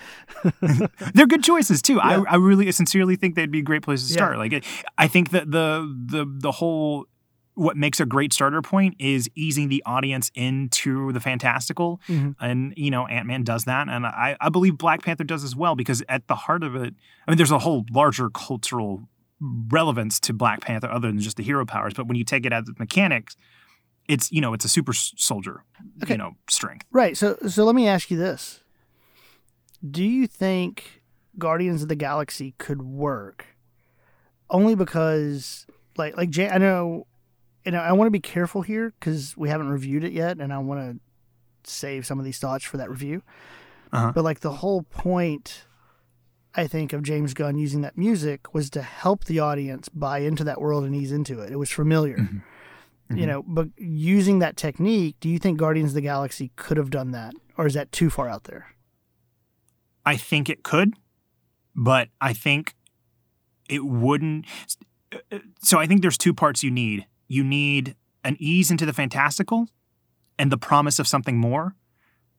They're 1.14 1.26
good 1.26 1.44
choices 1.44 1.80
too. 1.82 1.94
Yeah. 1.96 2.22
I, 2.28 2.32
I 2.32 2.36
really 2.36 2.70
sincerely 2.72 3.16
think 3.16 3.34
they'd 3.34 3.50
be 3.50 3.60
a 3.60 3.62
great 3.62 3.82
place 3.82 4.06
to 4.06 4.12
Yeah. 4.12 4.16
start. 4.16 4.38
Like, 4.38 4.64
I 4.98 5.08
think 5.08 5.30
that 5.30 5.50
the 5.50 5.86
the 6.06 6.26
the 6.28 6.52
whole 6.52 7.06
what 7.56 7.76
makes 7.76 8.00
a 8.00 8.04
great 8.06 8.32
starter 8.32 8.60
point 8.62 8.96
is 8.98 9.30
easing 9.36 9.68
the 9.68 9.80
audience 9.86 10.28
into 10.34 11.12
the 11.12 11.20
fantastical, 11.20 12.00
Mhm. 12.08 12.34
and 12.40 12.74
you 12.76 12.90
know 12.90 13.06
Ant 13.06 13.26
Man 13.28 13.44
does 13.44 13.64
that, 13.64 13.88
and 13.88 14.04
I 14.06 14.36
I 14.40 14.48
believe 14.48 14.76
Black 14.76 15.02
Panther 15.04 15.24
does 15.24 15.44
as 15.44 15.54
well 15.54 15.76
because 15.76 16.02
at 16.08 16.26
the 16.26 16.34
heart 16.34 16.64
of 16.64 16.74
it, 16.74 16.94
I 17.26 17.30
mean, 17.30 17.36
there's 17.36 17.52
a 17.52 17.60
whole 17.60 17.84
larger 17.92 18.28
cultural 18.30 19.08
relevance 19.40 20.18
to 20.20 20.32
Black 20.32 20.60
Panther 20.62 20.90
other 20.90 21.08
than 21.08 21.20
just 21.20 21.36
the 21.36 21.42
hero 21.44 21.64
powers, 21.64 21.94
but 21.94 22.06
when 22.08 22.16
you 22.16 22.24
take 22.24 22.44
it 22.46 22.52
as 22.52 22.64
mechanics. 22.78 23.36
It's 24.08 24.30
you 24.30 24.40
know 24.40 24.52
it's 24.52 24.64
a 24.64 24.68
super 24.68 24.92
soldier, 24.92 25.62
Okay. 26.02 26.14
you 26.14 26.18
know 26.18 26.32
strength. 26.50 26.84
Right. 26.90 27.16
So 27.16 27.36
so 27.48 27.64
let 27.64 27.74
me 27.74 27.88
ask 27.88 28.10
you 28.10 28.16
this: 28.18 28.60
Do 29.88 30.04
you 30.04 30.26
think 30.26 31.02
Guardians 31.38 31.82
of 31.82 31.88
the 31.88 31.94
Galaxy 31.96 32.54
could 32.58 32.82
work? 32.82 33.46
Only 34.50 34.74
because, 34.74 35.66
like, 35.96 36.16
like 36.18 36.28
Jay, 36.30 36.48
I 36.48 36.58
know, 36.58 37.06
and 37.64 37.74
I 37.76 37.92
want 37.92 38.06
to 38.06 38.10
be 38.12 38.20
careful 38.20 38.60
here 38.62 38.92
because 39.00 39.34
we 39.36 39.48
haven't 39.48 39.70
reviewed 39.70 40.04
it 40.04 40.12
yet, 40.12 40.38
and 40.38 40.52
I 40.52 40.58
want 40.58 40.80
to 41.64 41.70
save 41.70 42.04
some 42.04 42.18
of 42.18 42.24
these 42.26 42.38
thoughts 42.38 42.62
for 42.64 42.76
that 42.76 42.90
review. 42.90 43.22
Uh-huh. 43.90 44.12
But 44.14 44.22
like 44.22 44.40
the 44.40 44.52
whole 44.52 44.82
point, 44.82 45.64
I 46.54 46.66
think, 46.66 46.92
of 46.92 47.02
James 47.02 47.32
Gunn 47.32 47.56
using 47.56 47.80
that 47.80 47.96
music 47.96 48.52
was 48.52 48.68
to 48.70 48.82
help 48.82 49.24
the 49.24 49.40
audience 49.40 49.88
buy 49.88 50.18
into 50.18 50.44
that 50.44 50.60
world 50.60 50.84
and 50.84 50.94
ease 50.94 51.10
into 51.10 51.40
it. 51.40 51.50
It 51.50 51.56
was 51.56 51.70
familiar. 51.70 52.28
You 53.10 53.16
Mhm. 53.16 53.26
know, 53.26 53.42
but 53.42 53.68
using 53.76 54.38
that 54.38 54.56
technique, 54.56 55.16
do 55.20 55.28
you 55.28 55.38
think 55.38 55.58
Guardians 55.58 55.90
of 55.90 55.94
the 55.94 56.00
Galaxy 56.00 56.50
could 56.56 56.76
have 56.78 56.90
done 56.90 57.10
that, 57.10 57.34
or 57.58 57.66
is 57.66 57.74
that 57.74 57.92
too 57.92 58.08
far 58.10 58.28
out 58.28 58.44
there? 58.44 58.74
I 60.06 60.16
think 60.16 60.48
it 60.48 60.62
could, 60.62 60.94
but 61.74 62.08
I 62.20 62.32
think 62.32 62.74
it 63.68 63.84
wouldn't. 63.84 64.46
So 65.60 65.78
I 65.78 65.86
think 65.86 66.02
there's 66.02 66.18
two 66.18 66.34
parts 66.34 66.62
you 66.62 66.70
need. 66.70 67.06
You 67.28 67.44
need 67.44 67.94
an 68.24 68.36
ease 68.40 68.70
into 68.70 68.84
the 68.86 68.92
fantastical 68.92 69.68
and 70.38 70.50
the 70.50 70.58
promise 70.58 70.98
of 70.98 71.06
something 71.06 71.36
more. 71.38 71.74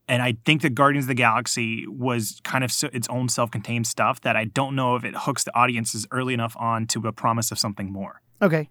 And 0.07 0.21
I 0.21 0.37
think 0.45 0.61
that 0.61 0.75
Guardians 0.75 1.05
of 1.05 1.09
the 1.09 1.13
Galaxy 1.15 1.87
was 1.87 2.39
kind 2.43 2.63
of 2.63 2.71
so, 2.71 2.89
its 2.93 3.07
own 3.07 3.29
self-contained 3.29 3.87
stuff 3.87 4.21
that 4.21 4.35
I 4.35 4.45
don't 4.45 4.75
know 4.75 4.95
if 4.95 5.03
it 5.03 5.15
hooks 5.15 5.43
the 5.43 5.55
audiences 5.57 6.05
early 6.11 6.33
enough 6.33 6.55
on 6.57 6.85
to 6.87 7.07
a 7.07 7.11
promise 7.11 7.51
of 7.51 7.57
something 7.57 7.91
more. 7.91 8.21
Okay, 8.41 8.69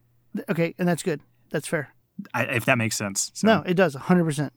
okay, 0.49 0.75
and 0.79 0.87
that's 0.87 1.03
good. 1.03 1.21
That's 1.55 1.69
fair. 1.69 1.95
I, 2.35 2.43
if 2.47 2.65
that 2.65 2.79
makes 2.79 2.97
sense. 2.97 3.31
So- 3.33 3.47
No, 3.47 3.63
it 3.63 3.75
does, 3.75 3.95
hundred 3.95 4.25
percent. 4.25 4.53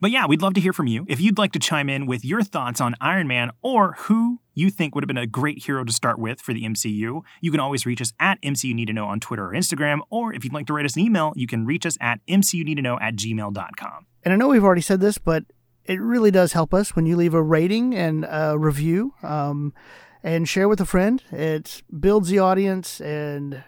But 0.00 0.10
yeah, 0.12 0.26
we'd 0.26 0.42
love 0.42 0.52
to 0.54 0.60
hear 0.60 0.72
from 0.74 0.86
you. 0.86 1.04
If 1.08 1.20
you'd 1.20 1.38
like 1.38 1.50
to 1.52 1.58
chime 1.58 1.88
in 1.88 2.04
with 2.06 2.22
your 2.24 2.42
thoughts 2.42 2.80
on 2.82 2.94
Iron 3.00 3.26
Man 3.26 3.50
or 3.62 3.94
who 4.02 4.38
you 4.52 4.70
think 4.70 4.94
would 4.94 5.02
have 5.02 5.08
been 5.08 5.16
a 5.16 5.26
great 5.26 5.64
hero 5.64 5.82
to 5.84 5.92
start 5.92 6.18
with 6.18 6.40
for 6.40 6.52
the 6.52 6.62
MCU, 6.64 7.22
you 7.40 7.50
can 7.50 7.58
always 7.60 7.84
reach 7.86 8.00
us 8.02 8.12
at 8.20 8.40
MCU 8.42 8.72
Need 8.74 8.86
to 8.88 8.92
Know 8.92 9.06
on 9.06 9.18
Twitter 9.20 9.46
or 9.46 9.52
Instagram. 9.52 10.00
Or 10.10 10.32
if 10.34 10.44
you'd 10.44 10.52
like 10.52 10.66
to 10.66 10.74
write 10.74 10.84
us 10.84 10.94
an 10.96 11.02
email, 11.02 11.32
you 11.34 11.46
can 11.48 11.64
reach 11.66 11.86
us 11.86 11.96
at 12.00 12.20
MCUneedtoknow 12.28 13.00
at 13.00 13.16
gmail.com. 13.16 14.06
And 14.22 14.32
I 14.32 14.36
know 14.36 14.48
we've 14.48 14.62
already 14.62 14.80
said 14.82 15.00
this, 15.00 15.18
but 15.18 15.42
it 15.86 16.00
really 16.00 16.30
does 16.30 16.52
help 16.52 16.72
us 16.72 16.94
when 16.94 17.04
you 17.06 17.16
leave 17.16 17.34
a 17.34 17.42
rating 17.42 17.94
and 17.96 18.24
a 18.30 18.56
review, 18.56 19.14
um, 19.24 19.74
and 20.22 20.48
share 20.48 20.68
with 20.68 20.80
a 20.80 20.86
friend. 20.86 21.20
It 21.32 21.82
builds 21.98 22.28
the 22.28 22.38
audience 22.38 23.00
and 23.00 23.64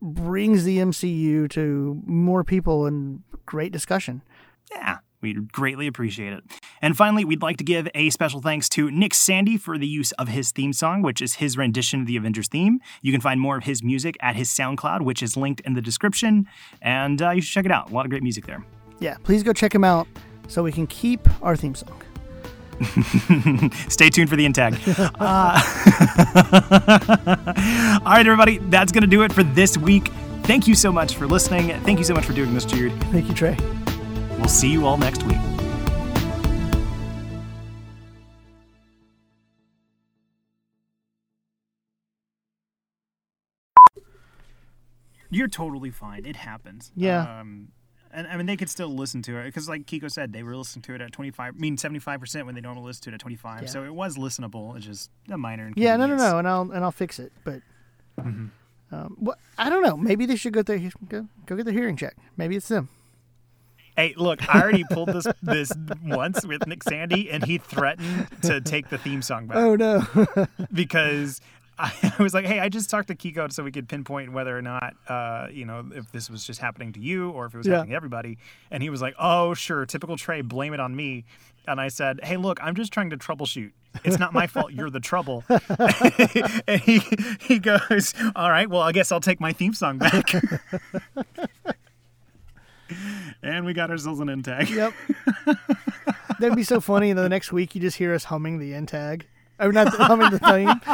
brings 0.00 0.64
the 0.64 0.78
MCU 0.78 1.48
to 1.50 2.02
more 2.06 2.44
people 2.44 2.86
and 2.86 3.22
great 3.46 3.72
discussion. 3.72 4.22
Yeah, 4.70 4.98
we'd 5.20 5.52
greatly 5.52 5.86
appreciate 5.86 6.32
it. 6.32 6.44
And 6.82 6.96
finally, 6.96 7.24
we'd 7.24 7.42
like 7.42 7.56
to 7.58 7.64
give 7.64 7.88
a 7.94 8.10
special 8.10 8.40
thanks 8.40 8.68
to 8.70 8.90
Nick 8.90 9.14
Sandy 9.14 9.56
for 9.56 9.76
the 9.76 9.86
use 9.86 10.12
of 10.12 10.28
his 10.28 10.52
theme 10.52 10.72
song, 10.72 11.02
which 11.02 11.20
is 11.20 11.34
his 11.34 11.56
rendition 11.56 12.00
of 12.00 12.06
the 12.06 12.16
Avengers 12.16 12.48
theme. 12.48 12.80
You 13.02 13.12
can 13.12 13.20
find 13.20 13.40
more 13.40 13.56
of 13.56 13.64
his 13.64 13.82
music 13.82 14.16
at 14.20 14.36
his 14.36 14.48
SoundCloud, 14.48 15.02
which 15.02 15.22
is 15.22 15.36
linked 15.36 15.60
in 15.60 15.74
the 15.74 15.82
description. 15.82 16.46
And 16.80 17.20
uh, 17.20 17.30
you 17.30 17.42
should 17.42 17.52
check 17.52 17.66
it 17.66 17.72
out. 17.72 17.90
A 17.90 17.94
lot 17.94 18.06
of 18.06 18.10
great 18.10 18.22
music 18.22 18.46
there. 18.46 18.64
Yeah, 19.00 19.16
please 19.22 19.42
go 19.42 19.52
check 19.52 19.74
him 19.74 19.84
out 19.84 20.06
so 20.48 20.62
we 20.62 20.72
can 20.72 20.86
keep 20.86 21.28
our 21.42 21.56
theme 21.56 21.74
song. 21.74 22.02
Stay 23.88 24.08
tuned 24.10 24.30
for 24.30 24.36
the 24.36 24.44
end 24.44 24.54
tag. 24.54 24.74
Uh, 24.88 25.60
all 28.04 28.12
right, 28.12 28.26
everybody, 28.26 28.58
that's 28.58 28.90
going 28.92 29.02
to 29.02 29.08
do 29.08 29.22
it 29.22 29.32
for 29.32 29.42
this 29.42 29.76
week. 29.76 30.08
Thank 30.44 30.66
you 30.66 30.74
so 30.74 30.90
much 30.90 31.14
for 31.14 31.26
listening. 31.26 31.68
Thank 31.82 31.98
you 31.98 32.04
so 32.04 32.14
much 32.14 32.24
for 32.24 32.32
doing 32.32 32.54
this, 32.54 32.64
Jude. 32.64 32.92
Thank 33.04 33.28
you, 33.28 33.34
Trey. 33.34 33.56
We'll 34.38 34.48
see 34.48 34.70
you 34.70 34.86
all 34.86 34.96
next 34.96 35.22
week. 35.24 35.36
You're 45.32 45.48
totally 45.48 45.90
fine. 45.90 46.26
It 46.26 46.36
happens. 46.36 46.90
Yeah. 46.96 47.40
Um, 47.40 47.68
and 48.12 48.26
I 48.26 48.36
mean 48.36 48.46
they 48.46 48.56
could 48.56 48.70
still 48.70 48.88
listen 48.88 49.22
to 49.22 49.38
it 49.38 49.44
because, 49.44 49.68
like 49.68 49.86
Kiko 49.86 50.10
said, 50.10 50.32
they 50.32 50.42
were 50.42 50.56
listening 50.56 50.82
to 50.82 50.94
it 50.94 51.00
at 51.00 51.12
twenty 51.12 51.30
five. 51.30 51.54
I 51.56 51.58
mean 51.58 51.76
seventy 51.76 52.00
five 52.00 52.20
percent 52.20 52.46
when 52.46 52.54
they 52.54 52.60
normally 52.60 52.86
listen 52.86 53.04
to 53.04 53.10
it 53.10 53.14
at 53.14 53.20
twenty 53.20 53.36
five. 53.36 53.62
Yeah. 53.62 53.68
So 53.68 53.84
it 53.84 53.94
was 53.94 54.16
listenable. 54.16 54.76
It's 54.76 54.86
just 54.86 55.10
a 55.30 55.38
minor. 55.38 55.70
Yeah, 55.76 55.96
no, 55.96 56.06
no, 56.06 56.16
no, 56.16 56.38
and 56.38 56.48
I'll 56.48 56.70
and 56.72 56.84
I'll 56.84 56.92
fix 56.92 57.18
it. 57.18 57.32
But 57.44 57.62
Mm-hmm. 58.18 58.94
um, 58.94 59.16
well, 59.18 59.36
I 59.56 59.70
don't 59.70 59.82
know. 59.82 59.96
Maybe 59.96 60.26
they 60.26 60.36
should 60.36 60.52
go 60.52 60.62
their 60.62 60.78
go, 61.08 61.26
go 61.46 61.56
get 61.56 61.64
their 61.64 61.72
hearing 61.74 61.96
check. 61.96 62.16
Maybe 62.36 62.56
it's 62.56 62.68
them. 62.68 62.88
Hey, 63.96 64.14
look, 64.16 64.40
I 64.54 64.60
already 64.62 64.84
pulled 64.90 65.08
this 65.10 65.26
this 65.42 65.72
once 66.04 66.46
with 66.46 66.66
Nick 66.66 66.82
Sandy, 66.84 67.30
and 67.30 67.44
he 67.44 67.58
threatened 67.58 68.28
to 68.42 68.60
take 68.60 68.88
the 68.88 68.98
theme 68.98 69.20
song 69.22 69.46
back 69.46 69.56
Oh 69.56 69.74
no. 69.76 70.06
because 70.72 71.40
I, 72.18 72.22
was 72.22 72.34
like, 72.34 72.44
"Hey, 72.44 72.58
I 72.60 72.68
just 72.68 72.90
talked 72.90 73.08
to 73.08 73.14
Kiko 73.14 73.50
so 73.52 73.62
we 73.62 73.72
could 73.72 73.88
pinpoint 73.88 74.32
whether 74.32 74.56
or 74.56 74.60
not, 74.62 74.94
uh, 75.08 75.46
you 75.50 75.64
know, 75.64 75.84
if 75.94 76.10
this 76.12 76.28
was 76.28 76.44
just 76.46 76.60
happening 76.60 76.92
to 76.92 77.00
you 77.00 77.30
or 77.30 77.46
if 77.46 77.54
it 77.54 77.58
was 77.58 77.66
Yeah. 77.66 77.74
happening 77.76 77.90
to 77.90 77.96
everybody." 77.96 78.38
And 78.70 78.82
he 78.82 78.90
was 78.90 79.00
like, 79.00 79.14
"Oh, 79.18 79.54
sure, 79.54 79.86
typical 79.86 80.16
Trey, 80.16 80.42
blame 80.42 80.74
it 80.74 80.80
on 80.80 80.94
me." 80.94 81.24
And 81.66 81.80
I 81.80 81.88
said, 81.88 82.20
"Hey, 82.22 82.36
look, 82.36 82.58
I'm 82.62 82.74
just 82.74 82.92
trying 82.92 83.10
to 83.10 83.16
troubleshoot. 83.16 83.72
It's 84.04 84.18
not 84.18 84.32
my 84.32 84.46
fault. 84.46 84.72
You're 84.72 84.90
the 84.90 85.00
trouble." 85.00 85.44
and 86.68 86.80
he 86.80 87.00
he 87.40 87.58
goes, 87.58 88.14
"All 88.36 88.50
right, 88.50 88.68
well, 88.68 88.82
I 88.82 88.92
guess 88.92 89.10
I'll 89.12 89.20
take 89.20 89.40
my 89.40 89.52
theme 89.52 89.72
song 89.74 89.98
back." 89.98 90.34
and 93.42 93.64
we 93.64 93.72
got 93.72 93.90
ourselves 93.90 94.20
an 94.20 94.28
in 94.28 94.42
tag. 94.42 94.68
yep. 94.70 94.92
That'd 96.38 96.56
be 96.56 96.62
so 96.64 96.80
funny. 96.80 97.10
And 97.10 97.18
then 97.18 97.24
the 97.24 97.28
next 97.30 97.52
week, 97.52 97.74
you 97.74 97.80
just 97.80 97.96
hear 97.98 98.14
us 98.14 98.24
humming 98.24 98.58
the 98.58 98.74
end 98.74 98.88
tag. 98.88 99.26
Or 99.60 99.72
not 99.72 99.92
the, 99.92 100.04
humming 100.04 100.30
the 100.30 100.38
theme, 100.38 100.66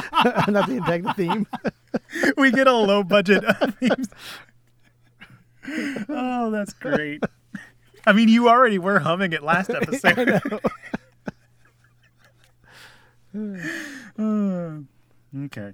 not 0.53 0.69
the 0.69 0.83
tag, 0.85 1.05
the 1.05 1.15
theme. 1.15 1.47
we 2.37 2.51
get 2.51 2.67
a 2.67 2.73
low 2.73 3.05
budget 3.05 3.45
themes. 3.79 4.09
Oh, 6.09 6.51
that's 6.51 6.73
great. 6.75 7.23
I 8.07 8.13
mean, 8.13 8.29
you 8.29 8.49
already 8.49 8.79
were 8.79 8.99
humming 8.99 9.33
it 9.33 9.43
last 9.43 9.71
episode. 9.71 10.43
okay. 15.45 15.73